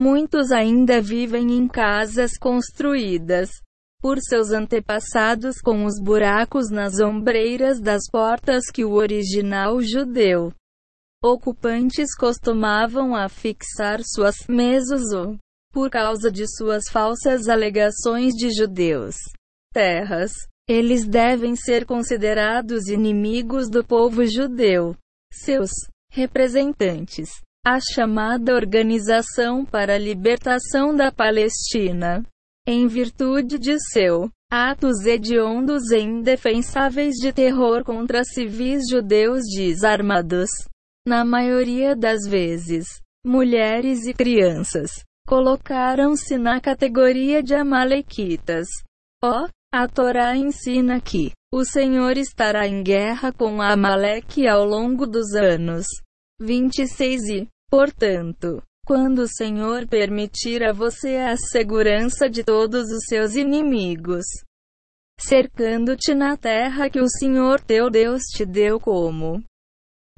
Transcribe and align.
Muitos 0.00 0.50
ainda 0.50 1.00
vivem 1.00 1.52
em 1.52 1.68
casas 1.68 2.38
construídas 2.38 3.50
por 4.00 4.18
seus 4.18 4.50
antepassados 4.50 5.60
com 5.60 5.84
os 5.84 6.00
buracos 6.02 6.70
nas 6.70 6.98
ombreiras 7.00 7.78
das 7.80 8.08
portas 8.10 8.70
que 8.72 8.82
o 8.82 8.92
original 8.92 9.78
judeu 9.82 10.52
ocupantes 11.22 12.16
costumavam 12.16 13.14
afixar 13.14 14.00
suas 14.02 14.36
mesas 14.48 15.12
ou, 15.12 15.36
por 15.70 15.90
causa 15.90 16.30
de 16.30 16.48
suas 16.48 16.84
falsas 16.90 17.46
alegações 17.46 18.32
de 18.32 18.50
judeus, 18.50 19.16
terras, 19.70 20.32
eles 20.66 21.06
devem 21.06 21.54
ser 21.54 21.84
considerados 21.84 22.88
inimigos 22.88 23.68
do 23.68 23.84
povo 23.84 24.24
judeu, 24.24 24.96
seus 25.30 25.70
representantes. 26.10 27.28
A 27.64 27.78
chamada 27.78 28.54
Organização 28.54 29.66
para 29.66 29.96
a 29.96 29.98
Libertação 29.98 30.96
da 30.96 31.12
Palestina 31.12 32.24
em 32.66 32.86
virtude 32.86 33.58
de 33.58 33.78
seu 33.92 34.30
atos 34.50 35.04
hediondos 35.04 35.90
e 35.90 35.98
indefensáveis 35.98 37.16
de 37.16 37.34
terror 37.34 37.84
contra 37.84 38.24
civis 38.24 38.88
judeus 38.88 39.42
desarmados. 39.54 40.48
Na 41.06 41.22
maioria 41.22 41.94
das 41.94 42.26
vezes, 42.26 42.86
mulheres 43.26 44.06
e 44.06 44.14
crianças 44.14 44.90
colocaram-se 45.28 46.38
na 46.38 46.62
categoria 46.62 47.42
de 47.42 47.54
amalequitas. 47.54 48.68
Ó, 49.22 49.44
oh, 49.44 49.48
a 49.70 49.86
Torá 49.86 50.34
ensina 50.34 50.98
que 50.98 51.32
o 51.52 51.62
Senhor 51.64 52.16
estará 52.16 52.66
em 52.66 52.82
guerra 52.82 53.30
com 53.30 53.60
Amaleque 53.60 54.48
ao 54.48 54.64
longo 54.64 55.06
dos 55.06 55.34
anos. 55.34 55.86
26 56.40 57.28
e, 57.28 57.48
portanto, 57.70 58.62
quando 58.86 59.20
o 59.20 59.28
Senhor 59.28 59.86
permitir 59.86 60.64
a 60.64 60.72
você 60.72 61.16
a 61.16 61.36
segurança 61.36 62.28
de 62.28 62.42
todos 62.42 62.90
os 62.90 63.04
seus 63.06 63.34
inimigos, 63.34 64.24
cercando-te 65.18 66.14
na 66.14 66.36
terra 66.36 66.88
que 66.88 67.00
o 67.00 67.08
Senhor 67.08 67.60
teu 67.60 67.90
Deus 67.90 68.22
te 68.22 68.44
deu 68.46 68.80
como 68.80 69.42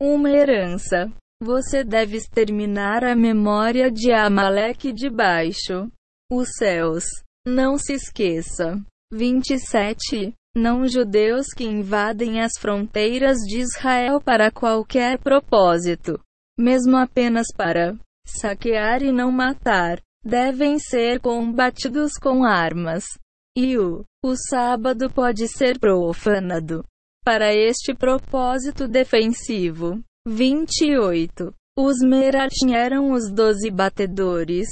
uma 0.01 0.31
herança, 0.31 1.13
você 1.43 1.83
deve 1.83 2.17
exterminar 2.17 3.05
a 3.05 3.17
memória 3.17 3.91
de 3.91 4.13
Amaleque 4.13 4.93
debaixo 4.93 5.91
os 6.31 6.49
céus. 6.57 7.05
Não 7.45 7.77
se 7.77 7.95
esqueça. 7.95 8.81
27. 9.13 10.33
Não 10.55 10.87
judeus 10.87 11.47
que 11.57 11.65
invadem 11.65 12.43
as 12.43 12.53
fronteiras 12.59 13.39
de 13.39 13.61
Israel 13.61 14.21
para 14.21 14.51
qualquer 14.51 15.19
propósito, 15.19 16.21
mesmo 16.59 16.97
apenas 16.97 17.47
para 17.57 17.97
saquear 18.27 19.03
e 19.03 19.11
não 19.11 19.33
matar, 19.33 20.01
devem 20.23 20.79
ser 20.79 21.21
combatidos 21.21 22.13
com 22.21 22.45
armas. 22.45 23.05
E 23.57 23.79
o, 23.79 24.05
o 24.25 24.37
sábado 24.37 25.11
pode 25.11 25.49
ser 25.49 25.79
profanado. 25.79 26.85
Para 27.25 27.55
este 27.55 27.95
propósito 27.95 28.87
defensivo. 28.87 30.03
28. 30.27 31.53
Os 31.79 31.97
Meratim 32.01 32.75
eram 32.75 33.13
os 33.13 33.31
doze 33.33 33.71
batedores. 33.71 34.69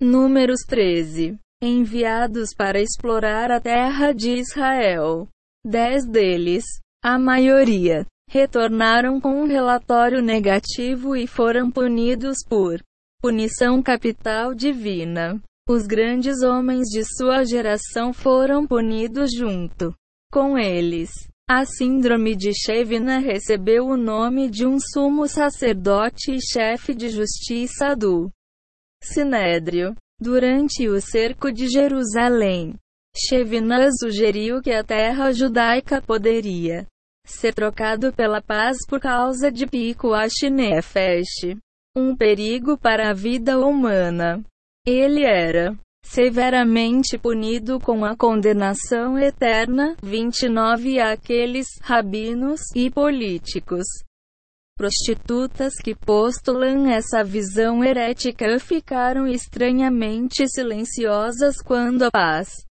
Números 0.00 0.60
13. 0.66 1.38
Enviados 1.62 2.54
para 2.56 2.80
explorar 2.80 3.50
a 3.50 3.60
terra 3.60 4.12
de 4.12 4.30
Israel. 4.30 5.28
Dez 5.64 6.06
deles, 6.06 6.64
a 7.04 7.18
maioria, 7.18 8.06
retornaram 8.28 9.20
com 9.20 9.42
um 9.42 9.46
relatório 9.46 10.22
negativo 10.22 11.14
e 11.14 11.26
foram 11.26 11.70
punidos 11.70 12.38
por 12.48 12.80
Punição 13.22 13.82
capital 13.82 14.54
divina. 14.54 15.38
Os 15.68 15.86
grandes 15.86 16.42
homens 16.42 16.88
de 16.88 17.04
sua 17.04 17.44
geração 17.44 18.14
foram 18.14 18.66
punidos 18.66 19.30
junto 19.36 19.94
com 20.32 20.56
eles. 20.56 21.10
A 21.46 21.66
síndrome 21.66 22.34
de 22.34 22.52
Shevina 22.54 23.18
recebeu 23.18 23.84
o 23.84 23.96
nome 23.96 24.48
de 24.48 24.66
um 24.66 24.78
sumo 24.80 25.28
sacerdote 25.28 26.32
e 26.32 26.40
chefe 26.40 26.94
de 26.94 27.10
justiça 27.10 27.94
do 27.94 28.30
Sinédrio. 29.04 29.94
Durante 30.20 30.86
o 30.88 31.00
cerco 31.00 31.50
de 31.50 31.66
Jerusalém, 31.68 32.74
Shevina 33.16 33.90
sugeriu 33.92 34.60
que 34.60 34.70
a 34.70 34.84
terra 34.84 35.32
judaica 35.32 36.02
poderia 36.02 36.86
ser 37.24 37.54
trocado 37.54 38.12
pela 38.12 38.42
paz 38.42 38.76
por 38.86 39.00
causa 39.00 39.50
de 39.50 39.66
Pico 39.66 40.12
Ashinefesh 40.12 41.56
um 41.96 42.14
perigo 42.14 42.78
para 42.78 43.10
a 43.10 43.14
vida 43.14 43.58
humana. 43.58 44.44
Ele 44.86 45.24
era 45.24 45.76
severamente 46.04 47.18
punido 47.18 47.80
com 47.80 48.04
a 48.04 48.16
condenação 48.16 49.18
eterna. 49.18 49.96
29 50.02 51.00
Aqueles 51.00 51.66
rabinos 51.80 52.60
e 52.74 52.90
políticos 52.90 53.84
prostitutas 54.80 55.74
que 55.74 55.94
postulam 55.94 56.90
essa 56.90 57.22
visão 57.22 57.84
herética 57.84 58.58
ficaram 58.58 59.28
estranhamente 59.28 60.48
silenciosas 60.48 61.56
quando 61.62 62.04
a 62.04 62.10
paz 62.10 62.64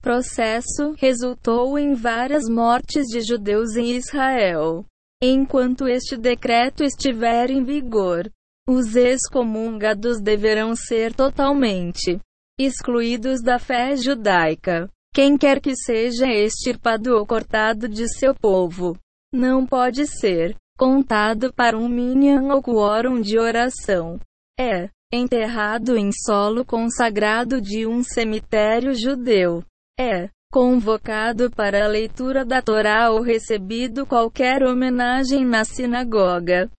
processo 0.00 0.94
resultou 0.96 1.76
em 1.76 1.94
várias 1.94 2.48
mortes 2.48 3.06
de 3.08 3.22
judeus 3.22 3.74
em 3.74 3.96
Israel. 3.96 4.84
Enquanto 5.20 5.88
este 5.88 6.16
decreto 6.16 6.84
estiver 6.84 7.50
em 7.50 7.64
vigor, 7.64 8.30
os 8.68 8.94
excomungados 8.94 10.20
deverão 10.20 10.76
ser 10.76 11.12
totalmente 11.12 12.20
excluídos 12.56 13.42
da 13.42 13.58
fé 13.58 13.96
judaica. 13.96 14.88
Quem 15.12 15.36
quer 15.36 15.60
que 15.60 15.74
seja 15.74 16.26
extirpado 16.26 17.16
ou 17.16 17.26
cortado 17.26 17.88
de 17.88 18.08
seu 18.16 18.32
povo, 18.32 18.96
não 19.32 19.66
pode 19.66 20.06
ser 20.06 20.56
contado 20.78 21.52
para 21.52 21.76
um 21.76 21.88
minyan 21.88 22.52
ou 22.54 22.62
quórum 22.62 23.20
de 23.20 23.38
oração. 23.38 24.18
É 24.58 24.88
enterrado 25.12 25.96
em 25.96 26.10
solo 26.12 26.64
consagrado 26.64 27.60
de 27.60 27.86
um 27.86 28.02
cemitério 28.02 28.94
judeu. 28.94 29.62
É 29.98 30.28
convocado 30.50 31.50
para 31.50 31.84
a 31.84 31.88
leitura 31.88 32.44
da 32.44 32.60
Torá 32.60 33.10
ou 33.10 33.22
recebido 33.22 34.06
qualquer 34.06 34.62
homenagem 34.62 35.46
na 35.46 35.64
sinagoga. 35.64 36.70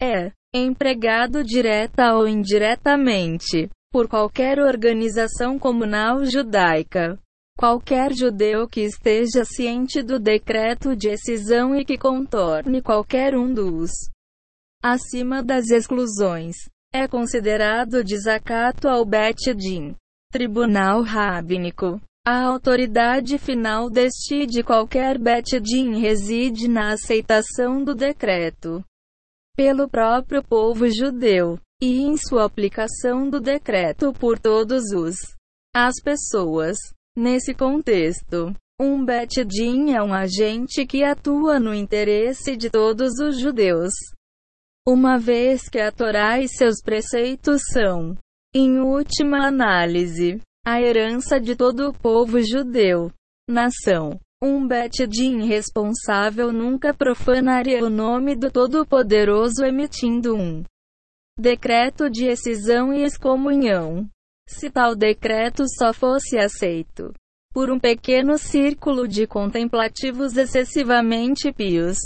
É 0.00 0.30
empregado 0.54 1.42
direta 1.42 2.14
ou 2.14 2.28
indiretamente 2.28 3.68
por 3.90 4.08
qualquer 4.08 4.58
organização 4.58 5.58
comunal 5.58 6.24
judaica. 6.24 7.18
Qualquer 7.58 8.12
judeu 8.14 8.68
que 8.68 8.82
esteja 8.82 9.44
ciente 9.44 10.00
do 10.00 10.20
decreto 10.20 10.94
de 10.94 11.08
excisão 11.08 11.74
e 11.74 11.84
que 11.84 11.98
contorne 11.98 12.80
qualquer 12.80 13.34
um 13.34 13.52
dos 13.52 13.90
acima 14.80 15.42
das 15.42 15.68
exclusões 15.68 16.54
é 16.94 17.08
considerado 17.08 18.04
desacato 18.04 18.86
ao 18.86 19.04
Bet 19.04 19.52
Din, 19.54 19.96
tribunal 20.30 21.02
rabínico. 21.02 22.00
A 22.24 22.44
autoridade 22.44 23.38
final 23.38 23.90
deste 23.90 24.46
de 24.46 24.62
qualquer 24.62 25.18
Bet 25.18 25.58
Din 25.58 25.98
reside 25.98 26.68
na 26.68 26.92
aceitação 26.92 27.82
do 27.82 27.92
decreto 27.92 28.84
pelo 29.56 29.88
próprio 29.88 30.44
povo 30.44 30.88
judeu, 30.88 31.58
e 31.82 32.02
em 32.02 32.16
sua 32.16 32.44
aplicação 32.44 33.28
do 33.28 33.40
decreto 33.40 34.12
por 34.12 34.38
todos 34.38 34.92
os 34.92 35.16
as 35.74 35.94
pessoas. 36.00 36.76
Nesse 37.18 37.52
contexto, 37.52 38.54
um 38.80 39.04
Bet-Din 39.04 39.90
é 39.90 40.00
um 40.00 40.14
agente 40.14 40.86
que 40.86 41.02
atua 41.02 41.58
no 41.58 41.74
interesse 41.74 42.56
de 42.56 42.70
todos 42.70 43.18
os 43.18 43.40
judeus. 43.40 43.92
Uma 44.86 45.18
vez 45.18 45.68
que 45.68 45.80
a 45.80 45.90
Torá 45.90 46.38
e 46.38 46.46
seus 46.46 46.80
preceitos 46.80 47.60
são, 47.72 48.16
em 48.54 48.78
última 48.78 49.48
análise, 49.48 50.40
a 50.64 50.80
herança 50.80 51.40
de 51.40 51.56
todo 51.56 51.88
o 51.88 51.92
povo 51.92 52.40
judeu, 52.40 53.10
nação, 53.50 54.20
um 54.40 54.64
Bet-Din 54.64 55.44
responsável 55.44 56.52
nunca 56.52 56.94
profanaria 56.94 57.84
o 57.84 57.90
nome 57.90 58.36
do 58.36 58.48
Todo-Poderoso 58.48 59.64
emitindo 59.64 60.36
um 60.36 60.62
decreto 61.36 62.08
de 62.08 62.26
excisão 62.26 62.92
e 62.92 63.02
excomunhão. 63.02 64.08
Se 64.48 64.70
tal 64.70 64.96
decreto 64.96 65.64
só 65.68 65.92
fosse 65.92 66.38
aceito 66.38 67.12
por 67.52 67.70
um 67.70 67.78
pequeno 67.78 68.38
círculo 68.38 69.06
de 69.06 69.26
contemplativos 69.26 70.36
excessivamente 70.36 71.52
pios, 71.52 71.98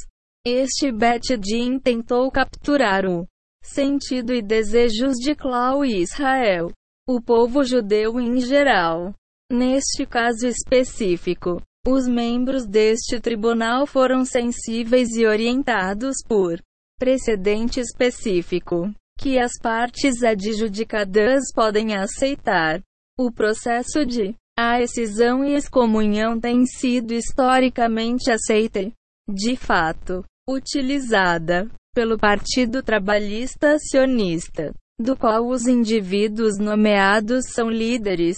este 0.44 0.90
Bet-Din 0.90 1.78
tentou 1.78 2.30
capturar 2.32 3.06
o 3.06 3.26
sentido 3.62 4.32
e 4.34 4.42
desejos 4.42 5.14
de 5.18 5.36
Clau 5.36 5.84
e 5.84 6.02
Israel, 6.02 6.72
o 7.08 7.20
povo 7.20 7.62
judeu 7.62 8.18
em 8.18 8.40
geral. 8.40 9.14
Neste 9.50 10.04
caso 10.04 10.46
específico, 10.46 11.62
os 11.86 12.08
membros 12.08 12.66
deste 12.66 13.20
tribunal 13.20 13.86
foram 13.86 14.24
sensíveis 14.24 15.10
e 15.10 15.26
orientados 15.26 16.16
por 16.26 16.60
precedente 16.98 17.78
específico. 17.78 18.92
Que 19.18 19.38
as 19.38 19.52
partes 19.60 20.22
adjudicadas 20.22 21.52
podem 21.54 21.94
aceitar. 21.94 22.82
O 23.18 23.30
processo 23.30 24.04
de 24.04 24.34
a 24.58 24.80
excisão 24.80 25.44
e 25.44 25.54
excomunhão 25.54 26.38
tem 26.38 26.66
sido 26.66 27.12
historicamente 27.14 28.30
aceita, 28.30 28.92
de 29.28 29.56
fato, 29.56 30.24
utilizada 30.48 31.70
pelo 31.94 32.18
Partido 32.18 32.82
Trabalhista 32.82 33.76
Sionista, 33.78 34.74
do 35.00 35.16
qual 35.16 35.48
os 35.48 35.66
indivíduos 35.66 36.58
nomeados 36.58 37.46
são 37.52 37.70
líderes. 37.70 38.36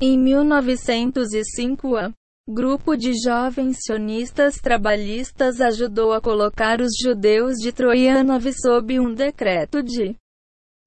Em 0.00 0.18
1905, 0.18 1.96
a 1.96 2.12
grupo 2.48 2.96
de 2.96 3.12
jovens 3.22 3.78
sionistas 3.84 4.56
trabalhistas 4.56 5.60
ajudou 5.60 6.12
a 6.12 6.20
colocar 6.20 6.80
os 6.80 6.90
judeus 7.00 7.54
de 7.58 7.72
Troianov 7.72 8.52
sob 8.52 8.98
um 8.98 9.14
decreto 9.14 9.80
de 9.80 10.16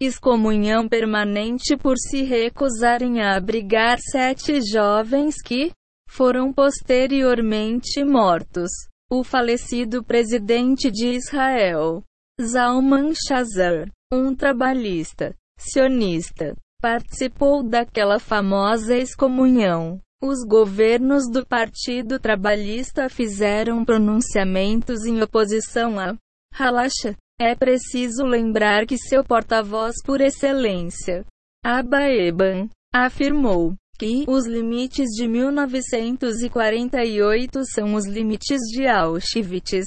excomunhão 0.01 0.89
permanente 0.89 1.77
por 1.77 1.95
se 1.97 2.23
recusarem 2.23 3.21
a 3.21 3.37
abrigar 3.37 3.97
sete 3.99 4.59
jovens 4.61 5.35
que 5.41 5.71
foram 6.09 6.51
posteriormente 6.51 8.03
mortos. 8.03 8.69
O 9.09 9.23
falecido 9.23 10.03
presidente 10.03 10.91
de 10.91 11.09
Israel, 11.09 12.03
Zalman 12.41 13.13
Shazar, 13.13 13.89
um 14.11 14.35
trabalhista 14.35 15.33
sionista, 15.57 16.55
participou 16.81 17.63
daquela 17.63 18.19
famosa 18.19 18.97
excomunhão. 18.97 20.01
Os 20.27 20.43
governos 20.43 21.29
do 21.29 21.45
Partido 21.45 22.19
Trabalhista 22.19 23.07
fizeram 23.07 23.85
pronunciamentos 23.85 25.05
em 25.05 25.21
oposição 25.21 25.99
a 25.99 26.15
Halacha. 26.51 27.15
É 27.39 27.53
preciso 27.53 28.25
lembrar 28.25 28.87
que 28.87 28.97
seu 28.97 29.23
porta-voz 29.23 29.97
por 30.03 30.21
excelência, 30.21 31.23
Abba 31.63 32.09
Eban, 32.09 32.67
afirmou 32.91 33.75
que 33.99 34.25
os 34.27 34.47
limites 34.47 35.11
de 35.11 35.27
1948 35.27 37.63
são 37.65 37.93
os 37.93 38.07
limites 38.07 38.61
de 38.71 38.87
Auschwitz. 38.87 39.85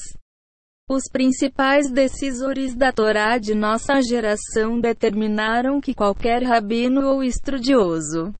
Os 0.88 1.10
principais 1.10 1.90
decisores 1.90 2.76
da 2.76 2.92
Torá 2.92 3.38
de 3.38 3.56
nossa 3.56 4.00
geração 4.00 4.78
determinaram 4.78 5.80
que 5.80 5.92
qualquer 5.92 6.44
rabino 6.44 7.08
ou 7.08 7.24
estudioso 7.24 8.32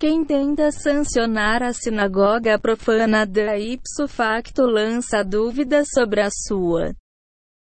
quem 0.00 0.24
tenta 0.24 0.72
sancionar 0.72 1.62
a 1.62 1.74
sinagoga 1.74 2.58
profana 2.58 3.26
da 3.26 3.58
ipso 3.58 4.08
facto 4.08 4.62
lança 4.62 5.22
dúvidas 5.22 5.88
sobre 5.92 6.22
a 6.22 6.30
sua 6.30 6.94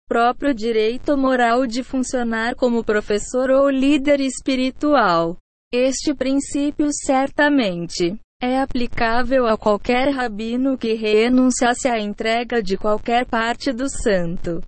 próprio 0.07 0.53
direito 0.53 1.17
moral 1.17 1.67
de 1.67 1.83
funcionar 1.83 2.55
como 2.55 2.81
professor 2.81 3.51
ou 3.51 3.69
líder 3.69 4.21
espiritual. 4.21 5.35
Este 5.71 6.15
princípio 6.15 6.87
certamente 6.93 8.17
é 8.41 8.57
aplicável 8.61 9.45
a 9.45 9.57
qualquer 9.57 10.09
rabino 10.09 10.77
que 10.77 10.93
renunciasse 10.93 11.89
à 11.89 11.99
entrega 11.99 12.63
de 12.63 12.77
qualquer 12.77 13.25
parte 13.25 13.73
do 13.73 13.89
santo 13.89 14.61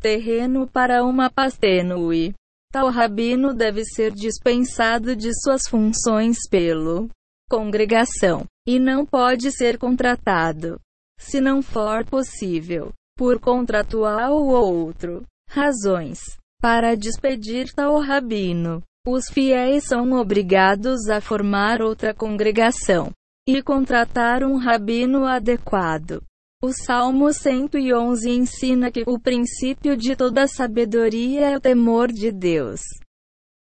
terreno 0.00 0.68
para 0.68 1.02
uma 1.04 1.28
pastenui. 1.28 2.32
Tal 2.72 2.88
rabino 2.88 3.52
deve 3.52 3.84
ser 3.84 4.12
dispensado 4.12 5.14
de 5.14 5.30
suas 5.42 5.68
funções 5.68 6.38
pelo 6.50 7.10
congregação 7.50 8.46
e 8.66 8.78
não 8.78 9.04
pode 9.04 9.52
ser 9.52 9.76
contratado, 9.76 10.80
se 11.20 11.38
não 11.38 11.60
for 11.60 12.02
possível, 12.06 12.90
por 13.14 13.38
contratual 13.38 14.32
ou 14.32 14.86
outro 14.86 15.22
razões 15.50 16.18
para 16.62 16.96
despedir 16.96 17.70
tal 17.74 18.00
rabino. 18.00 18.82
Os 19.06 19.28
fiéis 19.28 19.84
são 19.84 20.12
obrigados 20.12 21.10
a 21.10 21.20
formar 21.20 21.82
outra 21.82 22.14
congregação 22.14 23.10
e 23.46 23.60
contratar 23.60 24.42
um 24.44 24.56
rabino 24.56 25.26
adequado. 25.26 26.22
O 26.64 26.72
Salmo 26.72 27.32
111 27.32 28.30
ensina 28.30 28.92
que 28.92 29.02
o 29.04 29.18
princípio 29.18 29.96
de 29.96 30.14
toda 30.14 30.46
sabedoria 30.46 31.50
é 31.50 31.56
o 31.56 31.60
temor 31.60 32.06
de 32.12 32.30
Deus. 32.30 32.80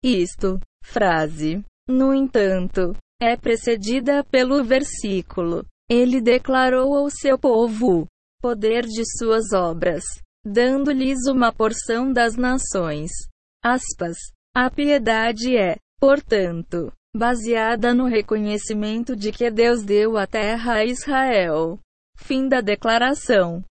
Isto, 0.03 0.59
frase, 0.83 1.65
no 1.89 2.13
entanto, 2.13 2.95
é 3.19 3.35
precedida 3.35 4.23
pelo 4.25 4.63
versículo. 4.63 5.65
Ele 5.89 6.21
declarou 6.21 6.95
ao 6.95 7.09
seu 7.09 7.35
povo 7.35 8.05
poder 8.39 8.85
de 8.85 9.03
suas 9.17 9.51
obras, 9.53 10.03
dando-lhes 10.45 11.25
uma 11.27 11.51
porção 11.51 12.13
das 12.13 12.35
nações. 12.35 13.09
Aspas. 13.63 14.17
A 14.55 14.69
piedade 14.69 15.57
é, 15.57 15.77
portanto, 15.99 16.93
baseada 17.15 17.91
no 17.91 18.05
reconhecimento 18.05 19.15
de 19.15 19.31
que 19.31 19.49
Deus 19.49 19.83
deu 19.83 20.15
a 20.15 20.27
terra 20.27 20.73
a 20.75 20.85
Israel. 20.85 21.79
Fim 22.15 22.47
da 22.47 22.61
declaração. 22.61 23.63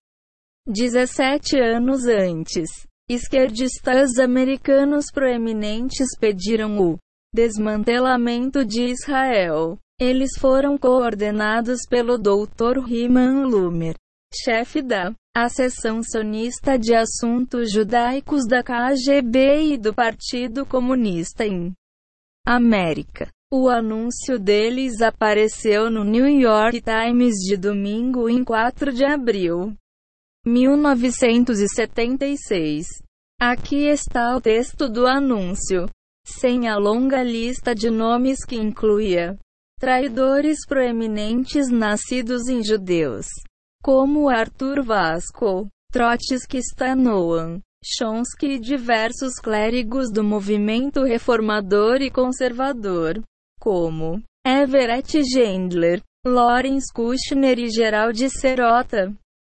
17 0.69 1.63
anos 1.63 2.07
antes, 2.09 2.89
esquerdistas 3.09 4.19
americanos 4.19 5.13
proeminentes 5.13 6.19
pediram 6.19 6.81
o 6.81 6.99
desmantelamento 7.33 8.65
de 8.65 8.91
Israel. 8.91 9.79
Eles 9.99 10.33
foram 10.39 10.77
coordenados 10.77 11.87
pelo 11.89 12.19
Dr. 12.19 12.81
Riman 12.85 13.47
Lumer, 13.47 13.95
chefe 14.45 14.83
da 14.83 15.15
a 15.35 15.49
seção 15.49 16.03
sionista 16.03 16.79
de 16.79 16.95
assuntos 16.95 17.73
judaicos 17.73 18.47
da 18.47 18.63
KGB 18.63 19.73
e 19.73 19.79
do 19.79 19.95
Partido 19.95 20.67
Comunista 20.67 21.47
em 21.47 21.73
América. 22.47 23.31
O 23.51 23.71
anúncio 23.71 24.39
deles 24.39 25.01
apareceu 25.01 25.91
no 25.91 26.05
New 26.05 26.27
York 26.27 26.83
Times 26.83 27.37
de 27.37 27.57
domingo 27.57 28.29
em 28.29 28.45
4 28.45 28.93
de 28.93 29.05
abril 29.05 29.75
1976. 30.47 32.87
Aqui 33.41 33.89
está 33.89 34.37
o 34.37 34.41
texto 34.41 34.89
do 34.89 35.07
anúncio, 35.07 35.87
sem 36.27 36.69
a 36.69 36.77
longa 36.77 37.23
lista 37.23 37.75
de 37.75 37.89
nomes 37.89 38.45
que 38.45 38.57
incluía 38.57 39.39
traidores 39.79 40.59
proeminentes 40.67 41.69
nascidos 41.69 42.49
em 42.49 42.65
judeus, 42.65 43.27
como 43.83 44.29
Arthur 44.29 44.83
Vasco, 44.83 45.69
Trotsky 45.93 46.59
Stanoan, 46.59 47.61
Chomsky 47.85 48.53
e 48.53 48.59
diversos 48.59 49.35
clérigos 49.35 50.11
do 50.11 50.25
movimento 50.25 51.05
reformador 51.05 52.01
e 52.01 52.11
conservador, 52.11 53.23
como 53.61 54.23
Everett 54.47 55.23
Gendler, 55.23 56.01
Lawrence 56.27 56.93
Kushner 56.93 57.59
e 57.59 57.71
Gerald 57.71 58.19
Serota 58.31 59.15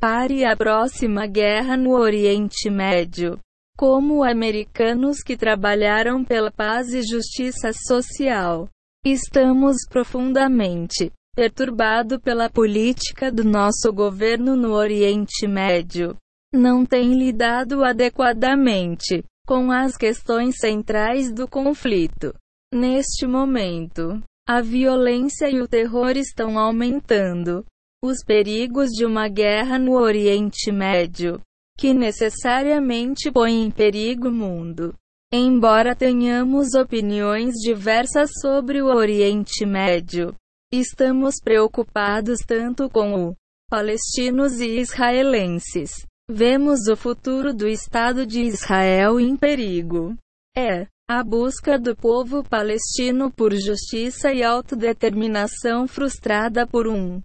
Pare 0.00 0.44
a 0.46 0.56
próxima 0.56 1.28
guerra 1.28 1.76
no 1.76 1.92
Oriente 1.92 2.68
Médio. 2.68 3.38
Como 3.78 4.24
americanos 4.24 5.22
que 5.22 5.36
trabalharam 5.36 6.24
pela 6.24 6.50
paz 6.50 6.92
e 6.92 7.02
justiça 7.02 7.72
social. 7.72 8.68
Estamos 9.04 9.86
profundamente 9.88 11.12
perturbados 11.34 12.18
pela 12.18 12.50
política 12.50 13.32
do 13.32 13.42
nosso 13.42 13.92
governo 13.92 14.54
no 14.54 14.72
Oriente 14.72 15.46
Médio. 15.46 16.16
Não 16.52 16.84
tem 16.84 17.14
lidado 17.14 17.82
adequadamente 17.82 19.24
com 19.46 19.72
as 19.72 19.96
questões 19.96 20.56
centrais 20.58 21.32
do 21.32 21.48
conflito. 21.48 22.34
Neste 22.72 23.26
momento, 23.26 24.22
a 24.46 24.60
violência 24.60 25.48
e 25.50 25.60
o 25.60 25.68
terror 25.68 26.16
estão 26.16 26.58
aumentando. 26.58 27.64
Os 28.04 28.24
perigos 28.24 28.90
de 28.90 29.06
uma 29.06 29.28
guerra 29.28 29.78
no 29.78 29.92
Oriente 29.92 30.72
Médio, 30.72 31.40
que 31.78 31.94
necessariamente 31.94 33.30
põe 33.30 33.62
em 33.62 33.70
perigo 33.70 34.28
o 34.28 34.32
mundo. 34.32 34.92
Embora 35.32 35.94
tenhamos 35.94 36.74
opiniões 36.74 37.54
diversas 37.54 38.30
sobre 38.40 38.82
o 38.82 38.86
Oriente 38.86 39.64
Médio, 39.64 40.34
estamos 40.72 41.34
preocupados 41.42 42.40
tanto 42.46 42.88
com 42.88 43.28
o 43.28 43.36
palestinos 43.68 44.58
e 44.60 44.80
israelenses. 44.80 45.90
Vemos 46.30 46.88
o 46.88 46.96
futuro 46.96 47.52
do 47.52 47.68
Estado 47.68 48.24
de 48.26 48.40
Israel 48.40 49.20
em 49.20 49.36
perigo. 49.36 50.16
É 50.56 50.86
a 51.08 51.22
busca 51.22 51.78
do 51.78 51.94
povo 51.94 52.42
palestino 52.42 53.30
por 53.30 53.52
justiça 53.54 54.32
e 54.32 54.42
autodeterminação 54.42 55.86
frustrada 55.86 56.66
por 56.66 56.88
um 56.88 57.20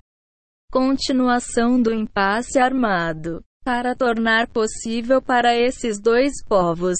continuação 0.69 1.81
do 1.81 1.93
impasse 1.93 2.59
armado 2.59 3.41
para 3.63 3.95
tornar 3.95 4.47
possível 4.47 5.21
para 5.21 5.55
esses 5.55 6.01
dois 6.01 6.33
povos 6.45 6.97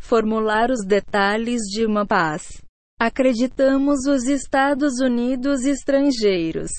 formular 0.00 0.70
os 0.70 0.84
detalhes 0.84 1.62
de 1.62 1.86
uma 1.86 2.04
paz. 2.06 2.63
Acreditamos 3.00 4.06
os 4.06 4.24
Estados 4.28 5.00
Unidos 5.00 5.64
estrangeiros 5.64 6.70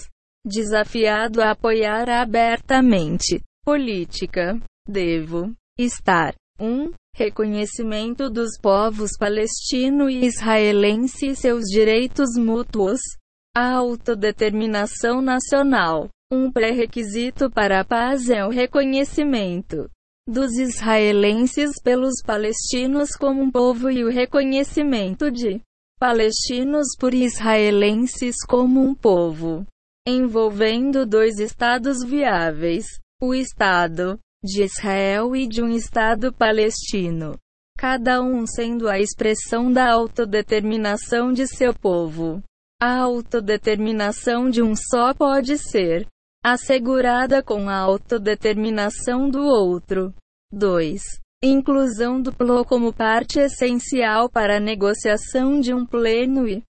desafiado 0.45 1.41
a 1.41 1.51
apoiar 1.51 2.07
abertamente 2.07 3.41
política. 3.65 4.59
Devo 4.87 5.51
estar 5.77 6.35
1. 6.59 6.65
Um, 6.67 6.91
reconhecimento 7.15 8.29
dos 8.29 8.57
povos 8.61 9.11
palestino 9.17 10.07
e 10.07 10.25
israelense 10.25 11.27
e 11.27 11.35
seus 11.35 11.63
direitos 11.65 12.37
mútuos. 12.37 12.99
A 13.55 13.73
autodeterminação 13.73 15.21
nacional. 15.21 16.09
Um 16.31 16.51
pré-requisito 16.51 17.49
para 17.49 17.79
a 17.79 17.85
paz 17.85 18.29
é 18.29 18.45
o 18.45 18.49
reconhecimento 18.49 19.89
dos 20.27 20.57
israelenses 20.57 21.71
pelos 21.83 22.21
palestinos 22.25 23.11
como 23.11 23.41
um 23.41 23.51
povo 23.51 23.89
e 23.89 24.03
o 24.03 24.09
reconhecimento 24.09 25.31
de 25.31 25.61
palestinos 25.99 26.87
por 26.99 27.13
israelenses 27.13 28.35
como 28.47 28.81
um 28.81 28.93
povo, 28.93 29.65
envolvendo 30.07 31.05
dois 31.05 31.39
estados 31.39 32.03
viáveis, 32.03 32.85
o 33.21 33.33
Estado 33.33 34.19
de 34.43 34.63
Israel 34.63 35.35
e 35.35 35.47
de 35.47 35.63
um 35.63 35.69
Estado 35.69 36.31
palestino, 36.33 37.37
cada 37.77 38.21
um 38.21 38.45
sendo 38.45 38.87
a 38.87 38.99
expressão 38.99 39.71
da 39.71 39.91
autodeterminação 39.91 41.31
de 41.31 41.47
seu 41.47 41.73
povo. 41.73 42.43
A 42.79 42.99
autodeterminação 42.99 44.49
de 44.49 44.61
um 44.61 44.73
só 44.75 45.13
pode 45.13 45.57
ser 45.57 46.05
assegurada 46.43 47.41
com 47.41 47.67
a 47.67 47.75
autodeterminação 47.77 49.29
do 49.29 49.41
outro. 49.41 50.13
2. 50.51 51.01
Inclusão 51.47 52.19
do 52.19 52.33
PLO 52.33 52.65
como 52.65 52.91
parte 52.91 53.39
essencial 53.39 54.27
para 54.27 54.57
a 54.57 54.59
negociação 54.59 55.59
de 55.59 55.75
um 55.75 55.85
pleno 55.85 56.47
e 56.47 56.63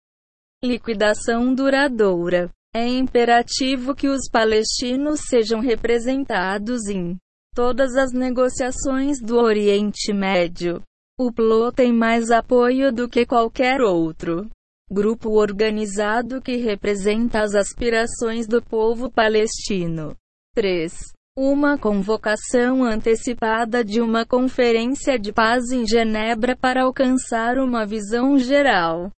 liquidação 0.61 1.55
duradoura. 1.55 2.49
É 2.75 2.85
imperativo 2.85 3.95
que 3.95 4.09
os 4.09 4.29
palestinos 4.29 5.21
sejam 5.29 5.61
representados 5.61 6.89
em 6.89 7.15
todas 7.55 7.95
as 7.95 8.11
negociações 8.11 9.21
do 9.21 9.37
Oriente 9.37 10.11
Médio. 10.11 10.81
O 11.17 11.31
PLO 11.31 11.71
tem 11.71 11.93
mais 11.93 12.29
apoio 12.29 12.91
do 12.91 13.07
que 13.07 13.25
qualquer 13.25 13.79
outro 13.79 14.49
grupo 14.91 15.29
organizado 15.29 16.41
que 16.41 16.57
representa 16.57 17.39
as 17.39 17.55
aspirações 17.55 18.45
do 18.45 18.61
povo 18.61 19.09
palestino. 19.09 20.15
3. 20.53 21.14
Uma 21.37 21.77
convocação 21.77 22.81
antecipada 22.81 23.83
de 23.83 23.99
uma 23.99 24.25
conferência 24.25 25.19
de 25.19 25.33
paz 25.33 25.69
em 25.69 25.85
Genebra 25.85 26.55
para 26.55 26.83
alcançar 26.83 27.57
uma 27.57 27.85
visão 27.85 28.39
geral. 28.39 29.11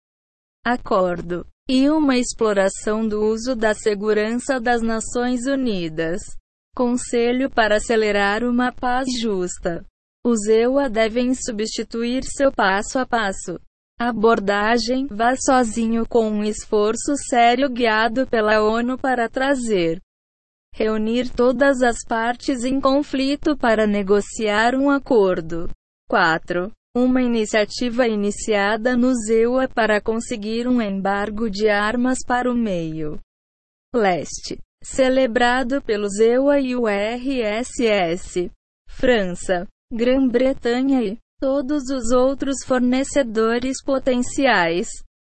Acordo. 0.64 1.46
E 1.68 1.90
uma 1.90 2.16
exploração 2.16 3.06
do 3.06 3.20
uso 3.20 3.54
da 3.54 3.74
segurança 3.74 4.58
das 4.58 4.80
Nações 4.80 5.44
Unidas. 5.46 6.22
Conselho 6.74 7.50
para 7.50 7.76
acelerar 7.76 8.44
uma 8.44 8.72
paz 8.72 9.06
justa. 9.20 9.84
Os 10.24 10.46
EUA 10.46 10.88
devem 10.88 11.34
substituir 11.34 12.24
seu 12.24 12.50
passo 12.50 12.98
a 12.98 13.04
passo 13.04 13.60
abordagem, 13.98 15.06
vá 15.06 15.34
sozinho 15.36 16.06
com 16.06 16.28
um 16.28 16.44
esforço 16.44 17.14
sério 17.30 17.68
guiado 17.70 18.26
pela 18.26 18.62
ONU 18.62 18.98
para 18.98 19.26
trazer 19.26 20.00
reunir 20.76 21.30
todas 21.30 21.82
as 21.82 22.04
partes 22.06 22.62
em 22.62 22.78
conflito 22.78 23.56
para 23.56 23.86
negociar 23.86 24.74
um 24.74 24.90
acordo. 24.90 25.70
4. 26.06 26.70
Uma 26.94 27.22
iniciativa 27.22 28.06
iniciada 28.06 28.94
no 28.94 29.14
ZEUA 29.14 29.68
para 29.68 30.02
conseguir 30.02 30.68
um 30.68 30.82
embargo 30.82 31.48
de 31.48 31.68
armas 31.68 32.18
para 32.26 32.50
o 32.50 32.54
meio 32.54 33.18
leste, 33.94 34.58
celebrado 34.84 35.80
pelo 35.80 36.08
ZEUA 36.08 36.60
e 36.60 36.76
o 36.76 36.86
RSS, 36.86 38.50
França, 38.86 39.66
Grã-Bretanha 39.90 41.02
e 41.02 41.16
todos 41.40 41.84
os 41.88 42.10
outros 42.12 42.56
fornecedores 42.66 43.82
potenciais, 43.82 44.88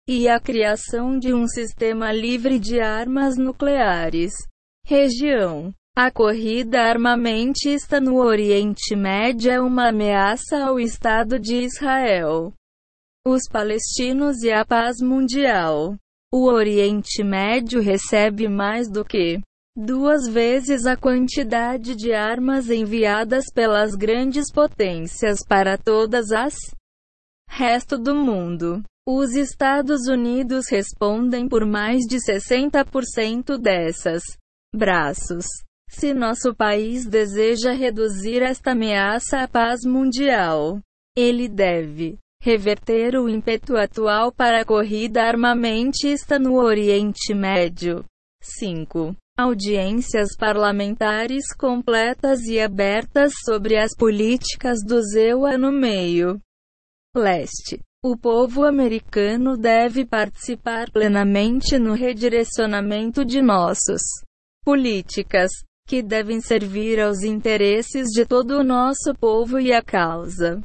e 0.08 0.30
a 0.30 0.40
criação 0.40 1.18
de 1.18 1.34
um 1.34 1.48
sistema 1.48 2.14
livre 2.14 2.60
de 2.60 2.80
armas 2.80 3.38
nucleares. 3.38 4.32
Região. 4.86 5.74
A 5.96 6.12
corrida 6.12 6.82
armamentista 6.82 8.02
no 8.02 8.18
Oriente 8.18 8.98
Médio 8.98 9.50
é 9.50 9.62
uma 9.62 9.88
ameaça 9.88 10.58
ao 10.58 10.78
Estado 10.78 11.40
de 11.40 11.56
Israel, 11.56 12.52
os 13.26 13.44
palestinos 13.50 14.44
e 14.44 14.52
a 14.52 14.66
paz 14.66 14.98
mundial. 15.00 15.96
O 16.34 16.52
Oriente 16.52 17.24
Médio 17.24 17.80
recebe 17.80 18.50
mais 18.50 18.90
do 18.90 19.06
que 19.06 19.40
duas 19.74 20.28
vezes 20.28 20.86
a 20.86 20.98
quantidade 20.98 21.96
de 21.96 22.12
armas 22.12 22.70
enviadas 22.70 23.46
pelas 23.54 23.96
grandes 23.96 24.52
potências 24.52 25.40
para 25.48 25.78
todas 25.78 26.34
as 26.34 26.56
resto 27.48 27.98
do 27.98 28.14
mundo. 28.14 28.84
Os 29.08 29.34
Estados 29.34 30.08
Unidos 30.08 30.66
respondem 30.70 31.48
por 31.48 31.66
mais 31.66 32.02
de 32.02 32.18
60% 32.18 33.58
dessas 33.58 34.22
braços. 34.74 35.46
Se 35.90 36.14
nosso 36.14 36.56
país 36.56 37.06
deseja 37.06 37.72
reduzir 37.72 38.42
esta 38.42 38.72
ameaça 38.72 39.42
à 39.42 39.48
paz 39.48 39.86
mundial, 39.86 40.80
ele 41.16 41.48
deve 41.48 42.18
reverter 42.42 43.16
o 43.16 43.30
ímpeto 43.30 43.78
atual 43.78 44.32
para 44.32 44.62
a 44.62 44.66
corrida 44.66 45.22
armamentista 45.24 46.40
no 46.40 46.56
Oriente 46.56 47.34
Médio. 47.34 48.04
5 48.42 49.16
audiências 49.38 50.36
parlamentares 50.38 51.56
completas 51.58 52.42
e 52.42 52.60
abertas 52.60 53.34
sobre 53.46 53.78
as 53.78 53.96
políticas 53.96 54.80
do 54.86 55.02
ZEUA 55.02 55.58
no 55.58 55.72
meio 55.72 56.40
leste. 57.16 57.80
O 58.04 58.18
povo 58.18 58.66
americano 58.66 59.56
deve 59.56 60.06
participar 60.06 60.92
plenamente 60.92 61.80
no 61.80 61.94
redirecionamento 61.94 63.24
de 63.24 63.42
nossos 63.42 64.02
políticas, 64.64 65.52
que 65.86 66.02
devem 66.02 66.40
servir 66.40 67.00
aos 67.00 67.24
interesses 67.24 68.10
de 68.10 68.26
todo 68.26 68.60
o 68.60 68.64
nosso 68.64 69.14
povo 69.20 69.60
e 69.60 69.74
a 69.74 69.82
causa 69.82 70.62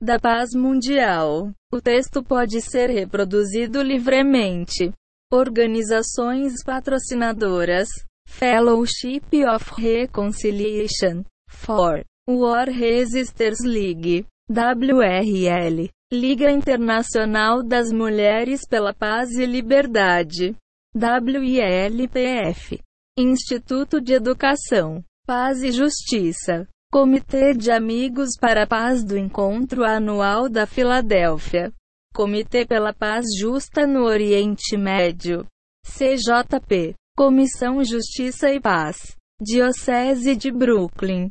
da 0.00 0.18
paz 0.18 0.50
mundial. 0.54 1.50
O 1.72 1.80
texto 1.80 2.22
pode 2.22 2.60
ser 2.60 2.90
reproduzido 2.90 3.82
livremente 3.82 4.92
organizações 5.32 6.62
patrocinadoras, 6.64 7.88
Fellowship 8.28 9.44
of 9.52 9.80
Reconciliation 9.80 11.24
for 11.48 12.04
War 12.28 12.68
Resisters 12.68 13.60
League, 13.64 14.26
WRL, 14.48 15.88
Liga 16.12 16.50
Internacional 16.50 17.62
das 17.62 17.90
Mulheres 17.90 18.60
pela 18.68 18.94
Paz 18.94 19.30
e 19.32 19.46
Liberdade, 19.46 20.54
WILPF, 20.94 22.80
Instituto 23.18 23.98
de 23.98 24.12
Educação, 24.12 25.02
Paz 25.26 25.62
e 25.62 25.72
Justiça, 25.72 26.68
Comitê 26.92 27.54
de 27.54 27.70
Amigos 27.70 28.36
para 28.38 28.64
a 28.64 28.66
Paz 28.66 29.02
do 29.02 29.16
Encontro 29.16 29.84
Anual 29.84 30.50
da 30.50 30.66
Filadélfia, 30.66 31.72
Comitê 32.14 32.66
pela 32.66 32.92
Paz 32.92 33.24
Justa 33.38 33.86
no 33.86 34.04
Oriente 34.04 34.76
Médio, 34.76 35.46
CJP, 35.86 36.94
Comissão 37.16 37.82
Justiça 37.82 38.52
e 38.52 38.60
Paz, 38.60 39.16
Diocese 39.40 40.36
de 40.36 40.52
Brooklyn, 40.52 41.30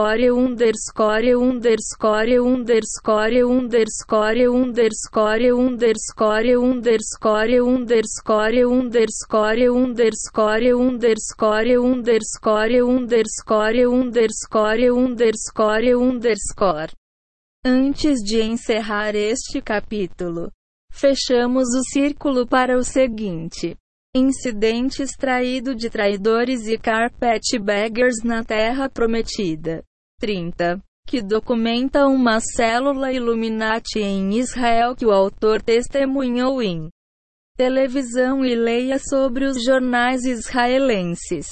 underscore 0.00 1.34
underscore 1.34 2.36
underscore 2.36 2.38
underscore 2.38 3.42
underscore 3.42 4.46
underscore 4.48 5.50
underscore 5.50 6.54
underscore 6.54 7.60
underscore 7.60 8.62
underscore 8.62 9.66
underscore 9.66 10.38
underscore 10.80 11.76
underscore 11.76 12.80
underscore 12.80 13.84
underscore 13.84 14.90
underscore 14.90 15.94
underscore 15.94 16.92
Antes 17.62 18.22
de 18.22 18.40
encerrar 18.40 19.14
este 19.14 19.60
capítulo, 19.60 20.50
fechamos 20.90 21.68
o 21.74 21.82
círculo 21.92 22.46
para 22.46 22.78
o 22.78 22.82
seguinte. 22.82 23.76
Incidente 24.16 25.02
extraído 25.02 25.74
de 25.74 25.90
traidores 25.90 26.66
e 26.66 26.78
carpetbaggers 26.78 28.24
na 28.24 28.42
Terra 28.42 28.88
Prometida. 28.88 29.84
30. 30.20 30.78
Que 31.06 31.22
documenta 31.22 32.06
uma 32.06 32.38
célula 32.40 33.10
Illuminati 33.12 33.98
em 33.98 34.38
Israel 34.38 34.94
que 34.94 35.06
o 35.06 35.10
autor 35.10 35.62
testemunhou 35.62 36.62
em 36.62 36.90
televisão 37.56 38.44
e 38.44 38.54
leia 38.54 38.98
sobre 38.98 39.46
os 39.46 39.64
jornais 39.64 40.24
israelenses. 40.24 41.46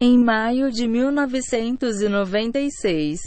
Em 0.00 0.16
maio 0.18 0.70
de 0.70 0.86
1996, 0.86 3.18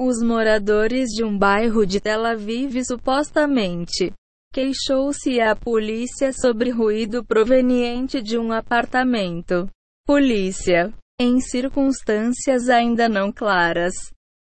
os 0.00 0.22
moradores 0.22 1.10
de 1.10 1.22
um 1.24 1.36
bairro 1.36 1.84
de 1.84 2.00
Tel 2.00 2.24
Aviv 2.24 2.82
supostamente 2.84 4.12
queixou-se 4.52 5.40
à 5.40 5.56
polícia 5.56 6.32
sobre 6.32 6.70
ruído 6.70 7.24
proveniente 7.24 8.22
de 8.22 8.38
um 8.38 8.52
apartamento. 8.52 9.68
Polícia, 10.06 10.94
em 11.20 11.40
circunstâncias 11.40 12.68
ainda 12.68 13.08
não 13.08 13.32
claras, 13.32 13.94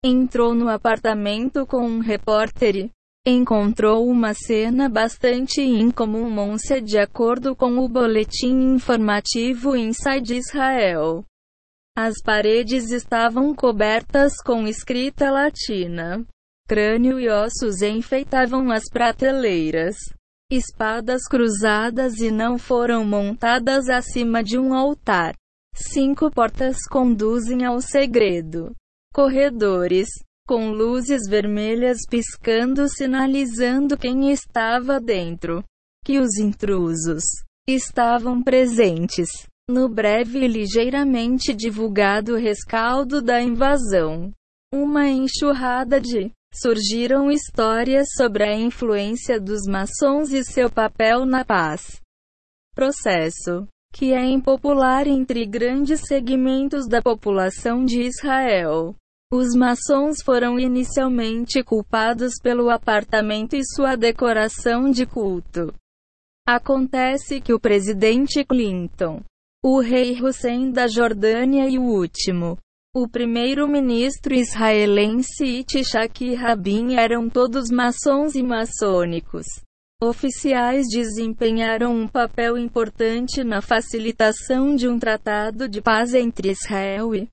entrou 0.07 0.55
no 0.55 0.69
apartamento 0.69 1.67
com 1.67 1.85
um 1.85 1.99
repórter 1.99 2.75
e 2.77 2.91
encontrou 3.25 4.07
uma 4.07 4.33
cena 4.33 4.87
bastante 4.87 5.61
incomum 5.61 6.55
de 6.81 6.97
acordo 6.97 7.53
com 7.53 7.77
o 7.79 7.89
boletim 7.89 8.73
informativo 8.75 9.75
Inside 9.75 10.37
Israel. 10.37 11.25
As 11.97 12.21
paredes 12.23 12.89
estavam 12.91 13.53
cobertas 13.53 14.33
com 14.45 14.65
escrita 14.65 15.29
latina. 15.29 16.25
Crânio 16.69 17.19
e 17.19 17.27
ossos 17.27 17.81
enfeitavam 17.81 18.71
as 18.71 18.83
prateleiras. 18.89 19.97
Espadas 20.49 21.23
cruzadas 21.27 22.19
e 22.19 22.31
não 22.31 22.57
foram 22.57 23.03
montadas 23.03 23.89
acima 23.89 24.41
de 24.41 24.57
um 24.57 24.73
altar. 24.73 25.33
Cinco 25.75 26.31
portas 26.31 26.77
conduzem 26.89 27.65
ao 27.65 27.81
segredo 27.81 28.73
corredores, 29.13 30.07
com 30.47 30.71
luzes 30.71 31.27
vermelhas 31.27 31.99
piscando 32.09 32.87
sinalizando 32.87 33.97
quem 33.97 34.31
estava 34.31 34.99
dentro. 34.99 35.63
Que 36.05 36.19
os 36.19 36.37
intrusos 36.37 37.23
estavam 37.67 38.41
presentes. 38.41 39.29
No 39.69 39.89
breve 39.89 40.45
e 40.45 40.47
ligeiramente 40.47 41.53
divulgado 41.53 42.37
rescaldo 42.37 43.21
da 43.21 43.41
invasão. 43.41 44.31
Uma 44.73 45.09
enxurrada 45.09 45.99
de 45.99 46.31
surgiram 46.53 47.29
histórias 47.29 48.07
sobre 48.15 48.43
a 48.43 48.57
influência 48.57 49.39
dos 49.39 49.67
maçons 49.67 50.31
e 50.31 50.43
seu 50.43 50.71
papel 50.71 51.25
na 51.25 51.43
paz. 51.43 51.99
Processo 52.73 53.67
que 53.93 54.13
é 54.13 54.25
impopular 54.25 55.07
entre 55.07 55.45
grandes 55.45 56.01
segmentos 56.07 56.87
da 56.87 57.01
população 57.01 57.83
de 57.83 58.01
Israel. 58.01 58.95
Os 59.31 59.55
maçons 59.55 60.21
foram 60.23 60.57
inicialmente 60.57 61.61
culpados 61.63 62.33
pelo 62.41 62.69
apartamento 62.69 63.55
e 63.55 63.61
sua 63.65 63.95
decoração 63.95 64.89
de 64.89 65.05
culto. 65.05 65.73
Acontece 66.47 67.41
que 67.41 67.53
o 67.53 67.59
presidente 67.59 68.45
Clinton, 68.45 69.21
o 69.63 69.81
rei 69.81 70.21
Hussein 70.21 70.71
da 70.71 70.87
Jordânia 70.87 71.67
e 71.67 71.77
o 71.77 71.83
último, 71.83 72.57
o 72.95 73.07
primeiro-ministro 73.07 74.33
israelense 74.33 75.43
Itzhak 75.43 76.33
Rabin 76.33 76.95
eram 76.95 77.29
todos 77.29 77.69
maçons 77.69 78.33
e 78.33 78.41
maçônicos. 78.41 79.45
Oficiais 79.99 80.85
desempenharam 80.91 81.91
um 81.91 82.07
papel 82.07 82.55
importante 82.55 83.43
na 83.43 83.63
facilitação 83.63 84.75
de 84.75 84.87
um 84.87 84.99
tratado 84.99 85.67
de 85.67 85.81
paz 85.81 86.13
entre 86.13 86.51
Israel 86.51 87.15
e 87.15 87.27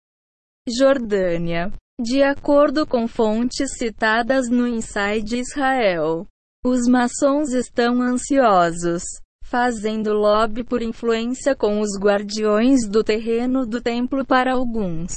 Jordânia. 0.67 1.71
De 2.01 2.23
acordo 2.23 2.87
com 2.87 3.07
fontes 3.07 3.77
citadas 3.77 4.49
no 4.49 4.67
Inside 4.67 5.41
Israel, 5.41 6.27
os 6.65 6.89
maçons 6.89 7.53
estão 7.53 8.01
ansiosos, 8.01 9.03
fazendo 9.45 10.15
lobby 10.15 10.65
por 10.65 10.81
influência 10.81 11.55
com 11.55 11.81
os 11.81 11.99
guardiões 12.01 12.89
do 12.89 13.05
terreno 13.05 13.67
do 13.67 13.79
templo 13.83 14.25
para 14.25 14.55
alguns. 14.55 15.13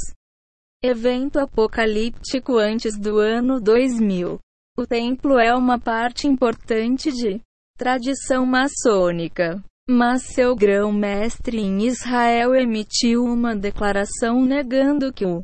Evento 0.84 1.40
apocalíptico 1.40 2.58
antes 2.58 3.00
do 3.00 3.20
ano 3.20 3.62
2000. 3.62 4.38
O 4.80 4.86
templo 4.86 5.40
é 5.40 5.56
uma 5.56 5.80
parte 5.80 6.28
importante 6.28 7.12
de 7.12 7.42
tradição 7.78 8.46
maçônica. 8.46 9.60
Mas 9.90 10.22
seu 10.24 10.56
grão-mestre 10.56 11.60
em 11.60 11.88
Israel 11.88 12.54
emitiu 12.54 13.24
uma 13.24 13.56
declaração 13.56 14.46
negando 14.46 15.12
que 15.12 15.26
o 15.26 15.44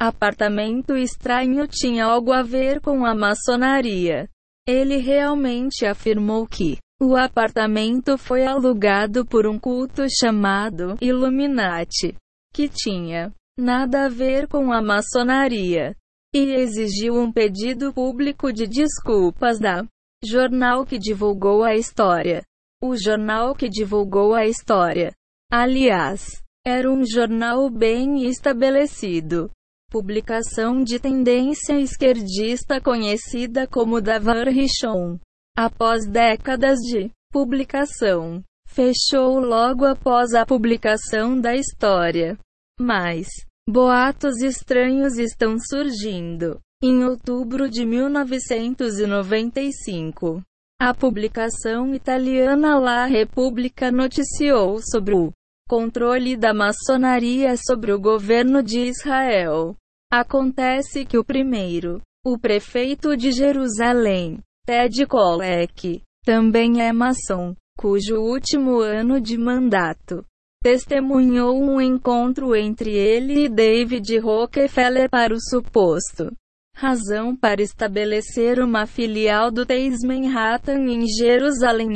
apartamento 0.00 0.94
estranho 0.94 1.66
tinha 1.66 2.04
algo 2.04 2.32
a 2.32 2.42
ver 2.42 2.80
com 2.80 3.04
a 3.04 3.14
maçonaria. 3.14 4.28
Ele 4.68 4.98
realmente 4.98 5.84
afirmou 5.84 6.46
que 6.46 6.76
o 7.00 7.16
apartamento 7.16 8.16
foi 8.16 8.46
alugado 8.46 9.26
por 9.26 9.44
um 9.44 9.58
culto 9.58 10.02
chamado 10.08 10.96
Illuminati, 11.00 12.14
que 12.54 12.68
tinha 12.68 13.32
nada 13.58 14.04
a 14.04 14.08
ver 14.08 14.46
com 14.46 14.72
a 14.72 14.80
maçonaria, 14.80 15.96
e 16.34 16.54
exigiu 16.54 17.14
um 17.14 17.30
pedido 17.30 17.92
público 17.92 18.52
de 18.52 18.66
desculpas 18.66 19.58
da 19.58 19.84
jornal 20.24 20.86
que 20.86 20.98
divulgou 20.98 21.62
a 21.62 21.74
história. 21.74 22.42
O 22.82 22.96
jornal 22.96 23.54
que 23.54 23.68
divulgou 23.68 24.34
a 24.34 24.46
história. 24.46 25.12
Aliás, 25.50 26.42
era 26.64 26.90
um 26.90 27.04
jornal 27.04 27.68
bem 27.68 28.24
estabelecido 28.26 29.50
publicação 29.92 30.82
de 30.82 30.98
tendência 30.98 31.78
esquerdista 31.78 32.80
conhecida 32.80 33.66
como 33.66 34.00
Davar 34.00 34.48
Rishon. 34.48 35.18
Após 35.54 36.06
décadas 36.06 36.78
de 36.78 37.10
publicação, 37.30 38.42
fechou 38.66 39.38
logo 39.38 39.84
após 39.84 40.32
a 40.32 40.46
publicação 40.46 41.38
da 41.38 41.54
história. 41.54 42.38
Mas 42.80 43.28
boatos 43.68 44.40
estranhos 44.42 45.18
estão 45.18 45.58
surgindo. 45.58 46.60
Em 46.82 47.04
outubro 47.04 47.68
de 47.70 47.86
1995, 47.86 50.42
a 50.80 50.92
publicação 50.92 51.94
italiana 51.94 52.76
La 52.78 53.06
Repubblica 53.06 53.92
noticiou 53.92 54.80
sobre 54.82 55.14
o 55.14 55.32
controle 55.68 56.36
da 56.36 56.52
maçonaria 56.52 57.56
sobre 57.56 57.92
o 57.92 58.00
governo 58.00 58.60
de 58.62 58.80
Israel. 58.80 59.76
Acontece 60.10 61.06
que 61.06 61.16
o 61.16 61.24
primeiro, 61.24 62.02
o 62.26 62.36
prefeito 62.36 63.16
de 63.16 63.30
Jerusalém, 63.30 64.40
Ted 64.66 65.06
Kollek, 65.06 66.02
também 66.24 66.82
é 66.82 66.92
maçom, 66.92 67.54
cujo 67.78 68.16
último 68.16 68.80
ano 68.80 69.20
de 69.20 69.38
mandato 69.38 70.26
testemunhou 70.62 71.60
um 71.60 71.80
encontro 71.80 72.54
entre 72.54 72.90
ele 72.90 73.44
e 73.44 73.48
David 73.48 74.18
Rockefeller 74.18 75.10
para 75.10 75.34
o 75.34 75.40
suposto 75.40 76.32
razão 76.74 77.36
para 77.36 77.62
estabelecer 77.62 78.58
uma 78.58 78.86
filial 78.86 79.50
do 79.50 79.64
Teis 79.64 80.00
Manhattan 80.04 80.80
em 80.90 81.06
Jerusalém 81.06 81.90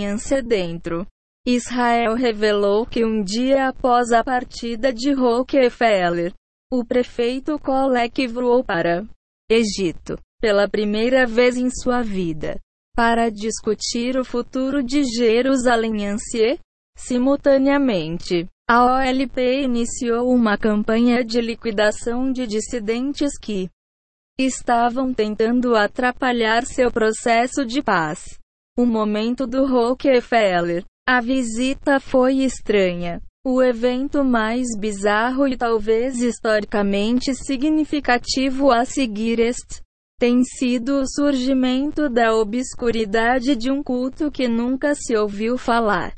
dentro. 0.44 1.06
Israel 1.46 2.14
revelou 2.14 2.86
que 2.86 3.04
um 3.04 3.22
dia 3.22 3.68
após 3.68 4.12
a 4.12 4.22
partida 4.22 4.92
de 4.92 5.12
Rockefeller, 5.12 6.32
o 6.72 6.84
prefeito 6.84 7.58
Kolek 7.58 8.26
voou 8.26 8.64
para 8.64 9.04
Egito, 9.48 10.18
pela 10.40 10.68
primeira 10.68 11.24
vez 11.26 11.56
em 11.56 11.70
sua 11.70 12.02
vida, 12.02 12.58
para 12.94 13.30
discutir 13.30 14.16
o 14.18 14.24
futuro 14.24 14.82
de 14.82 15.04
Jerusalém. 15.04 16.16
Simultaneamente, 16.98 18.48
a 18.68 18.84
OLP 18.84 19.62
iniciou 19.62 20.28
uma 20.28 20.58
campanha 20.58 21.24
de 21.24 21.40
liquidação 21.40 22.32
de 22.32 22.48
dissidentes 22.48 23.38
que 23.40 23.70
estavam 24.36 25.14
tentando 25.14 25.76
atrapalhar 25.76 26.66
seu 26.66 26.90
processo 26.90 27.64
de 27.64 27.80
paz. 27.80 28.36
O 28.76 28.84
momento 28.84 29.46
do 29.46 29.66
Rockefeller. 29.66 30.84
A 31.08 31.20
visita 31.20 32.00
foi 32.00 32.38
estranha. 32.38 33.22
O 33.46 33.62
evento 33.62 34.24
mais 34.24 34.66
bizarro 34.76 35.46
e 35.46 35.56
talvez 35.56 36.20
historicamente 36.20 37.36
significativo 37.36 38.72
a 38.72 38.84
seguir 38.84 39.38
este 39.38 39.80
tem 40.18 40.42
sido 40.42 41.02
o 41.02 41.06
surgimento 41.06 42.08
da 42.08 42.34
obscuridade 42.34 43.54
de 43.54 43.70
um 43.70 43.80
culto 43.80 44.28
que 44.28 44.48
nunca 44.48 44.94
se 44.96 45.16
ouviu 45.16 45.56
falar. 45.56 46.16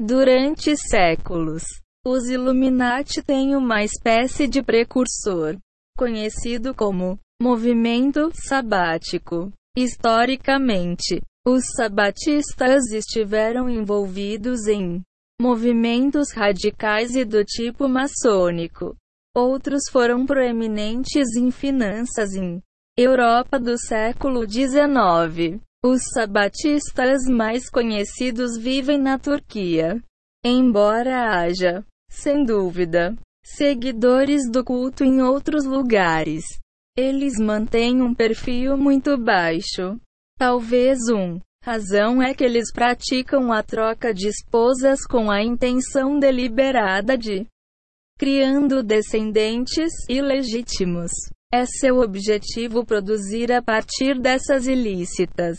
Durante 0.00 0.76
séculos, 0.76 1.64
os 2.06 2.28
Illuminati 2.28 3.20
têm 3.20 3.56
uma 3.56 3.82
espécie 3.82 4.46
de 4.46 4.62
precursor, 4.62 5.58
conhecido 5.96 6.72
como 6.72 7.18
movimento 7.42 8.30
sabático. 8.32 9.52
Historicamente, 9.76 11.20
os 11.44 11.64
sabatistas 11.74 12.92
estiveram 12.92 13.68
envolvidos 13.68 14.68
em 14.68 15.02
movimentos 15.40 16.32
radicais 16.32 17.16
e 17.16 17.24
do 17.24 17.44
tipo 17.44 17.88
maçônico. 17.88 18.94
Outros 19.36 19.82
foram 19.90 20.24
proeminentes 20.24 21.34
em 21.36 21.50
finanças 21.50 22.34
em 22.34 22.62
Europa 22.96 23.58
do 23.58 23.76
século 23.76 24.48
XIX. 24.48 25.60
Os 25.84 26.00
sabatistas 26.12 27.22
mais 27.28 27.70
conhecidos 27.70 28.58
vivem 28.58 28.98
na 28.98 29.16
Turquia. 29.16 30.02
Embora 30.44 31.38
haja, 31.38 31.84
sem 32.10 32.44
dúvida, 32.44 33.16
seguidores 33.44 34.50
do 34.50 34.64
culto 34.64 35.04
em 35.04 35.22
outros 35.22 35.64
lugares, 35.64 36.42
eles 36.96 37.38
mantêm 37.38 38.02
um 38.02 38.12
perfil 38.12 38.76
muito 38.76 39.16
baixo. 39.16 40.00
Talvez 40.36 40.98
um 41.10 41.38
razão 41.62 42.20
é 42.20 42.34
que 42.34 42.42
eles 42.42 42.72
praticam 42.72 43.52
a 43.52 43.62
troca 43.62 44.12
de 44.12 44.26
esposas 44.26 45.06
com 45.06 45.30
a 45.30 45.42
intenção 45.42 46.18
deliberada 46.18 47.16
de 47.16 47.46
criando 48.18 48.82
descendentes 48.82 49.92
ilegítimos. 50.08 51.12
É 51.52 51.64
seu 51.64 52.00
objetivo 52.00 52.84
produzir 52.84 53.50
a 53.50 53.62
partir 53.62 54.20
dessas 54.20 54.66
ilícitas 54.66 55.58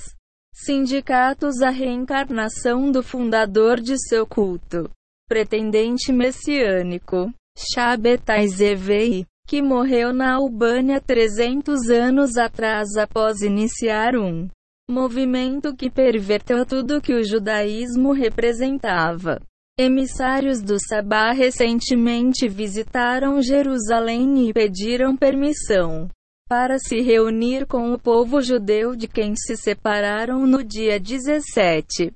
sindicatos 0.54 1.62
a 1.62 1.70
reencarnação 1.70 2.92
do 2.92 3.02
fundador 3.02 3.80
de 3.80 3.98
seu 3.98 4.28
culto, 4.28 4.90
pretendente 5.28 6.12
messiânico, 6.12 7.34
Shabbatai 7.58 8.48
Zevei, 8.50 9.26
que 9.48 9.64
morreu 9.64 10.14
na 10.14 10.36
Albânia 10.36 11.02
300 11.02 11.90
anos 11.90 12.38
atrás 12.38 12.96
após 12.96 13.42
iniciar 13.42 14.16
um 14.16 14.48
movimento 14.88 15.76
que 15.76 15.90
perverteu 15.90 16.66
tudo 16.66 17.02
que 17.02 17.16
o 17.16 17.24
judaísmo 17.24 18.12
representava. 18.12 19.42
Emissários 19.82 20.62
do 20.62 20.76
Sabá 20.78 21.32
recentemente 21.32 22.50
visitaram 22.50 23.42
Jerusalém 23.42 24.50
e 24.50 24.54
pediram 24.54 25.16
permissão 25.16 26.10
para 26.50 26.78
se 26.78 27.00
reunir 27.00 27.66
com 27.66 27.94
o 27.94 27.98
povo 27.98 28.42
judeu 28.42 28.94
de 28.94 29.08
quem 29.08 29.38
se 29.38 29.56
separaram 29.56 30.46
no 30.46 30.66
dia 30.66 31.00
17 31.00 32.14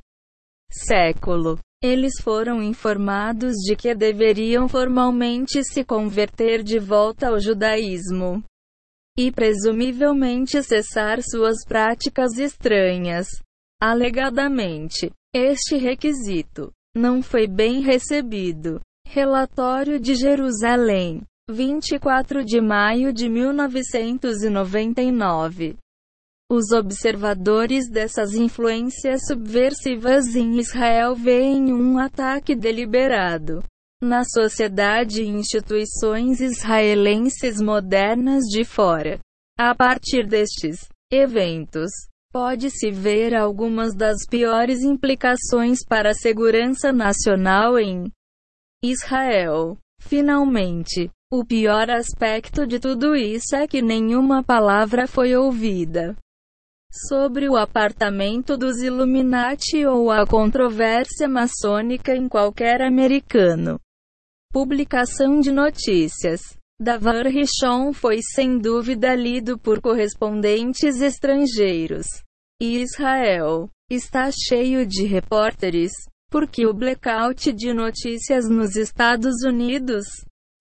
século. 0.69 1.57
Eles 1.81 2.15
foram 2.21 2.61
informados 2.61 3.53
de 3.65 3.77
que 3.77 3.95
deveriam 3.95 4.67
formalmente 4.67 5.63
se 5.63 5.85
converter 5.85 6.63
de 6.63 6.79
volta 6.79 7.29
ao 7.29 7.39
judaísmo 7.39 8.43
e 9.17 9.31
presumivelmente 9.31 10.61
cessar 10.63 11.23
suas 11.23 11.63
práticas 11.65 12.37
estranhas. 12.37 13.27
Alegadamente, 13.81 15.09
este 15.33 15.77
requisito 15.77 16.69
não 16.95 17.21
foi 17.21 17.45
bem 17.47 17.81
recebido. 17.81 18.79
Relatório 19.05 19.99
de 19.99 20.15
Jerusalém, 20.15 21.21
24 21.49 22.45
de 22.45 22.61
maio 22.61 23.11
de 23.13 23.27
1999. 23.29 25.75
Os 26.51 26.71
observadores 26.71 27.89
dessas 27.89 28.33
influências 28.33 29.21
subversivas 29.27 30.35
em 30.35 30.59
Israel 30.59 31.15
veem 31.15 31.73
um 31.73 31.97
ataque 31.97 32.53
deliberado 32.55 33.63
na 34.03 34.23
sociedade 34.25 35.23
e 35.23 35.27
instituições 35.27 36.41
israelenses 36.41 37.61
modernas 37.61 38.43
de 38.43 38.65
fora. 38.65 39.19
A 39.57 39.73
partir 39.73 40.27
destes 40.27 40.89
eventos, 41.11 41.89
Pode-se 42.33 42.89
ver 42.89 43.35
algumas 43.35 43.95
das 43.95 44.25
piores 44.27 44.81
implicações 44.81 45.85
para 45.87 46.09
a 46.09 46.15
segurança 46.15 46.91
nacional 46.91 47.77
em 47.77 48.11
Israel. 48.83 49.77
Finalmente, 50.01 51.11
o 51.31 51.45
pior 51.45 51.91
aspecto 51.91 52.65
de 52.65 52.79
tudo 52.79 53.15
isso 53.15 53.55
é 53.55 53.67
que 53.67 53.83
nenhuma 53.83 54.43
palavra 54.43 55.05
foi 55.05 55.35
ouvida 55.35 56.17
sobre 57.07 57.47
o 57.47 57.55
apartamento 57.55 58.57
dos 58.57 58.81
Illuminati 58.81 59.85
ou 59.85 60.09
a 60.09 60.25
controvérsia 60.25 61.27
maçônica 61.27 62.15
em 62.15 62.27
qualquer 62.27 62.81
americano. 62.81 63.79
Publicação 64.51 65.39
de 65.39 65.51
notícias. 65.51 66.41
Davar 66.79 67.27
Rishon 67.27 67.93
foi 67.93 68.19
sem 68.33 68.57
dúvida 68.57 69.13
lido 69.15 69.57
por 69.57 69.79
correspondentes 69.79 71.01
estrangeiros. 71.01 72.07
E 72.61 72.81
Israel 72.81 73.69
está 73.89 74.29
cheio 74.31 74.85
de 74.85 75.05
repórteres, 75.05 75.91
porque 76.31 76.65
o 76.65 76.73
blackout 76.73 77.53
de 77.53 77.73
notícias 77.73 78.49
nos 78.49 78.75
Estados 78.75 79.43
Unidos, 79.45 80.03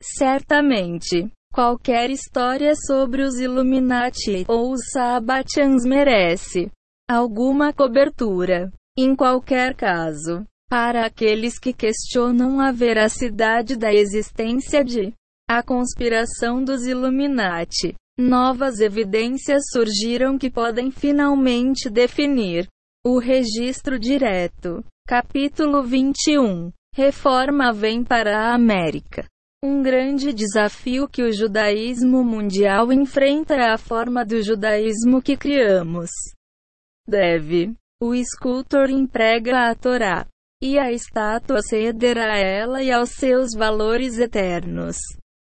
certamente, 0.03 1.31
qualquer 1.53 2.11
história 2.11 2.75
sobre 2.75 3.23
os 3.23 3.37
Illuminati 3.37 4.45
ou 4.49 4.73
os 4.73 4.81
Sabbatians 4.93 5.85
merece 5.85 6.71
alguma 7.09 7.73
cobertura. 7.73 8.71
Em 8.99 9.17
qualquer 9.17 9.75
caso, 9.75 10.45
para 10.69 11.07
aqueles 11.07 11.59
que 11.59 11.73
questionam 11.73 12.61
a 12.61 12.71
veracidade 12.71 13.77
da 13.77 13.93
existência 13.93 14.85
de 14.85 15.15
a 15.59 15.63
conspiração 15.63 16.65
dos 16.65 16.87
Illuminati. 16.87 17.95
Novas 18.19 18.81
evidências 18.81 19.65
surgiram 19.71 20.39
que 20.39 20.51
podem 20.51 20.91
finalmente 20.91 21.91
definir 21.91 22.67
o 23.05 23.19
registro 23.19 23.99
direto. 23.99 24.83
Capítulo 25.07 25.83
21 25.83 26.73
Reforma 26.97 27.71
vem 27.71 28.03
para 28.03 28.39
a 28.39 28.55
América. 28.55 29.27
Um 29.63 29.83
grande 29.83 30.33
desafio 30.33 31.07
que 31.07 31.23
o 31.23 31.31
judaísmo 31.31 32.25
mundial 32.25 32.91
enfrenta 32.91 33.55
é 33.55 33.71
a 33.73 33.77
forma 33.77 34.25
do 34.25 34.43
judaísmo 34.43 35.21
que 35.21 35.37
criamos. 35.37 36.09
Deve. 37.07 37.75
O 38.03 38.15
escultor 38.15 38.89
emprega 38.89 39.69
a 39.69 39.75
Torá. 39.75 40.27
E 40.63 40.79
a 40.79 40.91
estátua 40.91 41.61
cederá 41.61 42.37
a 42.37 42.39
ela 42.39 42.83
e 42.83 42.91
aos 42.91 43.11
seus 43.11 43.53
valores 43.53 44.17
eternos 44.17 44.97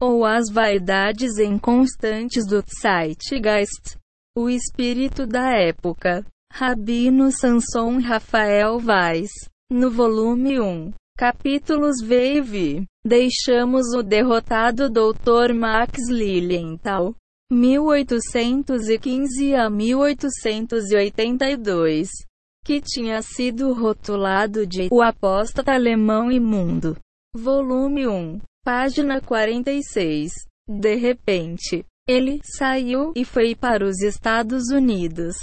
ou 0.01 0.25
as 0.25 0.49
vaidades 0.49 1.37
inconstantes 1.37 2.47
do 2.47 2.63
Zeitgeist, 2.81 3.97
o 4.37 4.49
espírito 4.49 5.27
da 5.27 5.53
época. 5.53 6.25
Rabino 6.51 7.31
Sanson 7.31 7.99
Rafael 7.99 8.79
Vaz, 8.79 9.29
no 9.69 9.91
volume 9.91 10.59
1, 10.59 10.91
Capítulos 11.15 12.01
V 12.01 12.87
Deixamos 13.05 13.93
o 13.95 14.03
derrotado 14.03 14.89
Dr. 14.89 15.53
Max 15.53 16.09
Lilienthal. 16.09 17.15
1815 17.51 19.55
a 19.55 19.69
1882, 19.69 22.09
que 22.63 22.81
tinha 22.81 23.21
sido 23.21 23.71
rotulado 23.73 24.65
de 24.67 24.89
O 24.91 25.01
Apóstata 25.01 25.73
Alemão 25.73 26.31
Imundo. 26.31 26.97
Volume 27.35 28.07
1, 28.07 28.39
página 28.63 29.21
46. 29.21 30.31
De 30.67 30.95
repente, 30.95 31.85
ele 32.07 32.39
saiu 32.43 33.13
e 33.15 33.25
foi 33.25 33.55
para 33.55 33.85
os 33.85 34.01
Estados 34.01 34.69
Unidos, 34.71 35.35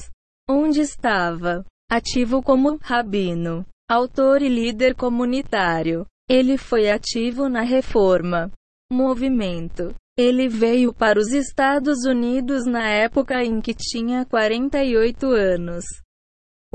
onde 0.48 0.81
estava 0.81 1.64
ativo 1.90 2.42
como 2.42 2.76
rabino 2.81 3.64
Autor 3.88 4.42
e 4.42 4.48
líder 4.48 4.96
comunitário. 4.96 6.05
Ele 6.29 6.59
foi 6.59 6.90
ativo 6.90 7.48
na 7.48 7.61
reforma. 7.61 8.50
Movimento. 8.92 9.94
Ele 10.18 10.48
veio 10.48 10.92
para 10.92 11.20
os 11.20 11.33
Estados 11.33 12.05
Unidos 12.05 12.66
na 12.66 12.88
época 12.88 13.44
em 13.44 13.61
que 13.61 13.72
tinha 13.72 14.24
48 14.24 15.26
anos. 15.26 15.85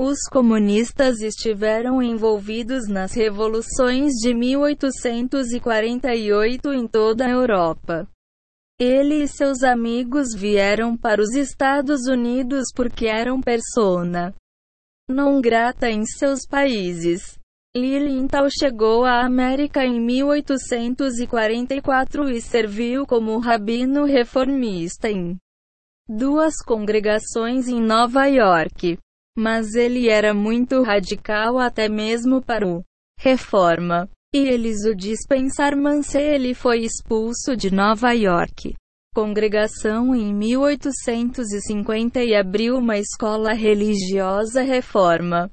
Os 0.04 0.18
comunistas 0.28 1.20
estiveram 1.20 2.02
envolvidos 2.02 2.88
nas 2.88 3.12
revoluções 3.12 4.14
de 4.14 4.34
1848 4.34 6.72
em 6.72 6.88
toda 6.88 7.24
a 7.24 7.30
Europa. 7.30 8.08
Ele 8.80 9.22
e 9.22 9.28
seus 9.28 9.62
amigos 9.62 10.34
vieram 10.34 10.96
para 10.96 11.22
os 11.22 11.36
Estados 11.36 12.08
Unidos 12.08 12.72
porque 12.74 13.06
eram 13.06 13.40
persona 13.40 14.34
não 15.08 15.40
grata 15.40 15.88
em 15.88 16.04
seus 16.04 16.48
países. 16.48 17.38
Lilienthal 17.72 18.48
chegou 18.50 19.04
à 19.04 19.24
América 19.24 19.84
em 19.84 20.00
1844 20.00 22.28
e 22.28 22.42
serviu 22.42 23.06
como 23.06 23.38
rabino 23.38 24.04
reformista 24.04 25.08
em 25.08 25.36
duas 26.08 26.56
congregações 26.56 27.68
em 27.68 27.80
Nova 27.80 28.26
York. 28.26 28.98
Mas 29.36 29.74
ele 29.74 30.08
era 30.08 30.34
muito 30.34 30.82
radical 30.82 31.58
até 31.58 31.88
mesmo 31.88 32.42
para 32.42 32.66
o 32.66 32.84
Reforma. 33.18 34.08
E 34.34 34.38
eles 34.38 34.84
o 34.84 34.94
dispensaram 34.94 36.02
se 36.02 36.18
ele 36.18 36.54
foi 36.54 36.80
expulso 36.80 37.56
de 37.56 37.70
Nova 37.70 38.12
York 38.12 38.74
congregação 39.14 40.14
em 40.14 40.34
1850 40.34 42.24
e 42.24 42.34
abriu 42.34 42.78
uma 42.78 42.96
escola 42.96 43.52
religiosa 43.52 44.62
reforma. 44.62 45.52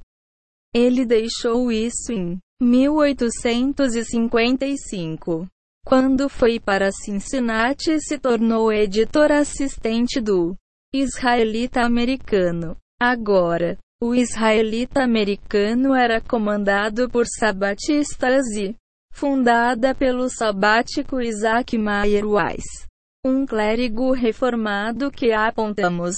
Ele 0.73 1.05
deixou 1.05 1.69
isso 1.71 2.13
em 2.13 2.39
1855. 2.61 5.45
Quando 5.85 6.27
foi 6.29 6.57
para 6.59 6.91
Cincinnati, 6.91 7.99
se 7.99 8.17
tornou 8.17 8.71
editor 8.71 9.29
assistente 9.31 10.21
do 10.21 10.55
Israelita 10.93 11.81
Americano. 11.81 12.77
Agora, 13.01 13.77
o 14.01 14.13
Israelita 14.13 15.03
Americano 15.03 15.95
era 15.95 16.19
comandado 16.19 17.09
por 17.09 17.25
sabatistas 17.27 18.45
e 18.55 18.75
fundada 19.13 19.95
pelo 19.95 20.29
sabático 20.29 21.21
Isaac 21.21 21.77
Mayer 21.77 22.25
Weiss 22.25 22.89
um 23.25 23.45
clérigo 23.45 24.13
reformado 24.13 25.11
que 25.11 25.33
apontamos 25.33 26.15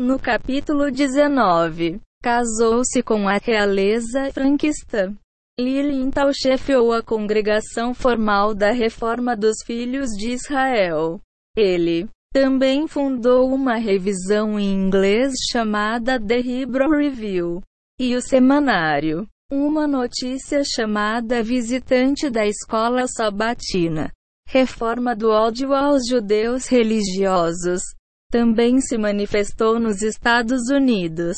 no 0.00 0.18
capítulo 0.18 0.90
19. 0.90 2.00
Casou-se 2.22 3.02
com 3.02 3.28
a 3.28 3.36
realeza 3.36 4.32
franquista. 4.32 5.14
Lilienthal 5.60 6.30
chefiou 6.32 6.92
a 6.92 7.02
congregação 7.02 7.92
formal 7.92 8.54
da 8.54 8.70
Reforma 8.70 9.36
dos 9.36 9.56
Filhos 9.66 10.08
de 10.16 10.30
Israel. 10.30 11.20
Ele 11.54 12.08
também 12.32 12.86
fundou 12.86 13.52
uma 13.52 13.76
revisão 13.76 14.58
em 14.58 14.72
inglês 14.72 15.32
chamada 15.50 16.20
The 16.20 16.38
Hebrew 16.38 16.90
Review 16.90 17.62
e 17.98 18.14
o 18.14 18.20
semanário 18.22 19.26
Uma 19.50 19.86
Notícia 19.86 20.62
chamada 20.64 21.42
Visitante 21.42 22.28
da 22.30 22.46
Escola 22.46 23.06
Sabatina 23.06 24.10
reforma 24.48 25.14
do 25.14 25.28
ódio 25.28 25.74
aos 25.74 26.06
judeus 26.08 26.66
religiosos, 26.68 27.82
também 28.30 28.80
se 28.80 28.96
manifestou 28.96 29.78
nos 29.78 30.00
Estados 30.00 30.70
Unidos. 30.70 31.36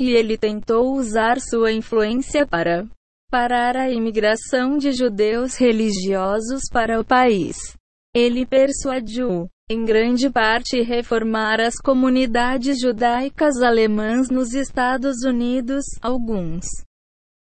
E 0.00 0.10
ele 0.12 0.38
tentou 0.38 0.94
usar 0.94 1.38
sua 1.38 1.70
influência 1.70 2.46
para 2.46 2.86
parar 3.30 3.76
a 3.76 3.90
imigração 3.90 4.78
de 4.78 4.92
judeus 4.92 5.56
religiosos 5.56 6.62
para 6.72 6.98
o 6.98 7.04
país. 7.04 7.56
Ele 8.14 8.46
persuadiu, 8.46 9.48
em 9.68 9.84
grande 9.84 10.30
parte, 10.30 10.80
reformar 10.80 11.60
as 11.60 11.74
comunidades 11.74 12.80
judaicas 12.80 13.60
alemãs 13.60 14.30
nos 14.30 14.54
Estados 14.54 15.24
Unidos, 15.24 15.84
alguns 16.00 16.64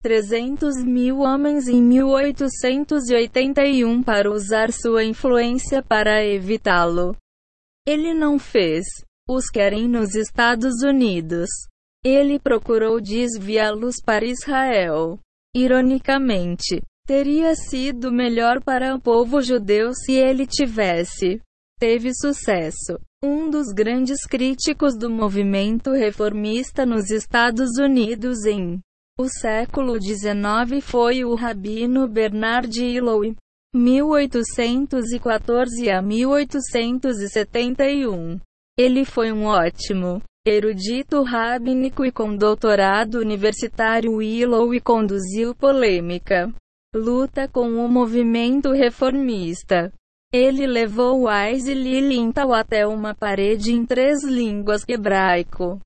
300 0.03 0.85
mil 0.85 1.21
homens 1.21 1.69
em 1.69 1.81
1881 1.81 4.03
para 4.03 4.31
usar 4.31 4.71
sua 4.73 5.05
influência 5.05 5.83
para 5.83 6.23
evitá-lo. 6.23 7.17
Ele 7.87 8.13
não 8.13 8.39
fez. 8.39 8.85
Os 9.27 9.49
querem 9.49 9.89
nos 9.89 10.15
Estados 10.15 10.83
Unidos. 10.83 11.49
Ele 12.05 12.39
procurou 12.39 13.01
desviá-los 13.01 14.03
para 14.05 14.27
Israel. 14.27 15.19
Ironicamente, 15.55 16.83
teria 17.07 17.55
sido 17.55 18.13
melhor 18.13 18.63
para 18.63 18.95
o 18.95 19.01
povo 19.01 19.41
judeu 19.41 19.95
se 19.95 20.13
ele 20.13 20.47
tivesse 20.47 21.41
teve 21.83 22.15
sucesso. 22.15 22.97
Um 23.25 23.51
dos 23.51 23.73
grandes 23.73 24.25
críticos 24.25 24.97
do 24.97 25.11
movimento 25.11 25.91
reformista 25.91 26.87
nos 26.87 27.11
Estados 27.11 27.77
Unidos 27.77 28.47
em 28.47 28.79
o 29.19 29.29
século 29.29 30.01
XIX 30.01 30.81
foi 30.81 31.25
o 31.25 31.35
rabino 31.35 32.07
Bernard 32.07 32.81
Illoui, 32.81 33.35
1814 33.75 35.91
a 35.91 36.01
1871. 36.01 38.39
Ele 38.79 39.05
foi 39.05 39.33
um 39.33 39.47
ótimo 39.47 40.23
erudito 40.47 41.25
rabínico 41.25 42.05
e 42.05 42.13
com 42.13 42.37
doutorado 42.37 43.17
universitário 43.17 44.13
Willow 44.13 44.71
conduziu 44.85 45.53
polêmica 45.53 46.49
luta 46.95 47.49
com 47.49 47.85
o 47.85 47.89
movimento 47.89 48.71
reformista. 48.71 49.93
Ele 50.33 50.67
levou 50.67 51.27
Wise 51.27 51.73
e 51.73 51.75
Lilienthal 51.75 52.55
até 52.55 52.87
uma 52.87 53.15
parede 53.15 53.73
em 53.73 53.85
três 53.85 54.25
línguas 54.25 54.83
hebraico, 54.89 55.79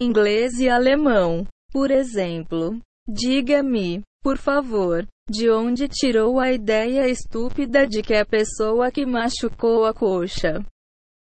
inglês 0.00 0.58
e 0.58 0.68
alemão. 0.68 1.46
Por 1.70 1.90
exemplo, 1.90 2.76
diga-me, 3.06 4.02
por 4.22 4.36
favor, 4.36 5.06
de 5.30 5.48
onde 5.50 5.86
tirou 5.86 6.40
a 6.40 6.50
ideia 6.50 7.08
estúpida 7.08 7.86
de 7.86 8.02
que 8.02 8.14
a 8.14 8.26
pessoa 8.26 8.90
que 8.90 9.06
machucou 9.06 9.84
a 9.84 9.94
coxa 9.94 10.64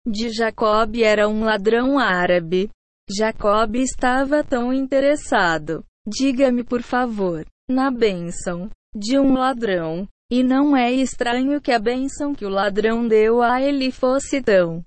de 0.06 0.28
Jacob 0.30 0.96
era 0.96 1.26
um 1.28 1.44
ladrão 1.44 1.98
árabe? 1.98 2.68
Jacob 3.10 3.76
estava 3.76 4.44
tão 4.44 4.72
interessado, 4.72 5.82
diga-me 6.06 6.62
por 6.62 6.82
favor, 6.82 7.46
na 7.70 7.90
bênção 7.90 8.68
de 8.94 9.18
um 9.18 9.32
ladrão. 9.32 10.06
E 10.34 10.42
não 10.42 10.76
é 10.76 10.90
estranho 10.90 11.60
que 11.60 11.70
a 11.70 11.78
bênção 11.78 12.34
que 12.34 12.44
o 12.44 12.48
ladrão 12.48 13.06
deu 13.06 13.40
a 13.40 13.62
ele 13.62 13.92
fosse 13.92 14.42
tão 14.42 14.84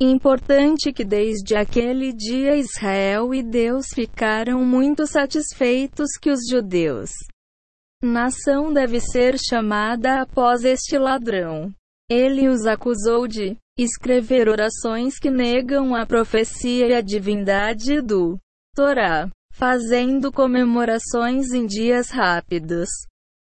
Importante 0.00 0.92
que 0.92 1.04
desde 1.04 1.56
aquele 1.56 2.12
dia 2.12 2.56
Israel 2.56 3.34
e 3.34 3.42
Deus 3.42 3.86
ficaram 3.92 4.64
muito 4.64 5.04
satisfeitos 5.04 6.10
que 6.22 6.30
os 6.30 6.46
judeus. 6.48 7.10
Nação 8.00 8.72
deve 8.72 9.00
ser 9.00 9.36
chamada 9.36 10.22
após 10.22 10.62
este 10.62 10.96
ladrão. 10.96 11.74
Ele 12.08 12.48
os 12.48 12.64
acusou 12.64 13.26
de 13.26 13.56
escrever 13.76 14.48
orações 14.48 15.18
que 15.18 15.28
negam 15.28 15.92
a 15.92 16.06
profecia 16.06 16.86
e 16.86 16.94
a 16.94 17.00
divindade 17.00 18.00
do 18.00 18.38
Torá, 18.76 19.28
fazendo 19.50 20.30
comemorações 20.30 21.52
em 21.52 21.66
dias 21.66 22.10
rápidos, 22.10 22.88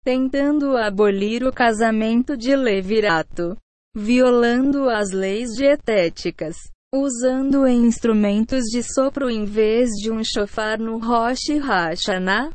tentando 0.08 0.78
abolir 0.78 1.44
o 1.44 1.52
casamento 1.52 2.38
de 2.38 2.56
Levirato 2.56 3.58
violando 3.94 4.90
as 4.90 5.12
leis 5.12 5.50
dietéticas, 5.54 6.56
usando 6.96 7.68
instrumentos 7.68 8.64
de 8.72 8.82
sopro 8.82 9.30
em 9.30 9.44
vez 9.44 9.90
de 10.02 10.10
um 10.10 10.24
chofar 10.24 10.80
no 10.80 10.98
Rosh 10.98 11.50
Hashanah, 11.60 12.54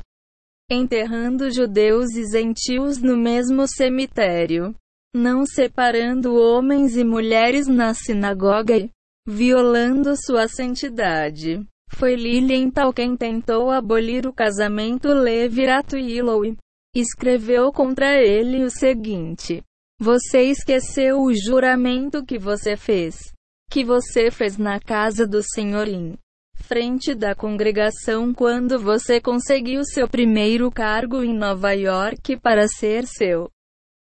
enterrando 0.67 1.51
judeus 1.51 2.15
e 2.15 2.25
gentios 2.25 2.97
no 2.97 3.15
mesmo 3.15 3.67
cemitério, 3.67 4.73
não 5.15 5.45
separando 5.45 6.33
homens 6.33 6.97
e 6.97 7.03
mulheres 7.03 7.67
na 7.67 7.93
sinagoga 7.93 8.75
e 8.75 8.89
violando 9.27 10.15
sua 10.15 10.47
santidade. 10.47 11.63
Foi 11.91 12.15
Lilienthal 12.15 12.91
quem 12.91 13.15
tentou 13.15 13.69
abolir 13.69 14.25
o 14.25 14.33
casamento 14.33 15.09
Levirato 15.09 15.95
e 15.95 16.17
Iloui. 16.17 16.57
Escreveu 16.95 17.71
contra 17.71 18.21
ele 18.21 18.63
o 18.63 18.69
seguinte: 18.69 19.63
Você 19.99 20.43
esqueceu 20.43 21.21
o 21.21 21.33
juramento 21.33 22.23
que 22.23 22.37
você 22.37 22.77
fez, 22.77 23.33
que 23.69 23.83
você 23.83 24.29
fez 24.29 24.57
na 24.57 24.79
casa 24.79 25.25
do 25.25 25.41
Senhor 25.41 25.87
em 25.87 26.17
frente 26.55 27.13
da 27.13 27.35
congregação 27.35 28.33
quando 28.33 28.79
você 28.79 29.19
conseguiu 29.19 29.83
seu 29.83 30.07
primeiro 30.07 30.71
cargo 30.71 31.23
em 31.23 31.35
Nova 31.35 31.73
York 31.73 32.37
para 32.37 32.67
ser 32.67 33.05
seu 33.05 33.49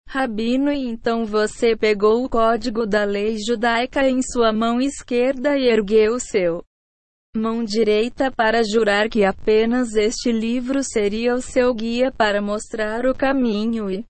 rabino 0.09 0.73
e 0.73 0.88
então 0.88 1.25
você 1.25 1.77
pegou 1.77 2.25
o 2.25 2.29
código 2.29 2.85
da 2.85 3.05
lei 3.05 3.37
judaica 3.38 4.09
em 4.09 4.21
sua 4.21 4.53
mão 4.53 4.81
esquerda 4.81 5.57
e 5.57 5.69
ergueu 5.69 6.19
seu 6.19 6.64
mão 7.37 7.62
direita 7.62 8.31
para 8.31 8.62
jurar 8.64 9.09
que 9.09 9.25
apenas 9.25 9.95
este 9.95 10.33
livro 10.33 10.83
seria 10.83 11.35
o 11.35 11.40
seu 11.40 11.73
guia 11.73 12.11
para 12.11 12.43
mostrar 12.43 13.07
o 13.07 13.14
caminho 13.14 13.88
e 13.88 14.05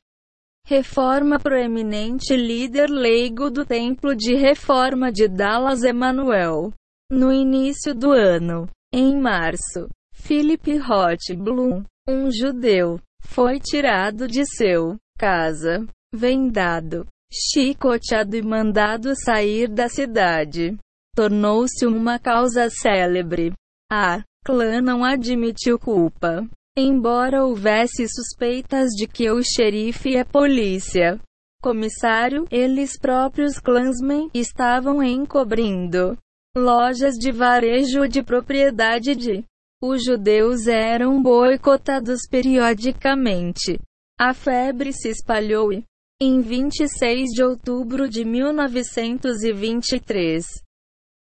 Reforma 0.66 1.38
proeminente 1.38 2.35
líder 2.35 2.88
leigo 2.88 3.50
do 3.50 3.66
Templo 3.66 4.16
de 4.16 4.35
Reforma 4.35 5.12
de 5.12 5.29
Dallas 5.29 5.83
Emanuel. 5.83 6.72
No 7.16 7.33
início 7.33 7.94
do 7.94 8.11
ano, 8.11 8.68
em 8.92 9.16
março, 9.16 9.88
Philip 10.12 10.79
Rothblum, 10.79 11.85
um 12.09 12.29
judeu, 12.29 12.98
foi 13.22 13.61
tirado 13.61 14.27
de 14.27 14.44
seu 14.44 14.96
casa, 15.16 15.87
vendado, 16.12 17.07
chicoteado 17.33 18.35
e 18.35 18.42
mandado 18.42 19.14
sair 19.14 19.68
da 19.68 19.88
cidade. 19.88 20.77
Tornou-se 21.14 21.87
uma 21.87 22.18
causa 22.18 22.68
célebre. 22.68 23.53
A 23.88 24.24
clã 24.44 24.81
não 24.81 25.05
admitiu 25.05 25.79
culpa. 25.79 26.44
Embora 26.77 27.44
houvesse 27.44 28.09
suspeitas 28.09 28.90
de 28.90 29.07
que 29.07 29.31
o 29.31 29.40
xerife 29.40 30.16
é 30.16 30.24
polícia, 30.24 31.20
comissário, 31.62 32.44
eles 32.50 32.98
próprios 32.98 33.61
clansmen 33.61 34.29
estavam 34.35 35.00
encobrindo 35.00 36.18
lojas 36.57 37.14
de 37.14 37.33
varejo 37.33 38.07
de 38.09 38.23
propriedade 38.23 39.17
de 39.17 39.45
os 39.83 40.05
judeus 40.05 40.67
eram 40.67 41.23
boicotados 41.23 42.21
periodicamente. 42.31 43.79
A 44.19 44.33
febre 44.33 44.93
se 44.93 45.09
espalhou 45.09 45.73
e, 45.73 45.85
em 46.23 46.40
26 46.40 47.31
de 47.31 47.43
outubro 47.43 48.09
de 48.09 48.25
1923, 48.25 50.47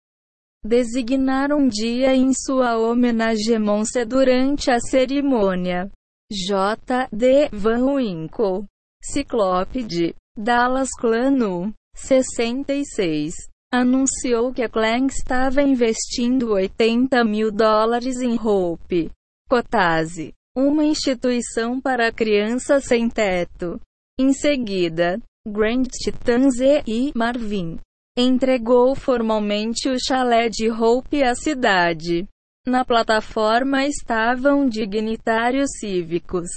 designar 0.64 1.52
um 1.52 1.68
dia 1.68 2.16
em 2.16 2.32
sua 2.34 2.78
homenagem 2.78 3.60
Monse 3.60 4.06
durante 4.06 4.72
a 4.72 4.80
cerimônia. 4.80 5.92
J. 6.32 7.08
D. 7.12 7.50
Van 7.50 7.94
Winkle, 7.94 8.66
Ciclópede, 9.04 10.16
Dallas 10.36 10.90
Clan 11.00 11.32
no 11.32 11.74
66 11.96 13.34
anunciou 13.72 14.54
que 14.54 14.64
a 14.64 14.70
Clan 14.70 15.06
estava 15.08 15.62
investindo 15.62 16.54
80 16.54 17.24
mil 17.24 17.52
dólares 17.52 18.22
em 18.22 18.40
Hope 18.40 19.12
Kotase, 19.48 20.34
uma 20.56 20.86
instituição 20.86 21.82
para 21.82 22.12
crianças 22.12 22.86
sem 22.86 23.10
teto. 23.10 23.80
Em 24.18 24.32
seguida, 24.32 25.20
Grand 25.46 25.84
Titans 25.84 26.60
e 26.60 27.12
Marvin 27.14 27.78
entregou 28.18 28.96
formalmente 28.96 29.90
o 29.90 29.98
chalé 30.00 30.48
de 30.48 30.72
Hope 30.72 31.22
à 31.22 31.36
cidade. 31.36 32.26
Na 32.66 32.86
plataforma 32.86 33.86
estavam 33.86 34.68
dignitários 34.68 35.70
cívicos, 35.80 36.48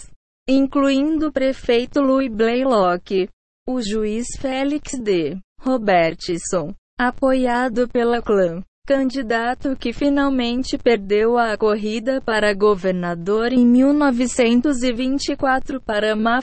incluindo 0.49 1.27
o 1.27 1.33
prefeito 1.33 2.01
Louis 2.01 2.33
Blaylock, 2.33 3.29
o 3.69 3.83
juiz 3.83 4.29
Félix 4.39 4.93
D. 4.99 5.37
Robertson, 5.61 6.73
apoiado 6.99 7.89
pela 7.89 8.23
clã, 8.23 8.63
candidato 8.89 9.77
que 9.77 9.93
finalmente 9.93 10.79
perdeu 10.79 11.37
a 11.37 11.59
corrida 11.59 12.23
para 12.23 12.55
governador 12.55 13.53
em 13.53 13.67
1924 13.67 15.79
para 15.83 16.17
Ma. 16.17 16.41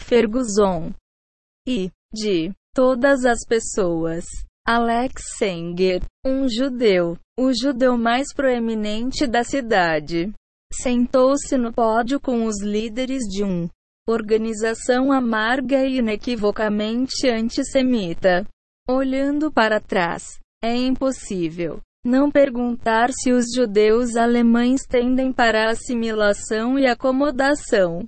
E, 1.68 1.90
de 2.14 2.52
todas 2.72 3.26
as 3.26 3.40
pessoas, 3.48 4.26
Alex 4.64 5.24
Sanger, 5.40 6.04
um 6.24 6.48
judeu, 6.48 7.18
o 7.36 7.52
judeu 7.52 7.98
mais 7.98 8.32
proeminente 8.32 9.26
da 9.26 9.44
cidade, 9.44 10.32
sentou-se 10.72 11.58
no 11.58 11.74
pódio 11.74 12.20
com 12.20 12.46
os 12.46 12.62
líderes 12.62 13.24
de 13.24 13.44
um 13.44 13.68
organização 14.08 15.12
amarga 15.12 15.84
e 15.84 15.98
inequivocamente 15.98 17.28
antissemita. 17.28 18.46
Olhando 18.88 19.52
para 19.52 19.80
trás, 19.80 20.38
é 20.64 20.76
impossível 20.76 21.82
não 22.06 22.30
perguntar 22.30 23.10
se 23.12 23.32
os 23.32 23.46
judeus 23.54 24.16
alemães 24.16 24.82
tendem 24.88 25.34
para 25.34 25.64
a 25.64 25.72
assimilação 25.72 26.78
e 26.78 26.86
acomodação. 26.86 28.08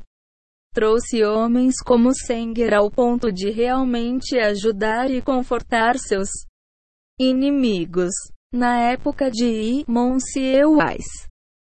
Trouxe 0.72 1.24
homens 1.24 1.82
como 1.84 2.14
Senger 2.14 2.76
ao 2.76 2.92
ponto 2.92 3.32
de 3.32 3.50
realmente 3.50 4.38
ajudar 4.38 5.10
e 5.10 5.20
confortar 5.20 5.98
seus 5.98 6.30
inimigos. 7.20 8.12
Na 8.54 8.80
época 8.80 9.32
de 9.32 9.46
I. 9.46 9.86
Monsieuais, 9.88 11.06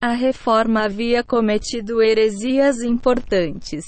a 0.02 0.12
reforma 0.12 0.84
havia 0.84 1.22
cometido 1.22 2.02
heresias 2.02 2.82
importantes. 2.82 3.84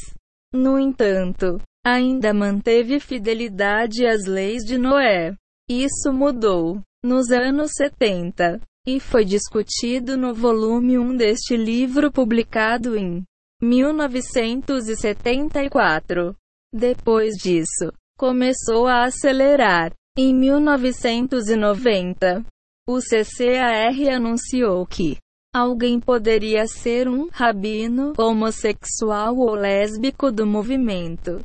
No 0.54 0.78
entanto, 0.78 1.60
ainda 1.84 2.32
manteve 2.32 3.00
fidelidade 3.00 4.06
às 4.06 4.24
leis 4.24 4.62
de 4.62 4.78
Noé. 4.78 5.34
Isso 5.68 6.12
mudou 6.12 6.80
nos 7.06 7.30
anos 7.30 7.70
70 7.76 8.60
e 8.84 8.98
foi 8.98 9.24
discutido 9.24 10.16
no 10.16 10.34
volume 10.34 10.98
1 10.98 11.16
deste 11.16 11.56
livro 11.56 12.10
publicado 12.10 12.96
em 12.96 13.22
1974. 13.62 16.34
Depois 16.72 17.36
disso, 17.36 17.92
começou 18.18 18.88
a 18.88 19.04
acelerar. 19.04 19.92
Em 20.18 20.34
1990, 20.34 22.44
o 22.88 22.98
CCAR 22.98 23.94
anunciou 24.12 24.84
que 24.84 25.18
alguém 25.54 26.00
poderia 26.00 26.66
ser 26.66 27.08
um 27.08 27.28
rabino 27.30 28.14
homossexual 28.18 29.36
ou 29.36 29.54
lésbico 29.54 30.32
do 30.32 30.44
movimento. 30.44 31.40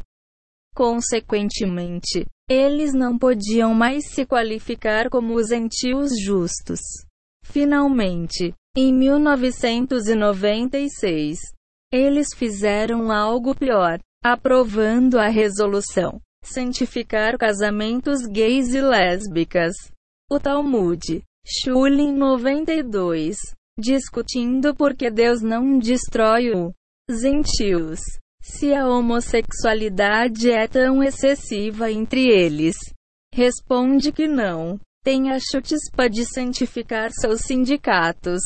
Consequentemente, 0.76 2.26
eles 2.50 2.94
não 2.94 3.18
podiam 3.18 3.74
mais 3.74 4.12
se 4.12 4.26
qualificar 4.26 5.10
como 5.10 5.36
os 5.36 5.48
gentios 5.50 6.12
justos. 6.20 6.80
Finalmente, 7.44 8.54
em 8.76 8.94
1996, 8.94 11.40
eles 11.92 12.28
fizeram 12.36 13.12
algo 13.12 13.54
pior, 13.54 14.00
aprovando 14.24 15.20
a 15.20 15.28
resolução 15.28 16.22
santificar 16.44 17.38
casamentos 17.38 18.26
gays 18.26 18.74
e 18.74 18.82
lésbicas. 18.82 19.74
O 20.30 20.40
Talmud, 20.40 21.24
Shulin 21.46 22.14
92, 22.14 23.38
discutindo 23.80 24.76
por 24.76 24.96
que 24.96 25.10
Deus 25.10 25.42
não 25.42 25.78
destrói 25.78 26.52
os 26.52 27.22
gentios. 27.22 28.00
Se 28.42 28.74
a 28.74 28.88
homossexualidade 28.88 30.50
é 30.50 30.68
tão 30.68 31.04
excessiva 31.04 31.92
entre 31.92 32.28
eles, 32.28 32.76
responde 33.34 34.12
que 34.12 34.28
não. 34.28 34.80
Tem 35.04 35.32
a 35.32 35.40
chutispa 35.40 36.10
de 36.10 36.26
santificar 36.26 37.12
seus 37.12 37.42
sindicatos. 37.42 38.42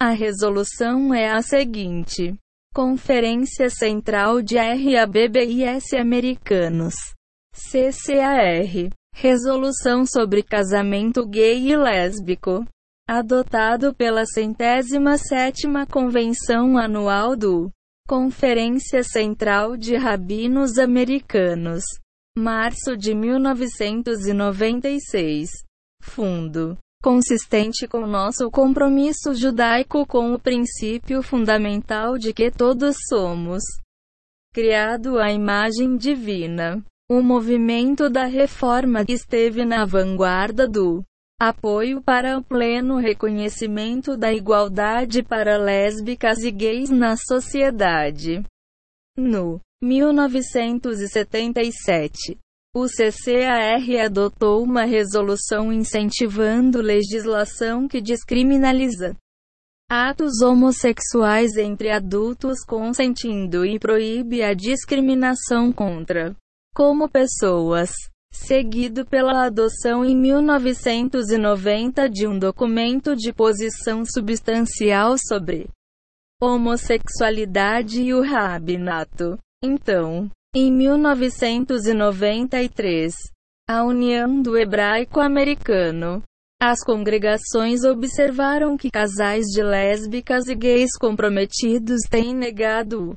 A 0.00 0.10
resolução 0.10 1.14
é 1.14 1.30
a 1.30 1.42
seguinte: 1.42 2.34
Conferência 2.74 3.70
Central 3.70 4.42
de 4.42 4.56
RABBIS 4.56 5.92
Americanos. 5.98 6.94
CCAR. 7.52 8.90
Resolução 9.14 10.04
sobre 10.04 10.42
casamento 10.42 11.24
gay 11.26 11.70
e 11.70 11.76
lésbico. 11.76 12.64
Adotado 13.08 13.94
pela 13.94 14.26
centésima 14.26 15.16
sétima 15.16 15.86
Convenção 15.86 16.76
Anual 16.76 17.34
do 17.34 17.70
Conferência 18.08 19.02
Central 19.02 19.76
de 19.76 19.96
Rabinos 19.96 20.78
Americanos. 20.78 21.82
Março 22.38 22.96
de 22.96 23.12
1996. 23.12 25.50
Fundo. 26.00 26.78
Consistente 27.02 27.88
com 27.88 28.06
nosso 28.06 28.48
compromisso 28.48 29.34
judaico 29.34 30.06
com 30.06 30.32
o 30.32 30.38
princípio 30.38 31.20
fundamental 31.20 32.16
de 32.16 32.32
que 32.32 32.48
todos 32.48 32.94
somos 33.08 33.64
criado 34.54 35.18
à 35.18 35.32
imagem 35.32 35.96
divina. 35.96 36.80
O 37.10 37.20
movimento 37.20 38.08
da 38.08 38.26
reforma 38.26 39.04
esteve 39.08 39.64
na 39.64 39.84
vanguarda 39.84 40.68
do 40.68 41.02
apoio 41.38 42.02
para 42.02 42.38
o 42.38 42.42
pleno 42.42 42.96
reconhecimento 42.96 44.16
da 44.16 44.32
igualdade 44.32 45.22
para 45.22 45.58
lésbicas 45.58 46.38
e 46.38 46.50
gays 46.50 46.88
na 46.88 47.14
sociedade. 47.16 48.42
No 49.16 49.60
1977, 49.82 52.38
o 52.74 52.86
CCAR 52.86 53.84
adotou 54.04 54.62
uma 54.62 54.84
resolução 54.84 55.70
incentivando 55.72 56.80
legislação 56.80 57.86
que 57.86 58.00
descriminaliza 58.00 59.14
atos 59.88 60.42
homossexuais 60.42 61.56
entre 61.56 61.90
adultos 61.90 62.64
consentindo 62.66 63.64
e 63.64 63.78
proíbe 63.78 64.42
a 64.42 64.52
discriminação 64.52 65.72
contra 65.72 66.34
como 66.74 67.08
pessoas, 67.08 67.92
seguido 68.36 69.06
pela 69.06 69.46
adoção 69.46 70.04
em 70.04 70.16
1990 70.16 72.08
de 72.08 72.26
um 72.26 72.36
documento 72.38 73.16
de 73.16 73.32
posição 73.32 74.04
substancial 74.04 75.16
sobre 75.18 75.68
homossexualidade 76.40 78.02
e 78.02 78.12
o 78.12 78.20
rabinato. 78.22 79.38
Então, 79.64 80.28
em 80.54 80.70
1993, 80.72 83.14
a 83.68 83.82
União 83.82 84.40
do 84.40 84.56
Hebraico 84.56 85.18
Americano 85.20 86.22
as 86.60 86.82
congregações 86.82 87.84
observaram 87.84 88.78
que 88.78 88.90
casais 88.90 89.44
de 89.46 89.62
lésbicas 89.62 90.46
e 90.46 90.54
gays 90.54 90.96
comprometidos 90.98 92.00
têm 92.08 92.34
negado 92.34 93.14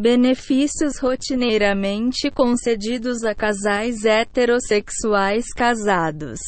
Benefícios 0.00 1.00
rotineiramente 1.00 2.30
concedidos 2.30 3.24
a 3.24 3.34
casais 3.34 4.04
heterossexuais 4.04 5.46
casados. 5.52 6.38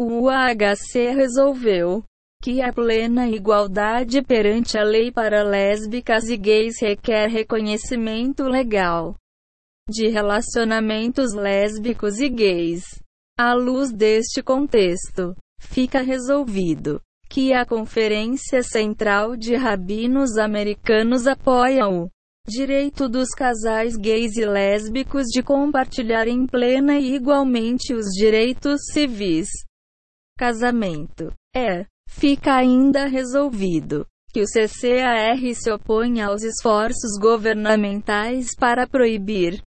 O 0.00 0.22
UAHC 0.22 1.12
resolveu 1.14 2.02
que 2.42 2.62
a 2.62 2.72
plena 2.72 3.28
igualdade 3.28 4.22
perante 4.22 4.78
a 4.78 4.82
lei 4.82 5.12
para 5.12 5.42
lésbicas 5.42 6.30
e 6.30 6.38
gays 6.38 6.80
requer 6.80 7.28
reconhecimento 7.28 8.44
legal 8.44 9.14
de 9.90 10.08
relacionamentos 10.08 11.34
lésbicos 11.34 12.18
e 12.18 12.30
gays. 12.30 12.98
À 13.38 13.52
luz 13.52 13.92
deste 13.92 14.42
contexto, 14.42 15.36
fica 15.60 16.00
resolvido 16.00 16.98
que 17.28 17.52
a 17.52 17.66
Conferência 17.66 18.62
Central 18.62 19.36
de 19.36 19.54
Rabinos 19.54 20.38
Americanos 20.38 21.26
apoia 21.26 21.86
o 21.86 22.08
direito 22.46 23.08
dos 23.08 23.30
casais 23.30 23.96
gays 23.96 24.36
e 24.36 24.46
lésbicos 24.46 25.26
de 25.26 25.42
compartilharem 25.42 26.46
plena 26.46 26.98
e 26.98 27.14
igualmente 27.14 27.92
os 27.92 28.06
direitos 28.06 28.80
civis. 28.92 29.48
Casamento. 30.38 31.32
É, 31.54 31.86
fica 32.08 32.54
ainda 32.54 33.06
resolvido 33.06 34.06
que 34.32 34.42
o 34.42 34.44
CCAR 34.44 35.38
se 35.54 35.70
opõe 35.70 36.20
aos 36.20 36.42
esforços 36.42 37.18
governamentais 37.20 38.54
para 38.54 38.86
proibir 38.86 39.62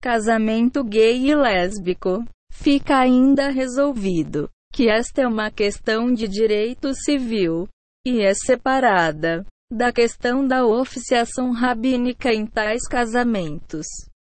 casamento 0.00 0.84
gay 0.84 1.30
e 1.30 1.34
lésbico. 1.34 2.22
Fica 2.52 2.98
ainda 2.98 3.48
resolvido 3.48 4.48
que 4.72 4.88
esta 4.88 5.22
é 5.22 5.26
uma 5.26 5.50
questão 5.50 6.12
de 6.12 6.28
direito 6.28 6.94
civil 6.94 7.66
e 8.06 8.20
é 8.20 8.34
separada 8.34 9.44
da 9.74 9.92
questão 9.92 10.46
da 10.46 10.64
oficiação 10.64 11.50
rabínica 11.50 12.32
em 12.32 12.46
tais 12.46 12.86
casamentos. 12.86 13.84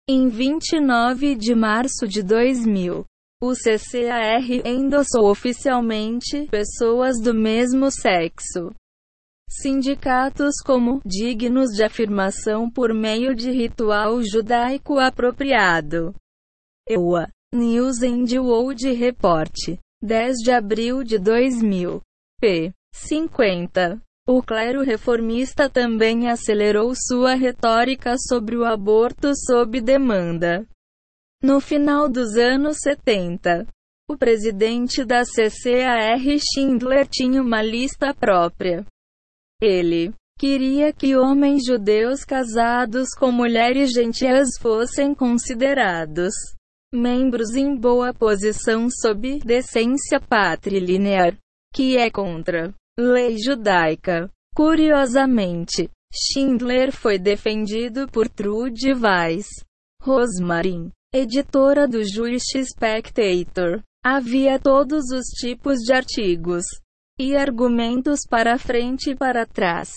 Em 0.08 0.28
29 0.28 1.36
de 1.36 1.54
março 1.54 2.08
de 2.08 2.24
2000, 2.24 3.04
o 3.40 3.52
CCAR 3.52 4.42
endossou 4.66 5.30
oficialmente 5.30 6.48
pessoas 6.50 7.20
do 7.20 7.32
mesmo 7.32 7.88
sexo. 7.88 8.74
Sindicatos 9.48 10.56
como 10.64 11.00
dignos 11.06 11.70
de 11.70 11.84
afirmação 11.84 12.68
por 12.68 12.92
meio 12.92 13.34
de 13.34 13.52
ritual 13.52 14.20
judaico 14.22 14.98
apropriado. 14.98 16.14
EUA 16.88 17.28
News 17.54 18.02
and 18.02 18.24
World 18.40 18.92
Report 18.92 19.54
10 20.02 20.36
de 20.38 20.50
abril 20.50 21.04
de 21.04 21.18
2000 21.18 22.00
p. 22.40 22.72
50 22.92 24.02
o 24.28 24.42
clero 24.42 24.82
reformista 24.82 25.70
também 25.70 26.28
acelerou 26.28 26.92
sua 26.94 27.32
retórica 27.32 28.14
sobre 28.18 28.58
o 28.58 28.64
aborto 28.66 29.32
sob 29.34 29.80
demanda. 29.80 30.66
No 31.42 31.62
final 31.62 32.10
dos 32.10 32.36
anos 32.36 32.76
70, 32.82 33.66
o 34.06 34.18
presidente 34.18 35.02
da 35.02 35.22
CCAR 35.24 36.20
Schindler 36.40 37.08
tinha 37.08 37.40
uma 37.40 37.62
lista 37.62 38.12
própria. 38.12 38.84
Ele 39.62 40.12
queria 40.38 40.92
que 40.92 41.16
homens 41.16 41.64
judeus 41.64 42.22
casados 42.22 43.14
com 43.18 43.32
mulheres 43.32 43.92
gentias 43.92 44.48
fossem 44.60 45.14
considerados 45.14 46.34
membros 46.92 47.54
em 47.54 47.74
boa 47.74 48.12
posição 48.12 48.88
sob 48.90 49.38
decência 49.38 50.20
patrilinear, 50.20 51.34
que 51.72 51.96
é 51.96 52.10
contra 52.10 52.74
Lei 53.00 53.36
judaica. 53.38 54.28
Curiosamente, 54.56 55.88
Schindler 56.12 56.90
foi 56.90 57.16
defendido 57.16 58.08
por 58.08 58.28
Trude 58.28 58.92
Weiss. 58.92 59.46
Rosmarin, 60.02 60.90
editora 61.14 61.86
do 61.86 62.02
Jewish 62.02 62.60
Spectator. 62.64 63.80
Havia 64.04 64.58
todos 64.58 65.12
os 65.12 65.26
tipos 65.26 65.78
de 65.78 65.92
artigos 65.92 66.64
e 67.16 67.36
argumentos 67.36 68.22
para 68.28 68.58
frente 68.58 69.10
e 69.10 69.14
para 69.14 69.46
trás. 69.46 69.92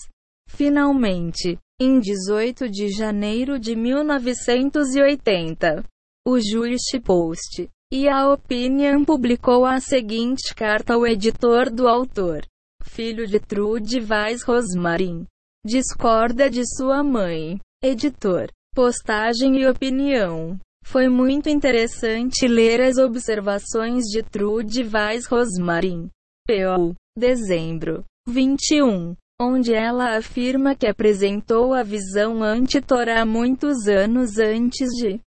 Finalmente, 0.48 1.58
em 1.82 2.00
18 2.00 2.70
de 2.70 2.90
janeiro 2.90 3.58
de 3.58 3.76
1980, 3.76 5.84
o 6.28 6.40
Jewish 6.40 7.00
Post 7.04 7.68
e 7.92 8.08
a 8.08 8.32
Opinion 8.32 9.04
publicou 9.04 9.66
a 9.66 9.80
seguinte 9.80 10.54
carta 10.54 10.94
ao 10.94 11.08
editor 11.08 11.72
do 11.72 11.88
autor 11.88 12.46
filho 12.94 13.26
de 13.26 13.40
Trude 13.40 14.02
Vaz 14.02 14.44
Rosmarin. 14.44 15.26
Discorda 15.66 16.50
de 16.50 16.64
sua 16.76 17.02
mãe. 17.02 17.58
Editor. 17.82 18.52
Postagem 18.76 19.62
e 19.62 19.66
opinião. 19.66 20.60
Foi 20.84 21.08
muito 21.08 21.48
interessante 21.48 22.48
ler 22.48 22.82
as 22.82 22.98
observações 22.98 24.04
de 24.06 24.22
Trude 24.22 24.84
Vaz 24.84 25.26
Rosmarin. 25.26 26.10
PO, 26.46 26.94
dezembro 27.18 28.04
21, 28.28 29.16
onde 29.40 29.74
ela 29.74 30.18
afirma 30.18 30.76
que 30.76 30.86
apresentou 30.86 31.74
a 31.74 31.84
visão 31.84 32.44
anti-Torá 32.44 33.26
muitos 33.26 33.88
anos 33.88 34.38
antes 34.38 34.90
de 34.90 35.20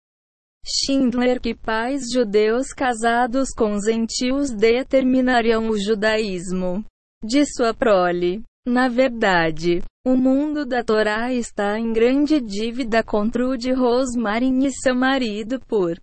Schindler 0.65 1.39
que 1.39 1.55
pais 1.55 2.03
judeus 2.11 2.73
casados 2.73 3.49
com 3.55 3.79
gentios 3.79 4.51
determinariam 4.51 5.69
o 5.69 5.79
judaísmo 5.79 6.83
de 7.23 7.45
sua 7.45 7.73
prole. 7.73 8.43
Na 8.67 8.87
verdade, 8.87 9.81
o 10.05 10.15
mundo 10.15 10.65
da 10.65 10.83
Torá 10.83 11.33
está 11.33 11.79
em 11.79 11.93
grande 11.93 12.39
dívida 12.41 13.03
com 13.03 13.29
Trude 13.29 13.71
Rosmarin 13.71 14.65
e 14.65 14.71
seu 14.71 14.93
marido 14.93 15.59
por 15.61 15.97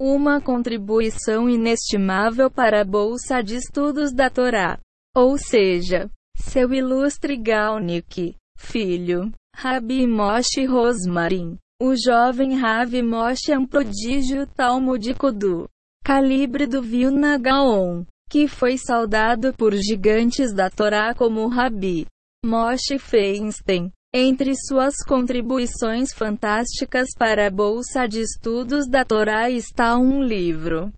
uma 0.00 0.40
contribuição 0.40 1.48
inestimável 1.48 2.50
para 2.50 2.80
a 2.80 2.84
Bolsa 2.84 3.42
de 3.42 3.56
Estudos 3.56 4.12
da 4.12 4.30
Torá. 4.30 4.78
Ou 5.14 5.36
seja, 5.36 6.10
seu 6.36 6.72
ilustre 6.72 7.36
Galnik, 7.36 8.34
filho, 8.58 9.30
Rabi 9.54 10.06
Moshe 10.06 10.64
Rosmarin, 10.64 11.58
o 11.82 11.94
jovem 11.96 12.56
Ravi 12.56 13.02
Moshe 13.02 13.52
é 13.52 13.58
um 13.58 13.66
prodígio 13.66 14.46
talmúdico 14.46 15.30
do 15.30 15.68
calibre 16.04 16.66
do 16.66 16.80
Vilna 16.80 17.38
Gaon, 17.38 18.04
que 18.30 18.46
foi 18.46 18.78
saudado 18.78 19.52
por 19.52 19.74
gigantes 19.74 20.54
da 20.54 20.70
Torá 20.70 21.12
como 21.12 21.48
Rabi 21.48 22.06
Moshe 22.46 22.96
Feinstein. 22.98 23.90
Entre 24.14 24.54
suas 24.56 24.94
contribuições 25.06 26.12
fantásticas 26.14 27.08
para 27.16 27.48
a 27.48 27.50
Bolsa 27.50 28.06
de 28.08 28.20
Estudos 28.20 28.88
da 28.88 29.04
Torá 29.04 29.50
está 29.50 29.96
um 29.98 30.22
livro 30.22 30.92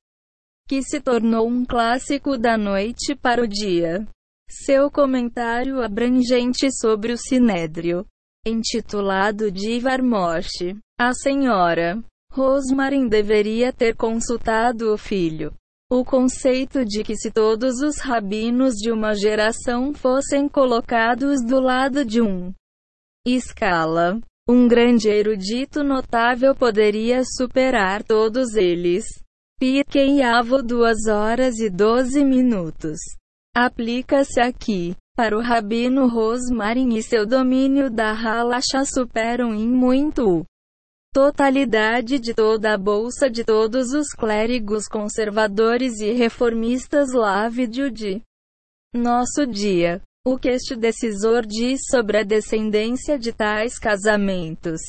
que 0.69 0.83
se 0.83 1.01
tornou 1.01 1.49
um 1.49 1.65
clássico 1.65 2.39
da 2.39 2.57
noite 2.57 3.15
para 3.15 3.43
o 3.43 3.49
dia. 3.49 4.07
Seu 4.49 4.91
comentário 4.91 5.83
abrangente 5.83 6.71
sobre 6.71 7.13
o 7.13 7.19
Sinédrio 7.19 8.07
intitulado 8.47 9.51
Divar 9.51 10.03
Morte. 10.03 10.77
A 10.99 11.13
senhora 11.13 12.03
Rosmarin 12.33 13.09
deveria 13.09 13.73
ter 13.73 13.95
consultado 13.95 14.93
o 14.93 14.99
filho. 14.99 15.53
O 15.95 16.07
conceito 16.07 16.87
de 16.87 17.05
que 17.05 17.15
se 17.15 17.31
todos 17.31 17.83
os 17.83 17.99
rabinos 17.99 18.77
de 18.77 18.91
uma 18.91 19.15
geração 19.15 19.93
fossem 19.93 20.49
colocados 20.49 21.45
do 21.45 21.61
lado 21.61 22.03
de 22.03 22.23
um 22.23 22.51
escala, 23.27 24.19
um 24.49 24.67
grande 24.67 25.11
erudito 25.11 25.85
notável 25.85 26.55
poderia 26.55 27.23
superar 27.37 28.03
todos 28.03 28.55
eles. 28.55 29.05
Piquem 29.61 30.25
Avo 30.25 30.63
2 30.63 31.09
horas 31.09 31.59
e 31.59 31.69
12 31.69 32.25
minutos. 32.25 32.97
Aplica-se 33.55 34.41
aqui. 34.41 34.97
Para 35.15 35.37
o 35.37 35.43
Rabino 35.43 36.09
Rosmarin 36.09 36.97
e 36.97 37.03
seu 37.03 37.27
domínio 37.27 37.91
da 37.91 38.13
Halacha 38.13 38.87
superam 38.87 39.55
em 39.55 39.69
muito 39.69 40.43
totalidade 41.13 42.19
de 42.19 42.33
toda 42.33 42.73
a 42.73 42.79
bolsa 42.79 43.29
de 43.29 43.45
todos 43.45 43.93
os 43.93 44.09
clérigos 44.09 44.89
conservadores 44.89 46.01
e 46.01 46.13
reformistas 46.13 47.13
lá 47.13 47.49
vídeo 47.49 47.91
de 47.91 48.23
nosso 48.95 49.47
dia. 49.47 50.01
O 50.25 50.39
que 50.39 50.49
este 50.49 50.77
decisor 50.77 51.45
diz 51.45 51.81
sobre 51.91 52.19
a 52.19 52.23
descendência 52.23 53.19
de 53.19 53.33
tais 53.33 53.79
casamentos? 53.79 54.81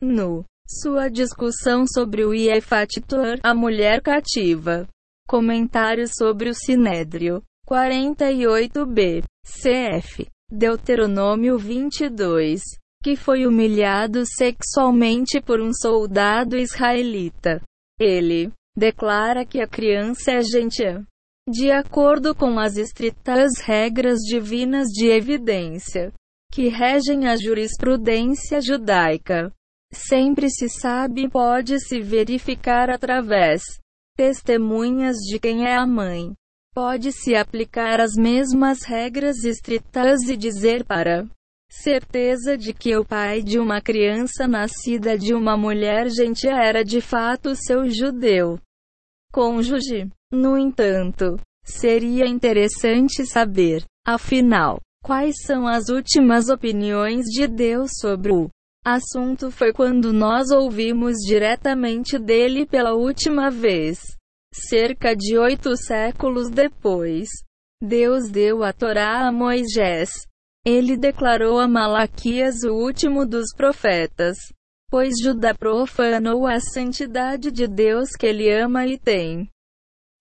No 0.00 0.44
sua 0.80 1.08
discussão 1.08 1.84
sobre 1.86 2.24
o 2.24 2.34
Iefatitor, 2.34 3.38
a 3.42 3.54
mulher 3.54 4.00
cativa. 4.00 4.88
Comentário 5.28 6.06
sobre 6.08 6.48
o 6.48 6.54
Sinédrio. 6.54 7.42
48b. 7.68 9.22
CF. 9.44 10.26
Deuteronômio 10.50 11.58
22. 11.58 12.60
Que 13.02 13.16
foi 13.16 13.46
humilhado 13.46 14.24
sexualmente 14.24 15.40
por 15.40 15.60
um 15.60 15.72
soldado 15.72 16.56
israelita. 16.56 17.60
Ele 17.98 18.52
declara 18.76 19.44
que 19.44 19.60
a 19.60 19.66
criança 19.66 20.32
é 20.32 20.42
gentia. 20.42 21.04
De 21.48 21.72
acordo 21.72 22.34
com 22.34 22.58
as 22.58 22.76
estritas 22.76 23.58
regras 23.60 24.20
divinas 24.20 24.86
de 24.88 25.08
evidência 25.08 26.12
que 26.52 26.68
regem 26.68 27.26
a 27.26 27.34
jurisprudência 27.34 28.60
judaica, 28.60 29.50
sempre 29.90 30.50
se 30.50 30.68
sabe 30.68 31.24
e 31.24 31.28
pode 31.28 31.80
se 31.80 32.00
verificar 32.00 32.90
através 32.90 33.62
testemunhas 34.16 35.16
de 35.16 35.40
quem 35.40 35.66
é 35.66 35.74
a 35.74 35.86
mãe. 35.86 36.32
Pode-se 36.74 37.34
aplicar 37.34 38.00
as 38.00 38.12
mesmas 38.14 38.82
regras 38.84 39.44
estritas 39.44 40.22
e 40.28 40.36
dizer 40.36 40.84
para 40.84 41.26
certeza 41.80 42.56
de 42.56 42.74
que 42.74 42.94
o 42.96 43.04
pai 43.04 43.42
de 43.42 43.58
uma 43.58 43.80
criança 43.80 44.46
nascida 44.46 45.16
de 45.16 45.32
uma 45.32 45.56
mulher 45.56 46.10
gentia 46.10 46.52
era 46.52 46.84
de 46.84 47.00
fato 47.00 47.56
seu 47.56 47.88
judeu 47.88 48.58
cônjuge. 49.32 50.10
No 50.30 50.58
entanto, 50.58 51.40
seria 51.64 52.26
interessante 52.26 53.24
saber, 53.26 53.82
afinal, 54.06 54.78
quais 55.02 55.34
são 55.46 55.66
as 55.66 55.88
últimas 55.88 56.50
opiniões 56.50 57.24
de 57.24 57.48
Deus 57.48 57.90
sobre 57.98 58.32
o 58.32 58.50
assunto 58.84 59.50
foi 59.50 59.72
quando 59.72 60.12
nós 60.12 60.50
ouvimos 60.50 61.16
diretamente 61.26 62.18
dele 62.18 62.66
pela 62.66 62.92
última 62.92 63.50
vez. 63.50 63.98
Cerca 64.52 65.16
de 65.16 65.38
oito 65.38 65.74
séculos 65.76 66.50
depois, 66.50 67.28
Deus 67.80 68.28
deu 68.30 68.62
a 68.62 68.72
Torá 68.72 69.26
a 69.26 69.32
Moisés. 69.32 70.10
Ele 70.64 70.96
declarou 70.96 71.58
a 71.58 71.66
Malaquias 71.66 72.62
o 72.62 72.72
último 72.72 73.26
dos 73.26 73.52
profetas, 73.56 74.36
pois 74.90 75.14
Judá 75.22 75.54
profanou 75.54 76.46
a 76.46 76.60
santidade 76.60 77.50
de 77.50 77.66
Deus 77.66 78.10
que 78.10 78.26
ele 78.26 78.52
ama 78.52 78.86
e 78.86 78.98
tem. 78.98 79.48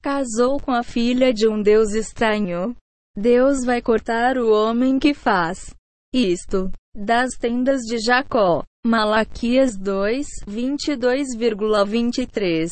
Casou 0.01 0.59
com 0.59 0.71
a 0.71 0.83
filha 0.83 1.33
de 1.33 1.47
um 1.47 1.61
Deus 1.61 1.93
estranho. 1.93 2.75
Deus 3.15 3.63
vai 3.63 3.81
cortar 3.81 4.37
o 4.37 4.51
homem 4.51 4.97
que 4.97 5.13
faz 5.13 5.75
isto 6.13 6.71
das 6.95 7.31
tendas 7.37 7.81
de 7.81 7.99
Jacó. 7.99 8.63
Malaquias 8.83 9.77
2, 9.77 10.25
22,23 10.47 12.71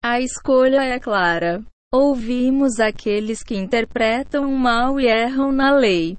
a 0.00 0.20
escolha 0.20 0.84
é 0.84 1.00
clara. 1.00 1.60
Ouvimos 1.92 2.78
aqueles 2.78 3.42
que 3.42 3.56
interpretam 3.56 4.48
mal 4.52 5.00
e 5.00 5.06
erram 5.06 5.50
na 5.50 5.74
lei, 5.74 6.16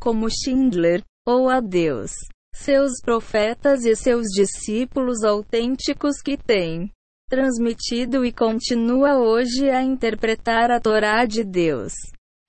como 0.00 0.28
Schindler, 0.30 1.02
ou 1.26 1.48
a 1.48 1.60
Deus, 1.60 2.12
seus 2.54 3.00
profetas 3.02 3.84
e 3.84 3.94
seus 3.94 4.26
discípulos 4.28 5.22
autênticos 5.22 6.20
que 6.22 6.36
têm 6.36 6.90
transmitido 7.28 8.24
e 8.24 8.32
continua 8.32 9.18
hoje 9.18 9.70
a 9.70 9.82
interpretar 9.82 10.70
a 10.70 10.80
Torá 10.80 11.24
de 11.24 11.44
Deus. 11.44 11.92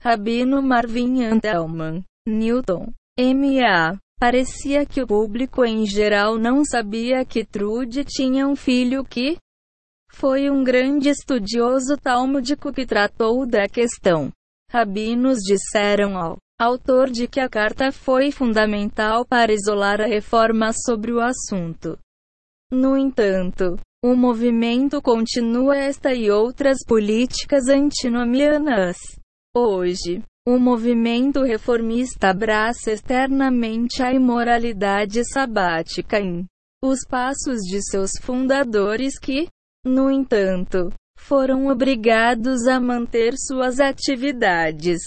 Rabino 0.01 0.61
Marvin 0.61 1.23
Antelman, 1.23 2.03
Newton, 2.27 2.91
M.A. 3.17 3.97
Parecia 4.19 4.85
que 4.85 5.01
o 5.01 5.07
público 5.07 5.63
em 5.63 5.85
geral 5.85 6.37
não 6.37 6.65
sabia 6.65 7.23
que 7.23 7.45
Trude 7.45 8.03
tinha 8.03 8.47
um 8.47 8.55
filho 8.55 9.03
que 9.03 9.37
foi 10.11 10.49
um 10.49 10.63
grande 10.63 11.09
estudioso 11.09 11.95
talmúdico 11.97 12.73
que 12.73 12.85
tratou 12.85 13.45
da 13.45 13.67
questão. 13.67 14.31
Rabinos 14.71 15.39
disseram 15.39 16.17
ao 16.17 16.37
autor 16.61 17.09
de 17.09 17.27
que 17.27 17.39
a 17.39 17.49
carta 17.49 17.91
foi 17.91 18.31
fundamental 18.31 19.25
para 19.25 19.51
isolar 19.51 19.99
a 19.99 20.05
reforma 20.05 20.71
sobre 20.71 21.11
o 21.11 21.19
assunto. 21.19 21.97
No 22.71 22.95
entanto, 22.95 23.79
o 24.03 24.15
movimento 24.15 25.01
continua 25.01 25.75
esta 25.75 26.13
e 26.13 26.29
outras 26.29 26.85
políticas 26.85 27.67
antinomianas. 27.67 28.95
Hoje, 29.55 30.23
o 30.47 30.59
movimento 30.59 31.41
reformista 31.41 32.29
abraça 32.29 32.91
externamente 32.91 34.03
a 34.03 34.13
imoralidade 34.13 35.23
sabática 35.33 36.19
em 36.19 36.45
os 36.83 36.99
passos 37.07 37.61
de 37.61 37.81
seus 37.89 38.11
fundadores 38.21 39.17
que, 39.17 39.47
no 39.83 40.11
entanto, 40.11 40.93
foram 41.17 41.67
obrigados 41.67 42.67
a 42.67 42.79
manter 42.79 43.33
suas 43.35 43.79
atividades. 43.79 44.99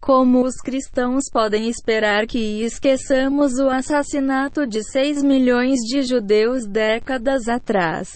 Como 0.02 0.44
os 0.44 0.56
cristãos 0.56 1.24
podem 1.30 1.68
esperar 1.68 2.26
que 2.26 2.62
esqueçamos 2.62 3.58
o 3.58 3.68
assassinato 3.68 4.66
de 4.66 4.82
6 4.82 5.22
milhões 5.22 5.80
de 5.80 6.02
judeus 6.02 6.66
décadas 6.66 7.48
atrás? 7.48 8.08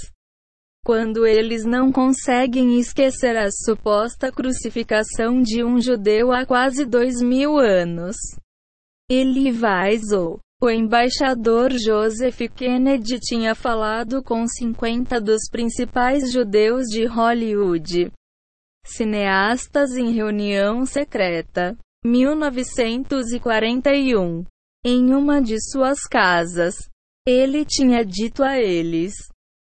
Quando 0.84 1.26
eles 1.26 1.64
não 1.64 1.92
conseguem 1.92 2.78
esquecer 2.78 3.36
a 3.36 3.50
suposta 3.50 4.32
crucificação 4.32 5.42
de 5.42 5.62
um 5.62 5.80
judeu 5.80 6.32
há 6.32 6.46
quase 6.46 6.84
dois 6.84 7.20
mil 7.20 7.58
anos. 7.58 8.16
Eli 9.10 9.52
Wiesel, 9.52 10.38
o 10.60 10.70
embaixador 10.70 11.70
Joseph 11.72 12.40
Kennedy 12.54 13.20
tinha 13.20 13.54
falado 13.54 14.22
com 14.22 14.46
50 14.46 15.20
dos 15.20 15.48
principais 15.50 16.32
judeus 16.32 16.86
de 16.86 17.04
Hollywood 17.04 18.10
Cineastas 18.86 19.96
em 19.96 20.12
Reunião 20.12 20.86
Secreta. 20.86 21.76
1941. 22.04 24.44
Em 24.84 25.12
uma 25.12 25.42
de 25.42 25.60
suas 25.60 26.04
casas, 26.04 26.76
ele 27.26 27.64
tinha 27.64 28.04
dito 28.04 28.44
a 28.44 28.60
eles 28.60 29.14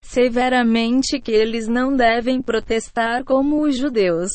severamente 0.02 1.20
que 1.20 1.32
eles 1.32 1.68
não 1.68 1.94
devem 1.94 2.40
protestar 2.40 3.22
como 3.22 3.62
os 3.62 3.76
judeus 3.76 4.30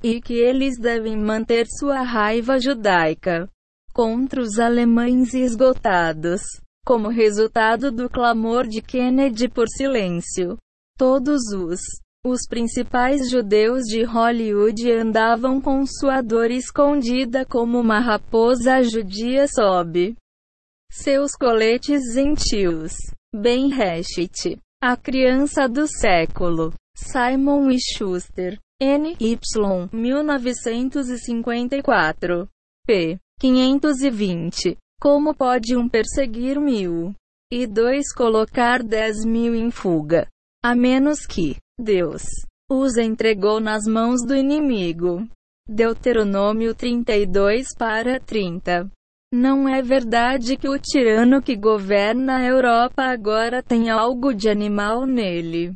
e 0.00 0.20
que 0.20 0.34
eles 0.34 0.78
devem 0.78 1.16
manter 1.16 1.66
sua 1.66 2.02
raiva 2.02 2.60
judaica 2.60 3.48
contra 3.92 4.40
os 4.40 4.60
alemães 4.60 5.34
esgotados. 5.34 6.40
Como 6.86 7.08
resultado 7.08 7.90
do 7.90 8.08
clamor 8.08 8.68
de 8.68 8.80
Kennedy 8.80 9.48
por 9.48 9.66
silêncio, 9.68 10.56
todos 10.96 11.52
os 11.52 11.80
os 12.24 12.46
principais 12.46 13.28
judeus 13.30 13.84
de 13.84 14.02
Hollywood 14.02 14.92
andavam 14.92 15.60
com 15.60 15.84
sua 15.86 16.20
dor 16.20 16.50
escondida 16.50 17.46
como 17.46 17.80
uma 17.80 17.98
raposa 17.98 18.82
judia 18.82 19.48
sob 19.48 20.14
seus 20.92 21.32
coletes 21.32 22.12
gentios. 22.12 22.92
Ben 23.34 23.72
Heshet, 23.72 24.60
a 24.82 24.94
criança 24.96 25.66
do 25.68 25.86
século. 25.86 26.74
Simon 26.96 27.70
e 27.70 27.78
Schuster, 27.78 28.58
N.Y. 28.82 29.38
1954. 29.92 32.48
p. 32.84 33.18
520. 33.38 34.76
Como 35.00 35.32
pode 35.34 35.76
um 35.76 35.88
perseguir 35.88 36.60
mil? 36.60 37.14
E 37.50 37.66
dois 37.66 38.12
colocar 38.12 38.82
dez 38.82 39.24
mil 39.24 39.54
em 39.54 39.70
fuga? 39.70 40.28
A 40.62 40.74
menos 40.74 41.24
que 41.24 41.56
Deus 41.80 42.22
os 42.70 42.96
entregou 42.96 43.58
nas 43.58 43.84
mãos 43.84 44.24
do 44.24 44.36
inimigo. 44.36 45.26
Deuteronômio 45.68 46.72
32 46.72 47.66
para 47.76 48.20
30. 48.20 48.88
Não 49.32 49.68
é 49.68 49.82
verdade 49.82 50.56
que 50.56 50.68
o 50.68 50.78
tirano 50.78 51.42
que 51.42 51.56
governa 51.56 52.36
a 52.36 52.44
Europa 52.44 53.02
agora 53.02 53.60
tem 53.60 53.90
algo 53.90 54.32
de 54.32 54.48
animal 54.48 55.04
nele. 55.04 55.74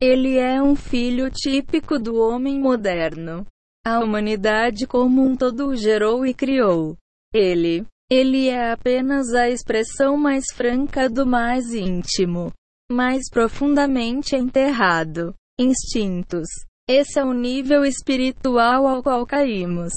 Ele 0.00 0.36
é 0.36 0.60
um 0.60 0.74
filho 0.74 1.30
típico 1.30 1.98
do 1.98 2.16
homem 2.16 2.58
moderno. 2.58 3.46
A 3.86 4.00
humanidade 4.00 4.84
como 4.86 5.22
um 5.22 5.36
todo 5.36 5.76
gerou 5.76 6.26
e 6.26 6.34
criou. 6.34 6.96
Ele. 7.32 7.84
Ele 8.10 8.48
é 8.48 8.72
apenas 8.72 9.32
a 9.32 9.48
expressão 9.48 10.16
mais 10.16 10.44
franca 10.52 11.08
do 11.08 11.24
mais 11.24 11.72
íntimo 11.72 12.52
mais 12.90 13.30
profundamente 13.30 14.34
enterrado. 14.36 15.34
Instintos. 15.58 16.46
Esse 16.88 17.18
é 17.18 17.24
o 17.24 17.32
nível 17.32 17.84
espiritual 17.84 18.86
ao 18.86 19.02
qual 19.02 19.26
caímos. 19.26 19.92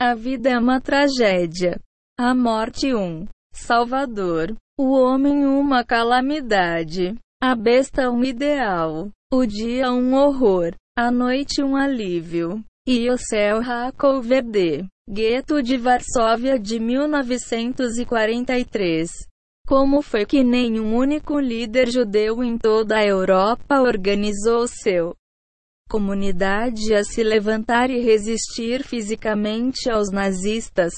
A 0.00 0.14
vida 0.14 0.50
é 0.50 0.58
uma 0.58 0.80
tragédia. 0.80 1.80
A 2.18 2.32
morte 2.34 2.94
um 2.94 3.26
salvador. 3.52 4.54
O 4.78 4.92
homem 4.92 5.44
uma 5.44 5.84
calamidade. 5.84 7.16
A 7.42 7.56
besta 7.56 8.08
um 8.10 8.22
ideal. 8.22 9.10
O 9.32 9.44
dia 9.44 9.92
um 9.92 10.14
horror. 10.14 10.74
A 10.96 11.10
noite 11.10 11.60
um 11.62 11.74
alívio. 11.74 12.62
E 12.86 13.10
o 13.10 13.18
céu 13.18 13.60
Rakov 13.60 14.24
Verde. 14.24 14.86
Gueto 15.10 15.60
de 15.62 15.76
Varsóvia 15.76 16.58
de 16.58 16.78
1943. 16.78 19.27
Como 19.68 20.00
foi 20.00 20.24
que 20.24 20.42
nenhum 20.42 20.96
único 20.96 21.38
líder 21.38 21.90
judeu 21.90 22.42
em 22.42 22.56
toda 22.56 22.96
a 22.96 23.04
Europa 23.04 23.82
organizou 23.82 24.66
seu 24.66 25.14
comunidade 25.90 26.94
a 26.94 27.04
se 27.04 27.22
levantar 27.22 27.90
e 27.90 28.00
resistir 28.00 28.82
fisicamente 28.82 29.90
aos 29.90 30.10
nazistas? 30.10 30.94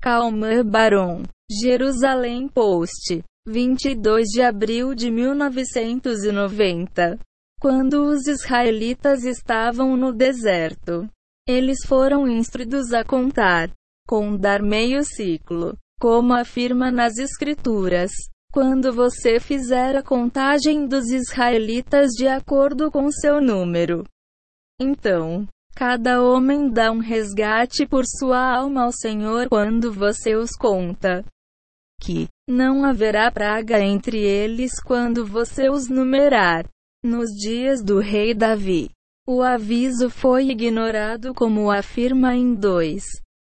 Calma 0.00 0.62
Baron. 0.62 1.24
Jerusalém 1.50 2.46
Post. 2.46 3.24
22 3.44 4.28
de 4.28 4.40
abril 4.40 4.94
de 4.94 5.10
1990. 5.10 7.18
Quando 7.60 8.04
os 8.04 8.28
israelitas 8.28 9.24
estavam 9.24 9.96
no 9.96 10.12
deserto, 10.12 11.08
eles 11.44 11.84
foram 11.84 12.28
instruídos 12.28 12.92
a 12.92 13.02
contar, 13.02 13.68
contar 14.06 14.62
meio 14.62 15.02
ciclo. 15.02 15.76
Como 16.02 16.34
afirma 16.34 16.90
nas 16.90 17.16
Escrituras, 17.16 18.10
quando 18.52 18.92
você 18.92 19.38
fizer 19.38 19.94
a 19.94 20.02
contagem 20.02 20.84
dos 20.84 21.08
israelitas 21.12 22.10
de 22.10 22.26
acordo 22.26 22.90
com 22.90 23.08
seu 23.08 23.40
número, 23.40 24.02
então, 24.80 25.46
cada 25.76 26.20
homem 26.20 26.68
dá 26.68 26.90
um 26.90 26.98
resgate 26.98 27.86
por 27.86 28.02
sua 28.04 28.56
alma 28.56 28.82
ao 28.82 28.90
Senhor 28.90 29.48
quando 29.48 29.92
você 29.92 30.34
os 30.34 30.56
conta. 30.56 31.24
Que 32.00 32.26
não 32.48 32.84
haverá 32.84 33.30
praga 33.30 33.78
entre 33.78 34.18
eles 34.18 34.82
quando 34.82 35.24
você 35.24 35.70
os 35.70 35.88
numerar. 35.88 36.68
Nos 37.04 37.30
dias 37.30 37.80
do 37.80 38.00
rei 38.00 38.34
Davi, 38.34 38.90
o 39.24 39.40
aviso 39.40 40.10
foi 40.10 40.48
ignorado 40.48 41.32
como 41.32 41.70
afirma 41.70 42.34
em 42.34 42.56
2 42.56 43.04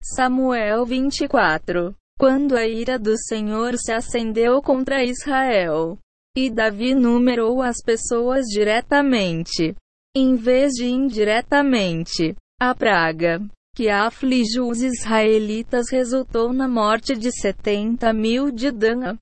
Samuel 0.03 0.85
24 0.85 1.95
quando 2.17 2.55
a 2.55 2.65
ira 2.67 2.97
do 2.97 3.17
Senhor 3.17 3.77
se 3.77 3.91
acendeu 3.91 4.61
contra 4.61 5.03
Israel. 5.03 5.97
E 6.37 6.49
Davi 6.49 6.93
numerou 6.93 7.61
as 7.61 7.77
pessoas 7.83 8.45
diretamente, 8.45 9.75
em 10.15 10.35
vez 10.35 10.73
de 10.73 10.85
indiretamente. 10.85 12.35
A 12.59 12.73
praga 12.73 13.41
que 13.75 13.89
afligiu 13.89 14.69
os 14.69 14.81
israelitas 14.81 15.91
resultou 15.91 16.53
na 16.53 16.67
morte 16.67 17.13
de 17.13 17.29
70 17.31 18.13
mil 18.13 18.49
de 18.49 18.71
Dan. 18.71 19.17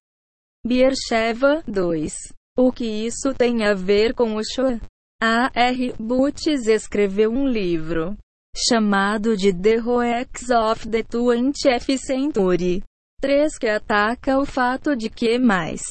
Beersheba 0.66 1.64
2. 1.68 2.14
O 2.56 2.72
que 2.72 2.86
isso 2.86 3.34
tem 3.34 3.66
a 3.66 3.74
ver 3.74 4.14
com 4.14 4.36
o 4.36 4.42
Shoah? 4.44 4.80
A. 5.20 5.50
R. 5.56 5.94
Butts 6.00 6.68
escreveu 6.68 7.32
um 7.32 7.48
livro 7.48 8.16
chamado 8.56 9.36
de 9.36 9.52
The 9.52 9.82
Hoax 9.82 10.50
of 10.50 10.88
the 10.88 11.04
20th 11.04 11.98
Century. 11.98 12.84
3 13.20 13.58
que 13.58 13.68
ataca 13.68 14.38
o 14.38 14.46
fato 14.46 14.96
de 14.96 15.10
que 15.10 15.40
mais 15.40 15.82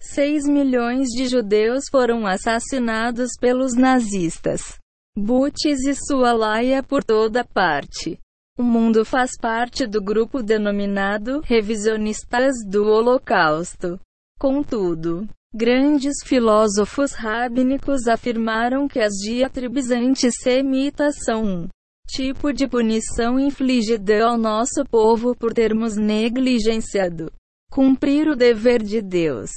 6 0.00 0.44
milhões 0.46 1.08
de 1.08 1.26
judeus 1.26 1.84
foram 1.90 2.26
assassinados 2.26 3.30
pelos 3.40 3.74
nazistas. 3.74 4.78
Butch 5.16 5.64
e 5.64 5.94
sua 5.94 6.32
laia 6.32 6.82
por 6.82 7.02
toda 7.02 7.44
parte. 7.44 8.18
O 8.58 8.62
mundo 8.62 9.04
faz 9.04 9.30
parte 9.40 9.86
do 9.86 10.02
grupo 10.02 10.42
denominado 10.42 11.40
revisionistas 11.40 12.54
do 12.68 12.84
Holocausto. 12.84 13.98
Contudo, 14.38 15.26
grandes 15.54 16.16
filósofos 16.24 17.12
rabínicos 17.12 18.06
afirmaram 18.06 18.86
que 18.86 19.00
as 19.00 19.14
diatribes 19.14 19.90
antissemitas 19.90 21.16
são 21.24 21.68
tipo 22.06 22.52
de 22.52 22.66
punição 22.68 23.38
infligida 23.38 24.24
ao 24.24 24.38
nosso 24.38 24.84
povo 24.90 25.34
por 25.34 25.52
termos 25.52 25.96
negligenciado 25.96 27.30
cumprir 27.74 28.28
o 28.28 28.36
dever 28.36 28.80
de 28.84 29.02
Deus. 29.02 29.50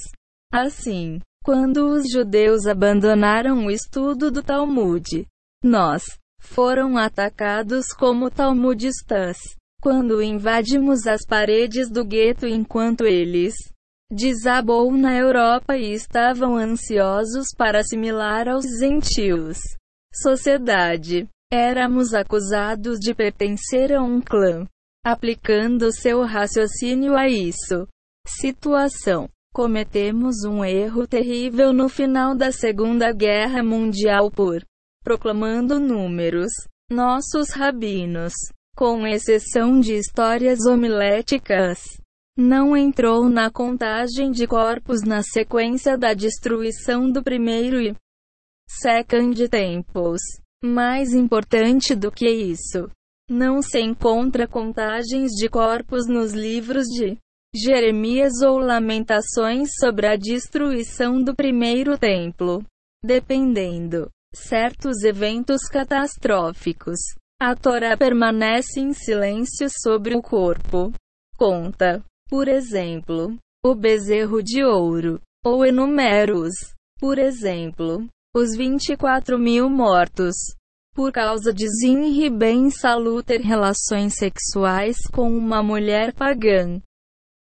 Assim, 0.52 1.20
quando 1.44 1.88
os 1.88 2.10
judeus 2.10 2.66
abandonaram 2.66 3.66
o 3.66 3.70
estudo 3.70 4.28
do 4.28 4.42
Talmud, 4.42 5.24
nós 5.62 6.02
foram 6.40 6.98
atacados 6.98 7.92
como 7.92 8.28
talmudistas. 8.28 9.36
Quando 9.80 10.20
invadimos 10.20 11.06
as 11.06 11.24
paredes 11.24 11.88
do 11.88 12.04
gueto 12.04 12.44
enquanto 12.44 13.06
eles 13.06 13.54
desabou 14.10 14.90
na 14.90 15.14
Europa 15.14 15.76
e 15.76 15.92
estavam 15.92 16.56
ansiosos 16.56 17.46
para 17.56 17.78
assimilar 17.78 18.48
aos 18.48 18.64
gentios. 18.80 19.58
Sociedade. 20.12 21.28
Éramos 21.50 22.12
acusados 22.12 22.98
de 22.98 23.14
pertencer 23.14 23.94
a 23.94 24.02
um 24.02 24.20
clã. 24.20 24.66
Aplicando 25.02 25.90
seu 25.90 26.22
raciocínio 26.22 27.16
a 27.16 27.26
isso. 27.26 27.88
Situação. 28.26 29.30
Cometemos 29.54 30.44
um 30.44 30.62
erro 30.62 31.06
terrível 31.06 31.72
no 31.72 31.88
final 31.88 32.36
da 32.36 32.52
Segunda 32.52 33.12
Guerra 33.12 33.62
Mundial 33.62 34.30
por 34.30 34.62
proclamando 35.02 35.80
números. 35.80 36.50
Nossos 36.90 37.50
rabinos, 37.50 38.34
com 38.76 39.06
exceção 39.06 39.80
de 39.80 39.94
histórias 39.94 40.66
homiléticas, 40.66 41.80
não 42.36 42.76
entrou 42.76 43.28
na 43.28 43.50
contagem 43.50 44.30
de 44.30 44.46
corpos 44.46 45.02
na 45.02 45.22
sequência 45.22 45.96
da 45.96 46.12
destruição 46.12 47.10
do 47.10 47.22
primeiro 47.22 47.80
e 47.80 47.94
second 48.68 49.48
tempos. 49.48 50.20
Mais 50.62 51.12
importante 51.12 51.94
do 51.94 52.10
que 52.10 52.28
isso, 52.28 52.90
não 53.30 53.62
se 53.62 53.80
encontra 53.80 54.48
contagens 54.48 55.32
de 55.32 55.48
corpos 55.48 56.08
nos 56.08 56.32
livros 56.32 56.86
de 56.86 57.16
Jeremias 57.54 58.42
ou 58.42 58.58
Lamentações 58.58 59.70
sobre 59.78 60.06
a 60.06 60.16
destruição 60.16 61.22
do 61.22 61.34
primeiro 61.34 61.96
templo. 61.96 62.64
Dependendo 63.04 64.10
certos 64.34 65.04
eventos 65.04 65.62
catastróficos. 65.68 66.98
A 67.40 67.54
Torá 67.54 67.96
permanece 67.96 68.80
em 68.80 68.92
silêncio 68.92 69.68
sobre 69.70 70.16
o 70.16 70.22
corpo. 70.22 70.92
Conta, 71.36 72.04
por 72.28 72.48
exemplo, 72.48 73.36
o 73.64 73.74
bezerro 73.74 74.42
de 74.42 74.64
ouro, 74.64 75.20
ou 75.44 75.64
enumera-os, 75.64 76.52
por 76.98 77.18
exemplo, 77.18 78.06
os 78.34 78.56
24 78.56 79.38
mil 79.38 79.68
mortos, 79.68 80.34
por 80.94 81.12
causa 81.12 81.52
de 81.52 81.66
Zinri 81.68 82.30
Ben 82.30 82.70
Salu 82.70 83.22
ter 83.22 83.40
relações 83.40 84.14
sexuais 84.14 84.96
com 85.12 85.30
uma 85.30 85.62
mulher 85.62 86.12
pagã. 86.14 86.80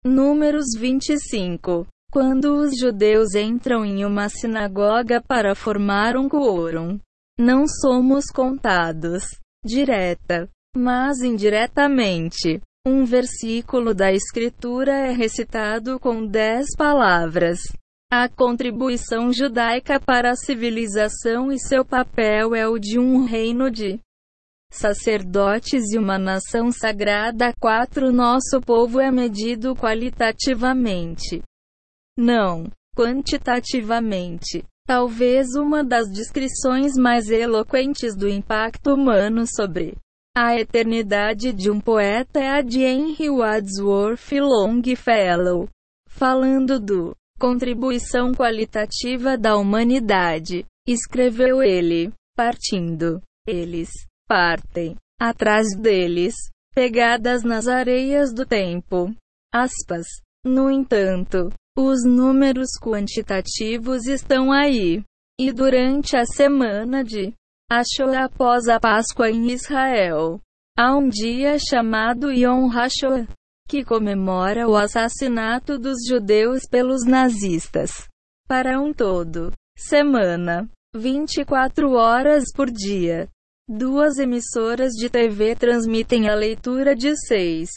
Números 0.04 0.66
25 0.76 1.86
quando 2.10 2.56
os 2.56 2.78
judeus 2.78 3.34
entram 3.34 3.84
em 3.84 4.02
uma 4.02 4.30
sinagoga 4.30 5.20
para 5.20 5.54
formar 5.54 6.16
um 6.16 6.26
quórum, 6.26 6.98
não 7.38 7.66
somos 7.66 8.24
contados 8.34 9.24
direta, 9.62 10.48
mas 10.74 11.20
indiretamente. 11.20 12.60
Um 12.86 13.04
versículo 13.04 13.92
da 13.92 14.10
Escritura 14.10 14.92
é 14.92 15.12
recitado 15.12 16.00
com 16.00 16.24
dez 16.24 16.68
palavras. 16.78 17.58
A 18.10 18.28
contribuição 18.28 19.32
judaica 19.32 20.00
para 20.00 20.30
a 20.30 20.36
civilização 20.36 21.52
e 21.52 21.58
seu 21.58 21.84
papel 21.84 22.54
é 22.54 22.66
o 22.66 22.78
de 22.78 22.98
um 22.98 23.24
reino 23.24 23.70
de 23.70 24.00
sacerdotes 24.72 25.92
e 25.92 25.98
uma 25.98 26.18
nação 26.18 26.72
sagrada. 26.72 27.52
4. 27.60 28.10
Nosso 28.10 28.60
povo 28.64 28.98
é 29.00 29.10
medido 29.10 29.74
qualitativamente 29.74 31.42
não, 32.18 32.66
quantitativamente. 32.96 34.64
Talvez 34.84 35.54
uma 35.54 35.84
das 35.84 36.10
descrições 36.10 36.94
mais 36.96 37.30
eloquentes 37.30 38.16
do 38.16 38.28
impacto 38.28 38.92
humano 38.94 39.44
sobre 39.46 39.96
a 40.36 40.56
eternidade 40.56 41.52
de 41.52 41.70
um 41.70 41.80
poeta 41.80 42.40
é 42.40 42.48
a 42.48 42.60
de 42.60 42.80
Henry 42.80 43.30
Wadsworth 43.30 44.32
Longfellow, 44.32 45.68
falando 46.08 46.80
do 46.80 47.14
contribuição 47.38 48.32
qualitativa 48.32 49.38
da 49.38 49.56
humanidade. 49.56 50.66
Escreveu 50.86 51.62
ele, 51.62 52.12
partindo, 52.36 53.22
eles 53.46 53.90
partem, 54.26 54.96
atrás 55.20 55.66
deles, 55.78 56.34
pegadas 56.74 57.42
nas 57.42 57.66
areias 57.66 58.32
do 58.32 58.44
tempo. 58.44 59.14
Aspas. 59.52 60.06
No 60.44 60.70
entanto, 60.70 61.50
os 61.76 62.04
números 62.04 62.70
quantitativos 62.80 64.06
estão 64.06 64.52
aí. 64.52 65.02
E 65.40 65.52
durante 65.52 66.16
a 66.16 66.24
semana 66.24 67.04
de 67.04 67.32
Ashoa 67.70 68.24
após 68.24 68.66
a 68.66 68.80
Páscoa 68.80 69.30
em 69.30 69.50
Israel, 69.50 70.40
há 70.76 70.96
um 70.96 71.08
dia 71.08 71.58
chamado 71.58 72.32
Yom 72.32 72.70
HaShoah, 72.70 73.28
que 73.68 73.84
comemora 73.84 74.66
o 74.66 74.74
assassinato 74.74 75.78
dos 75.78 75.98
judeus 76.08 76.62
pelos 76.68 77.04
nazistas. 77.04 78.08
Para 78.48 78.80
um 78.80 78.92
todo, 78.94 79.52
semana, 79.76 80.68
24 80.94 81.92
horas 81.92 82.44
por 82.54 82.70
dia. 82.70 83.28
Duas 83.68 84.18
emissoras 84.18 84.94
de 84.94 85.10
TV 85.10 85.54
transmitem 85.54 86.28
a 86.28 86.34
leitura 86.34 86.96
de 86.96 87.14
seis 87.26 87.68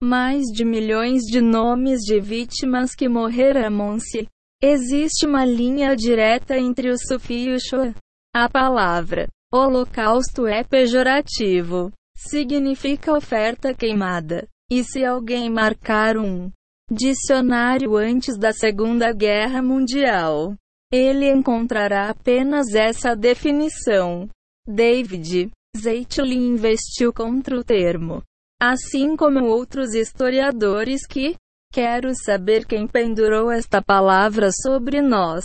mais 0.00 0.44
de 0.46 0.64
milhões 0.64 1.22
de 1.22 1.40
nomes 1.40 2.00
de 2.02 2.20
vítimas 2.20 2.94
que 2.94 3.08
morreram-se. 3.08 4.28
Existe 4.62 5.26
uma 5.26 5.44
linha 5.44 5.94
direta 5.96 6.56
entre 6.56 6.90
o 6.90 6.96
Sufi 6.96 7.48
e 7.48 7.54
o 7.54 7.60
Shoah. 7.60 7.94
A 8.34 8.48
palavra 8.48 9.26
holocausto 9.52 10.46
é 10.46 10.62
pejorativo. 10.62 11.90
Significa 12.16 13.12
oferta 13.12 13.74
queimada. 13.74 14.46
E 14.70 14.84
se 14.84 15.04
alguém 15.04 15.50
marcar 15.50 16.16
um 16.16 16.50
dicionário 16.90 17.96
antes 17.96 18.38
da 18.38 18.52
Segunda 18.52 19.12
Guerra 19.12 19.62
Mundial, 19.62 20.54
ele 20.92 21.30
encontrará 21.30 22.10
apenas 22.10 22.74
essa 22.74 23.14
definição. 23.14 24.28
David 24.66 25.50
Zeitlin 25.76 26.48
investiu 26.48 27.12
contra 27.12 27.58
o 27.58 27.64
termo 27.64 28.22
assim 28.60 29.16
como 29.16 29.44
outros 29.44 29.94
historiadores 29.94 31.06
que 31.06 31.36
quero 31.72 32.12
saber 32.14 32.66
quem 32.66 32.88
pendurou 32.88 33.50
esta 33.50 33.80
palavra 33.80 34.50
sobre 34.50 35.00
nós. 35.00 35.44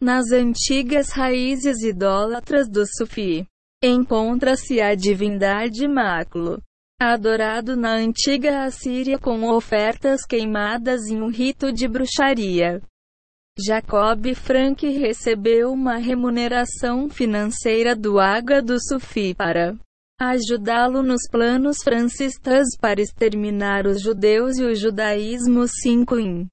Nas 0.00 0.30
antigas 0.30 1.10
raízes 1.10 1.82
idólatras 1.82 2.68
do 2.68 2.84
Sufi, 2.86 3.46
encontra-se 3.82 4.80
a 4.80 4.94
divindade 4.94 5.86
Máculo, 5.88 6.60
adorado 7.00 7.76
na 7.76 7.94
antiga 7.94 8.64
Assíria 8.64 9.18
com 9.18 9.48
ofertas 9.48 10.26
queimadas 10.26 11.06
em 11.06 11.22
um 11.22 11.30
rito 11.30 11.72
de 11.72 11.88
bruxaria. 11.88 12.82
Jacob 13.58 14.34
Frank 14.34 14.86
recebeu 14.86 15.72
uma 15.72 15.96
remuneração 15.96 17.08
financeira 17.08 17.96
do 17.96 18.20
Água 18.20 18.60
do 18.60 18.76
Sufi 18.78 19.34
para 19.34 19.78
ajudá-lo 20.20 21.02
nos 21.02 21.22
planos 21.30 21.78
francistas 21.82 22.76
para 22.78 23.00
exterminar 23.00 23.86
os 23.86 24.02
judeus 24.02 24.58
e 24.58 24.64
o 24.64 24.74
judaísmo 24.74 25.66
5 25.66 26.18
em 26.18 26.46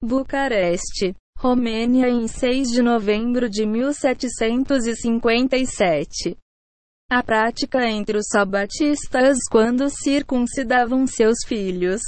Bucareste, 0.00 1.12
Romênia 1.36 2.08
em 2.08 2.28
6 2.28 2.68
de 2.68 2.82
novembro 2.82 3.50
de 3.50 3.66
1757. 3.66 6.38
A 7.14 7.22
prática 7.22 7.86
entre 7.86 8.16
os 8.16 8.24
sabatistas 8.26 9.36
quando 9.50 9.90
circuncidavam 9.90 11.06
seus 11.06 11.44
filhos 11.46 12.00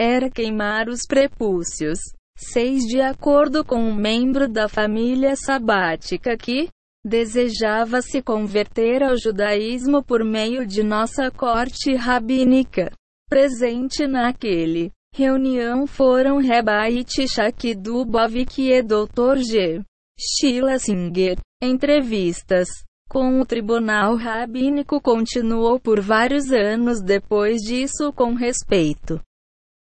era 0.00 0.30
queimar 0.30 0.88
os 0.88 1.00
prepúcios. 1.06 1.98
6 2.38 2.86
De 2.86 3.02
acordo 3.02 3.62
com 3.62 3.76
um 3.76 3.94
membro 3.94 4.48
da 4.48 4.66
família 4.66 5.36
sabática 5.36 6.38
que, 6.38 6.70
desejava 7.04 8.00
se 8.00 8.22
converter 8.22 9.02
ao 9.02 9.18
judaísmo 9.18 10.02
por 10.02 10.24
meio 10.24 10.66
de 10.66 10.82
nossa 10.82 11.30
corte 11.30 11.94
rabínica. 11.94 12.90
Presente 13.28 14.06
naquele 14.06 14.90
reunião 15.14 15.86
foram 15.86 16.38
Rebait 16.38 17.28
Shaki 17.28 17.74
Dubovik 17.74 18.62
e 18.62 18.82
Dr. 18.82 19.36
G. 19.36 19.82
Sheila 20.18 20.78
Singer. 20.78 21.36
Entrevistas 21.62 22.85
com 23.08 23.40
o 23.40 23.46
tribunal 23.46 24.16
rabínico 24.16 25.00
continuou 25.00 25.78
por 25.78 26.00
vários 26.00 26.50
anos 26.50 27.00
depois 27.00 27.60
disso 27.62 28.12
com 28.12 28.34
respeito 28.34 29.20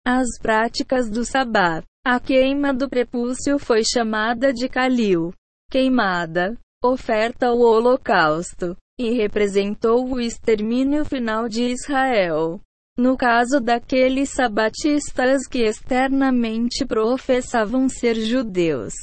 às 0.04 0.26
práticas 0.40 1.10
do 1.10 1.24
sabá. 1.24 1.82
A 2.04 2.18
queima 2.18 2.72
do 2.72 2.88
prepúcio 2.88 3.58
foi 3.58 3.82
chamada 3.84 4.52
de 4.52 4.68
Kalil, 4.68 5.32
queimada, 5.70 6.56
oferta 6.82 7.50
ou 7.50 7.60
holocausto, 7.60 8.74
e 8.98 9.10
representou 9.10 10.08
o 10.08 10.20
extermínio 10.20 11.04
final 11.04 11.48
de 11.48 11.64
Israel. 11.64 12.58
No 12.98 13.16
caso 13.16 13.60
daqueles 13.60 14.30
sabatistas 14.30 15.46
que 15.46 15.60
externamente 15.62 16.86
professavam 16.86 17.88
ser 17.88 18.14
judeus, 18.14 18.94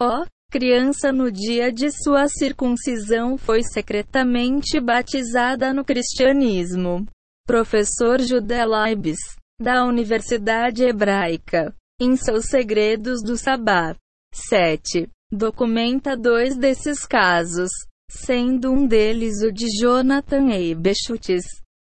ó, 0.00 0.24
criança 0.50 1.12
no 1.12 1.30
dia 1.30 1.72
de 1.72 1.92
sua 1.92 2.26
circuncisão 2.26 3.38
foi 3.38 3.62
secretamente 3.62 4.80
batizada 4.80 5.72
no 5.72 5.84
cristianismo. 5.84 7.06
Professor 7.46 8.20
Judé 8.20 8.66
Leibes, 8.66 9.20
da 9.60 9.84
Universidade 9.84 10.82
Hebraica, 10.82 11.72
em 12.00 12.16
seus 12.16 12.46
Segredos 12.46 13.22
do 13.22 13.36
Sabá. 13.36 13.94
7. 14.34 15.08
Documenta 15.30 16.16
dois 16.16 16.56
desses 16.56 17.06
casos, 17.06 17.70
sendo 18.10 18.72
um 18.72 18.88
deles 18.88 19.42
o 19.42 19.52
de 19.52 19.66
Jonathan 19.80 20.50
Eibeschutz, 20.50 21.44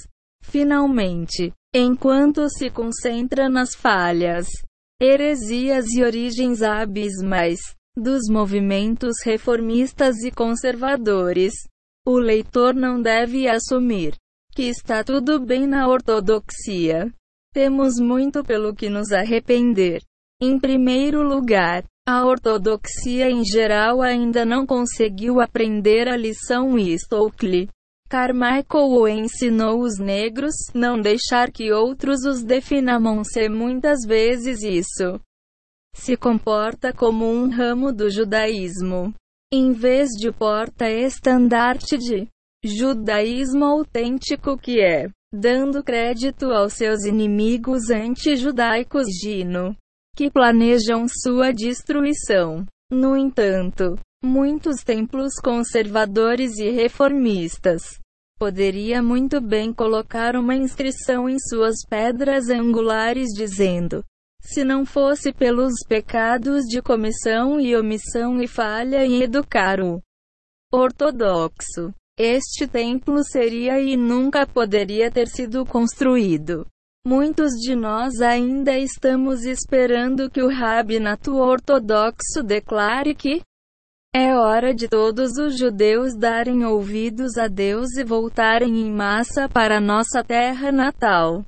Finalmente, 0.43 1.53
enquanto 1.73 2.49
se 2.49 2.71
concentra 2.71 3.47
nas 3.47 3.75
falhas, 3.75 4.47
heresias 4.99 5.85
e 5.93 6.03
origens 6.03 6.63
abismais 6.63 7.59
dos 7.95 8.29
movimentos 8.29 9.17
reformistas 9.23 10.23
e 10.23 10.31
conservadores, 10.31 11.53
o 12.07 12.17
leitor 12.17 12.73
não 12.73 12.99
deve 12.99 13.47
assumir 13.47 14.15
que 14.53 14.63
está 14.63 15.03
tudo 15.03 15.39
bem 15.39 15.67
na 15.67 15.87
ortodoxia. 15.87 17.13
Temos 17.53 17.99
muito 17.99 18.43
pelo 18.43 18.73
que 18.73 18.89
nos 18.89 19.11
arrepender. 19.11 20.01
Em 20.41 20.59
primeiro 20.59 21.21
lugar, 21.21 21.83
a 22.11 22.25
ortodoxia 22.25 23.29
em 23.29 23.41
geral 23.45 24.01
ainda 24.01 24.43
não 24.43 24.65
conseguiu 24.65 25.39
aprender 25.39 26.09
a 26.09 26.17
lição 26.17 26.77
Stokely. 26.77 27.69
Carmichael 28.09 28.89
o 28.89 29.07
ensinou 29.07 29.79
os 29.79 29.97
negros, 29.97 30.53
não 30.73 30.99
deixar 30.99 31.49
que 31.49 31.71
outros 31.71 32.25
os 32.25 32.43
definam 32.43 33.23
se 33.23 33.47
muitas 33.47 33.99
vezes 34.05 34.61
isso 34.61 35.21
se 35.95 36.17
comporta 36.17 36.91
como 36.91 37.25
um 37.25 37.49
ramo 37.49 37.93
do 37.93 38.09
judaísmo, 38.09 39.13
em 39.53 39.71
vez 39.71 40.09
de 40.09 40.33
porta-estandarte 40.33 41.97
de 41.97 42.27
judaísmo 42.61 43.63
autêntico 43.63 44.57
que 44.57 44.81
é, 44.81 45.09
dando 45.33 45.81
crédito 45.81 46.51
aos 46.51 46.73
seus 46.73 47.05
inimigos 47.05 47.89
anti-judaicos 47.89 49.05
Gino 49.21 49.77
que 50.15 50.29
planejam 50.29 51.05
sua 51.07 51.51
destruição. 51.51 52.65
No 52.91 53.15
entanto, 53.17 53.97
muitos 54.23 54.83
templos 54.83 55.33
conservadores 55.41 56.57
e 56.57 56.69
reformistas 56.69 57.99
poderia 58.37 59.01
muito 59.01 59.39
bem 59.39 59.71
colocar 59.71 60.35
uma 60.35 60.55
inscrição 60.55 61.29
em 61.29 61.37
suas 61.39 61.85
pedras 61.87 62.49
angulares 62.49 63.29
dizendo: 63.35 64.03
se 64.41 64.63
não 64.63 64.85
fosse 64.85 65.31
pelos 65.31 65.73
pecados 65.87 66.63
de 66.65 66.81
comissão 66.81 67.61
e 67.61 67.75
omissão 67.75 68.41
e 68.41 68.47
falha 68.47 69.05
em 69.05 69.21
educar 69.21 69.79
o 69.79 70.01
ortodoxo, 70.73 71.93
este 72.17 72.67
templo 72.67 73.23
seria 73.23 73.79
e 73.79 73.95
nunca 73.95 74.47
poderia 74.47 75.11
ter 75.11 75.27
sido 75.27 75.65
construído. 75.65 76.65
Muitos 77.05 77.53
de 77.53 77.75
nós 77.75 78.21
ainda 78.21 78.77
estamos 78.77 79.43
esperando 79.43 80.29
que 80.29 80.43
o 80.43 80.47
rabinato 80.47 81.35
ortodoxo 81.35 82.43
declare 82.45 83.15
que 83.15 83.41
é 84.13 84.35
hora 84.35 84.71
de 84.71 84.87
todos 84.87 85.37
os 85.37 85.57
judeus 85.57 86.15
darem 86.15 86.63
ouvidos 86.63 87.37
a 87.37 87.47
Deus 87.47 87.95
e 87.97 88.03
voltarem 88.03 88.81
em 88.81 88.91
massa 88.91 89.49
para 89.49 89.81
nossa 89.81 90.23
terra 90.23 90.71
natal. 90.71 91.43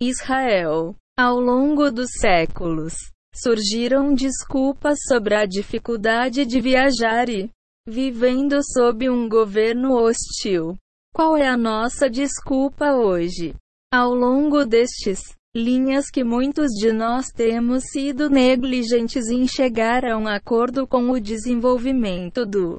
Israel. 0.00 0.94
Ao 1.18 1.40
longo 1.40 1.90
dos 1.90 2.10
séculos, 2.20 2.92
surgiram 3.34 4.14
desculpas 4.14 4.98
sobre 5.08 5.34
a 5.34 5.46
dificuldade 5.46 6.44
de 6.44 6.60
viajar 6.60 7.28
e 7.28 7.50
vivendo 7.88 8.60
sob 8.62 9.08
um 9.08 9.28
governo 9.28 9.94
hostil. 9.94 10.76
Qual 11.14 11.36
é 11.36 11.48
a 11.48 11.56
nossa 11.56 12.08
desculpa 12.10 12.92
hoje? 12.92 13.54
Ao 13.98 14.14
longo 14.14 14.66
destes 14.66 15.20
linhas 15.56 16.10
que 16.10 16.22
muitos 16.22 16.70
de 16.72 16.92
nós 16.92 17.28
temos 17.34 17.82
sido 17.84 18.28
negligentes 18.28 19.28
em 19.30 19.48
chegar 19.48 20.04
a 20.04 20.18
um 20.18 20.28
acordo 20.28 20.86
com 20.86 21.10
o 21.10 21.18
desenvolvimento 21.18 22.44
do 22.44 22.78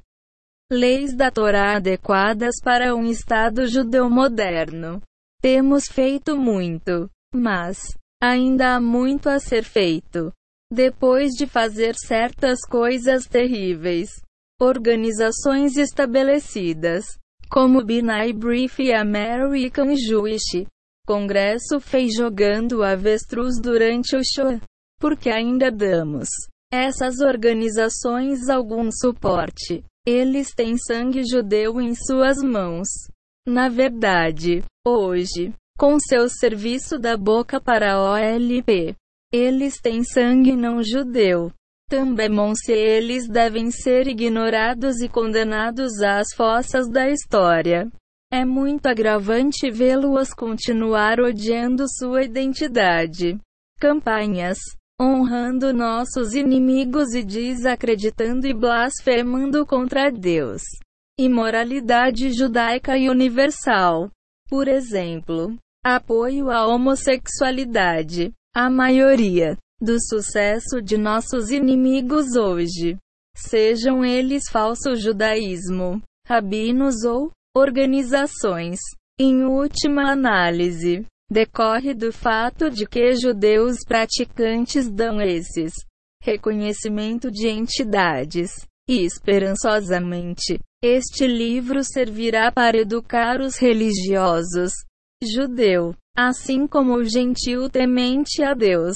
leis 0.72 1.16
da 1.16 1.32
Torá 1.32 1.78
adequadas 1.78 2.58
para 2.64 2.96
um 2.96 3.04
Estado 3.04 3.66
judeu 3.66 4.08
moderno. 4.12 5.02
Temos 5.42 5.86
feito 5.92 6.38
muito, 6.38 7.10
mas 7.34 7.80
ainda 8.22 8.76
há 8.76 8.80
muito 8.80 9.28
a 9.28 9.40
ser 9.40 9.64
feito. 9.64 10.32
Depois 10.72 11.32
de 11.32 11.48
fazer 11.48 11.96
certas 11.96 12.60
coisas 12.70 13.26
terríveis, 13.26 14.22
organizações 14.62 15.78
estabelecidas, 15.78 17.06
como 17.50 17.84
Binai 17.84 18.32
Brief 18.34 18.80
e 18.80 18.94
American 18.94 19.96
Jewish, 19.96 20.68
Congresso 21.08 21.80
fez 21.80 22.14
jogando 22.14 22.84
avestruz 22.84 23.62
durante 23.62 24.16
o 24.16 24.22
show. 24.22 24.60
Porque 25.00 25.30
ainda 25.30 25.72
damos 25.72 26.28
essas 26.72 27.22
organizações 27.22 28.50
algum 28.50 28.90
suporte. 28.92 29.84
Eles 30.06 30.54
têm 30.54 30.78
sangue 30.78 31.24
judeu 31.24 31.80
em 31.80 31.96
suas 31.96 32.38
mãos. 32.44 32.88
Na 33.48 33.70
verdade, 33.70 34.64
hoje, 34.86 35.54
com 35.78 35.98
seu 35.98 36.28
serviço 36.28 37.00
da 37.00 37.16
boca 37.16 37.62
para 37.62 37.94
a 37.94 38.14
OLP, 38.14 38.94
eles 39.32 39.80
têm 39.80 40.04
sangue 40.04 40.58
não 40.58 40.84
judeu. 40.84 41.52
Também 41.90 42.54
se 42.56 42.74
eles 42.74 43.30
devem 43.30 43.72
ser 43.72 44.08
ignorados 44.08 45.00
e 45.00 45.08
condenados 45.08 46.02
às 46.02 46.28
fossas 46.36 46.90
da 46.90 47.10
história. 47.10 47.90
É 48.32 48.44
muito 48.44 48.88
agravante 48.88 49.72
vê-los 49.72 50.34
continuar 50.34 51.20
odiando 51.22 51.86
sua 51.88 52.24
identidade. 52.24 53.38
Campanhas 53.80 54.58
honrando 55.00 55.72
nossos 55.72 56.34
inimigos 56.34 57.14
e 57.14 57.24
desacreditando 57.24 58.48
e 58.48 58.54
blasfemando 58.54 59.66
contra 59.66 60.12
Deus. 60.12 60.64
Imoralidade 61.20 62.32
judaica 62.32 62.98
e 62.98 63.10
universal. 63.10 64.10
Por 64.50 64.68
exemplo, 64.68 65.56
apoio 65.86 66.50
à 66.50 66.68
homossexualidade. 66.68 68.34
A 68.54 68.70
maioria 68.70 69.56
do 69.80 70.02
sucesso 70.02 70.82
de 70.82 70.98
nossos 70.98 71.52
inimigos 71.52 72.36
hoje, 72.36 72.98
sejam 73.36 74.04
eles 74.04 74.50
falso 74.50 74.96
judaísmo, 74.96 76.02
rabinos 76.26 77.04
ou 77.04 77.32
organizações, 77.58 78.80
em 79.20 79.44
última 79.44 80.12
análise, 80.12 81.06
decorre 81.30 81.94
do 81.94 82.14
fato 82.14 82.70
de 82.70 82.86
que 82.86 83.16
judeus 83.16 83.78
praticantes 83.86 84.90
dão 84.90 85.20
esses 85.20 85.74
reconhecimento 86.22 87.32
de 87.32 87.48
entidades. 87.48 88.52
E 88.90 89.04
esperançosamente, 89.04 90.60
este 90.82 91.28
livro 91.28 91.84
servirá 91.84 92.52
para 92.52 92.78
educar 92.78 93.42
os 93.42 93.58
religiosos 93.58 94.72
judeu, 95.22 95.94
assim 96.16 96.68
como 96.68 96.94
o 96.94 97.04
gentil 97.04 97.70
temente 97.70 98.44
a 98.44 98.54
Deus, 98.54 98.96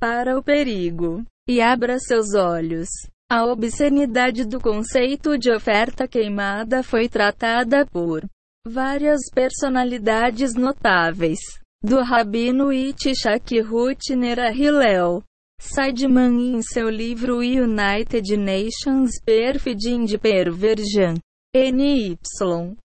para 0.00 0.38
o 0.38 0.42
perigo, 0.42 1.22
e 1.46 1.60
abra 1.60 1.98
seus 1.98 2.34
olhos. 2.34 2.88
A 3.32 3.44
obscenidade 3.44 4.44
do 4.44 4.58
conceito 4.58 5.38
de 5.38 5.52
oferta 5.52 6.08
queimada 6.08 6.82
foi 6.82 7.08
tratada 7.08 7.86
por 7.86 8.24
várias 8.66 9.20
personalidades 9.32 10.54
notáveis, 10.54 11.38
do 11.80 12.02
Rabino 12.02 12.72
Itchak 12.72 13.60
Rutner 13.60 14.52
Hillel, 14.52 15.22
Sideman 15.60 16.56
em 16.56 16.60
seu 16.60 16.90
livro 16.90 17.36
United 17.36 18.36
Nations 18.36 19.12
Perfiding 19.24 20.06
Perversion, 20.18 21.14
NY, 21.54 22.18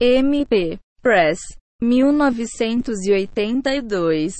MP, 0.00 0.78
Press, 1.02 1.40
1982. 1.82 4.34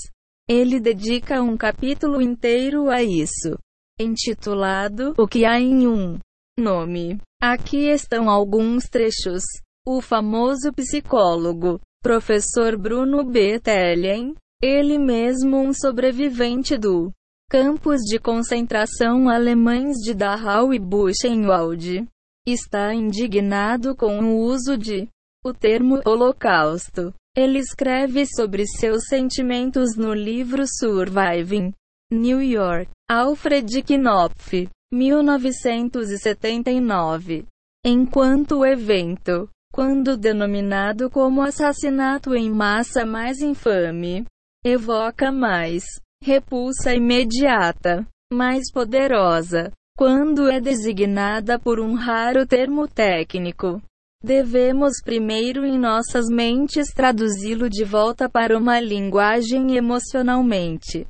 Ele 0.49 0.79
dedica 0.79 1.43
um 1.43 1.57
capítulo 1.57 2.23
inteiro 2.23 2.89
a 2.89 3.03
isso, 3.03 3.59
intitulado 4.01 5.15
O 5.19 5.29
que 5.29 5.45
há 5.45 5.61
em 5.61 5.87
um 5.87 6.19
nome. 6.59 7.19
Aqui 7.41 7.89
estão 7.89 8.29
alguns 8.29 8.85
trechos. 8.85 9.43
O 9.87 10.01
famoso 10.01 10.73
psicólogo, 10.73 11.81
professor 12.03 12.77
Bruno 12.77 13.25
B. 13.25 13.59
Tellen, 13.59 14.35
ele 14.63 14.99
mesmo 14.99 15.59
um 15.59 15.73
sobrevivente 15.73 16.77
do 16.77 17.11
campos 17.49 18.01
de 18.03 18.19
concentração 18.19 19.29
alemães 19.29 19.97
de 19.97 20.15
Dachau 20.15 20.73
e 20.75 20.79
Buchenwald. 20.79 22.07
Está 22.47 22.95
indignado 22.95 23.97
com 23.97 24.21
o 24.21 24.41
uso 24.41 24.77
de 24.77 25.09
o 25.45 25.53
termo 25.53 26.01
Holocausto. 26.05 27.13
Ele 27.35 27.59
escreve 27.59 28.27
sobre 28.27 28.67
seus 28.67 29.07
sentimentos 29.07 29.97
no 29.97 30.13
livro 30.13 30.65
Surviving 30.67 31.73
New 32.13 32.43
York. 32.43 32.91
Alfred 33.09 33.83
Knopf, 33.83 34.69
1979. 34.93 37.47
Enquanto 37.87 38.59
o 38.59 38.67
evento, 38.67 39.49
quando 39.73 40.17
denominado 40.17 41.09
como 41.09 41.41
assassinato 41.41 42.35
em 42.35 42.51
massa 42.51 43.07
mais 43.07 43.41
infame, 43.41 44.25
evoca 44.65 45.31
mais 45.31 45.85
repulsa 46.21 46.93
imediata, 46.95 48.05
mais 48.33 48.73
poderosa, 48.73 49.71
quando 49.97 50.51
é 50.51 50.61
designada 50.61 51.61
por 51.61 51.79
um 51.79 51.95
raro 51.95 52.45
termo 52.45 52.89
técnico. 52.89 53.81
Devemos 54.21 55.01
primeiro 55.05 55.65
em 55.65 55.79
nossas 55.79 56.27
mentes 56.29 56.93
traduzi-lo 56.93 57.71
de 57.71 57.85
volta 57.85 58.29
para 58.29 58.59
uma 58.59 58.81
linguagem 58.81 59.77
emocionalmente 59.77 61.07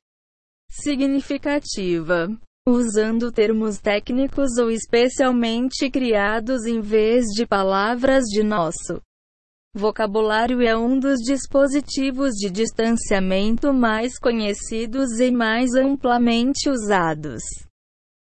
significativa, 0.71 2.29
usando 2.67 3.31
termos 3.31 3.79
técnicos 3.79 4.57
ou 4.57 4.71
especialmente 4.71 5.91
criados 5.91 6.65
em 6.65 6.81
vez 6.81 7.27
de 7.35 7.47
palavras 7.47 8.25
de 8.25 8.43
nosso 8.43 9.03
Vocabulário 9.73 10.61
é 10.63 10.77
um 10.77 10.99
dos 10.99 11.21
dispositivos 11.21 12.33
de 12.35 12.51
distanciamento 12.51 13.73
mais 13.73 14.19
conhecidos 14.19 15.21
e 15.21 15.31
mais 15.31 15.75
amplamente 15.77 16.69
usados. 16.69 17.41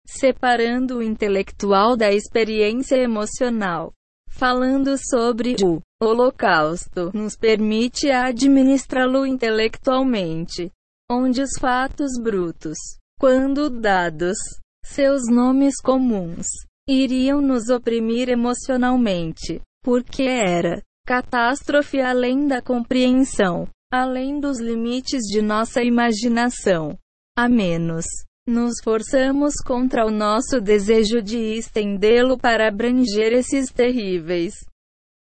Separando 0.07 0.97
o 0.97 1.03
intelectual 1.03 1.95
da 1.95 2.11
experiência 2.11 2.95
emocional. 2.95 3.93
Falando 4.31 4.95
sobre 4.97 5.55
o 5.63 5.79
Holocausto, 6.01 7.11
nos 7.13 7.35
permite 7.35 8.09
administrá-lo 8.09 9.23
intelectualmente, 9.23 10.71
onde 11.09 11.41
os 11.41 11.51
fatos 11.59 12.11
brutos, 12.21 12.77
quando 13.19 13.69
dados, 13.69 14.37
seus 14.83 15.23
nomes 15.29 15.75
comuns, 15.81 16.45
iriam 16.87 17.41
nos 17.41 17.69
oprimir 17.69 18.29
emocionalmente, 18.29 19.61
porque 19.83 20.23
era 20.23 20.81
Catástrofe 21.05 22.01
além 22.01 22.47
da 22.47 22.61
compreensão, 22.61 23.67
além 23.89 24.41
dos 24.41 24.59
limites 24.59 25.21
de 25.23 25.41
nossa 25.41 25.81
imaginação. 25.81 26.97
A 27.37 27.47
menos 27.47 28.05
nos 28.45 28.73
forçamos 28.83 29.55
contra 29.65 30.05
o 30.05 30.11
nosso 30.11 30.59
desejo 30.59 31.21
de 31.21 31.37
estendê-lo 31.37 32.37
para 32.37 32.67
abranger 32.67 33.31
esses 33.31 33.71
terríveis 33.71 34.53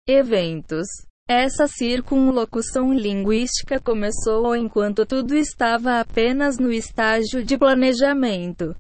eventos. 0.09 0.87
Essa 1.29 1.67
circunlocução 1.67 2.93
linguística 2.93 3.81
começou 3.81 4.55
enquanto 4.55 5.07
tudo 5.07 5.35
estava 5.35 5.99
apenas 5.99 6.59
no 6.59 6.71
estágio 6.71 7.43
de 7.43 7.57
planejamento. 7.57 8.77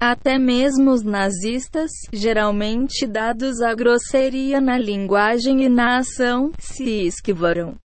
Até 0.00 0.38
mesmo 0.38 0.90
os 0.90 1.02
nazistas, 1.02 1.90
geralmente 2.10 3.06
dados 3.06 3.60
à 3.60 3.74
grosseria 3.74 4.58
na 4.58 4.78
linguagem 4.78 5.64
e 5.64 5.68
na 5.68 5.98
ação, 5.98 6.50
se 6.58 7.06
esquivaram 7.06 7.76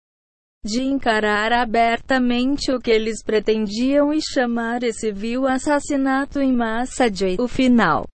de 0.65 0.83
encarar 0.83 1.53
abertamente 1.53 2.71
o 2.71 2.79
que 2.79 2.91
eles 2.91 3.23
pretendiam 3.25 4.13
e 4.13 4.21
chamar 4.21 4.83
esse 4.83 5.11
vil 5.11 5.47
assassinato 5.47 6.39
em 6.39 6.53
massa 6.53 7.11
de 7.11 7.37
o 7.41 7.49
final. 7.49 8.07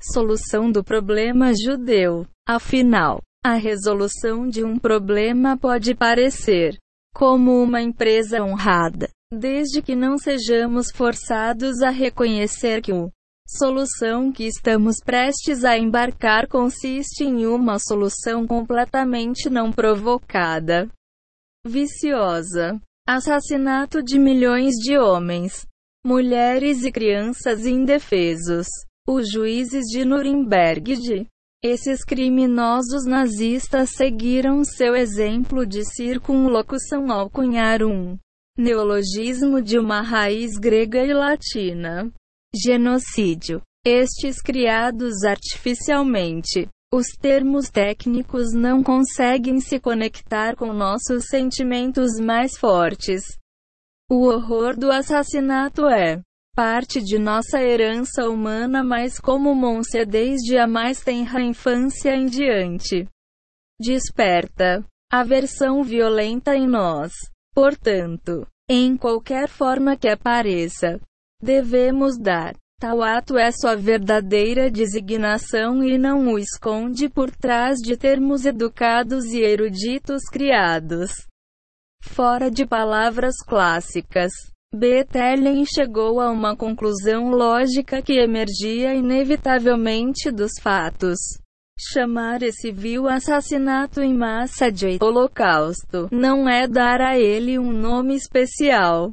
Solução 0.00 0.70
do 0.70 0.84
problema 0.84 1.52
judeu. 1.54 2.26
Afinal, 2.46 3.20
a 3.42 3.54
resolução 3.54 4.46
de 4.46 4.62
um 4.62 4.78
problema 4.78 5.56
pode 5.56 5.94
parecer 5.94 6.76
como 7.14 7.62
uma 7.62 7.80
empresa 7.80 8.42
honrada, 8.42 9.08
desde 9.32 9.80
que 9.80 9.96
não 9.96 10.18
sejamos 10.18 10.90
forçados 10.94 11.80
a 11.82 11.90
reconhecer 11.90 12.82
que 12.82 12.92
o 12.92 13.10
solução 13.48 14.30
que 14.30 14.44
estamos 14.44 14.96
prestes 15.04 15.64
a 15.64 15.76
embarcar 15.76 16.46
consiste 16.46 17.24
em 17.24 17.46
uma 17.46 17.78
solução 17.78 18.46
completamente 18.46 19.50
não 19.50 19.72
provocada, 19.72 20.88
viciosa, 21.66 22.80
assassinato 23.08 24.02
de 24.02 24.18
milhões 24.20 24.74
de 24.76 24.96
homens, 24.96 25.66
mulheres 26.04 26.84
e 26.84 26.92
crianças 26.92 27.66
indefesos. 27.66 28.66
Os 29.08 29.28
juízes 29.32 29.86
de 29.86 30.04
Nuremberg 30.04 30.94
de 30.96 31.26
esses 31.62 32.02
criminosos 32.04 33.04
nazistas 33.04 33.90
seguiram 33.90 34.64
seu 34.64 34.96
exemplo 34.96 35.66
de 35.66 35.84
circunlocução 35.84 37.12
ao 37.12 37.28
cunhar 37.28 37.82
um 37.82 38.16
neologismo 38.56 39.60
de 39.60 39.78
uma 39.78 40.00
raiz 40.00 40.52
grega 40.58 41.04
e 41.04 41.12
latina 41.12 42.10
genocídio. 42.54 43.60
Estes 43.84 44.40
criados 44.42 45.22
artificialmente. 45.22 46.66
Os 46.92 47.06
termos 47.20 47.70
técnicos 47.70 48.52
não 48.52 48.82
conseguem 48.82 49.60
se 49.60 49.78
conectar 49.78 50.56
com 50.56 50.72
nossos 50.72 51.26
sentimentos 51.28 52.18
mais 52.18 52.58
fortes. 52.58 53.22
O 54.10 54.26
horror 54.26 54.76
do 54.76 54.90
assassinato 54.90 55.86
é 55.86 56.20
parte 56.54 57.02
de 57.02 57.18
nossa 57.18 57.62
herança 57.62 58.28
humana 58.28 58.82
mais 58.82 59.18
comum-se 59.18 60.04
desde 60.04 60.58
a 60.58 60.66
mais 60.66 61.00
tenra 61.00 61.40
infância 61.40 62.14
em 62.14 62.26
diante. 62.26 63.08
Desperta 63.80 64.84
aversão 65.10 65.82
violenta 65.82 66.54
em 66.54 66.68
nós. 66.68 67.12
Portanto, 67.52 68.46
em 68.68 68.96
qualquer 68.96 69.48
forma 69.48 69.96
que 69.96 70.08
apareça, 70.08 71.00
devemos 71.42 72.16
dar. 72.16 72.54
Tal 72.78 73.02
ato 73.02 73.36
é 73.36 73.50
sua 73.52 73.76
verdadeira 73.76 74.70
designação 74.70 75.82
e 75.84 75.98
não 75.98 76.32
o 76.32 76.38
esconde 76.38 77.08
por 77.08 77.30
trás 77.30 77.78
de 77.78 77.96
termos 77.96 78.46
educados 78.46 79.26
e 79.26 79.40
eruditos 79.40 80.22
criados. 80.30 81.10
Fora 82.02 82.50
de 82.50 82.64
palavras 82.64 83.34
clássicas, 83.46 84.32
Bethlen 84.72 85.64
chegou 85.66 86.20
a 86.20 86.30
uma 86.30 86.56
conclusão 86.56 87.30
lógica 87.30 88.00
que 88.00 88.12
emergia 88.12 88.94
inevitavelmente 88.94 90.30
dos 90.30 90.52
fatos. 90.62 91.18
Chamar 91.76 92.42
esse 92.42 92.70
vil 92.70 93.08
assassinato 93.08 94.00
em 94.00 94.14
massa 94.14 94.70
de 94.70 94.96
Holocausto 95.00 96.08
não 96.12 96.48
é 96.48 96.68
dar 96.68 97.00
a 97.00 97.18
ele 97.18 97.58
um 97.58 97.72
nome 97.72 98.14
especial, 98.14 99.12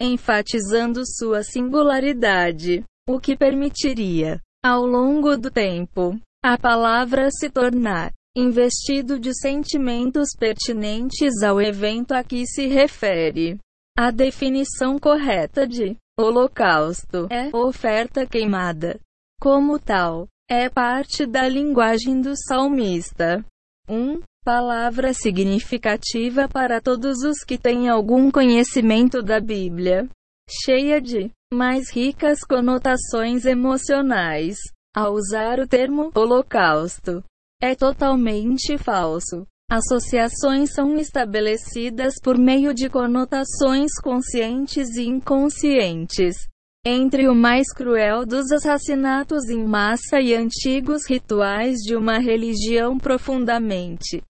enfatizando 0.00 1.02
sua 1.04 1.42
singularidade, 1.42 2.84
o 3.08 3.18
que 3.18 3.36
permitiria, 3.36 4.40
ao 4.64 4.86
longo 4.86 5.36
do 5.36 5.50
tempo, 5.50 6.16
a 6.44 6.56
palavra 6.56 7.28
se 7.30 7.50
tornar 7.50 8.12
investido 8.36 9.18
de 9.18 9.34
sentimentos 9.34 10.28
pertinentes 10.38 11.42
ao 11.42 11.60
evento 11.60 12.12
a 12.12 12.22
que 12.22 12.46
se 12.46 12.66
refere. 12.66 13.58
A 13.98 14.10
definição 14.10 14.98
correta 14.98 15.66
de 15.66 15.96
holocausto 16.18 17.28
é 17.30 17.48
oferta 17.56 18.26
queimada. 18.26 19.00
Como 19.40 19.78
tal, 19.78 20.28
é 20.46 20.68
parte 20.68 21.24
da 21.24 21.48
linguagem 21.48 22.20
do 22.20 22.34
salmista. 22.36 23.42
1. 23.88 23.94
Um, 23.94 24.20
palavra 24.44 25.14
significativa 25.14 26.46
para 26.46 26.78
todos 26.78 27.22
os 27.22 27.38
que 27.42 27.56
têm 27.56 27.88
algum 27.88 28.30
conhecimento 28.30 29.22
da 29.22 29.40
Bíblia. 29.40 30.06
Cheia 30.46 31.00
de 31.00 31.30
mais 31.50 31.90
ricas 31.90 32.40
conotações 32.40 33.46
emocionais. 33.46 34.58
Ao 34.94 35.14
usar 35.14 35.58
o 35.58 35.66
termo 35.66 36.10
holocausto, 36.14 37.24
é 37.62 37.74
totalmente 37.74 38.76
falso. 38.76 39.46
Associações 39.68 40.72
são 40.72 40.96
estabelecidas 40.96 42.14
por 42.22 42.38
meio 42.38 42.72
de 42.72 42.88
conotações 42.88 43.90
conscientes 44.00 44.96
e 44.96 45.02
inconscientes. 45.02 46.36
Entre 46.84 47.28
o 47.28 47.34
mais 47.34 47.72
cruel 47.74 48.24
dos 48.24 48.52
assassinatos 48.52 49.48
em 49.48 49.66
massa 49.66 50.20
e 50.20 50.34
antigos 50.34 51.04
rituais 51.08 51.78
de 51.78 51.96
uma 51.96 52.18
religião 52.18 52.96
profundamente 52.96 54.22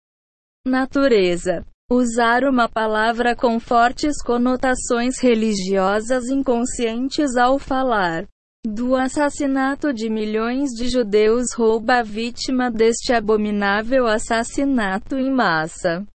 natureza. 0.65 1.65
Usar 1.91 2.45
uma 2.45 2.69
palavra 2.69 3.35
com 3.35 3.59
fortes 3.59 4.23
conotações 4.23 5.19
religiosas 5.19 6.29
inconscientes 6.29 7.35
ao 7.35 7.59
falar 7.59 8.25
do 8.65 8.95
assassinato 8.95 9.93
de 9.93 10.09
milhões 10.09 10.71
de 10.71 10.89
judeus 10.89 11.53
rouba 11.55 11.99
a 11.99 12.03
vítima 12.03 12.71
deste 12.71 13.13
abominável 13.13 14.07
assassinato 14.07 15.15
em 15.15 15.31
massa. 15.31 16.05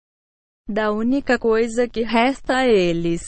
Da 0.68 0.92
única 0.92 1.38
coisa 1.38 1.88
que 1.88 2.02
resta 2.02 2.58
a 2.58 2.66
eles. 2.66 3.22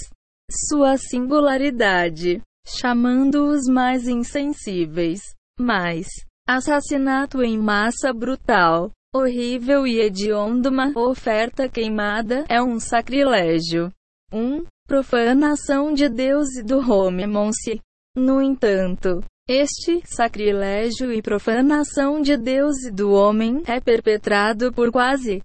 Sua 0.51 0.97
singularidade. 0.97 2.41
Chamando-os 2.67 3.67
mais 3.67 4.07
insensíveis. 4.07 5.21
Mas, 5.59 6.07
assassinato 6.47 7.43
em 7.43 7.59
massa 7.59 8.13
brutal, 8.13 8.91
horrível 9.15 9.87
e 9.87 10.01
hediondo, 10.01 10.69
uma 10.69 10.93
oferta 10.97 11.69
queimada 11.69 12.45
é 12.49 12.63
um 12.63 12.79
sacrilégio. 12.79 13.93
1. 14.33 14.39
Um, 14.39 14.65
profanação 14.87 15.93
de 15.93 16.09
Deus 16.09 16.57
e 16.57 16.63
do 16.63 16.79
Home-Monse. 16.79 17.81
No 18.15 18.43
entanto, 18.43 19.25
este 19.49 20.03
sacrilégio 20.05 21.11
e 21.13 21.23
profanação 21.23 22.21
de 22.21 22.37
Deus 22.37 22.85
e 22.85 22.91
do 22.91 23.11
homem 23.11 23.63
é 23.67 23.81
perpetrado 23.81 24.71
por 24.73 24.93
quase 24.93 25.43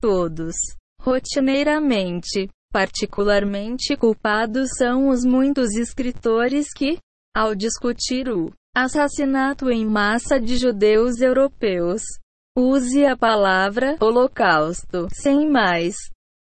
todos, 0.00 0.54
rotineiramente. 1.00 2.48
Particularmente 2.70 3.96
culpados 3.96 4.68
são 4.76 5.08
os 5.08 5.24
muitos 5.24 5.74
escritores 5.74 6.66
que, 6.72 6.98
ao 7.34 7.54
discutir 7.54 8.28
o 8.28 8.52
assassinato 8.76 9.70
em 9.70 9.86
massa 9.86 10.38
de 10.38 10.58
judeus 10.58 11.20
europeus, 11.20 12.02
use 12.56 13.06
a 13.06 13.16
palavra 13.16 13.96
holocausto 14.00 15.08
sem 15.12 15.50
mais 15.50 15.96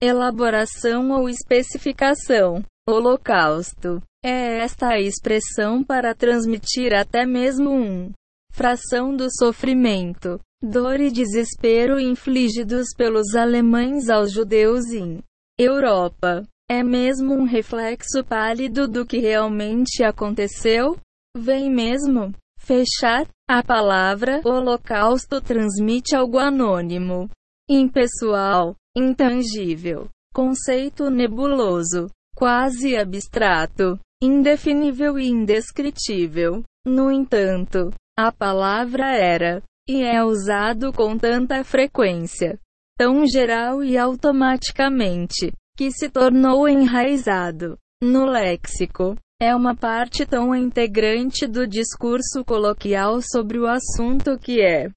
elaboração 0.00 1.10
ou 1.10 1.28
especificação. 1.28 2.62
Holocausto 2.88 4.00
é 4.24 4.58
esta 4.62 4.90
a 4.90 5.00
expressão 5.00 5.82
para 5.82 6.14
transmitir 6.14 6.94
até 6.94 7.26
mesmo 7.26 7.70
um 7.70 8.12
fração 8.52 9.16
do 9.16 9.28
sofrimento, 9.30 10.38
dor 10.62 11.00
e 11.00 11.10
desespero 11.10 11.98
infligidos 11.98 12.88
pelos 12.96 13.34
alemães 13.34 14.08
aos 14.08 14.30
judeus 14.30 14.86
em 14.92 15.22
Europa. 15.58 16.46
É 16.70 16.82
mesmo 16.82 17.34
um 17.34 17.44
reflexo 17.44 18.24
pálido 18.24 18.86
do 18.86 19.04
que 19.04 19.18
realmente 19.18 20.04
aconteceu? 20.04 20.96
Vem 21.36 21.70
mesmo 21.70 22.32
fechar. 22.58 23.26
A 23.50 23.62
palavra 23.62 24.40
holocausto 24.44 25.38
transmite 25.40 26.16
algo 26.16 26.38
anônimo, 26.38 27.28
impessoal, 27.68 28.74
intangível, 28.96 30.08
conceito 30.32 31.10
nebuloso, 31.10 32.06
quase 32.34 32.96
abstrato 32.96 33.98
indefinível 34.22 35.18
e 35.18 35.26
indescritível. 35.26 36.62
No 36.86 37.10
entanto, 37.10 37.92
a 38.16 38.30
palavra 38.30 39.16
era 39.16 39.60
e 39.88 40.02
é 40.02 40.22
usado 40.22 40.92
com 40.92 41.18
tanta 41.18 41.64
frequência, 41.64 42.56
tão 42.96 43.26
geral 43.26 43.82
e 43.82 43.98
automaticamente, 43.98 45.52
que 45.76 45.90
se 45.90 46.08
tornou 46.08 46.68
enraizado 46.68 47.76
no 48.00 48.24
léxico. 48.24 49.16
É 49.40 49.56
uma 49.56 49.74
parte 49.74 50.24
tão 50.24 50.54
integrante 50.54 51.48
do 51.48 51.66
discurso 51.66 52.44
coloquial 52.46 53.20
sobre 53.20 53.58
o 53.58 53.66
assunto 53.66 54.38
que 54.38 54.60
é 54.60 54.88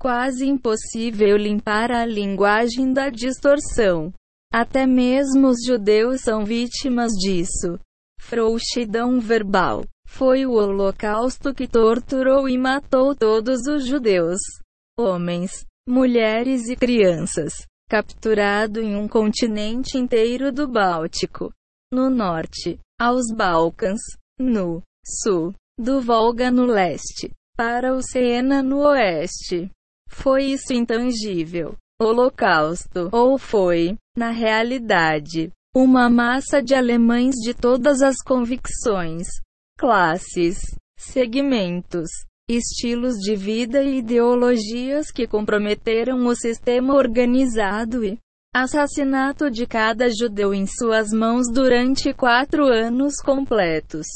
quase 0.00 0.46
impossível 0.46 1.36
limpar 1.36 1.92
a 1.92 2.04
linguagem 2.04 2.92
da 2.92 3.08
distorção. 3.08 4.12
Até 4.52 4.84
mesmo 4.84 5.48
os 5.48 5.58
judeus 5.64 6.22
são 6.22 6.44
vítimas 6.44 7.12
disso. 7.12 7.78
Frouxidão 8.28 9.18
verbal. 9.18 9.86
Foi 10.06 10.44
o 10.44 10.52
Holocausto 10.52 11.54
que 11.54 11.66
torturou 11.66 12.46
e 12.46 12.58
matou 12.58 13.14
todos 13.14 13.66
os 13.66 13.86
judeus, 13.86 14.38
homens, 14.98 15.64
mulheres 15.88 16.68
e 16.68 16.76
crianças, 16.76 17.54
capturado 17.88 18.82
em 18.82 18.96
um 18.96 19.08
continente 19.08 19.96
inteiro 19.96 20.52
do 20.52 20.68
Báltico, 20.68 21.50
no 21.90 22.10
norte, 22.10 22.78
aos 23.00 23.34
Balcãs, 23.34 24.00
no 24.38 24.82
sul, 25.22 25.54
do 25.80 26.02
Volga 26.02 26.50
no 26.50 26.66
leste, 26.66 27.30
para 27.56 27.94
o 27.94 28.02
Sena 28.02 28.62
no 28.62 28.80
oeste. 28.80 29.70
Foi 30.06 30.44
isso 30.44 30.74
intangível, 30.74 31.76
Holocausto, 31.98 33.08
ou 33.10 33.38
foi, 33.38 33.96
na 34.14 34.28
realidade, 34.28 35.50
uma 35.74 36.08
massa 36.08 36.62
de 36.62 36.74
alemães 36.74 37.34
de 37.36 37.54
todas 37.54 38.02
as 38.02 38.16
convicções, 38.24 39.28
classes, 39.78 40.58
segmentos, 40.98 42.08
estilos 42.48 43.16
de 43.16 43.36
vida 43.36 43.82
e 43.82 43.98
ideologias 43.98 45.10
que 45.10 45.26
comprometeram 45.26 46.26
o 46.26 46.34
sistema 46.34 46.94
organizado 46.94 48.04
e 48.04 48.18
assassinato 48.54 49.50
de 49.50 49.66
cada 49.66 50.08
judeu 50.08 50.54
em 50.54 50.66
suas 50.66 51.10
mãos 51.10 51.46
durante 51.52 52.14
quatro 52.14 52.64
anos 52.64 53.16
completos, 53.16 54.06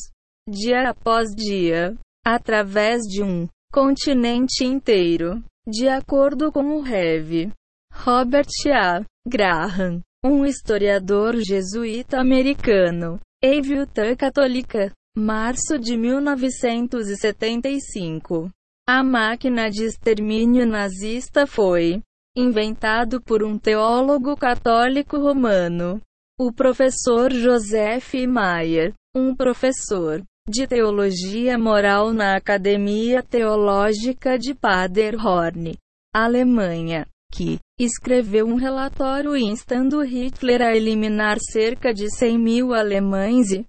dia 0.49 0.89
após 0.89 1.29
dia, 1.37 1.95
através 2.25 3.03
de 3.03 3.23
um 3.23 3.47
continente 3.71 4.65
inteiro, 4.65 5.45
de 5.67 5.89
acordo 5.89 6.51
com 6.51 6.77
o 6.77 6.81
Rev. 6.81 7.53
Robert 7.93 8.49
A. 8.69 9.05
Graham 9.29 10.03
um 10.25 10.47
historiador 10.47 11.35
jesuíta 11.43 12.21
americano. 12.21 13.19
Evilta 13.43 14.15
Católica. 14.15 14.93
Março 15.17 15.79
de 15.79 15.97
1975. 15.97 18.49
A 18.89 19.03
máquina 19.03 19.69
de 19.69 19.83
extermínio 19.85 20.65
nazista 20.65 21.45
foi 21.47 22.01
inventado 22.37 23.21
por 23.21 23.43
um 23.43 23.59
teólogo 23.59 24.37
católico 24.37 25.19
romano, 25.19 26.01
o 26.41 26.51
professor 26.51 27.31
Joseph 27.31 28.15
Mayer, 28.27 28.95
um 29.15 29.37
professor 29.37 30.23
de 30.49 30.67
teologia 30.67 31.59
moral 31.59 32.11
na 32.13 32.37
Academia 32.37 33.23
Teológica 33.23 34.39
de 34.39 34.55
Paderborn, 34.55 35.77
Alemanha 36.15 37.07
que 37.33 37.59
escreveu 37.85 38.47
um 38.47 38.55
relatório 38.55 39.37
instando 39.37 40.03
Hitler 40.03 40.63
a 40.63 40.75
eliminar 40.75 41.39
cerca 41.41 41.93
de 41.93 42.11
100 42.11 42.39
mil 42.39 42.73
alemães 42.75 43.51
e 43.51 43.67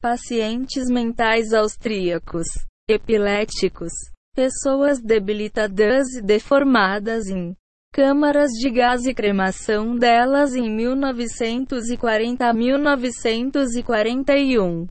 pacientes 0.00 0.88
mentais 0.88 1.52
austríacos, 1.52 2.46
epiléticos, 2.88 3.92
pessoas 4.34 5.00
debilitadas 5.00 6.08
e 6.14 6.22
deformadas 6.22 7.28
em 7.28 7.56
câmaras 7.92 8.50
de 8.50 8.70
gás 8.70 9.06
e 9.06 9.14
cremação 9.14 9.96
delas 9.96 10.54
em 10.54 10.70
1940 10.70 12.46
a 12.46 12.52
1941. 12.52 14.86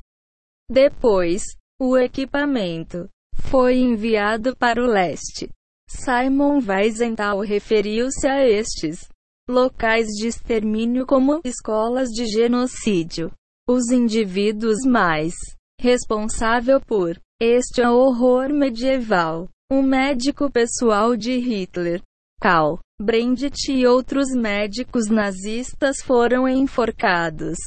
Depois, 0.70 1.44
o 1.80 1.98
equipamento 1.98 3.08
foi 3.36 3.78
enviado 3.78 4.56
para 4.56 4.84
o 4.84 4.88
leste, 4.88 5.50
Simon 5.88 6.60
Wiesenthal 6.60 7.40
referiu-se 7.42 8.28
a 8.28 8.48
estes 8.48 9.08
locais 9.50 10.08
de 10.08 10.28
extermínio 10.28 11.06
como 11.06 11.42
escolas 11.44 12.10
de 12.10 12.26
genocídio. 12.26 13.32
Os 13.68 13.92
indivíduos 13.92 14.86
mais 14.86 15.34
responsável 15.80 16.80
por 16.80 17.20
este 17.42 17.82
horror 17.82 18.50
medieval, 18.50 19.50
o 19.72 19.82
médico 19.82 20.52
pessoal 20.52 21.16
de 21.18 21.38
Hitler, 21.38 22.02
Karl 22.40 22.80
Brandt 23.02 23.72
e 23.72 23.86
outros 23.86 24.30
médicos 24.30 25.08
nazistas 25.08 25.98
foram 26.02 26.48
enforcados. 26.48 27.58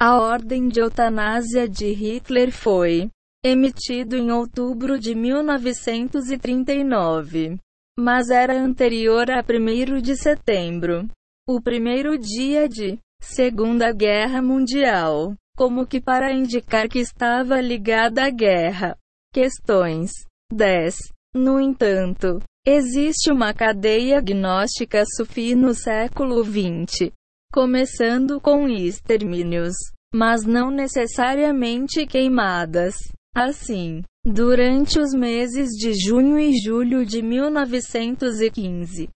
A 0.00 0.20
ordem 0.20 0.68
de 0.68 0.80
eutanásia 0.80 1.68
de 1.68 1.92
Hitler 1.92 2.52
foi 2.52 3.10
emitido 3.48 4.16
em 4.16 4.30
outubro 4.30 4.98
de 4.98 5.14
1939, 5.14 7.58
mas 7.98 8.30
era 8.30 8.58
anterior 8.58 9.30
a 9.30 9.40
1 9.40 10.00
de 10.00 10.16
setembro, 10.16 11.06
o 11.48 11.60
primeiro 11.60 12.18
dia 12.18 12.68
de 12.68 12.98
Segunda 13.20 13.92
Guerra 13.92 14.40
Mundial, 14.40 15.34
como 15.56 15.86
que 15.86 16.00
para 16.00 16.32
indicar 16.32 16.88
que 16.88 17.00
estava 17.00 17.60
ligada 17.60 18.24
à 18.24 18.30
guerra. 18.30 18.96
Questões 19.32 20.12
10. 20.52 20.96
No 21.34 21.60
entanto, 21.60 22.40
existe 22.66 23.30
uma 23.30 23.52
cadeia 23.52 24.20
gnóstica 24.20 25.04
sufi 25.04 25.54
no 25.54 25.74
século 25.74 26.42
XX, 26.44 27.12
começando 27.52 28.40
com 28.40 28.68
extermínios, 28.68 29.74
mas 30.14 30.44
não 30.44 30.70
necessariamente 30.70 32.06
queimadas. 32.06 32.94
Assim, 33.34 34.02
durante 34.24 34.98
os 34.98 35.12
meses 35.14 35.70
de 35.70 35.92
junho 35.92 36.38
e 36.38 36.52
julho 36.58 37.04
de 37.04 37.22
1915, 37.22 39.08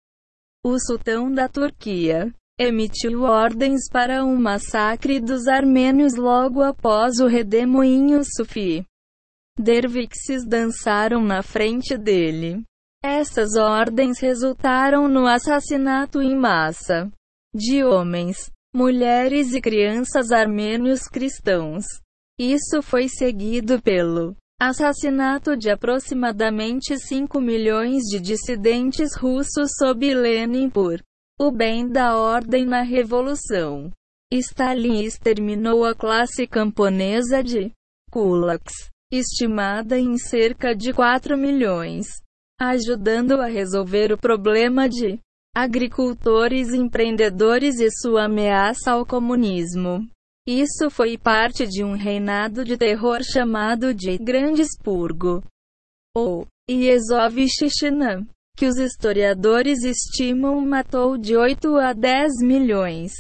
o 0.65 0.79
sultão 0.79 1.33
da 1.33 1.49
Turquia 1.49 2.33
emitiu 2.59 3.23
ordens 3.23 3.89
para 3.91 4.23
um 4.23 4.37
massacre 4.37 5.19
dos 5.19 5.49
armênios 5.49 6.15
logo 6.17 6.63
após 6.63 7.19
o 7.19 7.27
redemoinho 7.27 8.21
sufi. 8.23 8.85
Dervixes 9.59 10.47
dançaram 10.47 11.25
na 11.25 11.43
frente 11.43 11.97
dele. 11.97 12.63
Essas 13.03 13.57
ordens 13.57 14.19
resultaram 14.19 15.09
no 15.09 15.27
assassinato 15.27 16.21
em 16.21 16.37
massa 16.37 17.11
de 17.55 17.83
homens, 17.83 18.51
mulheres 18.75 19.55
e 19.55 19.61
crianças 19.61 20.31
armênios 20.31 21.09
cristãos. 21.09 21.85
Isso 22.43 22.81
foi 22.81 23.07
seguido 23.07 23.83
pelo 23.83 24.35
assassinato 24.59 25.55
de 25.59 25.69
aproximadamente 25.69 26.99
5 26.99 27.39
milhões 27.39 28.05
de 28.05 28.19
dissidentes 28.19 29.15
russos 29.15 29.73
sob 29.77 30.15
Lenin 30.15 30.71
por 30.71 31.03
o 31.39 31.51
bem 31.51 31.87
da 31.87 32.17
ordem 32.17 32.65
na 32.65 32.81
revolução. 32.81 33.91
Stalin 34.33 35.03
exterminou 35.03 35.85
a 35.85 35.95
classe 35.95 36.47
camponesa 36.47 37.45
de 37.45 37.73
kulaks, 38.11 38.89
estimada 39.13 39.99
em 39.99 40.17
cerca 40.17 40.75
de 40.75 40.95
4 40.95 41.37
milhões, 41.37 42.07
ajudando 42.59 43.33
a 43.33 43.49
resolver 43.49 44.13
o 44.13 44.19
problema 44.19 44.89
de 44.89 45.19
agricultores 45.55 46.73
empreendedores 46.73 47.81
e 47.81 47.91
sua 47.91 48.25
ameaça 48.25 48.93
ao 48.93 49.05
comunismo. 49.05 50.09
Isso 50.53 50.91
foi 50.91 51.17
parte 51.17 51.65
de 51.65 51.85
um 51.85 51.93
reinado 51.93 52.65
de 52.65 52.77
terror 52.77 53.21
chamado 53.23 53.95
de 53.95 54.19
Grande 54.19 54.63
Expurgo, 54.63 55.45
ou 56.13 56.45
Yezovishchina, 56.69 58.27
que 58.57 58.67
os 58.67 58.77
historiadores 58.77 59.85
estimam 59.85 60.61
matou 60.61 61.17
de 61.17 61.37
8 61.37 61.77
a 61.77 61.93
10 61.93 62.43
milhões 62.43 63.13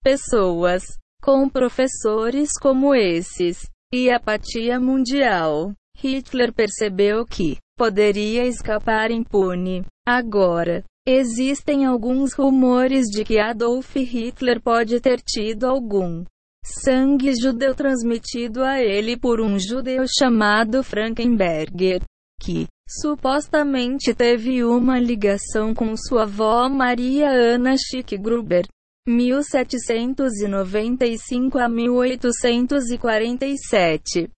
pessoas, 0.00 0.84
com 1.20 1.48
professores 1.48 2.50
como 2.52 2.94
esses, 2.94 3.68
e 3.92 4.08
apatia 4.08 4.78
mundial. 4.78 5.72
Hitler 5.96 6.54
percebeu 6.54 7.26
que 7.26 7.56
poderia 7.76 8.46
escapar 8.46 9.10
impune. 9.10 9.84
Agora, 10.06 10.84
existem 11.04 11.84
alguns 11.84 12.32
rumores 12.32 13.06
de 13.06 13.24
que 13.24 13.40
Adolf 13.40 13.96
Hitler 13.96 14.62
pode 14.62 15.00
ter 15.00 15.20
tido 15.20 15.66
algum 15.66 16.24
sangue 16.66 17.32
judeu 17.40 17.72
transmitido 17.74 18.62
a 18.64 18.80
ele 18.80 19.16
por 19.16 19.40
um 19.40 19.58
judeu 19.58 20.04
chamado 20.18 20.82
Frankenberger, 20.82 22.02
que 22.40 22.66
supostamente 22.88 24.12
teve 24.12 24.64
uma 24.64 24.98
ligação 24.98 25.72
com 25.72 25.96
sua 25.96 26.24
avó 26.24 26.68
Maria 26.68 27.30
Ana 27.30 27.76
Schick 27.76 28.18
Gruber, 28.18 28.66
1795 29.08 31.58
a 31.58 31.68
1847. 31.68 34.28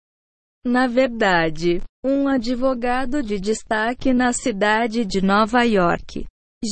Na 0.65 0.87
verdade, 0.87 1.81
um 2.05 2.27
advogado 2.27 3.23
de 3.23 3.39
destaque 3.39 4.13
na 4.13 4.33
cidade 4.33 5.03
de 5.03 5.19
Nova 5.21 5.63
York, 5.63 6.27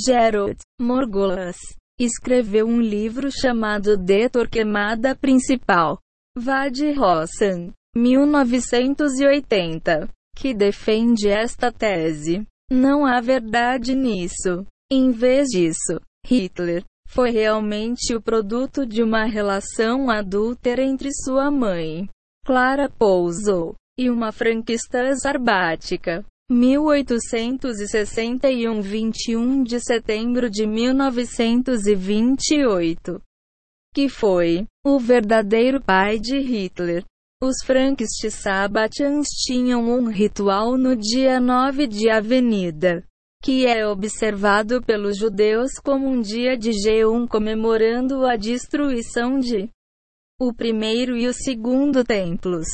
Gerald 0.05 0.59
Morgolas, 0.79 1.57
escreveu 1.99 2.67
um 2.67 2.79
livro 2.79 3.29
chamado 3.31 3.97
De 3.97 4.29
Torquemada 4.29 5.15
Principal. 5.15 5.99
Vad 6.37 6.77
Rossan, 6.95 7.73
1980, 7.95 10.07
que 10.35 10.53
defende 10.53 11.27
esta 11.27 11.71
tese. 11.71 12.45
Não 12.71 13.05
há 13.05 13.19
verdade 13.19 13.95
nisso. 13.95 14.65
Em 14.91 15.11
vez 15.11 15.47
disso, 15.47 15.99
Hitler 16.25 16.83
foi 17.07 17.31
realmente 17.31 18.13
o 18.13 18.21
produto 18.21 18.85
de 18.85 19.01
uma 19.01 19.25
relação 19.25 20.09
adúltera 20.09 20.83
entre 20.83 21.09
sua 21.11 21.49
mãe, 21.49 22.07
Clara 22.45 22.89
Pouso, 22.89 23.73
e 23.97 24.09
uma 24.09 24.31
franquista 24.31 25.13
zarbática. 25.15 26.23
1861 26.49 28.81
21 28.81 29.63
de 29.63 29.81
setembro 29.81 30.49
de 30.49 30.65
1928. 30.65 33.21
Que 33.93 34.07
foi 34.07 34.65
o 34.85 34.97
verdadeiro 34.97 35.83
pai 35.83 36.17
de 36.17 36.39
Hitler. 36.39 37.03
Os 37.43 37.57
Frankists 37.65 38.35
Sabbatians 38.35 39.27
tinham 39.45 39.89
um 39.89 40.09
ritual 40.09 40.77
no 40.77 40.95
dia 40.95 41.37
9 41.39 41.85
de 41.85 42.09
Avenida, 42.09 43.03
que 43.43 43.65
é 43.65 43.85
observado 43.85 44.81
pelos 44.81 45.17
judeus 45.17 45.73
como 45.83 46.07
um 46.07 46.21
dia 46.21 46.57
de 46.57 46.71
jejum 46.71 47.27
comemorando 47.27 48.25
a 48.25 48.37
destruição 48.37 49.37
de 49.37 49.69
o 50.39 50.53
primeiro 50.53 51.17
e 51.17 51.27
o 51.27 51.33
segundo 51.33 52.05
templos. 52.05 52.67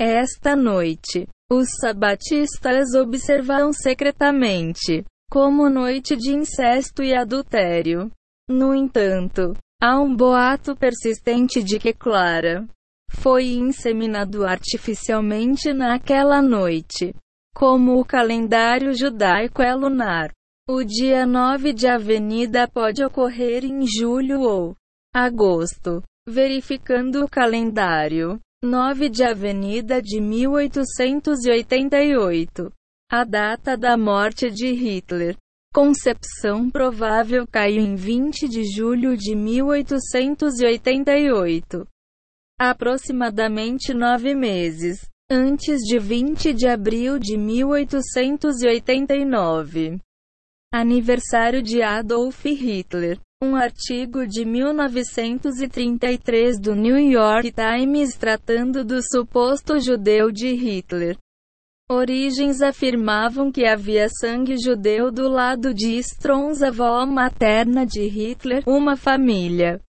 Esta 0.00 0.54
noite, 0.54 1.26
os 1.50 1.70
sabatistas 1.80 2.94
observam 2.94 3.72
secretamente, 3.72 5.04
como 5.28 5.68
noite 5.68 6.16
de 6.16 6.30
incesto 6.30 7.02
e 7.02 7.12
adultério. 7.12 8.08
No 8.48 8.72
entanto, 8.72 9.54
há 9.82 10.00
um 10.00 10.14
boato 10.14 10.76
persistente 10.76 11.62
de 11.64 11.80
que 11.80 11.92
Clara 11.92 12.64
foi 13.10 13.54
inseminado 13.54 14.46
artificialmente 14.46 15.72
naquela 15.72 16.40
noite. 16.40 17.12
Como 17.52 17.98
o 17.98 18.04
calendário 18.04 18.96
judaico 18.96 19.62
é 19.62 19.74
lunar, 19.74 20.30
o 20.68 20.84
dia 20.84 21.26
9 21.26 21.72
de 21.72 21.88
Avenida 21.88 22.68
pode 22.68 23.02
ocorrer 23.02 23.64
em 23.64 23.84
julho 23.84 24.42
ou 24.42 24.76
agosto. 25.12 26.04
Verificando 26.28 27.24
o 27.24 27.28
calendário, 27.28 28.38
9 28.64 29.08
de 29.08 29.22
Avenida 29.22 30.02
de 30.02 30.20
1888. 30.20 32.72
A 33.08 33.22
data 33.22 33.76
da 33.76 33.96
morte 33.96 34.50
de 34.50 34.72
Hitler. 34.72 35.36
Concepção 35.72 36.68
provável 36.68 37.46
caiu 37.46 37.84
em 37.84 37.94
20 37.94 38.48
de 38.48 38.64
julho 38.64 39.16
de 39.16 39.36
1888. 39.36 41.86
Aproximadamente 42.58 43.94
nove 43.94 44.34
meses 44.34 45.08
antes 45.30 45.78
de 45.82 45.96
20 45.96 46.52
de 46.52 46.66
abril 46.66 47.16
de 47.16 47.36
1889. 47.36 50.00
Aniversário 50.74 51.62
de 51.62 51.80
Adolf 51.80 52.44
Hitler. 52.44 53.20
Um 53.40 53.54
artigo 53.54 54.26
de 54.26 54.44
1933 54.44 56.58
do 56.58 56.74
New 56.74 56.98
York 56.98 57.52
Times 57.52 58.16
tratando 58.16 58.84
do 58.84 59.00
suposto 59.00 59.78
judeu 59.78 60.32
de 60.32 60.48
Hitler. 60.54 61.16
Origens 61.88 62.60
afirmavam 62.60 63.52
que 63.52 63.64
havia 63.64 64.08
sangue 64.08 64.56
judeu 64.60 65.12
do 65.12 65.28
lado 65.28 65.72
de 65.72 65.96
Strons, 65.98 66.64
avó 66.64 67.06
materna 67.06 67.86
de 67.86 68.08
Hitler, 68.08 68.64
uma 68.66 68.96
família 68.96 69.80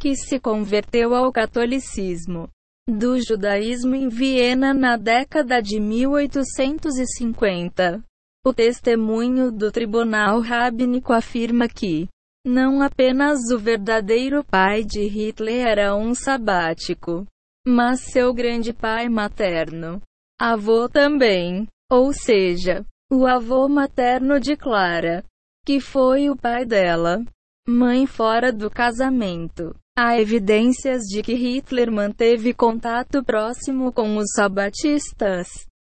que 0.00 0.16
se 0.16 0.40
converteu 0.40 1.14
ao 1.14 1.30
catolicismo 1.30 2.48
do 2.88 3.20
judaísmo 3.20 3.94
em 3.94 4.08
Viena 4.08 4.72
na 4.72 4.96
década 4.96 5.60
de 5.60 5.78
1850. 5.78 8.02
O 8.42 8.54
testemunho 8.54 9.52
do 9.52 9.70
tribunal 9.70 10.40
rabínico 10.40 11.12
afirma 11.12 11.68
que 11.68 12.08
não 12.44 12.80
apenas 12.80 13.50
o 13.50 13.58
verdadeiro 13.58 14.42
pai 14.44 14.82
de 14.82 15.06
Hitler 15.06 15.66
era 15.66 15.94
um 15.94 16.14
sabático, 16.14 17.26
mas 17.66 18.00
seu 18.00 18.32
grande 18.32 18.72
pai 18.72 19.08
materno, 19.08 20.00
avô 20.40 20.88
também, 20.88 21.66
ou 21.90 22.12
seja, 22.12 22.84
o 23.12 23.26
avô 23.26 23.68
materno 23.68 24.40
de 24.40 24.56
Clara, 24.56 25.24
que 25.66 25.80
foi 25.80 26.30
o 26.30 26.36
pai 26.36 26.64
dela, 26.64 27.22
mãe 27.68 28.06
fora 28.06 28.52
do 28.52 28.70
casamento. 28.70 29.74
Há 29.98 30.18
evidências 30.18 31.02
de 31.02 31.22
que 31.22 31.34
Hitler 31.34 31.92
manteve 31.92 32.54
contato 32.54 33.22
próximo 33.22 33.92
com 33.92 34.16
os 34.16 34.32
sabatistas 34.34 35.48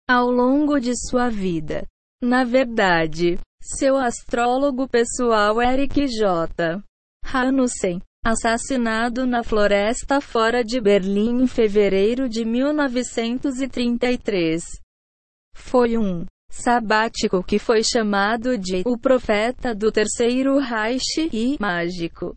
ao 0.06 0.30
longo 0.30 0.78
de 0.78 0.92
sua 1.08 1.30
vida. 1.30 1.86
Na 2.22 2.44
verdade, 2.44 3.38
seu 3.64 3.96
astrólogo 3.96 4.86
pessoal 4.86 5.60
Eric 5.62 6.06
J. 6.06 6.84
Hanussen, 7.24 8.02
assassinado 8.22 9.26
na 9.26 9.42
floresta 9.42 10.20
fora 10.20 10.62
de 10.62 10.78
Berlim 10.78 11.42
em 11.42 11.46
fevereiro 11.46 12.28
de 12.28 12.44
1933, 12.44 14.62
foi 15.56 15.96
um 15.96 16.26
sabático 16.50 17.42
que 17.42 17.58
foi 17.58 17.82
chamado 17.82 18.58
de 18.58 18.82
o 18.84 18.98
profeta 18.98 19.74
do 19.74 19.90
terceiro 19.90 20.58
Reich 20.58 21.30
e 21.32 21.56
mágico 21.58 22.36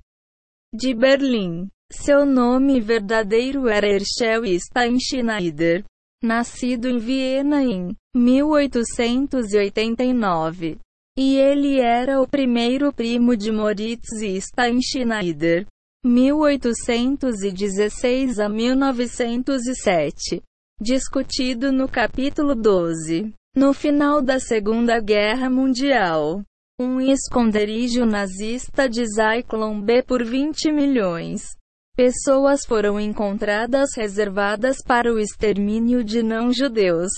de 0.73 0.93
Berlim. 0.93 1.67
Seu 1.91 2.25
nome 2.25 2.79
verdadeiro 2.79 3.67
era 3.67 3.87
Herschel 3.87 4.45
Steinschneider, 4.45 5.83
nascido 6.23 6.87
em 6.87 6.97
Viena 6.97 7.61
em 7.63 7.93
1889. 8.15 10.79
E 11.19 11.35
ele 11.35 11.79
era 11.79 12.21
o 12.21 12.27
primeiro 12.27 12.93
primo 12.93 13.35
de 13.35 13.51
Moritz 13.51 14.21
Steinschneider, 14.21 15.65
1816 16.05 18.39
a 18.39 18.47
1907. 18.47 20.43
Discutido 20.79 21.71
no 21.71 21.89
capítulo 21.89 22.53
12. 22.53 23.33
No 23.55 23.73
final 23.73 24.21
da 24.21 24.39
Segunda 24.39 24.99
Guerra 24.99 25.49
Mundial, 25.49 26.43
um 26.79 27.01
esconderijo 27.01 28.05
nazista 28.05 28.87
de 28.87 29.03
Zyklon 29.07 29.81
B 29.81 30.03
por 30.03 30.23
20 30.23 30.71
milhões. 30.71 31.47
Pessoas 31.95 32.63
foram 32.63 32.99
encontradas 32.99 33.95
reservadas 33.95 34.77
para 34.85 35.11
o 35.11 35.17
extermínio 35.17 36.03
de 36.03 36.21
não-judeus. 36.21 37.09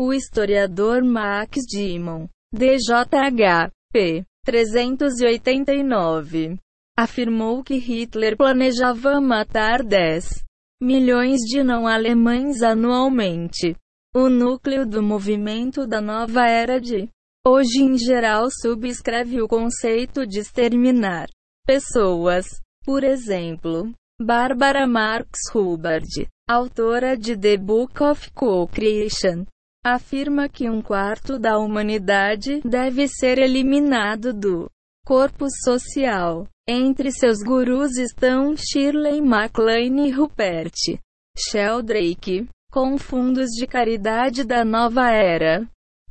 O 0.00 0.14
historiador 0.14 1.04
Max 1.04 1.60
Dimon, 1.68 2.26
DJH, 2.56 3.72
p. 3.92 4.24
389, 4.44 6.56
afirmou 6.96 7.64
que 7.64 7.74
Hitler 7.74 8.36
planejava 8.36 9.20
matar 9.20 9.82
10 9.82 10.44
milhões 10.80 11.40
de 11.40 11.64
não-alemães 11.64 12.62
anualmente. 12.62 13.74
O 14.14 14.28
núcleo 14.28 14.86
do 14.86 15.02
movimento 15.02 15.84
da 15.84 16.00
nova 16.00 16.46
era 16.46 16.80
de 16.80 17.08
hoje 17.44 17.82
em 17.82 17.98
geral 17.98 18.46
subscreve 18.48 19.42
o 19.42 19.48
conceito 19.48 20.24
de 20.24 20.38
exterminar 20.38 21.26
pessoas. 21.66 22.46
Por 22.84 23.02
exemplo, 23.02 23.90
Barbara 24.20 24.86
Marx 24.86 25.40
Hubbard, 25.52 26.28
autora 26.48 27.16
de 27.16 27.36
The 27.36 27.56
Book 27.56 28.00
of 28.00 28.30
Co-Creation, 28.30 29.44
afirma 29.84 30.48
que 30.48 30.70
um 30.70 30.80
quarto 30.80 31.38
da 31.38 31.58
humanidade 31.58 32.62
deve 32.64 33.06
ser 33.06 33.38
eliminado 33.38 34.32
do 34.32 34.70
corpo 35.04 35.46
social. 35.62 36.48
Entre 36.66 37.12
seus 37.12 37.40
gurus 37.44 37.98
estão 37.98 38.54
Shirley 38.56 39.20
MacLaine 39.20 40.08
e 40.08 40.10
Rupert 40.10 40.98
Sheldrake, 41.36 42.48
com 42.70 42.96
fundos 42.96 43.50
de 43.50 43.66
caridade 43.66 44.44
da 44.44 44.64
nova 44.64 45.10
era, 45.10 45.68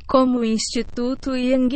como 0.08 0.40
o 0.40 0.46
Instituto 0.46 1.36
Young 1.36 1.70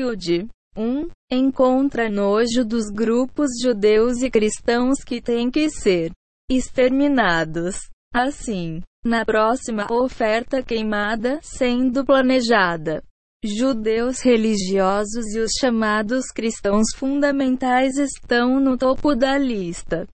1. 0.78 1.10
Encontra 1.32 2.08
nojo 2.08 2.64
dos 2.64 2.92
grupos 2.92 3.50
judeus 3.60 4.22
e 4.22 4.30
cristãos 4.30 5.04
que 5.04 5.20
têm 5.20 5.50
que 5.50 5.70
ser 5.72 6.12
exterminados. 6.50 7.78
Assim, 8.14 8.82
na 9.08 9.26
próxima 9.26 9.88
oferta 9.90 10.62
queimada 10.62 11.40
sendo 11.42 12.06
planejada, 12.06 13.02
judeus 13.44 14.22
religiosos 14.22 15.34
e 15.34 15.40
os 15.40 15.54
chamados 15.60 16.28
cristãos 16.28 16.86
fundamentais 16.96 17.98
estão 17.98 18.60
no 18.60 18.78
topo 18.78 19.16
da 19.16 19.36
lista. 19.38 20.08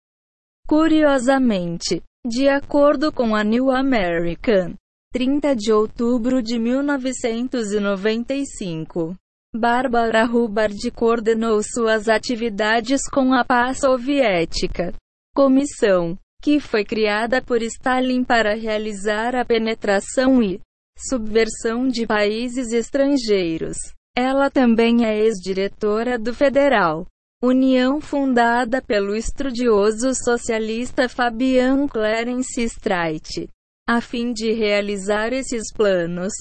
Curiosamente, 0.67 2.01
de 2.25 2.47
acordo 2.47 3.11
com 3.11 3.35
a 3.35 3.43
New 3.43 3.69
American, 3.71 4.75
30 5.11 5.55
de 5.55 5.73
outubro 5.73 6.41
de 6.41 6.57
1995, 6.59 9.15
Barbara 9.55 10.25
Hubbard 10.25 10.89
coordenou 10.91 11.61
suas 11.61 12.07
atividades 12.07 13.01
com 13.11 13.33
a 13.33 13.43
paz 13.43 13.79
soviética. 13.79 14.93
Comissão, 15.35 16.17
que 16.43 16.59
foi 16.59 16.83
criada 16.83 17.41
por 17.41 17.63
Stalin 17.63 18.21
para 18.21 18.53
realizar 18.53 19.33
a 19.33 19.45
penetração 19.45 20.43
e 20.43 20.59
subversão 20.97 21.87
de 21.87 22.05
países 22.05 22.73
estrangeiros. 22.73 23.77
Ela 24.15 24.49
também 24.49 25.05
é 25.05 25.17
ex-diretora 25.17 26.19
do 26.19 26.33
Federal 26.33 27.07
União 27.41 27.99
fundada 27.99 28.81
pelo 28.81 29.15
estudioso 29.15 30.13
socialista 30.13 31.07
Fabian 31.07 31.87
Clarence 31.87 32.61
Streit. 32.61 33.49
A 33.87 34.01
fim 34.01 34.33
de 34.33 34.51
realizar 34.51 35.33
esses 35.33 35.73
planos, 35.73 36.31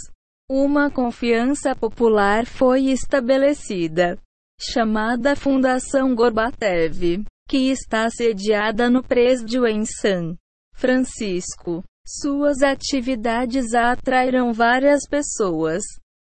uma 0.50 0.90
confiança 0.90 1.74
popular 1.74 2.44
foi 2.44 2.86
estabelecida, 2.86 4.18
chamada 4.60 5.34
Fundação 5.34 6.14
Gorbachev, 6.14 7.24
que 7.48 7.70
está 7.70 8.08
sediada 8.10 8.88
no 8.88 9.02
Presídio 9.02 9.66
em 9.66 9.84
San 9.84 10.36
Francisco. 10.74 11.82
Suas 12.06 12.62
atividades 12.62 13.74
atraíram 13.74 14.52
várias 14.52 15.08
pessoas, 15.08 15.82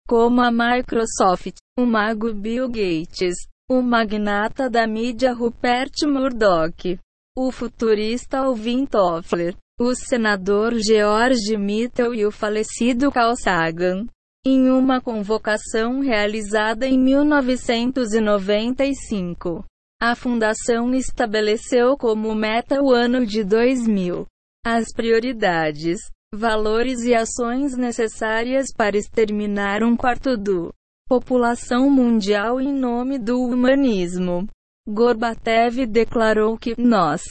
como 0.07 0.41
a 0.41 0.51
Microsoft, 0.51 1.55
o 1.79 1.85
mago 1.85 2.33
Bill 2.33 2.67
Gates, 2.67 3.35
o 3.69 3.81
magnata 3.81 4.69
da 4.69 4.85
mídia 4.85 5.33
Rupert 5.33 5.93
Murdoch, 6.05 6.99
o 7.37 7.51
futurista 7.51 8.39
Alvin 8.39 8.85
Toffler, 8.85 9.55
o 9.79 9.95
senador 9.95 10.73
George 10.77 11.55
Mitchell 11.57 12.13
e 12.13 12.25
o 12.25 12.31
falecido 12.31 13.09
Carl 13.11 13.33
Sagan. 13.35 14.05
Em 14.45 14.69
uma 14.69 14.99
convocação 14.99 16.01
realizada 16.01 16.85
em 16.87 16.99
1995, 16.99 19.63
a 20.01 20.15
fundação 20.15 20.95
estabeleceu 20.95 21.95
como 21.95 22.33
meta 22.33 22.81
o 22.81 22.91
ano 22.91 23.23
de 23.23 23.43
2000. 23.43 24.25
As 24.65 24.91
prioridades, 24.91 25.99
valores 26.33 27.03
e 27.03 27.13
ações 27.13 27.77
necessárias 27.77 28.73
para 28.75 28.97
exterminar 28.97 29.83
um 29.83 29.95
quarto 29.95 30.35
do 30.35 30.73
população 31.07 31.87
mundial 31.87 32.59
em 32.59 32.73
nome 32.73 33.19
do 33.19 33.39
humanismo. 33.39 34.47
Gorbachev 34.89 35.85
declarou 35.85 36.57
que 36.57 36.73
nós 36.81 37.21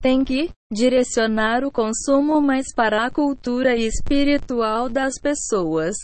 tem 0.00 0.22
que 0.22 0.50
direcionar 0.72 1.64
o 1.64 1.72
consumo 1.72 2.40
mais 2.40 2.72
para 2.72 3.06
a 3.06 3.10
cultura 3.10 3.74
espiritual 3.74 4.88
das 4.88 5.14
pessoas, 5.20 5.96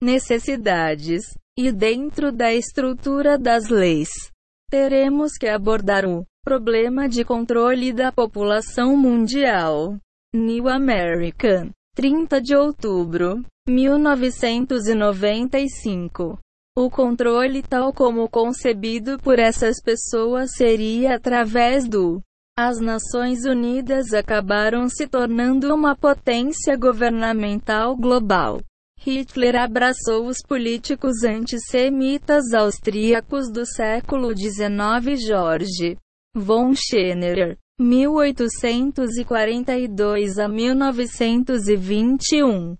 necessidades, 0.00 1.22
e 1.58 1.72
dentro 1.72 2.30
da 2.30 2.54
estrutura 2.54 3.36
das 3.36 3.68
leis. 3.68 4.31
Teremos 4.72 5.36
que 5.38 5.46
abordar 5.48 6.06
o 6.06 6.24
problema 6.42 7.06
de 7.06 7.26
controle 7.26 7.92
da 7.92 8.10
população 8.10 8.96
mundial. 8.96 9.98
New 10.34 10.66
American, 10.66 11.68
30 11.94 12.40
de 12.40 12.56
outubro, 12.56 13.44
1995. 13.68 16.38
O 16.74 16.88
controle 16.88 17.62
tal 17.62 17.92
como 17.92 18.26
concebido 18.30 19.18
por 19.18 19.38
essas 19.38 19.78
pessoas 19.78 20.52
seria 20.56 21.16
através 21.16 21.86
do 21.86 22.22
as 22.58 22.80
Nações 22.80 23.44
Unidas 23.44 24.14
acabaram 24.14 24.88
se 24.88 25.06
tornando 25.06 25.74
uma 25.74 25.94
potência 25.94 26.78
governamental 26.78 27.94
global. 27.94 28.58
Hitler 29.04 29.56
abraçou 29.56 30.28
os 30.28 30.36
políticos 30.46 31.24
antissemitas 31.24 32.54
austríacos 32.54 33.50
do 33.50 33.66
século 33.66 34.32
XIX 34.36 35.20
George 35.20 35.98
von 36.36 36.72
Schenner, 36.72 37.58
1842 37.80 40.38
a 40.38 40.46
1921. 40.46 42.76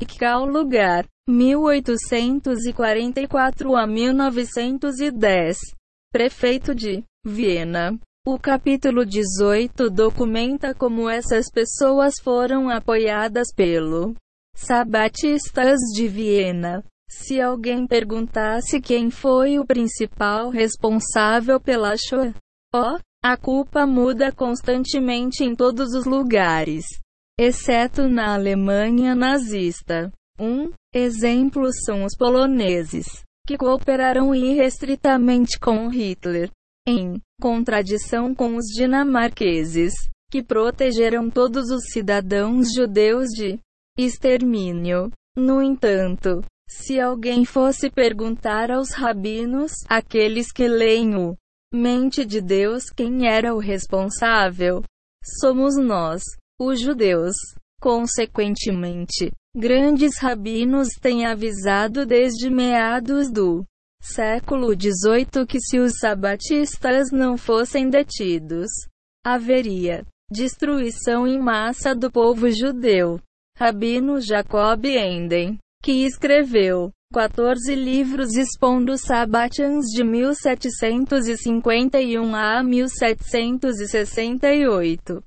E 0.00 0.06
qual 0.06 0.46
lugar 0.46 1.04
1844 1.28 3.76
a 3.76 3.86
1910. 3.86 5.58
Prefeito 6.10 6.74
de 6.74 7.04
Viena. 7.26 8.00
O 8.26 8.38
capítulo 8.38 9.04
18 9.04 9.90
documenta 9.90 10.74
como 10.74 11.10
essas 11.10 11.50
pessoas 11.50 12.14
foram 12.22 12.70
apoiadas 12.70 13.48
pelo 13.54 14.14
Sabatistas 14.54 15.78
de 15.94 16.06
Viena. 16.06 16.84
Se 17.10 17.40
alguém 17.40 17.86
perguntasse 17.86 18.80
quem 18.80 19.10
foi 19.10 19.58
o 19.58 19.66
principal 19.66 20.50
responsável 20.50 21.60
pela 21.60 21.94
Shoah, 21.96 22.32
oh, 22.74 22.98
a 23.24 23.36
culpa 23.36 23.86
muda 23.86 24.32
constantemente 24.32 25.44
em 25.44 25.54
todos 25.54 25.92
os 25.94 26.04
lugares, 26.04 26.84
exceto 27.38 28.08
na 28.08 28.34
Alemanha 28.34 29.14
nazista. 29.14 30.10
Um 30.40 30.70
exemplo 30.94 31.68
são 31.84 32.04
os 32.04 32.16
poloneses, 32.16 33.06
que 33.46 33.58
cooperaram 33.58 34.34
irrestritamente 34.34 35.58
com 35.58 35.88
Hitler, 35.88 36.50
em 36.86 37.20
contradição 37.40 38.34
com 38.34 38.56
os 38.56 38.66
dinamarqueses, 38.74 39.92
que 40.30 40.42
protegeram 40.42 41.28
todos 41.28 41.70
os 41.70 41.84
cidadãos 41.92 42.72
judeus 42.72 43.28
de 43.28 43.58
extermínio. 43.96 45.10
No 45.36 45.62
entanto, 45.62 46.42
se 46.68 47.00
alguém 47.00 47.44
fosse 47.44 47.90
perguntar 47.90 48.70
aos 48.70 48.92
rabinos, 48.92 49.72
aqueles 49.88 50.50
que 50.52 50.66
leem 50.66 51.14
o 51.16 51.36
mente 51.72 52.24
de 52.24 52.40
Deus, 52.40 52.84
quem 52.90 53.26
era 53.26 53.54
o 53.54 53.58
responsável, 53.58 54.82
somos 55.40 55.76
nós, 55.76 56.22
os 56.60 56.80
judeus. 56.80 57.34
Consequentemente, 57.80 59.32
grandes 59.56 60.16
rabinos 60.18 60.88
têm 61.00 61.26
avisado 61.26 62.06
desde 62.06 62.48
meados 62.48 63.28
do 63.28 63.64
século 64.00 64.72
XVIII 64.72 65.46
que 65.46 65.58
se 65.60 65.78
os 65.78 65.98
sabatistas 65.98 67.10
não 67.10 67.36
fossem 67.36 67.90
detidos, 67.90 68.68
haveria 69.24 70.04
destruição 70.30 71.26
em 71.26 71.40
massa 71.40 71.94
do 71.94 72.10
povo 72.10 72.48
judeu. 72.50 73.20
Rabino 73.62 74.20
Jacob 74.20 74.84
Enden, 74.86 75.58
que 75.80 76.04
escreveu 76.04 76.90
14 77.14 77.72
livros 77.76 78.34
expondo 78.34 78.98
Sabbatians 78.98 79.86
de 79.94 80.02
1751 80.02 82.34
a 82.34 82.60
1768. 82.64 85.22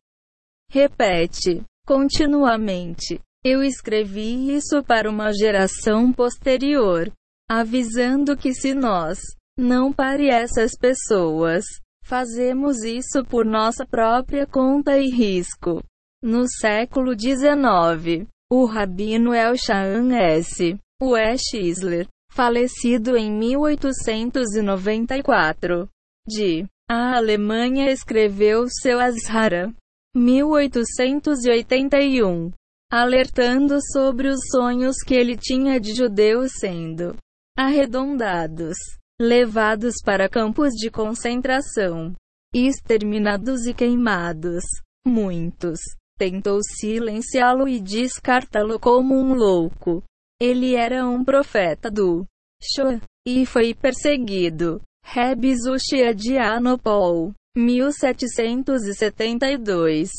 Repete 0.69 1.63
continuamente. 1.87 3.21
Eu 3.41 3.63
escrevi 3.63 4.53
isso 4.53 4.83
para 4.83 5.09
uma 5.09 5.31
geração 5.31 6.11
posterior, 6.11 7.09
avisando 7.49 8.35
que 8.35 8.53
se 8.53 8.73
nós 8.73 9.17
não 9.57 9.93
pare 9.93 10.27
essas 10.27 10.71
pessoas, 10.77 11.63
fazemos 12.03 12.83
isso 12.83 13.23
por 13.29 13.45
nossa 13.45 13.85
própria 13.85 14.45
conta 14.45 14.99
e 14.99 15.09
risco. 15.09 15.81
No 16.27 16.49
século 16.49 17.13
XIX, 17.13 18.25
o 18.51 18.65
rabino 18.65 19.31
Elshaan 19.31 20.11
S. 20.11 20.75
West 20.99 21.53
Isler, 21.53 22.07
falecido 22.31 23.15
em 23.15 23.31
1894, 23.31 25.87
de 26.27 26.65
a 26.89 27.17
Alemanha 27.17 27.91
escreveu 27.91 28.65
seu 28.67 28.99
Azhara, 28.99 29.71
1881, 30.15 32.51
alertando 32.91 33.77
sobre 33.93 34.27
os 34.27 34.39
sonhos 34.49 34.95
que 35.05 35.13
ele 35.13 35.37
tinha 35.37 35.79
de 35.79 35.93
judeus 35.93 36.53
sendo 36.59 37.15
arredondados, 37.55 38.77
levados 39.21 39.97
para 40.03 40.27
campos 40.27 40.73
de 40.73 40.89
concentração, 40.89 42.15
exterminados 42.51 43.67
e 43.67 43.75
queimados. 43.75 44.63
Muitos 45.05 45.77
tentou 46.17 46.59
silenciá-lo 46.63 47.67
e 47.67 47.79
descartá-lo 47.79 48.79
como 48.79 49.13
um 49.15 49.33
louco. 49.33 50.01
Ele 50.39 50.75
era 50.75 51.05
um 51.07 51.23
profeta 51.23 51.91
do 51.91 52.25
Shoah 52.61 53.01
e 53.27 53.45
foi 53.45 53.73
perseguido. 53.73 54.81
Rebbe 55.03 55.53
Zushia 55.55 56.15
de 56.15 56.37
Anopol, 56.37 57.33
1772, 57.55 60.11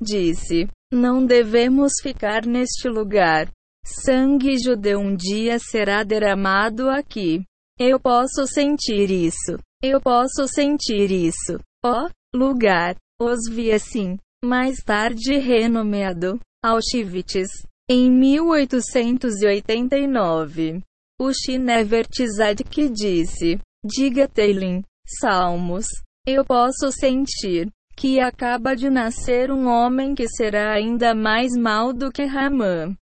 disse: 0.00 0.68
Não 0.92 1.24
devemos 1.24 1.92
ficar 2.02 2.44
neste 2.46 2.88
lugar. 2.88 3.48
Sangue 3.84 4.58
judeu 4.58 4.98
um 4.98 5.14
dia 5.14 5.58
será 5.58 6.02
derramado 6.02 6.88
aqui. 6.88 7.44
Eu 7.78 8.00
posso 8.00 8.46
sentir 8.46 9.10
isso. 9.10 9.58
Eu 9.82 10.00
posso 10.00 10.46
sentir 10.46 11.10
isso. 11.10 11.58
Ó 11.84 12.06
oh, 12.06 12.10
lugar. 12.36 12.96
Os 13.20 13.40
vi 13.50 13.70
assim 13.70 14.16
mais 14.42 14.78
tarde 14.78 15.38
renomeado 15.38 16.40
Auschwitz, 16.64 17.62
em 17.88 18.10
1889. 18.10 20.82
O 21.20 21.30
Shinever 21.32 22.04
Tzadik 22.06 22.88
disse: 22.88 23.60
Diga 23.84 24.26
Teilin, 24.26 24.82
Salmos, 25.06 25.86
eu 26.26 26.44
posso 26.44 26.90
sentir 26.90 27.70
que 27.94 28.18
acaba 28.18 28.74
de 28.74 28.88
nascer 28.88 29.50
um 29.50 29.66
homem 29.66 30.14
que 30.14 30.26
será 30.26 30.72
ainda 30.72 31.14
mais 31.14 31.54
mal 31.54 31.92
do 31.92 32.10
que 32.10 32.24
Ramã. 32.24 32.96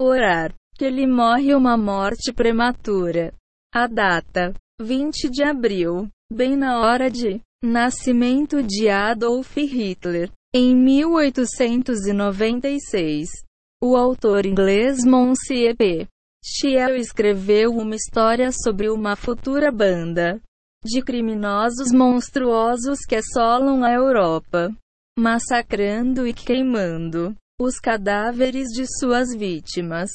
Orar, 0.00 0.54
que 0.74 0.86
ele 0.86 1.06
morre 1.06 1.54
uma 1.54 1.76
morte 1.76 2.32
prematura. 2.32 3.34
A 3.74 3.86
data: 3.86 4.54
20 4.80 5.28
de 5.28 5.42
abril, 5.42 6.08
bem 6.32 6.56
na 6.56 6.80
hora 6.80 7.10
de 7.10 7.42
nascimento 7.62 8.62
de 8.62 8.88
Adolf 8.88 9.54
Hitler. 9.56 10.30
Em 10.54 10.76
1896, 10.76 13.30
o 13.82 13.96
autor 13.96 14.44
inglês 14.44 15.02
Monsieur 15.02 15.74
P. 15.74 16.06
Shiel 16.44 16.94
escreveu 16.96 17.70
uma 17.70 17.96
história 17.96 18.50
sobre 18.52 18.90
uma 18.90 19.16
futura 19.16 19.72
banda 19.72 20.38
de 20.84 21.00
criminosos 21.00 21.90
monstruosos 21.90 22.98
que 23.08 23.16
assolam 23.16 23.82
a 23.82 23.94
Europa, 23.94 24.68
massacrando 25.18 26.26
e 26.26 26.34
queimando 26.34 27.34
os 27.58 27.78
cadáveres 27.78 28.68
de 28.74 28.84
suas 28.98 29.34
vítimas. 29.34 30.10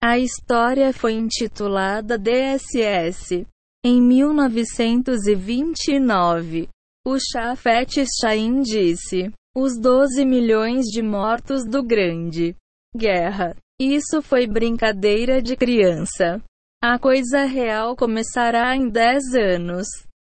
A 0.00 0.20
história 0.20 0.92
foi 0.92 1.14
intitulada 1.14 2.16
DSS. 2.16 3.44
Em 3.84 4.00
1929, 4.00 6.68
o 7.04 7.18
Shafet 7.18 8.04
Shain 8.20 8.60
disse: 8.60 9.32
os 9.56 9.78
12 9.78 10.24
milhões 10.24 10.86
de 10.86 11.02
mortos 11.02 11.64
do 11.64 11.82
Grande 11.82 12.54
Guerra. 12.96 13.56
Isso 13.80 14.22
foi 14.22 14.46
brincadeira 14.46 15.42
de 15.42 15.56
criança. 15.56 16.40
A 16.82 16.98
coisa 16.98 17.44
real 17.44 17.94
começará 17.96 18.74
em 18.76 18.88
10 18.88 19.34
anos. 19.34 19.86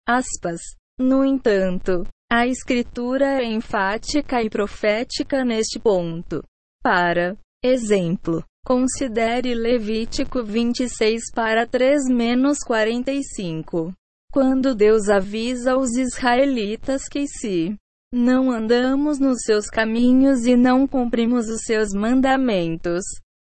Aspas. 0.08 0.60
No 1.00 1.24
entanto, 1.24 2.04
a 2.32 2.48
escritura 2.48 3.42
é 3.42 3.46
enfática 3.46 4.42
e 4.42 4.50
profética 4.50 5.46
neste 5.46 5.80
ponto. 5.80 6.44
Para 6.82 7.38
exemplo, 7.64 8.44
considere 8.66 9.54
Levítico 9.54 10.44
26 10.44 11.32
para 11.34 11.68
3-45. 11.68 13.94
Quando 14.32 14.74
Deus 14.74 15.10
avisa 15.10 15.78
os 15.78 15.96
israelitas 15.96 17.08
que 17.08 17.28
se 17.28 17.76
não 18.14 18.52
andamos 18.52 19.18
nos 19.18 19.42
seus 19.42 19.66
caminhos 19.66 20.46
e 20.46 20.56
não 20.56 20.88
cumprimos 20.88 21.50
os 21.50 21.62
seus 21.64 21.90
mandamentos. 21.94 23.04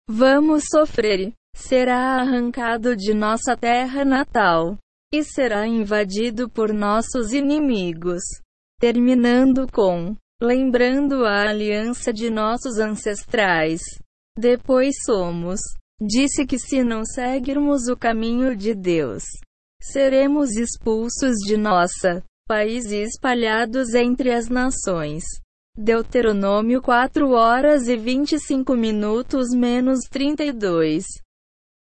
Vamos 0.08 0.64
sofrer. 0.70 1.34
Será 1.54 2.20
arrancado 2.20 2.96
de 2.96 3.12
nossa 3.12 3.56
terra 3.56 4.04
natal 4.04 4.78
e 5.12 5.22
será 5.22 5.66
invadido 5.66 6.48
por 6.48 6.72
nossos 6.72 7.32
inimigos. 7.32 8.22
Terminando 8.80 9.70
com 9.70 10.16
lembrando 10.42 11.24
a 11.26 11.50
aliança 11.50 12.10
de 12.12 12.30
nossos 12.30 12.78
ancestrais. 12.78 13.82
Depois 14.36 14.94
somos. 15.04 15.60
Disse 16.00 16.46
que 16.46 16.58
se 16.58 16.82
não 16.82 17.04
seguirmos 17.04 17.86
o 17.86 17.96
caminho 17.96 18.56
de 18.56 18.74
Deus, 18.74 19.22
seremos 19.80 20.56
expulsos 20.56 21.36
de 21.46 21.56
nossa 21.56 22.22
países 22.46 23.14
espalhados 23.14 23.94
entre 23.94 24.32
as 24.32 24.48
nações. 24.48 25.24
Deuteronômio 25.76 26.80
4 26.80 27.30
horas 27.30 27.88
e 27.88 27.96
25 27.96 28.76
minutos 28.76 29.48
menos 29.54 30.00
32. 30.10 31.04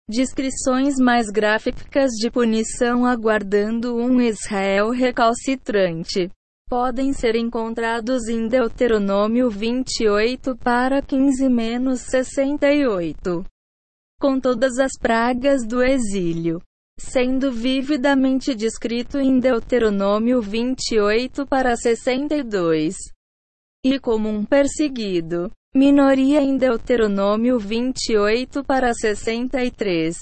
Descrições 0.10 0.96
mais 0.98 1.28
gráficas 1.28 2.12
de 2.12 2.30
punição 2.32 3.06
aguardando 3.06 3.96
um 3.96 4.22
Israel 4.22 4.90
recalcitrante 4.90 6.30
podem 6.68 7.14
ser 7.14 7.36
encontrados 7.36 8.28
em 8.28 8.48
Deuteronômio 8.48 9.50
28 9.50 10.56
para 10.58 11.02
15 11.02 11.48
menos 11.50 12.02
68. 12.02 13.46
com 14.20 14.40
todas 14.40 14.80
as 14.80 14.94
pragas 15.00 15.66
do 15.66 15.82
exílio, 15.82 16.60
sendo 17.00 17.52
vividamente 17.52 18.56
descrito 18.56 19.20
em 19.20 19.40
Deuteronômio 19.40 20.42
28 20.42 21.46
para 21.46 21.76
62, 21.76 22.96
e 23.86 24.00
como 24.00 24.28
um 24.28 24.44
perseguido, 24.44 25.52
minoria 25.74 26.42
em 26.42 26.58
Deuteronômio 26.58 27.60
28 27.60 28.64
para 28.64 28.94
63. 28.94 30.18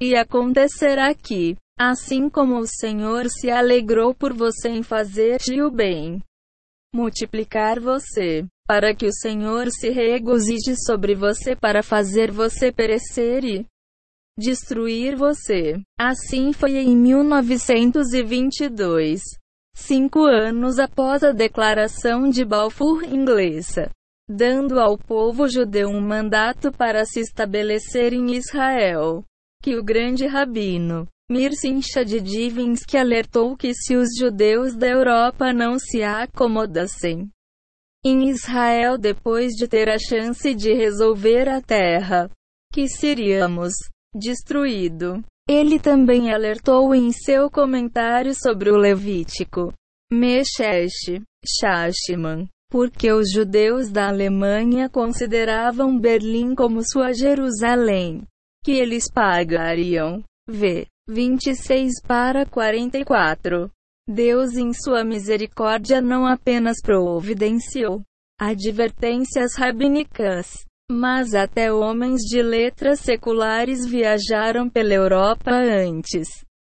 E 0.00 0.14
acontecerá 0.14 1.14
que, 1.14 1.56
assim 1.78 2.28
como 2.28 2.58
o 2.58 2.66
Senhor 2.66 3.28
se 3.30 3.50
alegrou 3.50 4.14
por 4.14 4.34
você 4.34 4.68
em 4.68 4.82
fazer-lhe 4.82 5.62
o 5.62 5.70
bem, 5.70 6.20
multiplicar 6.94 7.80
você, 7.80 8.44
para 8.66 8.94
que 8.94 9.06
o 9.06 9.12
Senhor 9.12 9.70
se 9.70 9.90
regozije 9.90 10.74
sobre 10.84 11.14
você 11.14 11.54
para 11.54 11.82
fazer 11.82 12.30
você 12.30 12.72
perecer 12.72 13.44
e 13.44 13.66
destruir 14.38 15.16
você. 15.16 15.80
Assim 15.98 16.52
foi 16.52 16.76
em 16.76 16.96
1922, 16.96 19.22
cinco 19.74 20.24
anos 20.24 20.78
após 20.78 21.22
a 21.22 21.32
declaração 21.32 22.28
de 22.28 22.44
Balfour 22.44 23.04
inglesa, 23.04 23.90
dando 24.28 24.78
ao 24.78 24.98
povo 24.98 25.48
judeu 25.48 25.88
um 25.88 26.00
mandato 26.00 26.70
para 26.70 27.04
se 27.04 27.20
estabelecer 27.20 28.12
em 28.12 28.34
Israel, 28.34 29.24
que 29.62 29.76
o 29.76 29.82
grande 29.82 30.26
rabino 30.26 31.08
Mircea 31.28 32.04
de 32.04 32.20
Divins 32.20 32.82
alertou 32.94 33.56
que 33.56 33.74
se 33.74 33.96
os 33.96 34.10
judeus 34.16 34.76
da 34.76 34.86
Europa 34.86 35.52
não 35.52 35.76
se 35.76 36.00
acomodassem 36.00 37.28
em 38.04 38.28
Israel 38.28 38.96
depois 38.96 39.54
de 39.54 39.66
ter 39.66 39.88
a 39.88 39.98
chance 39.98 40.54
de 40.54 40.72
resolver 40.72 41.48
a 41.48 41.60
terra, 41.60 42.30
que 42.72 42.86
seríamos 42.86 43.72
destruído. 44.16 45.22
Ele 45.48 45.78
também 45.78 46.32
alertou 46.32 46.94
em 46.94 47.12
seu 47.12 47.48
comentário 47.50 48.34
sobre 48.34 48.70
o 48.70 48.76
Levítico, 48.76 49.72
Meshesh, 50.12 51.22
Shashman, 51.44 52.48
porque 52.68 53.12
os 53.12 53.30
judeus 53.32 53.90
da 53.90 54.08
Alemanha 54.08 54.88
consideravam 54.88 55.98
Berlim 55.98 56.54
como 56.54 56.82
sua 56.82 57.12
Jerusalém, 57.12 58.22
que 58.64 58.72
eles 58.72 59.10
pagariam. 59.12 60.22
V. 60.48 60.86
26 61.08 62.02
para 62.06 62.44
44. 62.44 63.70
Deus, 64.08 64.56
em 64.56 64.72
sua 64.72 65.04
misericórdia, 65.04 66.00
não 66.00 66.26
apenas 66.26 66.78
providenciou 66.82 68.02
advertências 68.38 69.54
rabínicas, 69.56 70.65
mas 70.90 71.34
até 71.34 71.72
homens 71.72 72.22
de 72.22 72.42
letras 72.42 72.98
seculares 73.00 73.86
viajaram 73.86 74.68
pela 74.68 74.92
Europa 74.94 75.50
antes. 75.50 76.28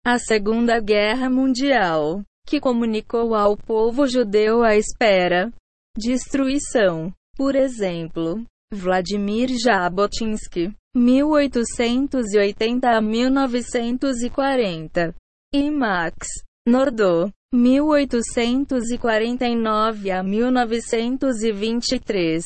A 0.06 0.18
Segunda 0.18 0.80
Guerra 0.80 1.30
Mundial, 1.30 2.23
que 2.48 2.60
comunicou 2.60 3.36
ao 3.36 3.56
povo 3.56 4.07
judeu 4.07 4.64
a 4.64 4.76
espera 4.76 5.52
destruição. 5.98 7.14
Por 7.36 7.56
exemplo, 7.56 8.44
Vladimir 8.73 9.49
Jabotinsky, 9.57 10.73
1880 10.95 12.90
a 12.90 13.02
1940, 13.02 15.15
e 15.53 15.69
Max 15.72 16.27
Nordau, 16.68 17.31
1849 17.53 20.11
a 20.11 20.23
1923. 20.23 22.45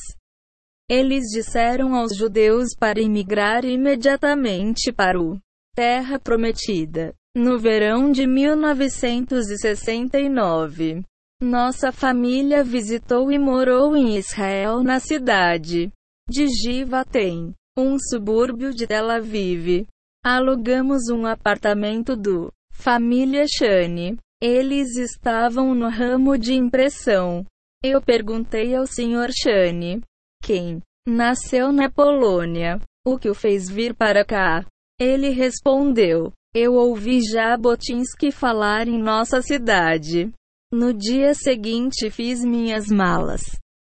Eles 0.96 1.24
disseram 1.32 1.96
aos 1.96 2.16
judeus 2.16 2.76
para 2.80 3.02
imigrar 3.02 3.66
imediatamente 3.66 4.92
para 4.92 5.20
o 5.20 5.40
Terra 5.74 6.20
Prometida. 6.20 7.16
No 7.36 7.58
verão 7.58 8.12
de 8.12 8.28
1969, 8.28 11.02
nossa 11.42 11.92
família 11.92 12.64
visitou 12.64 13.32
e 13.32 13.40
morou 13.40 13.98
em 13.98 14.18
Israel 14.18 14.84
na 14.84 15.00
cidade 15.00 15.92
de 16.30 16.48
Givatem, 16.48 17.56
um 17.76 17.98
subúrbio 17.98 18.72
de 18.72 18.86
Tel 18.86 19.10
Aviv. 19.10 19.88
Alugamos 20.24 21.10
um 21.10 21.26
apartamento 21.26 22.16
do 22.16 22.54
Família 22.72 23.48
Shane. 23.48 24.20
Eles 24.40 24.96
estavam 24.96 25.74
no 25.74 25.90
ramo 25.90 26.38
de 26.38 26.54
impressão. 26.54 27.44
Eu 27.84 28.00
perguntei 28.00 28.76
ao 28.76 28.86
Sr. 28.86 29.32
Shane, 29.32 30.04
quem 30.44 30.82
nasceu 31.08 31.72
na 31.72 31.90
Polônia, 31.90 32.80
o 33.08 33.18
que 33.18 33.30
o 33.30 33.34
fez 33.34 33.70
vir 33.70 33.96
para 33.96 34.26
cá. 34.26 34.66
Ele 35.00 35.30
respondeu: 35.30 36.34
Eu 36.54 36.74
ouvi 36.74 37.22
Jabotinsky 37.22 38.30
falar 38.30 38.88
em 38.88 39.02
nossa 39.02 39.42
cidade. 39.42 40.32
No 40.72 40.94
dia 40.94 41.34
seguinte 41.34 42.10
fiz 42.10 42.44
minhas 42.44 42.88
malas. 42.88 43.42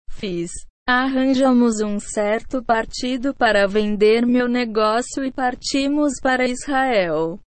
Fiz. 0.08 0.50
Arranjamos 0.86 1.80
um 1.80 1.98
certo 1.98 2.62
partido 2.62 3.34
para 3.34 3.66
vender 3.66 4.26
meu 4.26 4.46
negócio 4.46 5.24
e 5.24 5.32
partimos 5.32 6.20
para 6.22 6.46
Israel. 6.46 7.40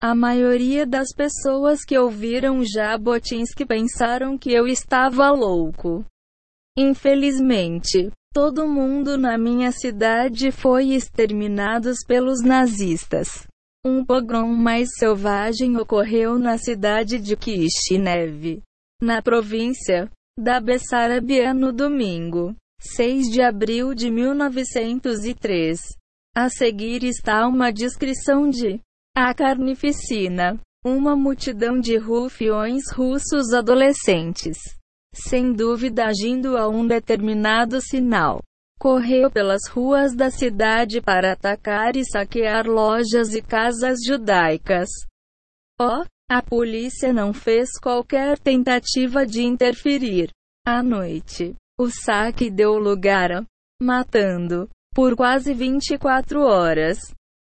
A 0.00 0.14
maioria 0.14 0.86
das 0.86 1.08
pessoas 1.16 1.80
que 1.82 1.98
ouviram 1.98 2.62
Jabotinsky 2.62 3.64
pensaram 3.64 4.36
que 4.36 4.52
eu 4.52 4.66
estava 4.68 5.30
louco. 5.30 6.04
Infelizmente, 6.76 8.10
todo 8.36 8.68
mundo 8.68 9.16
na 9.16 9.38
minha 9.38 9.72
cidade 9.72 10.52
foi 10.52 10.90
exterminado 10.90 11.90
pelos 12.06 12.42
nazistas. 12.42 13.46
Um 13.82 14.04
pogrom 14.04 14.52
mais 14.54 14.90
selvagem 14.98 15.78
ocorreu 15.78 16.38
na 16.38 16.58
cidade 16.58 17.18
de 17.18 17.34
Kishinev, 17.34 18.60
na 19.00 19.22
província 19.22 20.10
da 20.38 20.60
Bessarabia 20.60 21.54
no 21.54 21.72
domingo, 21.72 22.54
6 22.78 23.30
de 23.30 23.40
abril 23.40 23.94
de 23.94 24.10
1903. 24.10 25.80
A 26.36 26.50
seguir 26.50 27.04
está 27.04 27.48
uma 27.48 27.72
descrição 27.72 28.50
de 28.50 28.78
a 29.16 29.32
carnificina. 29.32 30.60
Uma 30.84 31.16
multidão 31.16 31.80
de 31.80 31.96
rufiões 31.96 32.82
russos 32.92 33.54
adolescentes, 33.54 34.58
sem 35.16 35.52
dúvida 35.52 36.06
agindo 36.06 36.56
a 36.56 36.68
um 36.68 36.86
determinado 36.86 37.80
sinal, 37.80 38.42
correu 38.78 39.30
pelas 39.30 39.68
ruas 39.68 40.14
da 40.14 40.30
cidade 40.30 41.00
para 41.00 41.32
atacar 41.32 41.96
e 41.96 42.04
saquear 42.04 42.66
lojas 42.66 43.34
e 43.34 43.42
casas 43.42 43.98
judaicas. 44.06 44.88
Oh, 45.80 46.04
a 46.30 46.42
polícia 46.42 47.12
não 47.12 47.32
fez 47.32 47.78
qualquer 47.80 48.38
tentativa 48.38 49.24
de 49.24 49.42
interferir. 49.42 50.30
À 50.66 50.82
noite, 50.82 51.54
o 51.78 51.88
saque 51.90 52.50
deu 52.50 52.78
lugar 52.78 53.30
a 53.32 53.44
matando 53.80 54.68
por 54.94 55.14
quase 55.14 55.52
24 55.52 56.40
horas 56.40 56.98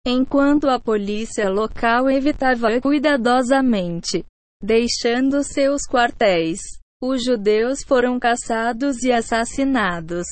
enquanto 0.05 0.69
a 0.69 0.79
polícia 0.79 1.49
local 1.49 2.09
evitava 2.09 2.79
cuidadosamente, 2.81 4.25
deixando 4.63 5.43
seus 5.43 5.81
quartéis. 5.87 6.78
Os 7.01 7.23
judeus 7.23 7.81
foram 7.83 8.19
caçados 8.19 9.01
e 9.03 9.11
assassinados. 9.11 10.25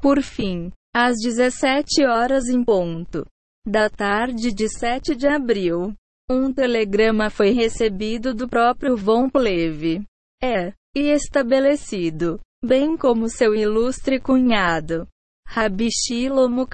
Por 0.00 0.22
fim, 0.22 0.70
às 0.94 1.16
17 1.20 2.04
horas 2.04 2.48
em 2.48 2.62
ponto 2.62 3.26
da 3.66 3.90
tarde 3.90 4.52
de 4.52 4.68
7 4.68 5.16
de 5.16 5.26
abril, 5.26 5.94
um 6.30 6.52
telegrama 6.52 7.30
foi 7.30 7.50
recebido 7.50 8.32
do 8.34 8.48
próprio 8.48 8.96
Von 8.96 9.28
Pleve. 9.28 10.04
É, 10.42 10.72
e 10.94 11.10
estabelecido, 11.10 12.40
bem 12.64 12.96
como 12.96 13.28
seu 13.28 13.54
ilustre 13.54 14.18
cunhado, 14.20 15.06
Rabi 15.48 15.88
Shlomo 15.90 16.66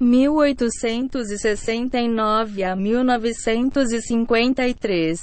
1869 0.00 2.64
a 2.64 2.76
1953. 2.76 5.20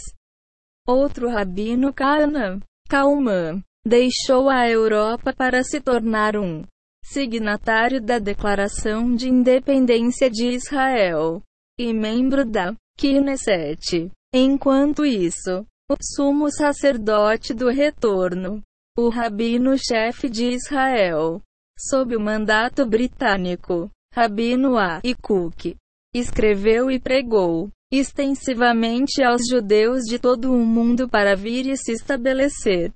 Outro 0.88 1.30
rabino 1.30 1.94
Kahana, 1.94 2.60
Kalman, 2.90 3.64
deixou 3.86 4.50
a 4.50 4.68
Europa 4.68 5.32
para 5.32 5.64
se 5.64 5.80
tornar 5.80 6.36
um 6.36 6.64
signatário 7.06 8.02
da 8.02 8.18
Declaração 8.18 9.16
de 9.16 9.30
Independência 9.30 10.28
de 10.28 10.48
Israel 10.48 11.40
e 11.80 11.94
membro 11.94 12.44
da 12.44 12.74
Knesset. 12.98 14.10
Enquanto 14.34 15.06
isso, 15.06 15.64
o 15.88 15.96
sumo 16.02 16.52
sacerdote 16.52 17.54
do 17.54 17.70
retorno, 17.70 18.60
o 18.98 19.10
rabino-chefe 19.10 20.28
de 20.28 20.50
Israel, 20.50 21.44
sob 21.80 22.16
o 22.16 22.20
mandato 22.20 22.88
britânico, 22.88 23.88
Rabino 24.16 24.80
A. 24.80 25.00
e 25.04 25.14
Cook, 25.14 25.76
escreveu 26.12 26.90
e 26.90 27.00
pregou 27.00 27.70
extensivamente 27.92 29.24
aos 29.24 29.42
judeus 29.50 30.04
de 30.04 30.20
todo 30.20 30.54
o 30.54 30.66
mundo 30.66 31.10
para 31.10 31.36
vir 31.36 31.66
e 31.68 31.76
se 31.76 31.92
estabelecer. 31.92 32.92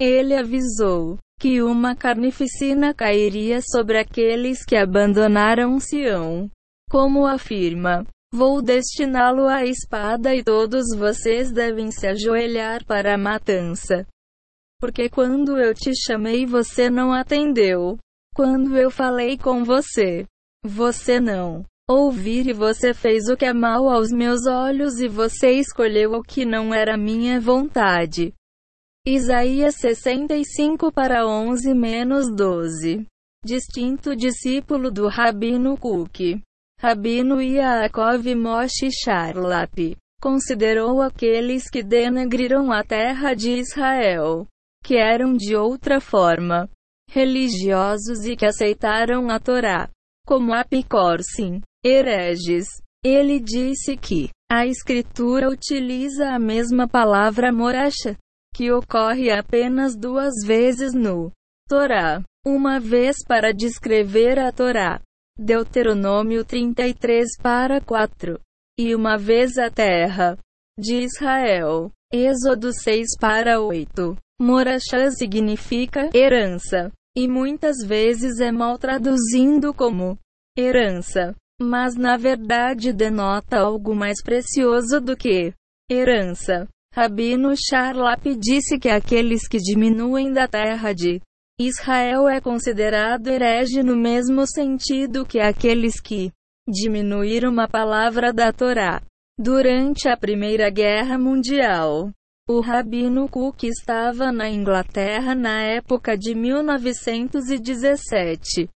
Ele 0.00 0.34
avisou 0.34 1.18
que 1.38 1.62
uma 1.62 1.94
carnificina 1.94 2.92
cairia 2.92 3.60
sobre 3.62 3.98
aqueles 3.98 4.64
que 4.64 4.76
abandonaram 4.76 5.78
Sião. 5.78 6.50
como 6.90 7.26
afirma. 7.26 8.06
Vou 8.32 8.60
destiná-lo 8.60 9.46
à 9.46 9.64
espada 9.64 10.34
e 10.34 10.42
todos 10.42 10.86
vocês 10.96 11.52
devem 11.52 11.90
se 11.90 12.06
ajoelhar 12.06 12.84
para 12.84 13.14
a 13.14 13.18
matança. 13.18 14.06
Porque 14.80 15.08
quando 15.08 15.58
eu 15.58 15.72
te 15.72 15.92
chamei 15.94 16.44
você 16.44 16.90
não 16.90 17.12
atendeu. 17.12 17.98
Quando 18.34 18.76
eu 18.76 18.90
falei 18.90 19.38
com 19.38 19.64
você, 19.64 20.26
você 20.62 21.18
não 21.18 21.64
ouvir 21.88 22.48
e 22.48 22.52
você 22.52 22.92
fez 22.92 23.28
o 23.28 23.36
que 23.36 23.44
é 23.44 23.52
mal 23.52 23.88
aos 23.88 24.10
meus 24.10 24.46
olhos 24.46 24.98
e 24.98 25.06
você 25.06 25.52
escolheu 25.52 26.14
o 26.14 26.22
que 26.22 26.44
não 26.44 26.74
era 26.74 26.96
minha 26.96 27.40
vontade. 27.40 28.34
Isaías 29.06 29.76
65 29.76 30.90
para 30.90 31.24
11 31.24 31.72
menos 31.74 32.26
12. 32.34 33.06
Distinto 33.44 34.16
discípulo 34.16 34.90
do 34.90 35.06
Rabino 35.06 35.76
Cook. 35.78 36.42
Rabino 36.80 37.40
Yaakov 37.40 38.34
Moshe 38.34 38.90
Charlap 38.90 39.96
considerou 40.20 41.00
aqueles 41.00 41.70
que 41.70 41.84
denegriram 41.84 42.72
a 42.72 42.82
terra 42.82 43.32
de 43.32 43.52
Israel, 43.52 44.46
que 44.82 44.96
eram 44.96 45.34
de 45.34 45.54
outra 45.54 46.00
forma 46.00 46.68
religiosos 47.08 48.26
e 48.26 48.34
que 48.34 48.44
aceitaram 48.44 49.30
a 49.30 49.38
Torá, 49.38 49.88
como 50.26 50.52
apicorsim, 50.52 51.60
hereges. 51.86 52.66
Ele 53.04 53.38
disse 53.38 53.96
que 53.96 54.30
a 54.50 54.66
escritura 54.66 55.48
utiliza 55.48 56.30
a 56.30 56.38
mesma 56.38 56.88
palavra 56.88 57.52
moracha, 57.52 58.16
que 58.54 58.72
ocorre 58.72 59.30
apenas 59.30 59.94
duas 59.96 60.34
vezes 60.44 60.92
no 60.92 61.30
Torá, 61.68 62.22
uma 62.44 62.80
vez 62.80 63.16
para 63.26 63.52
descrever 63.52 64.38
a 64.38 64.50
Torá 64.50 65.00
Deuteronômio 65.38 66.44
33 66.44 67.36
para 67.42 67.80
4. 67.80 68.40
E 68.78 68.94
uma 68.94 69.18
vez 69.18 69.58
a 69.58 69.70
terra 69.70 70.38
de 70.78 71.02
Israel. 71.02 71.92
Êxodo 72.12 72.72
6 72.72 73.18
para 73.20 73.60
8. 73.60 74.16
Morachã 74.40 75.10
significa 75.10 76.08
herança. 76.14 76.90
E 77.16 77.28
muitas 77.28 77.76
vezes 77.84 78.40
é 78.40 78.50
mal 78.50 78.78
traduzindo 78.78 79.74
como 79.74 80.18
herança. 80.56 81.34
Mas 81.60 81.96
na 81.96 82.16
verdade 82.16 82.92
denota 82.92 83.58
algo 83.58 83.94
mais 83.94 84.22
precioso 84.22 85.00
do 85.00 85.16
que 85.16 85.52
herança. 85.90 86.68
Rabino 86.94 87.54
Charlap 87.56 88.24
disse 88.38 88.78
que 88.78 88.88
aqueles 88.88 89.48
que 89.48 89.58
diminuem 89.58 90.32
da 90.32 90.48
terra 90.48 90.92
de 90.92 91.20
Israel 91.58 92.28
é 92.28 92.38
considerado 92.40 93.28
herege 93.28 93.82
no 93.82 93.96
mesmo 93.96 94.46
sentido 94.46 95.24
que 95.24 95.40
aqueles 95.40 95.98
que 96.00 96.30
diminuíram 96.68 97.58
a 97.60 97.68
palavra 97.68 98.32
da 98.32 98.52
Torá. 98.52 99.00
Durante 99.38 100.08
a 100.08 100.16
Primeira 100.16 100.70
Guerra 100.70 101.18
Mundial, 101.18 102.10
o 102.48 102.60
Rabino 102.60 103.28
Cook 103.28 103.64
estava 103.64 104.32
na 104.32 104.48
Inglaterra 104.48 105.34
na 105.34 105.60
época 105.62 106.16
de 106.16 106.34
1917. 106.34 108.70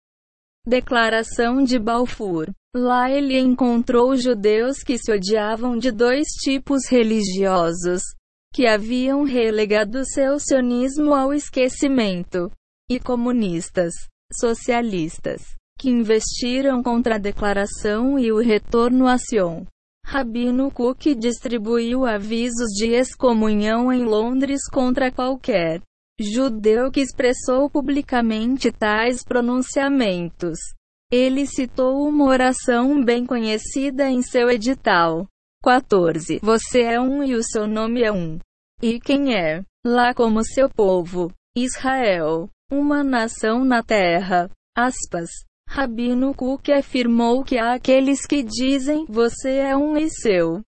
Declaração 0.66 1.62
de 1.62 1.78
Balfour. 1.78 2.51
Lá 2.74 3.10
ele 3.10 3.36
encontrou 3.36 4.16
judeus 4.16 4.82
que 4.84 4.97
se 4.97 5.12
odiavam 5.12 5.76
de 5.76 5.90
dois 5.90 6.28
tipos 6.40 6.86
religiosos, 6.88 8.01
que 8.55 8.64
haviam 8.64 9.24
relegado 9.24 10.05
seu 10.05 10.38
sionismo 10.38 11.12
ao 11.12 11.34
esquecimento 11.34 12.48
e 12.88 13.01
comunistas, 13.01 13.92
socialistas, 14.32 15.42
que 15.76 15.90
investiram 15.90 16.80
contra 16.80 17.16
a 17.16 17.18
declaração 17.18 18.16
e 18.16 18.30
o 18.30 18.38
retorno 18.38 19.09
a 19.09 19.18
Sion. 19.18 19.64
Rabino 20.06 20.70
Cook 20.70 21.14
distribuiu 21.16 22.06
avisos 22.06 22.68
de 22.76 22.92
excomunhão 22.92 23.92
em 23.92 24.05
Londres 24.05 24.60
contra 24.70 25.10
qualquer 25.10 25.80
judeu 26.20 26.90
que 26.90 27.01
expressou 27.01 27.68
publicamente 27.68 28.70
tais 28.70 29.24
pronunciamentos. 29.24 30.59
Ele 31.11 31.47
citou 31.47 32.07
uma 32.07 32.24
oração 32.24 33.03
bem 33.03 33.27
conhecida 33.27 34.09
em 34.09 34.23
seu 34.23 34.49
edital. 34.49 35.27
14. 35.62 36.39
Você 36.43 36.82
é 36.82 37.01
um 37.01 37.23
e 37.24 37.35
o 37.35 37.43
seu 37.43 37.66
nome 37.66 38.03
é 38.03 38.12
um. 38.12 38.39
E 38.81 39.01
quem 39.01 39.35
é? 39.35 39.62
Lá 39.85 40.15
como 40.15 40.45
seu 40.45 40.70
povo, 40.70 41.32
Israel 41.57 42.49
uma 42.70 43.03
nação 43.03 43.65
na 43.65 43.82
terra. 43.82 44.49
Aspas. 44.77 45.28
Rabino 45.69 46.35
Cook 46.35 46.69
afirmou 46.70 47.45
que 47.45 47.59
há 47.59 47.74
aqueles 47.74 48.27
que 48.27 48.43
dizem, 48.43 49.05
você 49.09 49.57
é 49.57 49.77
um 49.77 49.97
e 49.97 50.09
seu 50.09 50.62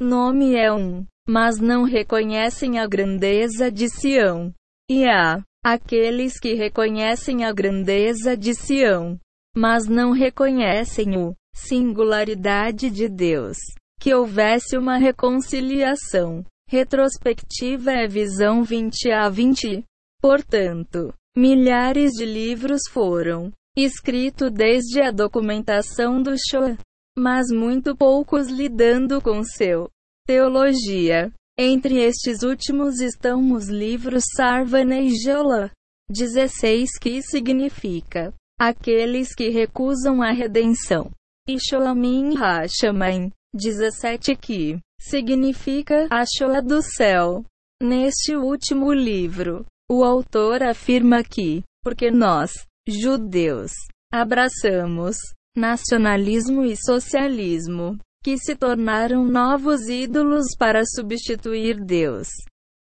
nome 0.00 0.54
é 0.54 0.72
um, 0.72 1.04
mas 1.28 1.58
não 1.58 1.82
reconhecem 1.82 2.78
a 2.78 2.86
grandeza 2.86 3.70
de 3.70 3.88
Sião. 3.88 4.52
E 4.88 5.04
há 5.06 5.42
aqueles 5.64 6.38
que 6.38 6.54
reconhecem 6.54 7.44
a 7.44 7.52
grandeza 7.52 8.36
de 8.36 8.54
Sião, 8.54 9.18
mas 9.58 9.88
não 9.88 10.12
reconhecem 10.12 11.18
o 11.18 11.34
singularidade 11.52 12.88
de 12.90 13.08
Deus. 13.08 13.56
Que 14.00 14.14
houvesse 14.14 14.78
uma 14.78 14.96
reconciliação. 14.96 16.44
Retrospectiva 16.70 17.90
é 17.90 18.06
visão 18.06 18.62
20 18.62 19.10
a 19.10 19.28
20. 19.28 19.82
Portanto, 20.22 21.12
Milhares 21.40 22.14
de 22.14 22.24
livros 22.24 22.80
foram 22.90 23.52
escritos 23.76 24.50
desde 24.50 25.00
a 25.00 25.12
documentação 25.12 26.20
do 26.20 26.34
Shoah, 26.36 26.76
mas 27.16 27.46
muito 27.52 27.96
poucos 27.96 28.48
lidando 28.48 29.22
com 29.22 29.44
seu 29.44 29.88
teologia. 30.26 31.32
Entre 31.56 32.02
estes 32.02 32.42
últimos 32.42 33.00
estão 33.00 33.52
os 33.52 33.68
livros 33.68 34.24
Sarvana 34.34 34.98
e 34.98 35.10
Jola, 35.16 35.70
16 36.10 36.98
que 37.00 37.22
significa 37.22 38.34
aqueles 38.58 39.34
que 39.34 39.48
recusam 39.48 40.20
a 40.20 40.32
redenção, 40.32 41.10
Shoamin 41.48 42.34
Hashaman, 42.34 43.30
17 43.54 44.36
que 44.36 44.78
significa 45.00 46.08
a 46.10 46.24
Shoah 46.26 46.60
do 46.60 46.82
céu. 46.82 47.44
Neste 47.80 48.34
último 48.34 48.92
livro, 48.92 49.64
o 49.88 50.02
autor 50.02 50.62
afirma 50.64 51.22
que, 51.22 51.62
porque 51.82 52.10
nós, 52.10 52.50
judeus, 52.86 53.70
abraçamos 54.12 55.16
nacionalismo 55.56 56.64
e 56.64 56.76
socialismo, 56.76 57.96
que 58.22 58.36
se 58.36 58.56
tornaram 58.56 59.24
novos 59.24 59.88
ídolos 59.88 60.46
para 60.58 60.82
substituir 60.84 61.82
Deus, 61.82 62.28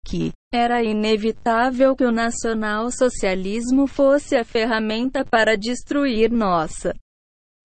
que 0.08 0.32
era 0.54 0.82
inevitável 0.82 1.96
que 1.96 2.06
o 2.06 2.12
nacional-socialismo 2.12 3.86
fosse 3.88 4.38
a 4.38 4.46
ferramenta 4.46 5.26
para 5.26 5.58
destruir 5.58 6.32
nossa 6.32 6.94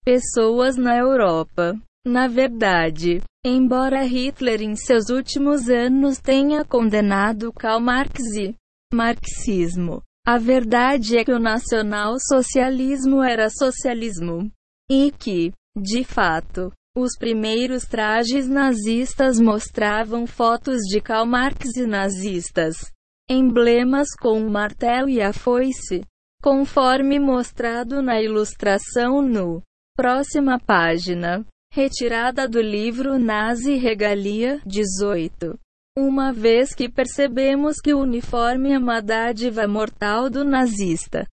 pessoas 0.03 0.75
na 0.75 0.97
Europa. 0.97 1.79
Na 2.05 2.27
verdade, 2.27 3.21
embora 3.45 4.03
Hitler 4.03 4.61
em 4.61 4.75
seus 4.75 5.09
últimos 5.09 5.69
anos 5.69 6.19
tenha 6.19 6.65
condenado 6.65 7.53
Karl 7.53 7.79
Marx 7.79 8.21
e 8.35 8.53
marxismo. 8.93 10.01
A 10.27 10.37
verdade 10.37 11.17
é 11.17 11.23
que 11.23 11.31
o 11.31 11.39
nacional-socialismo 11.39 13.23
era 13.23 13.49
socialismo. 13.49 14.51
E 14.91 15.11
que, 15.11 15.53
de 15.77 16.03
fato, 16.03 16.71
os 16.95 17.17
primeiros 17.17 17.85
trajes 17.85 18.47
nazistas 18.47 19.39
mostravam 19.39 20.27
fotos 20.27 20.81
de 20.81 21.01
Karl 21.01 21.25
Marx 21.25 21.75
e 21.75 21.87
nazistas. 21.87 22.75
Emblemas 23.27 24.09
com 24.19 24.45
o 24.45 24.49
martelo 24.49 25.09
e 25.09 25.19
a 25.19 25.33
foice. 25.33 26.05
Conforme 26.41 27.19
mostrado 27.19 28.01
na 28.01 28.21
ilustração 28.21 29.21
no 29.21 29.61
próxima 29.95 30.59
página. 30.59 31.43
Retirada 31.71 32.47
do 32.47 32.61
livro 32.61 33.17
Nazi 33.17 33.75
Regalia 33.75 34.61
18. 34.63 35.57
Uma 35.97 36.31
vez 36.31 36.75
que 36.75 36.87
percebemos 36.87 37.77
que 37.81 37.93
o 37.93 38.01
uniforme 38.01 38.73
é 38.73 38.77
uma 38.77 39.01
dádiva 39.01 39.67
mortal 39.67 40.29
do 40.29 40.43
nazista. 40.43 41.25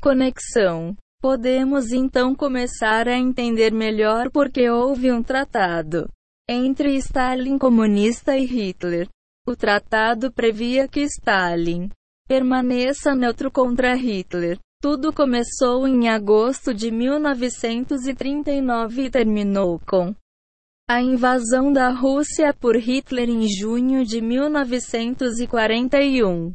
Conexão. 0.00 0.96
Podemos 1.20 1.92
então 1.92 2.34
começar 2.34 3.06
a 3.06 3.18
entender 3.18 3.70
melhor 3.72 4.30
porque 4.30 4.70
houve 4.70 5.12
um 5.12 5.22
tratado 5.22 6.08
entre 6.48 6.96
Stalin 6.96 7.58
comunista 7.58 8.38
e 8.38 8.46
Hitler. 8.46 9.06
O 9.46 9.54
tratado 9.54 10.32
previa 10.32 10.88
que 10.88 11.02
Stalin 11.02 11.90
permaneça 12.26 13.14
neutro 13.14 13.50
contra 13.50 13.94
Hitler. 13.94 14.58
Tudo 14.80 15.12
começou 15.12 15.86
em 15.86 16.08
agosto 16.08 16.72
de 16.72 16.90
1939 16.90 19.02
e 19.02 19.10
terminou 19.10 19.78
com 19.86 20.14
a 20.88 21.02
invasão 21.02 21.70
da 21.70 21.90
Rússia 21.90 22.54
por 22.54 22.76
Hitler 22.76 23.28
em 23.28 23.46
junho 23.46 24.06
de 24.06 24.22
1941 24.22 26.54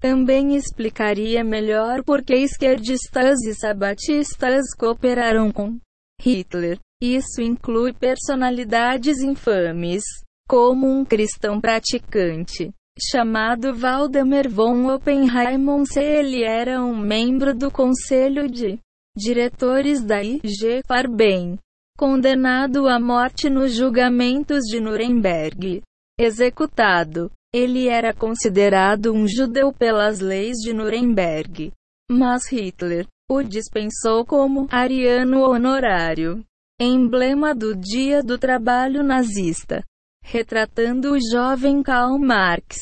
também 0.00 0.56
explicaria 0.56 1.42
melhor 1.42 2.04
por 2.04 2.22
que 2.22 2.34
esquerdistas 2.34 3.40
e 3.46 3.54
sabatistas 3.54 4.74
cooperaram 4.76 5.50
com 5.50 5.78
Hitler. 6.20 6.78
Isso 7.02 7.42
inclui 7.42 7.92
personalidades 7.92 9.18
infames, 9.18 10.02
como 10.48 10.86
um 10.86 11.04
cristão 11.04 11.60
praticante, 11.60 12.70
chamado 12.98 13.74
Waldemar 13.78 14.48
von 14.48 14.94
Oppenheim. 14.94 15.84
Ele 15.96 16.42
era 16.42 16.82
um 16.82 16.96
membro 16.96 17.54
do 17.54 17.70
conselho 17.70 18.48
de 18.48 18.78
diretores 19.14 20.02
da 20.02 20.22
IG 20.22 20.82
Farben, 20.86 21.58
condenado 21.98 22.88
à 22.88 22.98
morte 22.98 23.50
nos 23.50 23.74
julgamentos 23.74 24.60
de 24.64 24.80
Nuremberg. 24.80 25.82
Executado. 26.18 27.30
Ele 27.58 27.88
era 27.88 28.12
considerado 28.12 29.14
um 29.14 29.26
judeu 29.26 29.72
pelas 29.72 30.20
leis 30.20 30.58
de 30.58 30.74
Nuremberg. 30.74 31.72
Mas 32.10 32.52
Hitler 32.52 33.06
o 33.30 33.42
dispensou 33.42 34.26
como 34.26 34.68
ariano 34.70 35.40
honorário, 35.40 36.44
emblema 36.78 37.54
do 37.54 37.74
Dia 37.74 38.22
do 38.22 38.36
Trabalho 38.36 39.02
nazista, 39.02 39.82
retratando 40.22 41.12
o 41.12 41.18
jovem 41.32 41.82
Karl 41.82 42.18
Marx. 42.18 42.76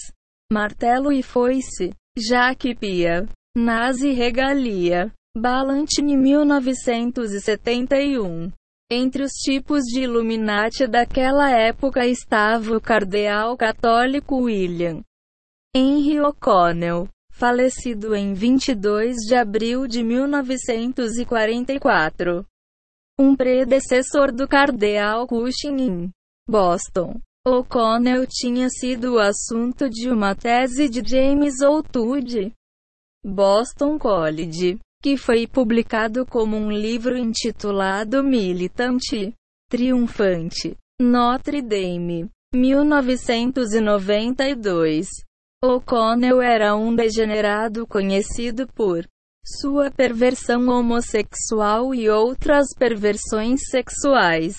Martelo 0.53 1.13
e 1.13 1.23
foice, 1.23 1.95
Jacques 2.19 2.77
Pia, 2.77 3.29
Nazi 3.57 4.11
regalia, 4.11 5.13
Ballantine 5.39 6.17
1971. 6.17 8.51
Entre 8.91 9.23
os 9.23 9.33
tipos 9.33 9.85
de 9.85 10.03
Illuminati 10.03 10.87
daquela 10.87 11.51
época 11.51 12.07
estava 12.07 12.77
o 12.77 12.81
cardeal 12.81 13.57
católico 13.57 14.43
William 14.43 15.01
Henry 15.75 16.21
O'Connell, 16.21 17.09
falecido 17.33 18.15
em 18.15 18.35
22 18.35 19.17
de 19.27 19.35
abril 19.35 19.89
de 19.89 20.05
1944. 20.05 22.45
Um 23.19 23.35
predecessor 23.35 24.31
do 24.31 24.47
cardeal 24.47 25.27
Cushing 25.27 25.81
em 25.81 26.11
Boston. 26.47 27.19
O'Connell 27.47 28.27
tinha 28.29 28.69
sido 28.69 29.15
o 29.15 29.19
assunto 29.19 29.89
de 29.89 30.11
uma 30.11 30.35
tese 30.35 30.91
de 30.91 31.03
James 31.05 31.63
O'Toole, 31.63 32.53
Boston 33.25 33.99
College, 33.99 34.79
que 35.05 35.17
foi 35.19 35.47
publicado 35.47 36.25
como 36.25 36.57
um 36.57 36.73
livro 36.73 37.15
intitulado 37.15 38.25
Militante 38.25 39.35
Triunfante, 39.69 40.79
Notre 40.99 41.61
Dame, 41.61 42.31
1992. 42.55 45.09
O'Connell 45.63 46.41
era 46.41 46.75
um 46.75 46.95
degenerado 46.95 47.87
conhecido 47.87 48.67
por 48.69 49.07
sua 49.45 49.91
perversão 49.91 50.69
homossexual 50.69 51.95
e 51.95 52.09
outras 52.09 52.69
perversões 52.75 53.61
sexuais. 53.69 54.57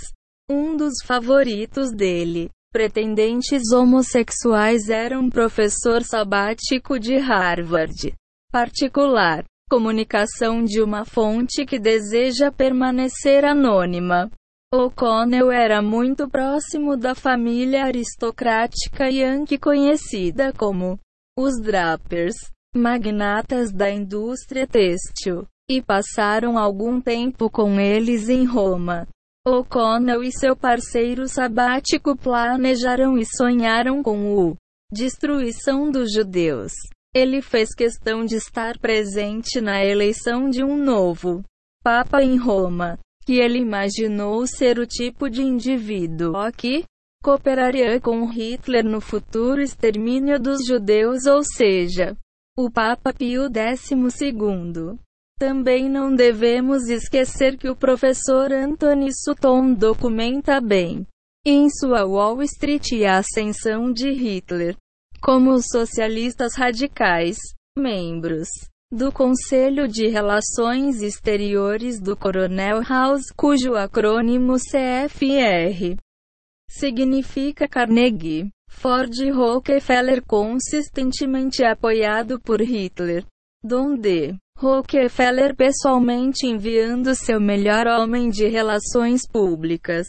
Um 0.48 0.78
dos 0.78 0.94
favoritos 1.04 1.92
dele, 1.92 2.52
pretendentes 2.72 3.72
homossexuais, 3.72 4.90
era 4.90 5.20
um 5.20 5.28
professor 5.28 6.04
sabático 6.04 7.00
de 7.00 7.18
Harvard. 7.18 8.14
Particular. 8.52 9.44
Comunicação 9.68 10.64
de 10.64 10.80
uma 10.80 11.06
fonte 11.06 11.66
que 11.66 11.80
deseja 11.80 12.52
permanecer 12.52 13.44
anônima. 13.44 14.30
O'Connell 14.72 15.52
era 15.52 15.82
muito 15.82 16.30
próximo 16.30 16.96
da 16.96 17.16
família 17.16 17.86
aristocrática 17.86 19.10
Yankee 19.10 19.58
conhecida 19.58 20.54
como 20.54 21.00
os 21.38 21.60
Drapers, 21.60 22.36
magnatas 22.76 23.72
da 23.72 23.90
indústria 23.90 24.68
têxtil, 24.68 25.48
e 25.70 25.82
passaram 25.82 26.60
algum 26.60 27.02
tempo 27.02 27.50
com 27.50 27.80
eles 27.80 28.30
em 28.30 28.46
Roma. 28.46 29.08
O'Connell 29.48 30.24
e 30.24 30.32
seu 30.32 30.56
parceiro 30.56 31.28
sabático 31.28 32.16
planejaram 32.16 33.18
e 33.18 33.26
sonharam 33.26 34.04
com 34.04 34.36
o 34.36 34.56
destruição 34.92 35.90
dos 35.90 36.14
judeus. 36.14 36.72
Ele 37.16 37.42
fez 37.42 37.74
questão 37.74 38.26
de 38.26 38.36
estar 38.36 38.78
presente 38.78 39.62
na 39.62 39.86
eleição 39.86 40.50
de 40.50 40.62
um 40.64 40.76
novo 40.76 41.42
Papa 41.82 42.22
em 42.22 42.36
Roma 42.36 43.00
que 43.26 43.40
ele 43.40 43.58
imaginou 43.58 44.46
ser 44.46 44.78
o 44.78 44.86
tipo 44.86 45.30
de 45.30 45.42
indivíduo 45.42 46.34
que 46.56 46.84
cooperaria 47.24 48.00
com 48.00 48.26
Hitler 48.28 48.86
no 48.86 49.02
futuro 49.02 49.60
extermínio 49.60 50.40
dos 50.40 50.64
judeus, 50.64 51.26
ou 51.26 51.42
seja, 51.44 52.16
o 52.56 52.70
Papa 52.70 53.12
Pio 53.12 53.46
XII. 53.46 55.00
Também 55.40 55.90
não 55.90 56.14
devemos 56.14 56.88
esquecer 56.88 57.58
que 57.58 57.68
o 57.68 57.76
professor 57.76 58.54
Anthony 58.54 59.10
Sutton 59.12 59.74
documenta 59.74 60.62
bem, 60.62 61.08
em 61.44 61.68
sua 61.70 62.06
Wall 62.06 62.44
Street, 62.44 62.92
a 63.08 63.18
ascensão 63.18 63.92
de 63.92 64.12
Hitler, 64.12 64.78
como 65.26 65.54
os 65.54 65.66
socialistas 65.72 66.54
radicais, 66.56 67.36
membros 67.76 68.48
do 68.94 69.12
Conselho 69.12 69.88
de 69.88 70.08
Relações 70.08 71.02
Exteriores 71.02 72.00
do 72.00 72.16
Coronel 72.16 72.84
House, 72.84 73.32
cujo 73.36 73.74
acrônimo 73.74 74.58
CFR 74.58 75.98
significa 76.70 77.68
Carnegie, 77.68 78.52
Ford 78.70 79.12
Rockefeller 79.34 80.24
consistentemente 80.24 81.66
apoiado 81.66 82.40
por 82.40 82.62
Hitler, 82.62 83.26
donde 83.64 84.36
Rockefeller 84.60 85.56
pessoalmente 85.56 86.46
enviando 86.46 87.16
seu 87.16 87.42
melhor 87.42 87.88
homem 87.88 88.30
de 88.30 88.48
relações 88.48 89.28
públicas, 89.28 90.06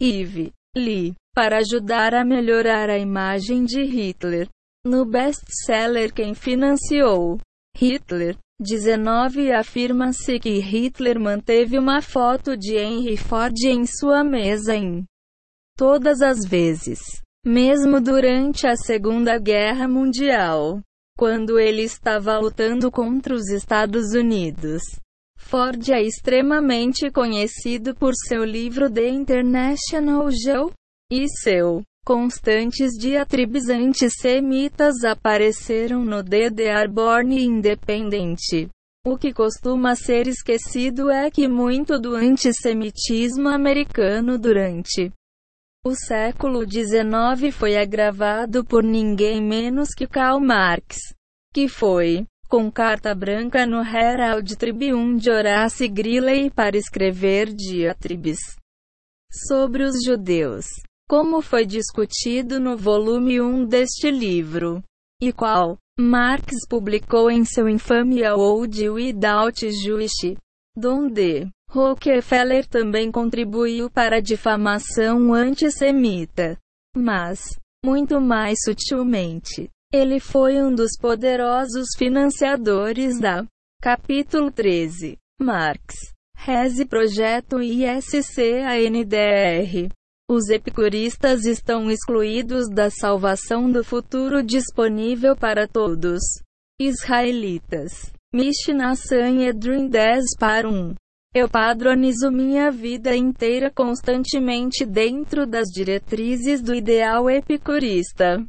Yves 0.00 0.52
Lee, 0.74 1.14
para 1.34 1.58
ajudar 1.58 2.14
a 2.14 2.24
melhorar 2.24 2.88
a 2.88 2.98
imagem 2.98 3.64
de 3.64 3.82
Hitler. 3.82 4.48
No 4.86 5.06
best-seller 5.06 6.12
Quem 6.12 6.34
Financiou 6.34 7.38
Hitler. 7.74 8.36
19 8.60 9.50
Afirma-se 9.50 10.38
que 10.38 10.58
Hitler 10.58 11.18
manteve 11.18 11.78
uma 11.78 12.02
foto 12.02 12.54
de 12.56 12.76
Henry 12.76 13.16
Ford 13.16 13.56
em 13.64 13.84
sua 13.86 14.22
mesa 14.22 14.76
em 14.76 15.04
todas 15.76 16.20
as 16.20 16.44
vezes, 16.46 17.00
mesmo 17.44 18.00
durante 18.00 18.66
a 18.66 18.76
Segunda 18.76 19.38
Guerra 19.38 19.88
Mundial, 19.88 20.80
quando 21.18 21.58
ele 21.58 21.82
estava 21.82 22.38
lutando 22.38 22.92
contra 22.92 23.34
os 23.34 23.48
Estados 23.48 24.12
Unidos. 24.12 24.82
Ford 25.36 25.88
é 25.90 26.02
extremamente 26.02 27.10
conhecido 27.10 27.94
por 27.94 28.12
seu 28.14 28.44
livro 28.44 28.88
The 28.92 29.08
International 29.08 30.30
Jew 30.30 30.70
e 31.10 31.26
seu 31.42 31.82
Constantes 32.06 32.98
diatribes 32.98 33.70
antissemitas 33.70 35.02
apareceram 35.04 36.04
no 36.04 36.22
DDR 36.22 36.86
Born 36.86 37.34
Independente. 37.34 38.68
O 39.06 39.16
que 39.16 39.32
costuma 39.32 39.96
ser 39.96 40.26
esquecido 40.26 41.10
é 41.10 41.30
que 41.30 41.48
muito 41.48 41.98
do 41.98 42.14
antissemitismo 42.14 43.48
americano 43.48 44.38
durante 44.38 45.10
o 45.82 45.94
século 45.94 46.70
XIX 46.70 47.54
foi 47.56 47.74
agravado 47.74 48.62
por 48.66 48.84
ninguém 48.84 49.42
menos 49.42 49.94
que 49.96 50.06
Karl 50.06 50.40
Marx, 50.40 50.98
que 51.54 51.68
foi, 51.68 52.26
com 52.50 52.70
carta 52.70 53.14
branca 53.14 53.64
no 53.64 53.80
Herald 53.82 54.54
Tribune 54.56 55.18
de 55.18 55.30
Horace 55.30 55.88
Greeley 55.88 56.50
para 56.50 56.76
escrever 56.76 57.50
diatribes 57.50 58.38
sobre 59.48 59.84
os 59.84 60.04
judeus 60.04 60.66
como 61.16 61.40
foi 61.40 61.64
discutido 61.64 62.58
no 62.58 62.76
volume 62.76 63.40
1 63.40 63.66
deste 63.66 64.10
livro, 64.10 64.82
e 65.22 65.32
qual 65.32 65.78
Marx 65.96 66.66
publicou 66.68 67.30
em 67.30 67.44
seu 67.44 67.68
infame 67.68 68.26
Old 68.26 68.88
Without 68.88 69.70
Juice, 69.70 70.36
donde 70.76 71.48
Rockefeller 71.70 72.66
também 72.66 73.12
contribuiu 73.12 73.88
para 73.88 74.16
a 74.16 74.20
difamação 74.20 75.32
antissemita. 75.32 76.58
Mas, 76.96 77.44
muito 77.84 78.20
mais 78.20 78.58
sutilmente, 78.64 79.70
ele 79.92 80.18
foi 80.18 80.60
um 80.60 80.74
dos 80.74 80.98
poderosos 81.00 81.90
financiadores 81.96 83.20
da 83.20 83.46
Capítulo 83.80 84.50
13. 84.50 85.16
Marx. 85.40 85.94
Reze 86.36 86.84
Projeto 86.84 87.62
ISC-ANDR. 87.62 89.14
Os 90.28 90.48
epicuristas 90.48 91.44
estão 91.44 91.90
excluídos 91.90 92.70
da 92.70 92.88
salvação 92.88 93.70
do 93.70 93.84
futuro 93.84 94.42
disponível 94.42 95.36
para 95.36 95.68
todos. 95.68 96.22
Israelitas. 96.80 98.10
Mishnah 98.34 98.96
Sanhedrin 98.96 99.86
10 99.86 100.24
para 100.40 100.66
1. 100.66 100.94
Eu 101.34 101.46
padronizo 101.46 102.30
minha 102.30 102.70
vida 102.70 103.14
inteira 103.14 103.70
constantemente 103.70 104.86
dentro 104.86 105.46
das 105.46 105.68
diretrizes 105.68 106.62
do 106.62 106.74
ideal 106.74 107.28
epicurista. 107.28 108.42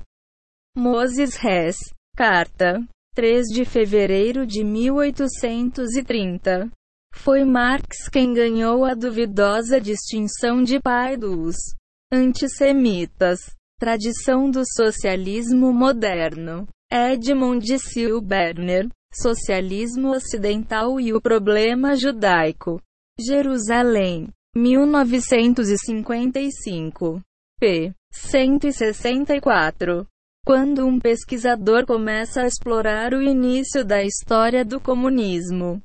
Moses 0.78 1.38
Hess. 1.44 1.76
Carta. 2.16 2.82
3 3.16 3.48
de 3.48 3.66
fevereiro 3.66 4.48
de 4.48 4.64
1830. 4.64 6.72
Foi 7.16 7.44
Marx 7.44 8.08
quem 8.12 8.34
ganhou 8.34 8.86
a 8.86 8.94
duvidosa 8.94 9.82
distinção 9.82 10.62
de 10.62 10.80
pai 10.80 11.18
dos 11.18 11.56
antissemitas. 12.14 13.40
Tradição 13.80 14.52
do 14.52 14.62
socialismo 14.64 15.74
moderno. 15.74 16.68
Edmund 16.92 17.80
Silberner. 17.80 18.88
Socialismo 19.12 20.12
ocidental 20.12 21.00
e 21.00 21.12
o 21.14 21.22
problema 21.22 21.96
judaico. 21.96 22.80
Jerusalém. 23.20 24.28
1955. 24.56 27.24
p. 27.60 27.92
164. 28.12 30.06
Quando 30.46 30.86
um 30.86 31.00
pesquisador 31.00 31.88
começa 31.88 32.42
a 32.42 32.48
explorar 32.48 33.14
o 33.14 33.22
início 33.22 33.84
da 33.84 34.04
história 34.04 34.64
do 34.64 34.80
comunismo, 34.80 35.82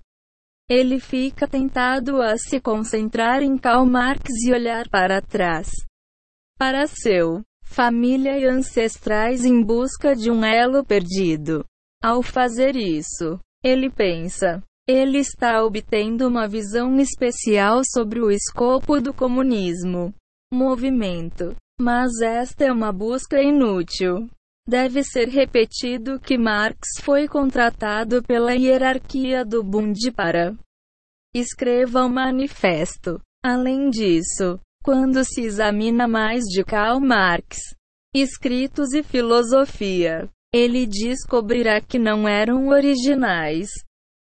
ele 0.71 1.01
fica 1.01 1.49
tentado 1.49 2.23
a 2.23 2.39
se 2.39 2.61
concentrar 2.61 3.43
em 3.43 3.59
Karl 3.59 3.85
Marx 3.85 4.31
e 4.47 4.53
olhar 4.53 4.89
para 4.89 5.21
trás. 5.21 5.69
Para 6.57 6.87
seu 6.87 7.43
família 7.65 8.39
e 8.39 8.47
ancestrais 8.47 9.45
em 9.45 9.63
busca 9.63 10.15
de 10.15 10.31
um 10.31 10.45
elo 10.45 10.85
perdido. 10.85 11.65
Ao 12.03 12.23
fazer 12.23 12.77
isso, 12.77 13.39
ele 13.65 13.91
pensa, 13.91 14.63
ele 14.89 15.19
está 15.19 15.65
obtendo 15.65 16.27
uma 16.27 16.49
visão 16.49 16.99
especial 16.99 17.83
sobre 17.85 18.21
o 18.21 18.31
escopo 18.31 19.01
do 19.01 19.13
comunismo. 19.13 20.15
Movimento. 20.53 21.57
Mas 21.81 22.21
esta 22.21 22.65
é 22.65 22.73
uma 22.73 22.93
busca 22.93 23.41
inútil. 23.43 24.29
Deve 24.71 25.03
ser 25.03 25.29
repetido 25.29 26.21
que 26.21 26.39
Marx 26.39 27.01
foi 27.03 27.27
contratado 27.27 28.23
pela 28.23 28.55
hierarquia 28.55 29.45
do 29.45 29.65
Bund 29.65 29.99
para 30.15 30.57
escreva 31.35 32.03
o 32.03 32.07
um 32.07 32.09
manifesto. 32.09 33.21
Além 33.45 33.91
disso, 33.91 34.61
quando 34.85 35.25
se 35.25 35.41
examina 35.41 36.07
mais 36.07 36.45
de 36.45 36.63
Karl 36.63 37.01
Marx, 37.01 37.59
escritos 38.15 38.93
e 38.93 39.03
filosofia, 39.03 40.31
ele 40.55 40.87
descobrirá 40.87 41.81
que 41.81 41.99
não 41.99 42.29
eram 42.29 42.69
originais. 42.69 43.71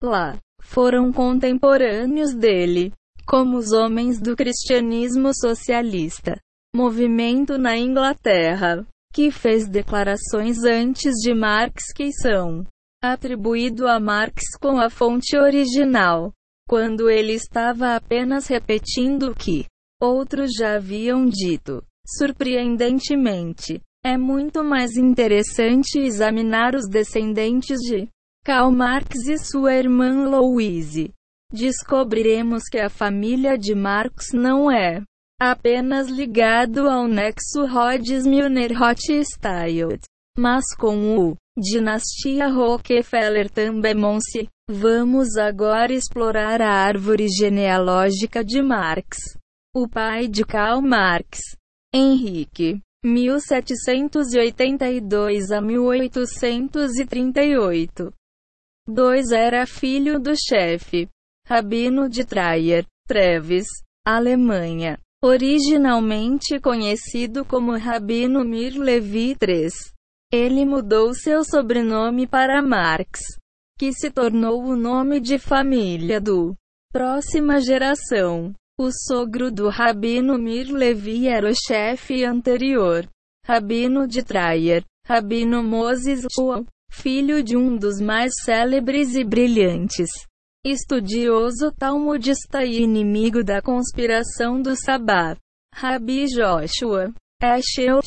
Lá, 0.02 0.36
foram 0.64 1.14
contemporâneos 1.14 2.34
dele, 2.34 2.92
como 3.24 3.56
os 3.56 3.72
homens 3.72 4.20
do 4.20 4.36
cristianismo 4.36 5.30
socialista, 5.32 6.42
movimento 6.76 7.56
na 7.60 7.78
Inglaterra, 7.78 8.84
que 9.14 9.32
fez 9.32 9.68
declarações 9.68 10.64
antes 10.64 11.14
de 11.16 11.34
Marx 11.34 11.92
que 11.96 12.12
são 12.12 12.66
atribuído 13.02 13.88
a 13.88 14.00
Marx 14.00 14.44
com 14.60 14.80
a 14.80 14.90
fonte 14.90 15.38
original, 15.38 16.34
quando 16.68 17.10
ele 17.10 17.34
estava 17.34 17.96
apenas 17.96 18.48
repetindo 18.48 19.32
o 19.32 19.36
que 19.36 19.66
outros 20.02 20.52
já 20.58 20.76
haviam 20.76 21.26
dito. 21.26 21.84
Surpreendentemente, 22.08 23.82
é 24.04 24.18
muito 24.18 24.64
mais 24.64 24.96
interessante 24.98 26.00
examinar 26.00 26.76
os 26.76 26.88
descendentes 26.90 27.80
de 27.80 28.08
Karl 28.46 28.72
Marx 28.72 29.28
e 29.28 29.38
sua 29.38 29.76
irmã 29.76 30.28
Louise. 30.28 31.12
Descobriremos 31.52 32.64
que 32.64 32.80
a 32.80 32.90
família 32.90 33.58
de 33.58 33.74
Marx 33.76 34.28
não 34.34 34.72
é 34.72 35.04
apenas 35.40 36.10
ligado 36.10 36.90
ao 36.90 37.08
nexo 37.08 37.66
Rhodes-Milner-Rothschild, 37.66 40.02
mas 40.38 40.66
com 40.78 41.18
o 41.18 41.36
dinastia 41.58 42.48
Rockefeller 42.48 43.50
também 43.50 44.20
se 44.22 44.48
Vamos 44.72 45.36
agora 45.36 45.92
explorar 45.92 46.62
a 46.62 46.70
árvore 46.70 47.28
genealógica 47.28 48.46
de 48.46 48.62
Marx. 48.62 49.18
O 49.76 49.90
pai 49.90 50.28
de 50.28 50.46
Karl 50.46 50.80
Marx, 50.80 51.40
Henrique, 51.92 52.80
1782 53.04 55.50
a 55.50 55.60
1838. 55.60 58.14
2 58.88 59.32
era 59.32 59.66
filho 59.66 60.20
do 60.20 60.36
chefe, 60.38 61.10
Rabino 61.48 62.08
de 62.08 62.24
Trayer, 62.24 62.86
Treves, 63.08 63.66
Alemanha. 64.06 65.00
Originalmente 65.22 66.62
conhecido 66.62 67.44
como 67.44 67.78
Rabino 67.78 68.46
Mir 68.46 68.78
Levi 68.78 69.36
III. 69.42 69.68
Ele 70.32 70.64
mudou 70.64 71.14
seu 71.14 71.44
sobrenome 71.44 72.26
para 72.26 72.62
Marx, 72.62 73.20
que 73.78 73.92
se 73.92 74.10
tornou 74.10 74.64
o 74.64 74.78
nome 74.78 75.20
de 75.20 75.38
família 75.38 76.22
do 76.22 76.56
próxima 76.94 77.60
geração. 77.60 78.54
O 78.80 78.92
sogro 78.94 79.52
do 79.52 79.68
Rabino 79.68 80.38
Mir 80.38 80.72
Levi 80.72 81.28
era 81.28 81.52
o 81.52 81.54
chefe 81.54 82.24
anterior, 82.24 83.06
Rabino 83.46 84.08
de 84.08 84.24
Trayer, 84.24 84.86
Rabino 85.06 85.62
Moses 85.62 86.26
Ual, 86.38 86.66
filho 86.90 87.44
de 87.44 87.58
um 87.58 87.76
dos 87.76 88.00
mais 88.00 88.32
célebres 88.46 89.16
e 89.16 89.24
brilhantes 89.26 90.29
estudioso 90.66 91.72
talmudista 91.72 92.66
e 92.66 92.82
inimigo 92.82 93.42
da 93.44 93.62
conspiração 93.62 94.60
do 94.62 94.76
Sabá. 94.76 95.38
Rabi 95.74 96.26
Joshua 96.26 97.14
Eshel 97.42 98.02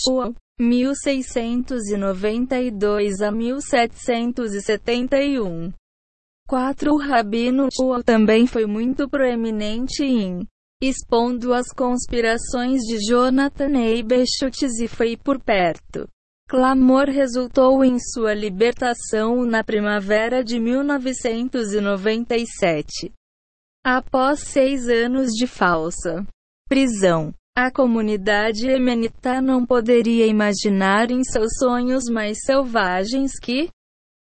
1692 0.60 3.22
a 3.22 3.32
1771. 3.32 5.72
4. 6.46 6.92
O 6.92 6.98
Rabino 6.98 7.68
Ual 7.80 8.02
também 8.02 8.46
foi 8.46 8.66
muito 8.66 9.08
proeminente 9.08 10.04
em 10.04 10.46
expondo 10.82 11.54
as 11.54 11.68
conspirações 11.68 12.82
de 12.82 12.98
Jonathan 13.08 13.78
Eibeschutz 13.78 14.78
e 14.80 14.88
foi 14.88 15.16
por 15.16 15.40
perto. 15.40 16.08
Clamor 16.52 17.08
resultou 17.08 17.82
em 17.82 17.98
sua 17.98 18.34
libertação 18.34 19.42
na 19.46 19.64
primavera 19.64 20.44
de 20.44 20.60
1997. 20.60 23.10
Após 23.82 24.40
seis 24.40 24.86
anos 24.86 25.30
de 25.30 25.46
falsa 25.46 26.26
prisão, 26.68 27.32
a 27.56 27.70
comunidade 27.70 28.68
emenita 28.68 29.40
não 29.40 29.64
poderia 29.64 30.26
imaginar 30.26 31.10
em 31.10 31.24
seus 31.24 31.54
sonhos 31.58 32.04
mais 32.10 32.36
selvagens 32.44 33.38
que 33.38 33.70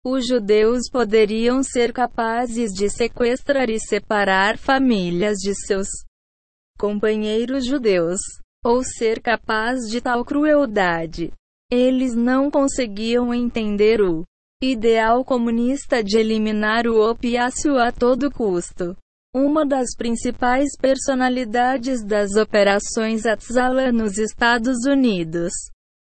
os 0.02 0.26
judeus 0.26 0.88
poderiam 0.90 1.62
ser 1.62 1.92
capazes 1.92 2.72
de 2.72 2.88
sequestrar 2.88 3.68
e 3.68 3.78
separar 3.78 4.56
famílias 4.56 5.36
de 5.36 5.54
seus 5.54 5.88
companheiros 6.78 7.66
judeus, 7.66 8.20
ou 8.64 8.82
ser 8.82 9.20
capaz 9.20 9.80
de 9.90 10.00
tal 10.00 10.24
crueldade. 10.24 11.30
Eles 11.70 12.14
não 12.14 12.50
conseguiam 12.50 13.34
entender 13.34 14.00
o 14.00 14.24
ideal 14.62 15.24
comunista 15.24 16.02
de 16.02 16.16
eliminar 16.16 16.86
o 16.86 17.10
opiáceo 17.10 17.78
a 17.78 17.90
todo 17.90 18.30
custo. 18.30 18.96
Uma 19.34 19.66
das 19.66 19.94
principais 19.96 20.70
personalidades 20.80 22.04
das 22.04 22.36
operações 22.36 23.26
Atzala 23.26 23.90
nos 23.92 24.16
Estados 24.16 24.86
Unidos. 24.86 25.52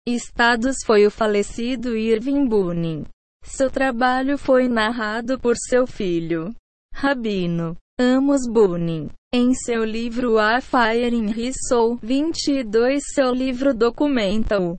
Estados 0.07 0.77
foi 0.85 1.07
o 1.07 1.11
falecido 1.11 1.97
Irving 1.97 2.47
Bunin. 2.47 3.05
Seu 3.43 3.71
trabalho 3.71 4.37
foi 4.37 4.69
narrado 4.69 5.41
por 5.41 5.57
seu 5.57 5.87
filho, 5.87 6.55
Rabino 6.95 7.77
Amos 7.99 8.43
Bunin. 8.47 9.09
Em 9.33 9.55
seu 9.55 9.83
livro 9.83 10.39
A 10.39 10.61
Fire 10.61 11.15
in 11.15 11.31
His 11.31 11.57
Soul 11.69 11.99
22, 12.03 13.03
seu 13.15 13.33
livro 13.33 13.75
documenta 13.75 14.61
o 14.61 14.79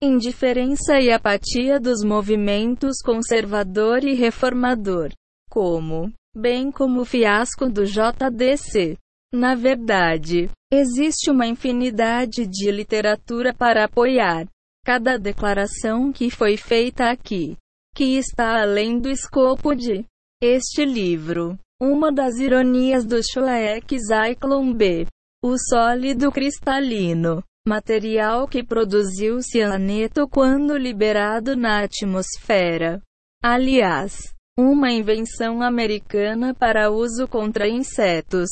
indiferença 0.00 1.00
e 1.00 1.10
apatia 1.10 1.80
dos 1.80 2.04
movimentos 2.04 3.02
conservador 3.04 4.04
e 4.04 4.14
reformador, 4.14 5.10
como, 5.50 6.12
bem 6.36 6.70
como 6.70 7.00
o 7.00 7.04
fiasco 7.04 7.68
do 7.68 7.84
JDC. 7.84 8.96
Na 9.32 9.54
verdade, 9.54 10.48
existe 10.72 11.30
uma 11.30 11.46
infinidade 11.46 12.46
de 12.46 12.70
literatura 12.70 13.52
para 13.52 13.84
apoiar 13.84 14.46
cada 14.84 15.18
declaração 15.18 16.12
que 16.12 16.30
foi 16.30 16.56
feita 16.56 17.10
aqui, 17.10 17.56
que 17.94 18.16
está 18.16 18.62
além 18.62 18.98
do 18.98 19.10
escopo 19.10 19.74
de 19.74 20.04
este 20.40 20.84
livro. 20.84 21.58
Uma 21.80 22.10
das 22.10 22.36
ironias 22.38 23.04
do 23.04 23.16
Shoek 23.16 23.98
Zyklon 23.98 24.72
B. 24.72 25.06
O 25.44 25.56
sólido 25.58 26.32
cristalino 26.32 27.44
material 27.68 28.48
que 28.48 28.64
produziu 28.64 29.42
cianeto 29.42 30.26
quando 30.26 30.76
liberado 30.76 31.54
na 31.54 31.84
atmosfera. 31.84 33.00
Aliás, 33.42 34.34
uma 34.58 34.90
invenção 34.90 35.62
americana 35.62 36.54
para 36.54 36.90
uso 36.90 37.28
contra 37.28 37.68
insetos, 37.68 38.48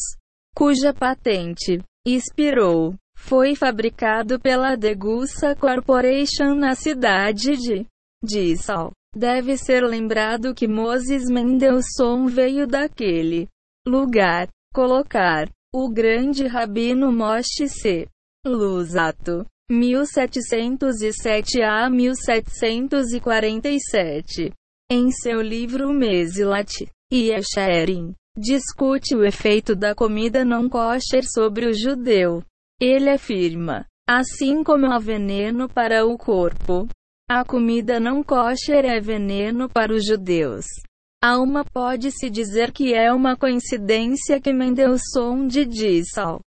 cuja 0.55 0.93
patente 0.95 1.83
expirou, 2.07 2.95
foi 3.17 3.57
fabricado 3.57 4.39
pela 4.39 4.77
Degussa 4.77 5.57
Corporation 5.57 6.55
na 6.55 6.75
cidade 6.75 7.57
de 7.57 7.87
Dissal. 8.23 8.93
Deve 9.15 9.57
ser 9.57 9.83
lembrado 9.83 10.55
que 10.55 10.69
Moses 10.69 11.25
Mendelssohn 11.31 12.27
veio 12.27 12.67
daquele 12.67 13.49
lugar. 13.87 14.49
colocar 14.75 15.49
o 15.75 15.89
grande 15.89 16.47
rabino 16.47 17.11
Moshe 17.11 17.67
C. 17.67 18.07
Lusato, 18.47 19.45
1707 19.69 21.61
a 21.63 21.91
1747, 21.91 24.53
em 24.89 25.11
seu 25.11 25.43
livro 25.43 25.93
Mesilat 25.93 26.73
Esharim, 27.11 28.15
discute 28.39 29.17
o 29.17 29.25
efeito 29.25 29.75
da 29.75 29.97
comida 29.97 30.45
não 30.45 30.69
kosher 30.69 31.25
sobre 31.25 31.67
o 31.67 31.75
judeu. 31.75 32.45
Ele 32.81 33.11
afirma, 33.11 33.85
assim 34.09 34.63
como 34.63 34.87
há 34.87 35.01
veneno 35.01 35.69
para 35.69 36.07
o 36.07 36.17
corpo, 36.17 36.87
a 37.29 37.45
comida 37.45 37.99
não 37.99 38.23
kosher 38.23 38.85
é 38.85 39.01
veneno 39.01 39.69
para 39.69 39.93
os 39.93 40.07
judeus. 40.07 40.67
Alma 41.21 41.65
pode-se 41.65 42.31
dizer 42.31 42.71
que 42.71 42.95
é 42.95 43.13
uma 43.13 43.37
coincidência 43.37 44.41
que 44.41 44.53
Mendelssohn 44.53 45.49
de 45.49 45.65
Dissal, 45.65 46.41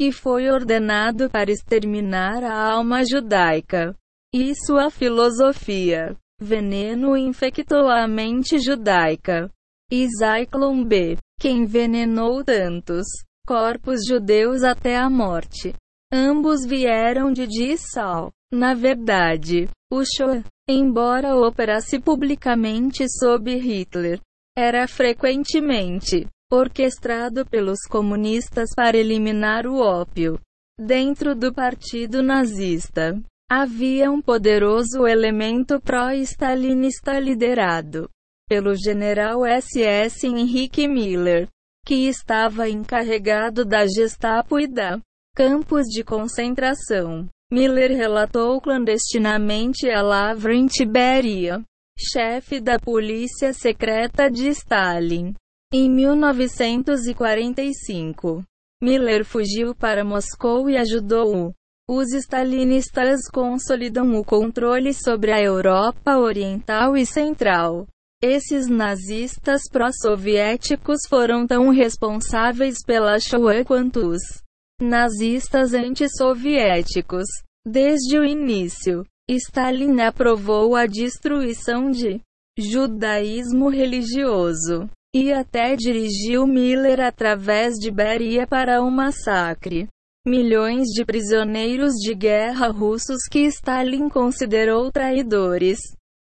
que 0.00 0.10
foi 0.10 0.48
ordenado 0.48 1.28
para 1.28 1.52
exterminar 1.52 2.42
a 2.42 2.72
alma 2.72 3.02
judaica 3.04 3.94
e 4.34 4.54
sua 4.54 4.88
filosofia. 4.88 6.16
Veneno 6.40 7.14
infectou 7.18 7.86
a 7.86 8.08
mente 8.08 8.58
judaica. 8.58 9.50
Zyklon 9.92 10.84
B, 10.84 11.18
que 11.38 11.50
envenenou 11.50 12.42
tantos 12.42 13.04
corpos 13.46 14.00
judeus 14.08 14.62
até 14.62 14.96
a 14.96 15.10
morte. 15.10 15.74
Ambos 16.10 16.64
vieram 16.64 17.30
de 17.30 17.46
Dissal. 17.46 18.30
Na 18.50 18.72
verdade, 18.72 19.68
o 19.92 20.02
Shoah, 20.02 20.42
embora 20.66 21.36
operasse 21.36 22.00
publicamente 22.00 23.04
sob 23.06 23.54
Hitler, 23.54 24.18
era 24.56 24.88
frequentemente 24.88 26.26
orquestrado 26.50 27.46
pelos 27.46 27.80
comunistas 27.88 28.70
para 28.74 28.96
eliminar 28.96 29.66
o 29.66 29.76
ópio. 29.76 30.38
Dentro 30.78 31.34
do 31.34 31.52
partido 31.52 32.22
nazista, 32.22 33.20
havia 33.48 34.10
um 34.10 34.20
poderoso 34.20 35.06
elemento 35.06 35.80
pró-stalinista 35.80 37.18
liderado 37.18 38.08
pelo 38.48 38.74
general 38.74 39.42
SS 39.46 40.26
Henrique 40.26 40.88
Miller, 40.88 41.46
que 41.86 42.08
estava 42.08 42.68
encarregado 42.68 43.64
da 43.64 43.86
Gestapo 43.86 44.58
e 44.58 44.66
da 44.66 44.98
campos 45.36 45.86
de 45.86 46.02
concentração. 46.02 47.28
Miller 47.52 47.92
relatou 47.92 48.60
clandestinamente 48.60 49.88
a 49.88 50.02
Lavrent 50.02 50.72
Beria, 50.86 51.62
chefe 51.96 52.60
da 52.60 52.78
polícia 52.78 53.52
secreta 53.52 54.28
de 54.28 54.48
Stalin. 54.48 55.34
Em 55.72 55.88
1945, 55.88 58.42
Miller 58.82 59.24
fugiu 59.24 59.72
para 59.72 60.04
Moscou 60.04 60.68
e 60.68 60.76
ajudou 60.76 61.54
os 61.88 62.12
stalinistas 62.12 63.28
consolidam 63.32 64.16
o 64.16 64.24
controle 64.24 64.92
sobre 64.92 65.30
a 65.30 65.40
Europa 65.40 66.18
Oriental 66.18 66.96
e 66.96 67.06
Central. 67.06 67.86
Esses 68.20 68.66
nazistas 68.66 69.68
pró-soviéticos 69.70 71.02
foram 71.08 71.46
tão 71.46 71.70
responsáveis 71.70 72.78
pela 72.84 73.20
Shoah 73.20 73.64
quanto 73.64 74.08
os 74.08 74.42
nazistas 74.80 75.72
antissoviéticos. 75.72 77.28
Desde 77.64 78.18
o 78.18 78.24
início, 78.24 79.04
Stalin 79.28 80.00
aprovou 80.00 80.74
a 80.74 80.86
destruição 80.86 81.92
de 81.92 82.20
judaísmo 82.58 83.68
religioso 83.68 84.90
e 85.14 85.32
até 85.32 85.74
dirigiu 85.76 86.46
Miller 86.46 87.00
através 87.00 87.74
de 87.74 87.90
Beria 87.90 88.46
para 88.46 88.82
o 88.82 88.90
massacre. 88.90 89.88
Milhões 90.26 90.88
de 90.88 91.04
prisioneiros 91.04 91.94
de 91.94 92.14
guerra 92.14 92.68
russos 92.68 93.22
que 93.30 93.40
Stalin 93.46 94.08
considerou 94.08 94.92
traidores. 94.92 95.78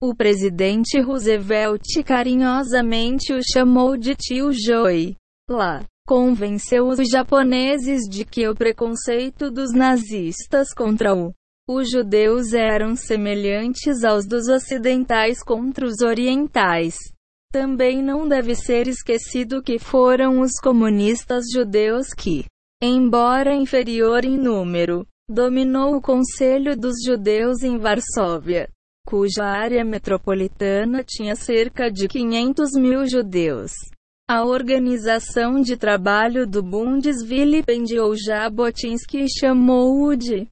O 0.01 0.15
presidente 0.15 1.01
Roosevelt 1.01 1.83
carinhosamente 2.05 3.33
o 3.33 3.41
chamou 3.43 3.97
de 3.97 4.15
tio 4.15 4.51
Joey. 4.53 5.15
Lá, 5.49 5.83
convenceu 6.07 6.87
os 6.87 6.99
japoneses 7.09 8.03
de 8.09 8.23
que 8.23 8.47
o 8.47 8.55
preconceito 8.55 9.51
dos 9.51 9.73
nazistas 9.73 10.73
contra 10.73 11.13
o 11.13 11.33
os 11.71 11.91
judeus 11.91 12.51
eram 12.51 12.95
semelhantes 12.95 14.03
aos 14.03 14.25
dos 14.25 14.47
ocidentais 14.47 15.43
contra 15.43 15.85
os 15.85 16.01
orientais. 16.01 16.95
Também 17.51 18.03
não 18.03 18.27
deve 18.27 18.53
ser 18.53 18.87
esquecido 18.87 19.63
que 19.63 19.79
foram 19.79 20.39
os 20.39 20.51
comunistas 20.61 21.45
judeus 21.51 22.13
que, 22.13 22.45
embora 22.79 23.55
inferior 23.55 24.23
em 24.23 24.37
número, 24.37 25.03
dominou 25.27 25.95
o 25.95 26.01
Conselho 26.01 26.77
dos 26.77 27.03
Judeus 27.03 27.63
em 27.63 27.79
Varsóvia, 27.79 28.69
cuja 29.03 29.45
área 29.45 29.83
metropolitana 29.83 31.03
tinha 31.03 31.35
cerca 31.35 31.91
de 31.91 32.07
500 32.07 32.73
mil 32.73 33.07
judeus. 33.07 33.71
A 34.29 34.45
organização 34.45 35.59
de 35.59 35.75
trabalho 35.75 36.45
do 36.45 36.61
Bundes 36.61 37.23
vilipendiou 37.23 38.15
Jabotinsky 38.15 39.23
e 39.23 39.39
chamou-o 39.39 40.15
de 40.15 40.47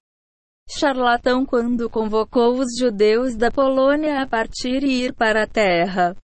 charlatão 0.68 1.46
quando 1.46 1.92
convocou 1.92 2.58
os 2.58 2.76
judeus 2.76 3.36
da 3.36 3.52
Polônia 3.52 4.20
a 4.20 4.26
partir 4.26 4.84
e 4.84 5.04
ir 5.04 5.14
para 5.14 5.44
a 5.44 5.48
terra 5.48 6.18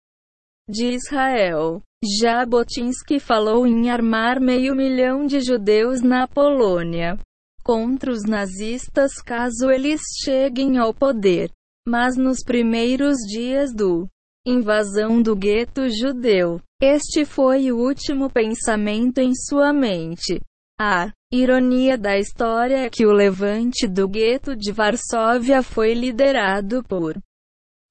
de 0.69 0.87
Israel. 0.93 1.81
Jabotinsky 2.19 3.19
falou 3.19 3.65
em 3.65 3.89
armar 3.89 4.39
meio 4.39 4.75
milhão 4.75 5.25
de 5.25 5.39
judeus 5.39 6.01
na 6.01 6.27
Polônia 6.27 7.17
contra 7.63 8.11
os 8.11 8.23
nazistas 8.23 9.13
caso 9.25 9.71
eles 9.71 10.01
cheguem 10.23 10.77
ao 10.77 10.93
poder. 10.93 11.49
Mas 11.87 12.15
nos 12.15 12.43
primeiros 12.43 13.17
dias 13.19 13.73
do 13.73 14.07
invasão 14.45 15.21
do 15.21 15.35
gueto 15.35 15.89
judeu, 15.89 16.61
este 16.81 17.25
foi 17.25 17.71
o 17.71 17.77
último 17.77 18.29
pensamento 18.29 19.19
em 19.19 19.33
sua 19.33 19.73
mente. 19.73 20.39
A 20.79 21.11
ironia 21.31 21.97
da 21.97 22.17
história 22.17 22.85
é 22.85 22.89
que 22.89 23.05
o 23.05 23.11
levante 23.11 23.87
do 23.87 24.07
gueto 24.07 24.55
de 24.55 24.71
Varsóvia 24.71 25.61
foi 25.61 25.93
liderado 25.93 26.83
por 26.83 27.17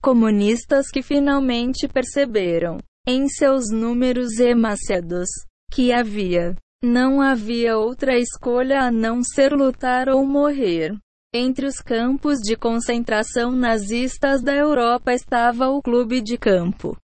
comunistas 0.02 0.88
que 0.90 1.00
finalmente 1.00 1.86
perceberam, 1.86 2.78
em 3.06 3.28
seus 3.28 3.70
números 3.70 4.38
emaciados, 4.40 5.28
que 5.72 5.92
havia 5.92 6.56
não 6.84 7.22
havia 7.22 7.78
outra 7.78 8.18
escolha 8.18 8.80
a 8.80 8.90
não 8.90 9.22
ser 9.22 9.52
lutar 9.52 10.08
ou 10.08 10.26
morrer. 10.26 10.92
Entre 11.32 11.64
os 11.64 11.76
campos 11.76 12.40
de 12.40 12.56
concentração 12.56 13.52
nazistas 13.52 14.42
da 14.42 14.52
Europa 14.52 15.14
estava 15.14 15.68
o 15.68 15.80
clube 15.80 16.20
de 16.20 16.36
campo 16.36 16.96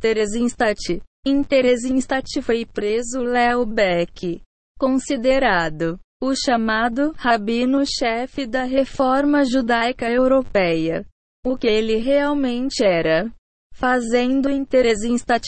Theresienstadt, 0.00 1.00
em 1.24 1.44
Theresienstadt 1.44 2.42
foi 2.42 2.66
preso 2.66 3.20
Leo 3.20 3.64
Beck, 3.64 4.42
considerado 4.76 5.96
o 6.20 6.34
chamado 6.34 7.12
rabino-chefe 7.16 8.44
da 8.44 8.64
reforma 8.64 9.44
judaica 9.44 10.10
europeia. 10.10 11.06
O 11.44 11.56
que 11.56 11.66
ele 11.66 11.96
realmente 11.96 12.84
era. 12.84 13.32
Fazendo 13.74 14.48
em 14.48 14.64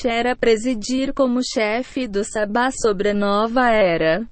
era 0.07 0.35
presidir 0.35 1.13
como 1.13 1.41
chefe 1.45 2.09
do 2.09 2.25
Sabá 2.25 2.71
sobre 2.71 3.11
a 3.11 3.15
nova 3.15 3.71
era. 3.71 4.29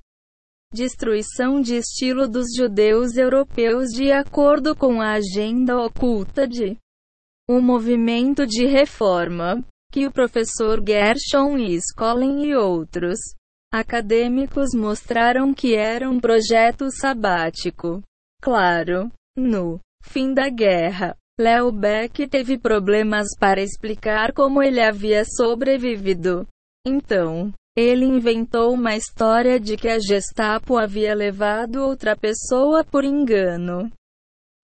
Destruição 0.73 1.61
de 1.61 1.77
estilo 1.77 2.27
dos 2.27 2.47
judeus 2.57 3.17
europeus 3.17 3.91
de 3.91 4.11
acordo 4.11 4.75
com 4.75 5.01
a 5.01 5.13
agenda 5.13 5.77
oculta 5.79 6.49
de 6.49 6.79
o 7.49 7.61
movimento 7.61 8.47
de 8.47 8.67
reforma 8.67 9.63
que 9.93 10.07
o 10.07 10.11
professor 10.11 10.83
Gershon 10.85 11.59
Skolin 11.59 12.47
e 12.47 12.57
outros 12.57 13.19
acadêmicos 13.71 14.71
mostraram 14.75 15.53
que 15.53 15.75
era 15.75 16.09
um 16.09 16.19
projeto 16.19 16.91
sabático. 16.91 18.03
Claro, 18.41 19.13
no 19.37 19.79
fim 20.03 20.33
da 20.33 20.49
guerra, 20.49 21.15
Leo 21.43 21.73
Beck 21.73 22.29
teve 22.29 22.57
problemas 22.57 23.27
para 23.37 23.61
explicar 23.61 24.33
como 24.33 24.63
ele 24.63 24.81
havia 24.81 25.25
sobrevivido. 25.25 26.47
Então, 26.87 27.53
ele 27.77 28.05
inventou 28.05 28.73
uma 28.73 28.95
história 28.95 29.59
de 29.59 29.77
que 29.77 29.89
a 29.89 29.99
Gestapo 29.99 30.79
havia 30.79 31.13
levado 31.15 31.83
outra 31.83 32.17
pessoa 32.17 32.85
por 32.85 33.05
engano. 33.05 33.91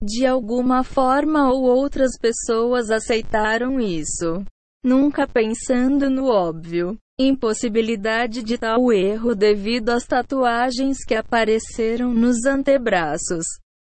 De 0.00 0.24
alguma 0.24 0.84
forma 0.84 1.50
ou 1.50 1.64
outras 1.64 2.12
pessoas 2.16 2.92
aceitaram 2.92 3.80
isso 3.80 4.44
nunca 4.84 5.26
pensando 5.26 6.08
no 6.08 6.26
óbvio. 6.26 6.96
Impossibilidade 7.20 8.44
de 8.44 8.56
tal 8.56 8.92
erro 8.92 9.34
devido 9.34 9.90
às 9.90 10.06
tatuagens 10.06 11.04
que 11.04 11.16
apareceram 11.16 12.14
nos 12.14 12.44
antebraços 12.44 13.44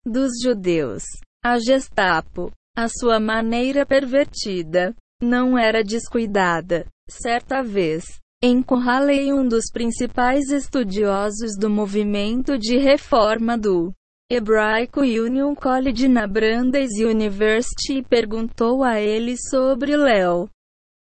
dos 0.06 0.32
judeus. 0.42 1.04
A 1.44 1.60
Gestapo, 1.60 2.52
a 2.78 2.88
sua 2.88 3.20
maneira 3.20 3.88
pervertida, 3.88 4.96
não 5.20 5.58
era 5.58 5.84
descuidada. 5.84 6.86
Certa 7.10 7.64
vez, 7.64 8.06
Encorralei 8.44 9.34
um 9.34 9.48
dos 9.48 9.72
principais 9.74 10.52
estudiosos 10.52 11.58
do 11.60 11.72
movimento 11.72 12.56
de 12.56 12.78
reforma 12.78 13.58
do 13.58 13.92
Hebraico 14.30 15.02
Union 15.02 15.56
College 15.56 16.08
na 16.08 16.28
Brandeis 16.28 16.92
University 17.00 17.94
e 17.94 18.04
perguntou 18.04 18.84
a 18.84 19.02
ele 19.02 19.36
sobre 19.50 19.98
Léo. 19.98 20.48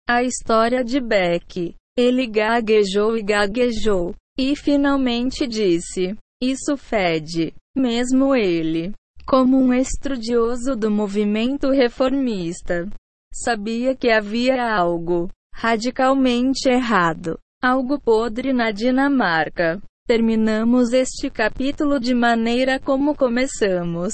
A 0.05 0.21
história 0.21 0.83
de 0.83 0.99
Beck. 0.99 1.73
Ele 1.97 2.27
gaguejou 2.27 3.15
e 3.15 3.23
gaguejou. 3.23 4.13
E 4.37 4.53
finalmente 4.57 5.47
disse: 5.47 6.17
Isso 6.41 6.75
fede. 6.75 7.53
Mesmo 7.73 8.35
ele, 8.35 8.91
como 9.25 9.57
um 9.57 9.73
estudioso 9.73 10.75
do 10.75 10.91
movimento 10.91 11.69
reformista, 11.71 12.87
sabia 13.33 13.95
que 13.95 14.09
havia 14.09 14.63
algo 14.63 15.29
radicalmente 15.53 16.69
errado, 16.69 17.39
algo 17.61 17.99
podre 17.99 18.53
na 18.53 18.71
Dinamarca. 18.71 19.81
Terminamos 20.05 20.91
este 20.91 21.29
capítulo 21.29 21.99
de 21.99 22.13
maneira 22.13 22.79
como 22.79 23.15
começamos. 23.15 24.13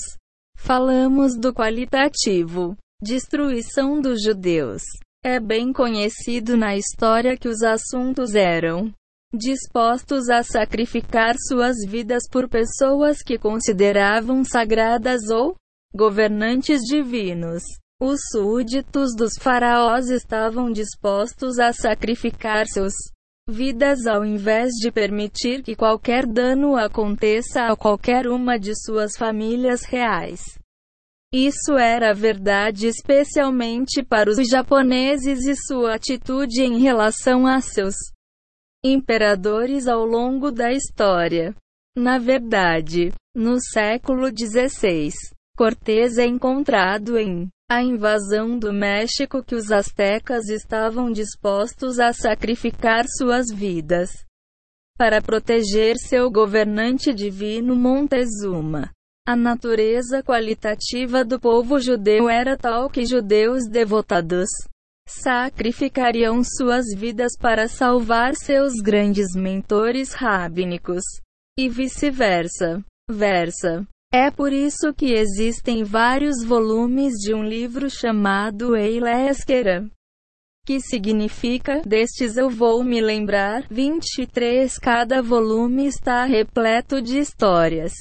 Falamos 0.55 1.35
do 1.35 1.51
qualitativo, 1.51 2.77
destruição 3.01 3.99
dos 3.99 4.21
judeus. 4.21 4.83
É 5.23 5.39
bem 5.39 5.73
conhecido 5.73 6.55
na 6.55 6.75
história 6.75 7.35
que 7.35 7.47
os 7.47 7.63
assuntos 7.63 8.35
eram 8.35 8.93
dispostos 9.33 10.27
a 10.29 10.41
sacrificar 10.41 11.35
suas 11.47 11.77
vidas 11.87 12.23
por 12.29 12.49
pessoas 12.49 13.21
que 13.21 13.37
consideravam 13.37 14.43
sagradas 14.43 15.29
ou 15.29 15.55
governantes 15.93 16.81
divinos. 16.81 17.61
Os 18.01 18.19
súditos 18.31 19.13
dos 19.15 19.33
faraós 19.39 20.09
estavam 20.09 20.71
dispostos 20.71 21.59
a 21.59 21.71
sacrificar 21.73 22.65
seus 22.65 22.93
vidas 23.47 24.07
ao 24.07 24.23
invés 24.23 24.71
de 24.75 24.91
permitir 24.91 25.63
que 25.63 25.75
qualquer 25.75 26.25
dano 26.25 26.75
aconteça 26.75 27.65
a 27.65 27.75
qualquer 27.75 28.27
uma 28.27 28.57
de 28.57 28.73
suas 28.75 29.17
famílias 29.17 29.83
reais. 29.83 30.41
Isso 31.33 31.77
era 31.77 32.13
verdade 32.13 32.87
especialmente 32.87 34.01
para 34.03 34.29
os 34.29 34.37
japoneses 34.47 35.45
e 35.45 35.55
sua 35.55 35.95
atitude 35.95 36.63
em 36.63 36.79
relação 36.79 37.45
a 37.45 37.61
seus 37.61 37.95
imperadores 38.83 39.87
ao 39.87 40.05
longo 40.05 40.51
da 40.51 40.71
história. 40.71 41.53
Na 41.97 42.17
verdade, 42.17 43.11
no 43.35 43.59
século 43.59 44.27
XVI, 44.27 45.11
Cortés 45.57 46.17
é 46.17 46.25
encontrado 46.25 47.17
em 47.17 47.49
a 47.69 47.83
invasão 47.83 48.57
do 48.57 48.73
México 48.73 49.43
que 49.43 49.53
os 49.53 49.71
astecas 49.71 50.49
estavam 50.49 51.11
dispostos 51.11 51.99
a 51.99 52.11
sacrificar 52.11 53.05
suas 53.17 53.45
vidas 53.53 54.09
para 54.97 55.21
proteger 55.21 55.95
seu 55.97 56.31
governante 56.31 57.13
divino 57.13 57.75
Montezuma. 57.75 58.89
A 59.27 59.35
natureza 59.35 60.23
qualitativa 60.23 61.23
do 61.23 61.39
povo 61.39 61.79
judeu 61.79 62.27
era 62.27 62.57
tal 62.57 62.89
que 62.89 63.05
judeus 63.05 63.67
devotados 63.69 64.49
sacrificariam 65.09 66.43
suas 66.43 66.85
vidas 66.95 67.31
para 67.39 67.67
salvar 67.67 68.35
seus 68.35 68.75
grandes 68.75 69.35
mentores 69.35 70.13
rabínicos 70.13 71.03
e 71.57 71.67
vice-versa. 71.67 72.83
Versa. 73.09 73.87
É 74.13 74.29
por 74.29 74.53
isso 74.53 74.93
que 74.93 75.13
existem 75.13 75.83
vários 75.83 76.43
volumes 76.43 77.13
de 77.13 77.33
um 77.33 77.43
livro 77.43 77.89
chamado 77.89 78.75
Eileskera, 78.75 79.89
que 80.65 80.79
significa, 80.79 81.81
destes 81.81 82.37
eu 82.37 82.49
vou 82.49 82.83
me 82.83 83.01
lembrar, 83.01 83.65
23 83.69 84.77
cada 84.77 85.21
volume 85.21 85.87
está 85.87 86.25
repleto 86.25 87.01
de 87.01 87.17
histórias 87.17 87.93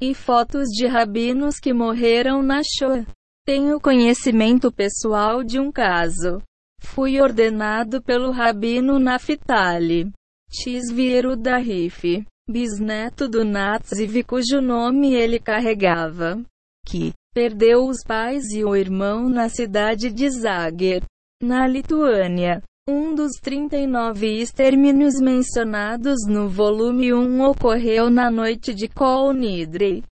e 0.00 0.12
fotos 0.14 0.68
de 0.68 0.86
rabinos 0.86 1.58
que 1.58 1.72
morreram 1.72 2.42
na 2.42 2.60
Shoah. 2.62 3.06
Tenho 3.46 3.80
conhecimento 3.80 4.72
pessoal 4.72 5.44
de 5.44 5.60
um 5.60 5.70
caso. 5.70 6.42
Fui 6.80 7.20
ordenado 7.20 8.02
pelo 8.02 8.32
rabino 8.32 8.98
Naftali 8.98 10.10
Tisviero 10.50 11.36
da 11.36 11.56
Rif 11.56 12.26
bisneto 12.48 13.28
do 13.28 13.44
Natsif 13.44 14.24
cujo 14.24 14.60
nome 14.60 15.14
ele 15.14 15.38
carregava, 15.38 16.42
que 16.84 17.12
perdeu 17.32 17.86
os 17.86 18.02
pais 18.04 18.50
e 18.50 18.64
o 18.64 18.74
irmão 18.74 19.28
na 19.28 19.48
cidade 19.48 20.10
de 20.12 20.28
Zager, 20.28 21.04
na 21.40 21.68
Lituânia. 21.68 22.60
Um 22.88 23.14
dos 23.14 23.32
39 23.40 24.40
extermínios 24.40 25.20
mencionados 25.20 26.18
no 26.28 26.48
volume 26.48 27.12
1 27.14 27.42
ocorreu 27.42 28.10
na 28.10 28.28
noite 28.28 28.74
de 28.74 28.88
Kol 28.88 29.32
Nidre, 29.32 30.04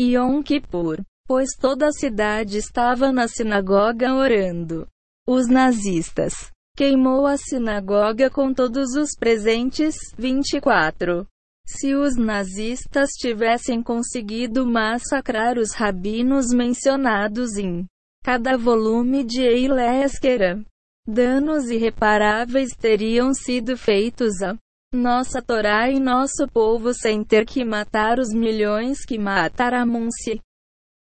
Yom 0.00 0.42
Kippur, 0.42 1.02
pois 1.28 1.50
toda 1.60 1.88
a 1.88 1.92
cidade 1.92 2.56
estava 2.56 3.12
na 3.12 3.28
sinagoga 3.28 4.14
orando. 4.14 4.88
Os 5.28 5.46
nazistas 5.46 6.50
queimou 6.74 7.26
a 7.26 7.36
sinagoga 7.36 8.30
com 8.30 8.54
todos 8.54 8.94
os 8.94 9.10
presentes. 9.14 9.94
24. 10.16 11.26
Se 11.66 11.94
os 11.94 12.16
nazistas 12.16 13.10
tivessem 13.10 13.82
conseguido 13.82 14.66
massacrar 14.66 15.58
os 15.58 15.74
rabinos 15.74 16.46
mencionados 16.50 17.58
em 17.58 17.84
cada 18.24 18.56
volume 18.56 19.22
de 19.22 19.42
Eile 19.42 20.02
Esquera, 20.02 20.64
danos 21.06 21.68
irreparáveis 21.68 22.70
teriam 22.74 23.34
sido 23.34 23.76
feitos 23.76 24.40
a 24.40 24.56
nossa 24.94 25.42
Torá 25.42 25.90
e 25.90 26.00
nosso 26.00 26.48
povo 26.50 26.94
sem 26.94 27.22
ter 27.22 27.44
que 27.44 27.62
matar 27.66 28.18
os 28.18 28.32
milhões 28.32 29.04
que 29.04 29.18
mataram-se. 29.18 30.40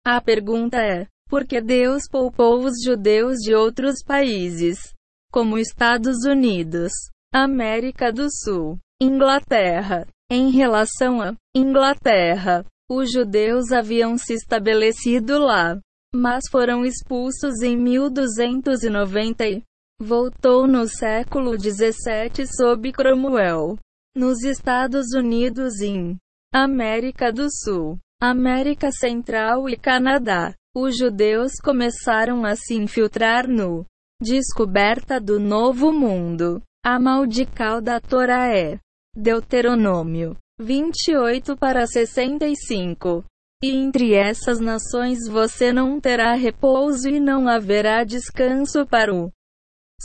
A 0.06 0.20
pergunta 0.20 0.76
é: 0.76 1.06
por 1.28 1.46
que 1.46 1.60
Deus 1.60 2.02
poupou 2.10 2.64
os 2.64 2.82
judeus 2.84 3.38
de 3.38 3.54
outros 3.54 4.02
países, 4.04 4.78
como 5.32 5.58
Estados 5.58 6.24
Unidos, 6.26 6.92
América 7.32 8.12
do 8.12 8.28
Sul, 8.30 8.78
Inglaterra, 9.02 10.06
em 10.30 10.50
relação 10.50 11.20
à 11.22 11.34
Inglaterra, 11.56 12.64
os 12.88 13.10
judeus 13.10 13.72
haviam 13.72 14.18
se 14.18 14.34
estabelecido 14.34 15.38
lá, 15.38 15.80
mas 16.14 16.44
foram 16.50 16.84
expulsos 16.84 17.62
em 17.62 17.76
1290 17.76 19.46
e 19.46 19.62
voltou 19.98 20.66
no 20.66 20.86
século 20.86 21.56
17 21.56 22.46
sob 22.46 22.92
Cromwell. 22.92 23.78
Nos 24.14 24.44
Estados 24.44 25.06
Unidos 25.12 25.80
em 25.80 26.16
América 26.52 27.32
do 27.32 27.48
Sul, 27.50 27.98
América 28.20 28.90
Central 28.90 29.68
e 29.68 29.76
Canadá, 29.76 30.54
os 30.74 30.96
judeus 30.96 31.52
começaram 31.62 32.44
a 32.44 32.56
se 32.56 32.74
infiltrar 32.74 33.46
no 33.48 33.84
descoberta 34.20 35.20
do 35.20 35.38
Novo 35.38 35.92
Mundo. 35.92 36.62
A 36.84 36.98
maldical 36.98 37.80
da 37.80 38.00
Torá 38.00 38.54
é 38.54 38.78
Deuteronômio 39.14 40.36
28 40.60 41.56
para 41.56 41.86
65. 41.86 43.24
E 43.62 43.70
entre 43.70 44.14
essas 44.14 44.60
nações 44.60 45.28
você 45.28 45.72
não 45.72 46.00
terá 46.00 46.34
repouso 46.34 47.08
e 47.08 47.18
não 47.18 47.48
haverá 47.48 48.04
descanso 48.04 48.86
para 48.86 49.14
o 49.14 49.30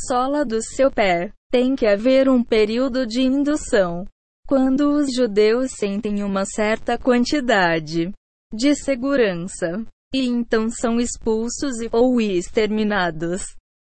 sola 0.08 0.46
do 0.46 0.62
seu 0.62 0.92
pé. 0.92 1.32
Tem 1.52 1.76
que 1.76 1.86
haver 1.86 2.30
um 2.30 2.44
período 2.44 3.06
de 3.06 3.22
indução. 3.22 4.06
Quando 4.50 4.96
os 4.96 5.14
judeus 5.14 5.74
sentem 5.78 6.24
uma 6.24 6.44
certa 6.44 6.98
quantidade 6.98 8.12
de 8.52 8.74
segurança, 8.74 9.86
e 10.12 10.26
então 10.26 10.72
são 10.72 11.00
expulsos 11.00 11.80
e 11.80 11.90
ou 11.92 12.20
exterminados. 12.20 13.44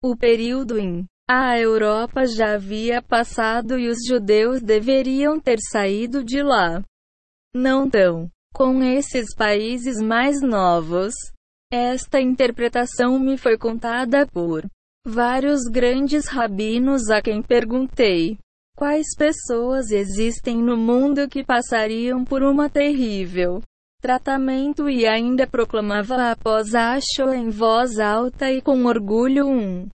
O 0.03 0.17
período 0.17 0.77
em 0.77 1.07
a 1.31 1.57
Europa 1.57 2.27
já 2.27 2.55
havia 2.55 3.01
passado 3.01 3.79
e 3.79 3.87
os 3.87 3.99
judeus 4.05 4.61
deveriam 4.61 5.39
ter 5.39 5.61
saído 5.61 6.25
de 6.25 6.43
lá. 6.43 6.83
Não 7.55 7.89
tão. 7.89 8.29
Com 8.53 8.83
esses 8.83 9.33
países 9.37 10.03
mais 10.03 10.43
novos. 10.43 11.15
Esta 11.73 12.21
interpretação 12.21 13.17
me 13.17 13.39
foi 13.39 13.57
contada 13.57 14.27
por 14.27 14.67
vários 15.07 15.63
grandes 15.71 16.27
rabinos 16.27 17.11
a 17.11 17.23
quem 17.23 17.41
perguntei 17.45 18.37
quais 18.79 19.09
pessoas 19.17 19.91
existem 19.91 20.63
no 20.63 20.77
mundo 20.77 21.29
que 21.29 21.43
passariam 21.43 22.25
por 22.25 22.45
uma 22.45 22.71
terrível 22.71 23.61
tratamento 24.01 24.89
e 24.89 25.05
ainda 25.05 25.49
proclamava 25.49 26.31
após 26.31 26.77
Acho 26.77 27.35
em 27.35 27.51
voz 27.51 27.99
alta 27.99 28.53
e 28.53 28.63
com 28.63 28.85
orgulho 28.85 29.49
um 29.49 29.89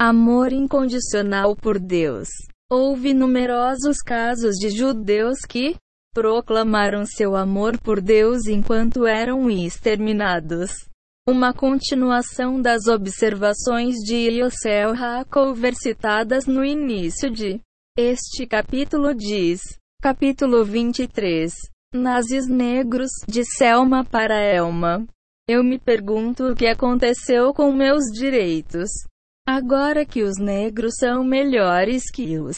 Amor 0.00 0.52
incondicional 0.52 1.56
por 1.56 1.76
Deus. 1.80 2.28
Houve 2.70 3.12
numerosos 3.12 3.98
casos 3.98 4.54
de 4.58 4.70
judeus 4.70 5.40
que 5.40 5.74
proclamaram 6.12 7.04
seu 7.04 7.34
amor 7.34 7.76
por 7.80 8.00
Deus 8.00 8.46
enquanto 8.46 9.06
eram 9.06 9.50
exterminados. 9.50 10.70
Uma 11.28 11.52
continuação 11.52 12.62
das 12.62 12.86
observações 12.86 13.96
de 13.96 14.40
Yosel 14.40 14.92
Hakov 14.92 15.60
citadas 15.74 16.46
no 16.46 16.64
início 16.64 17.28
de 17.28 17.60
Este 17.96 18.44
capítulo 18.44 19.14
diz, 19.14 19.60
capítulo 20.02 20.64
23, 20.64 21.52
Nazis 21.94 22.48
Negros, 22.48 23.08
de 23.28 23.44
Selma 23.44 24.04
para 24.04 24.34
Elma. 24.34 25.06
Eu 25.48 25.62
me 25.62 25.78
pergunto 25.78 26.48
o 26.48 26.56
que 26.56 26.66
aconteceu 26.66 27.54
com 27.54 27.70
meus 27.70 28.02
direitos. 28.12 28.90
Agora 29.46 30.04
que 30.04 30.24
os 30.24 30.40
negros 30.40 30.94
são 30.98 31.22
melhores 31.22 32.10
que 32.10 32.36
os 32.36 32.56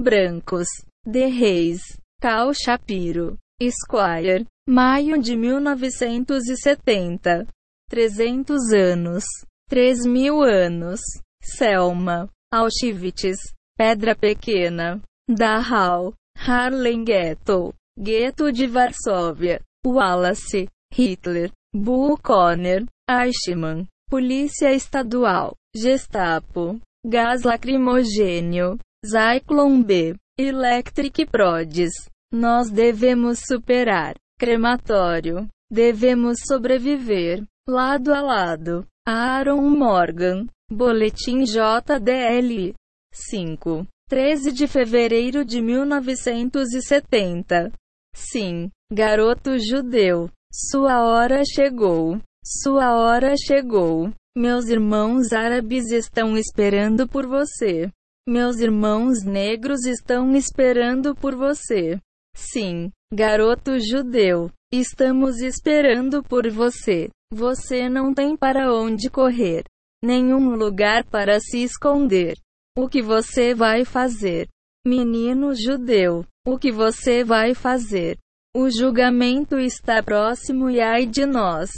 brancos. 0.00 0.66
De 1.06 1.26
Reis, 1.26 1.82
Cal 2.18 2.54
Shapiro, 2.54 3.36
Esquire, 3.60 4.46
maio 4.66 5.20
de 5.20 5.36
1970. 5.36 7.46
300 7.90 8.72
anos. 8.72 9.24
3 9.68 10.06
mil 10.06 10.42
anos. 10.42 11.02
Selma, 11.42 12.30
Auschwitz, 12.50 13.52
Pedra 13.80 14.14
Pequena, 14.14 15.00
Dachau, 15.26 16.12
Harlem 16.36 17.02
Ghetto, 17.02 17.72
Gueto 17.98 18.52
de 18.52 18.66
Varsóvia, 18.66 19.58
Wallace, 19.86 20.68
Hitler, 20.92 21.50
Bull 21.74 22.18
Conner, 22.18 22.84
Eichmann, 23.08 23.86
Polícia 24.06 24.70
Estadual, 24.70 25.54
Gestapo, 25.74 26.78
Gás 27.02 27.44
Lacrimogênio, 27.44 28.78
Zyklon 29.02 29.82
B, 29.82 30.14
Electric 30.38 31.24
Prods. 31.24 31.88
Nós 32.30 32.68
devemos 32.70 33.38
superar. 33.46 34.14
Crematório. 34.38 35.48
Devemos 35.72 36.40
sobreviver. 36.46 37.46
Lado 37.66 38.12
a 38.12 38.20
lado. 38.20 38.86
Aaron 39.08 39.70
Morgan. 39.70 40.46
Boletim 40.70 41.44
JDL. 41.44 42.74
5. 43.12 43.86
13 44.08 44.52
de 44.52 44.66
fevereiro 44.66 45.44
de 45.44 45.62
1970. 45.62 47.70
Sim, 48.14 48.70
garoto 48.92 49.56
judeu. 49.58 50.28
Sua 50.52 51.04
hora 51.04 51.44
chegou. 51.44 52.20
Sua 52.44 52.96
hora 52.96 53.36
chegou. 53.36 54.12
Meus 54.36 54.68
irmãos 54.68 55.32
árabes 55.32 55.90
estão 55.90 56.36
esperando 56.36 57.08
por 57.08 57.26
você. 57.26 57.88
Meus 58.28 58.58
irmãos 58.58 59.24
negros 59.24 59.86
estão 59.86 60.34
esperando 60.34 61.14
por 61.14 61.36
você. 61.36 62.00
Sim, 62.34 62.90
garoto 63.12 63.78
judeu. 63.78 64.50
Estamos 64.72 65.40
esperando 65.40 66.22
por 66.22 66.48
você. 66.50 67.10
Você 67.32 67.88
não 67.88 68.12
tem 68.14 68.36
para 68.36 68.72
onde 68.72 69.10
correr. 69.10 69.64
Nenhum 70.02 70.56
lugar 70.56 71.04
para 71.04 71.38
se 71.40 71.62
esconder. 71.62 72.36
O 72.76 72.88
que 72.88 73.02
você 73.02 73.54
vai 73.54 73.84
fazer? 73.84 74.48
Menino 74.86 75.54
judeu, 75.54 76.24
o 76.46 76.58
que 76.58 76.70
você 76.70 77.24
vai 77.24 77.54
fazer? 77.54 78.16
O 78.56 78.70
julgamento 78.70 79.58
está 79.58 80.02
próximo 80.02 80.70
e 80.70 80.80
ai 80.80 81.06
de 81.06 81.26
nós. 81.26 81.70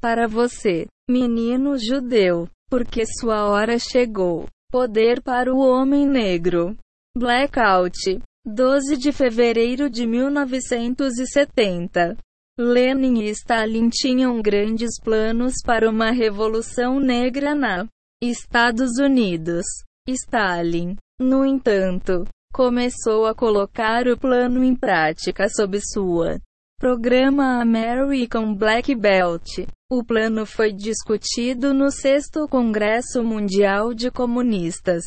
Para 0.00 0.26
você, 0.26 0.86
menino 1.08 1.76
judeu, 1.78 2.48
porque 2.68 3.04
sua 3.06 3.48
hora 3.48 3.78
chegou. 3.78 4.48
Poder 4.70 5.22
para 5.22 5.54
o 5.54 5.58
homem 5.58 6.06
negro. 6.06 6.76
Blackout. 7.16 8.20
12 8.44 8.96
de 8.96 9.12
fevereiro 9.12 9.88
de 9.90 10.06
1970. 10.06 12.16
Lenin 12.58 13.22
e 13.22 13.30
Stalin 13.30 13.88
tinham 13.88 14.40
grandes 14.40 15.00
planos 15.02 15.54
para 15.64 15.90
uma 15.90 16.10
revolução 16.10 17.00
negra 17.00 17.54
na 17.54 17.86
Estados 18.22 18.98
Unidos. 18.98 19.64
Stalin, 20.08 20.96
no 21.18 21.44
entanto, 21.44 22.24
começou 22.52 23.26
a 23.26 23.34
colocar 23.34 24.06
o 24.06 24.16
plano 24.16 24.62
em 24.62 24.74
prática 24.74 25.48
sob 25.48 25.80
sua 25.80 26.38
Programa 26.78 27.60
American 27.60 28.54
Black 28.54 28.94
Belt. 28.94 29.66
O 29.90 30.04
plano 30.04 30.46
foi 30.46 30.72
discutido 30.72 31.74
no 31.74 31.90
sexto 31.90 32.46
Congresso 32.48 33.24
Mundial 33.24 33.92
de 33.92 34.10
Comunistas. 34.10 35.02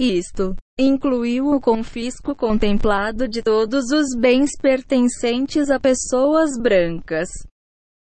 Isto 0.00 0.54
incluiu 0.78 1.48
o 1.48 1.60
confisco 1.60 2.34
contemplado 2.34 3.28
de 3.28 3.42
todos 3.42 3.90
os 3.90 4.16
bens 4.18 4.52
pertencentes 4.58 5.70
a 5.70 5.78
pessoas 5.78 6.50
brancas, 6.58 7.28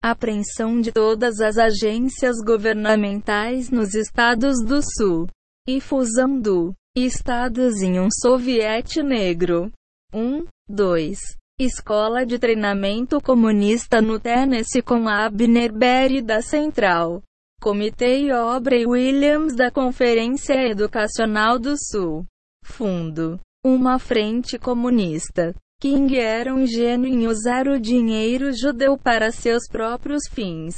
apreensão 0.01 0.81
de 0.81 0.91
todas 0.91 1.39
as 1.41 1.57
agências 1.57 2.37
governamentais 2.43 3.69
nos 3.69 3.93
estados 3.93 4.63
do 4.65 4.81
Sul 4.81 5.27
e 5.67 5.79
fusão 5.79 6.39
do 6.39 6.73
Estados 6.95 7.81
em 7.81 7.99
um 7.99 8.07
soviete 8.11 9.01
negro. 9.01 9.71
1, 10.13 10.45
2. 10.69 11.19
Escola 11.59 12.25
de 12.25 12.37
Treinamento 12.37 13.19
Comunista 13.21 14.01
no 14.01 14.19
Tennessee 14.19 14.81
com 14.81 15.07
Abner 15.07 15.73
Berry 15.73 16.21
da 16.21 16.41
Central. 16.41 17.23
Comitê 17.61 18.29
Aubrey 18.29 18.85
Williams 18.85 19.55
da 19.55 19.71
Conferência 19.71 20.53
Educacional 20.69 21.57
do 21.57 21.75
Sul. 21.77 22.25
Fundo. 22.63 23.39
Uma 23.65 23.97
frente 23.97 24.59
comunista. 24.59 25.55
King 25.79 26.17
era 26.17 26.53
um 26.53 26.59
ingênuo 26.59 27.07
em 27.07 27.25
usar 27.27 27.67
o 27.67 27.79
dinheiro 27.79 28.51
judeu 28.53 28.97
para 28.97 29.31
seus 29.31 29.67
próprios 29.67 30.23
fins. 30.29 30.75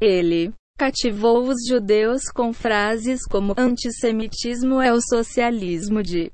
Ele 0.00 0.52
cativou 0.80 1.46
os 1.46 1.66
judeus 1.68 2.22
com 2.34 2.54
frases 2.54 3.20
como 3.30 3.52
antissemitismo 3.58 4.80
é 4.80 4.90
o 4.90 4.98
socialismo 4.98 6.02
de 6.02 6.32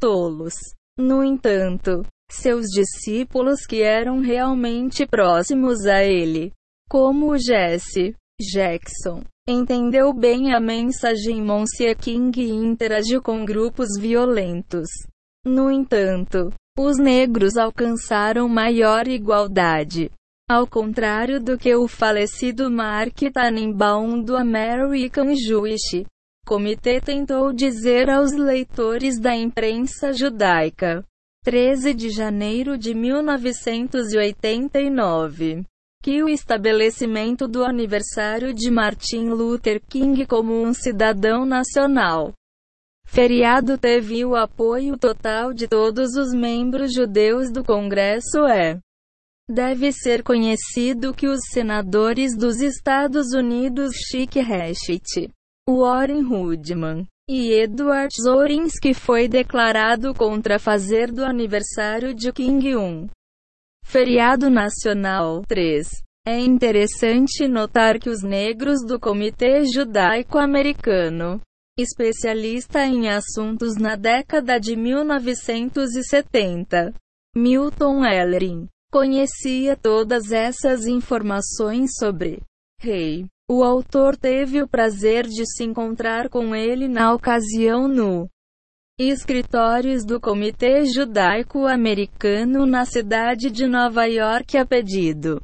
tolos. 0.00 0.54
No 0.98 1.22
entanto, 1.22 2.02
seus 2.32 2.68
discípulos 2.68 3.66
que 3.66 3.82
eram 3.82 4.20
realmente 4.20 5.06
próximos 5.06 5.84
a 5.84 6.02
ele, 6.02 6.52
como 6.88 7.36
Jesse 7.36 8.14
Jackson, 8.40 9.22
entendeu 9.46 10.10
bem 10.14 10.54
a 10.54 10.58
mensagem 10.58 11.42
Monsieur 11.42 11.94
King 11.98 12.40
e 12.40 12.48
interagiu 12.48 13.20
com 13.20 13.44
grupos 13.44 13.88
violentos. 14.00 14.88
No 15.44 15.70
entanto, 15.70 16.50
os 16.78 16.96
negros 16.96 17.58
alcançaram 17.58 18.48
maior 18.48 19.06
igualdade. 19.06 20.10
Ao 20.48 20.64
contrário 20.64 21.40
do 21.40 21.58
que 21.58 21.74
o 21.74 21.88
falecido 21.88 22.70
Mark 22.70 23.18
Tannenbaum 23.34 24.22
do 24.22 24.36
American 24.36 25.34
Jewish 25.34 26.06
Comitê 26.46 27.00
tentou 27.00 27.52
dizer 27.52 28.08
aos 28.08 28.30
leitores 28.30 29.18
da 29.18 29.34
imprensa 29.34 30.12
judaica, 30.12 31.04
13 31.42 31.92
de 31.92 32.10
janeiro 32.10 32.78
de 32.78 32.94
1989, 32.94 35.64
que 36.00 36.22
o 36.22 36.28
estabelecimento 36.28 37.48
do 37.48 37.64
aniversário 37.64 38.54
de 38.54 38.70
Martin 38.70 39.30
Luther 39.30 39.82
King 39.88 40.24
como 40.26 40.62
um 40.62 40.72
cidadão 40.72 41.44
nacional. 41.44 42.32
Feriado 43.04 43.76
teve 43.76 44.24
o 44.24 44.36
apoio 44.36 44.96
total 44.96 45.52
de 45.52 45.66
todos 45.66 46.14
os 46.14 46.32
membros 46.32 46.94
judeus 46.94 47.50
do 47.50 47.64
Congresso 47.64 48.46
é 48.46 48.78
Deve 49.48 49.92
ser 49.92 50.24
conhecido 50.24 51.14
que 51.14 51.28
os 51.28 51.38
senadores 51.52 52.36
dos 52.36 52.60
Estados 52.60 53.32
Unidos 53.32 53.94
Chick 53.94 54.40
Hashit, 54.40 55.30
Warren 55.68 56.22
Rudman 56.22 57.06
e 57.30 57.52
Edward 57.52 58.12
Zorinski 58.20 58.92
foi 58.92 59.28
declarado 59.28 60.12
contra 60.14 60.58
fazer 60.58 61.12
do 61.12 61.24
aniversário 61.24 62.12
de 62.12 62.32
King 62.32 62.74
um 62.74 63.06
feriado 63.84 64.50
nacional. 64.50 65.44
3. 65.46 65.86
É 66.26 66.40
interessante 66.40 67.46
notar 67.46 68.00
que 68.00 68.10
os 68.10 68.24
negros 68.24 68.84
do 68.84 68.98
Comitê 68.98 69.64
Judaico-Americano, 69.64 71.40
especialista 71.78 72.84
em 72.84 73.08
assuntos 73.08 73.76
na 73.76 73.94
década 73.94 74.58
de 74.58 74.74
1970, 74.74 76.92
Milton 77.36 78.04
Ellerin, 78.04 78.66
conhecia 78.90 79.76
todas 79.76 80.32
essas 80.32 80.86
informações 80.86 81.90
sobre 81.98 82.40
Rei. 82.80 83.26
O 83.48 83.62
autor 83.62 84.16
teve 84.16 84.60
o 84.60 84.68
prazer 84.68 85.24
de 85.26 85.46
se 85.46 85.62
encontrar 85.64 86.28
com 86.28 86.54
ele 86.54 86.88
na 86.88 87.14
ocasião 87.14 87.86
no 87.86 88.28
escritórios 88.98 90.04
do 90.04 90.20
Comitê 90.20 90.84
Judaico-Americano 90.86 92.66
na 92.66 92.84
cidade 92.84 93.50
de 93.50 93.66
Nova 93.66 94.06
York 94.06 94.56
a 94.56 94.64
pedido 94.66 95.40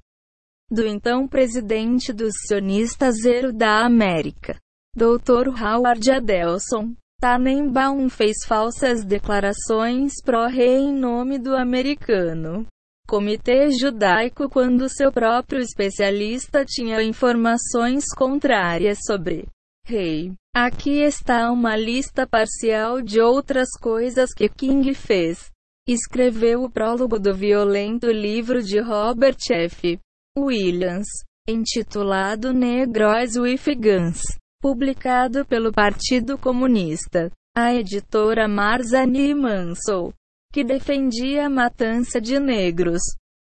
do 0.72 0.86
então 0.86 1.28
presidente 1.28 2.14
dos 2.14 2.32
sionistas 2.46 3.16
Zero 3.20 3.52
da 3.52 3.84
América, 3.84 4.58
Dr. 4.96 5.48
Howard 5.48 6.10
Adelson. 6.10 6.94
Tannenbaum 7.20 8.08
fez 8.08 8.38
falsas 8.46 9.04
declarações 9.04 10.14
pró-rei 10.24 10.78
em 10.78 10.92
nome 10.92 11.38
do 11.38 11.54
americano. 11.54 12.66
Comitê 13.12 13.70
Judaico 13.70 14.48
quando 14.48 14.88
seu 14.88 15.12
próprio 15.12 15.60
especialista 15.60 16.64
tinha 16.64 17.02
informações 17.02 18.06
contrárias 18.16 19.00
sobre 19.04 19.44
Rei. 19.86 20.32
Aqui 20.56 21.02
está 21.02 21.52
uma 21.52 21.76
lista 21.76 22.26
parcial 22.26 23.02
de 23.02 23.20
outras 23.20 23.68
coisas 23.78 24.32
que 24.32 24.48
King 24.48 24.94
fez. 24.94 25.50
Escreveu 25.86 26.62
o 26.62 26.70
prólogo 26.70 27.18
do 27.18 27.34
violento 27.34 28.10
livro 28.10 28.62
de 28.62 28.80
Robert 28.80 29.36
F. 29.50 29.98
Williams, 30.34 31.08
intitulado 31.46 32.50
Negroes 32.54 33.36
with 33.36 33.74
Guns, 33.76 34.22
publicado 34.58 35.44
pelo 35.44 35.70
Partido 35.70 36.38
Comunista. 36.38 37.30
A 37.54 37.74
editora 37.74 38.48
Marzani 38.48 39.34
Mansell, 39.34 40.14
que 40.52 40.62
defendia 40.62 41.46
a 41.46 41.50
matança 41.50 42.20
de 42.20 42.38
negros 42.38 43.00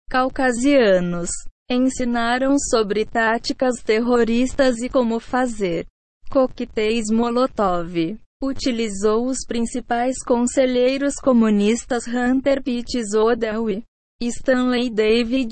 caucasianos, 0.09 1.29
ensinaram 1.69 2.57
sobre 2.59 3.05
táticas 3.05 3.81
terroristas 3.81 4.79
e 4.81 4.89
como 4.89 5.19
fazer 5.19 5.85
coquetéis 6.29 7.09
Molotov. 7.09 8.17
Utilizou 8.43 9.27
os 9.27 9.39
principais 9.47 10.21
conselheiros 10.23 11.15
comunistas 11.15 12.05
Hunter 12.07 12.61
Pitt 12.61 13.01
Zodel 13.03 13.69
e 13.69 13.83
Stanley 14.21 14.89
David 14.89 15.45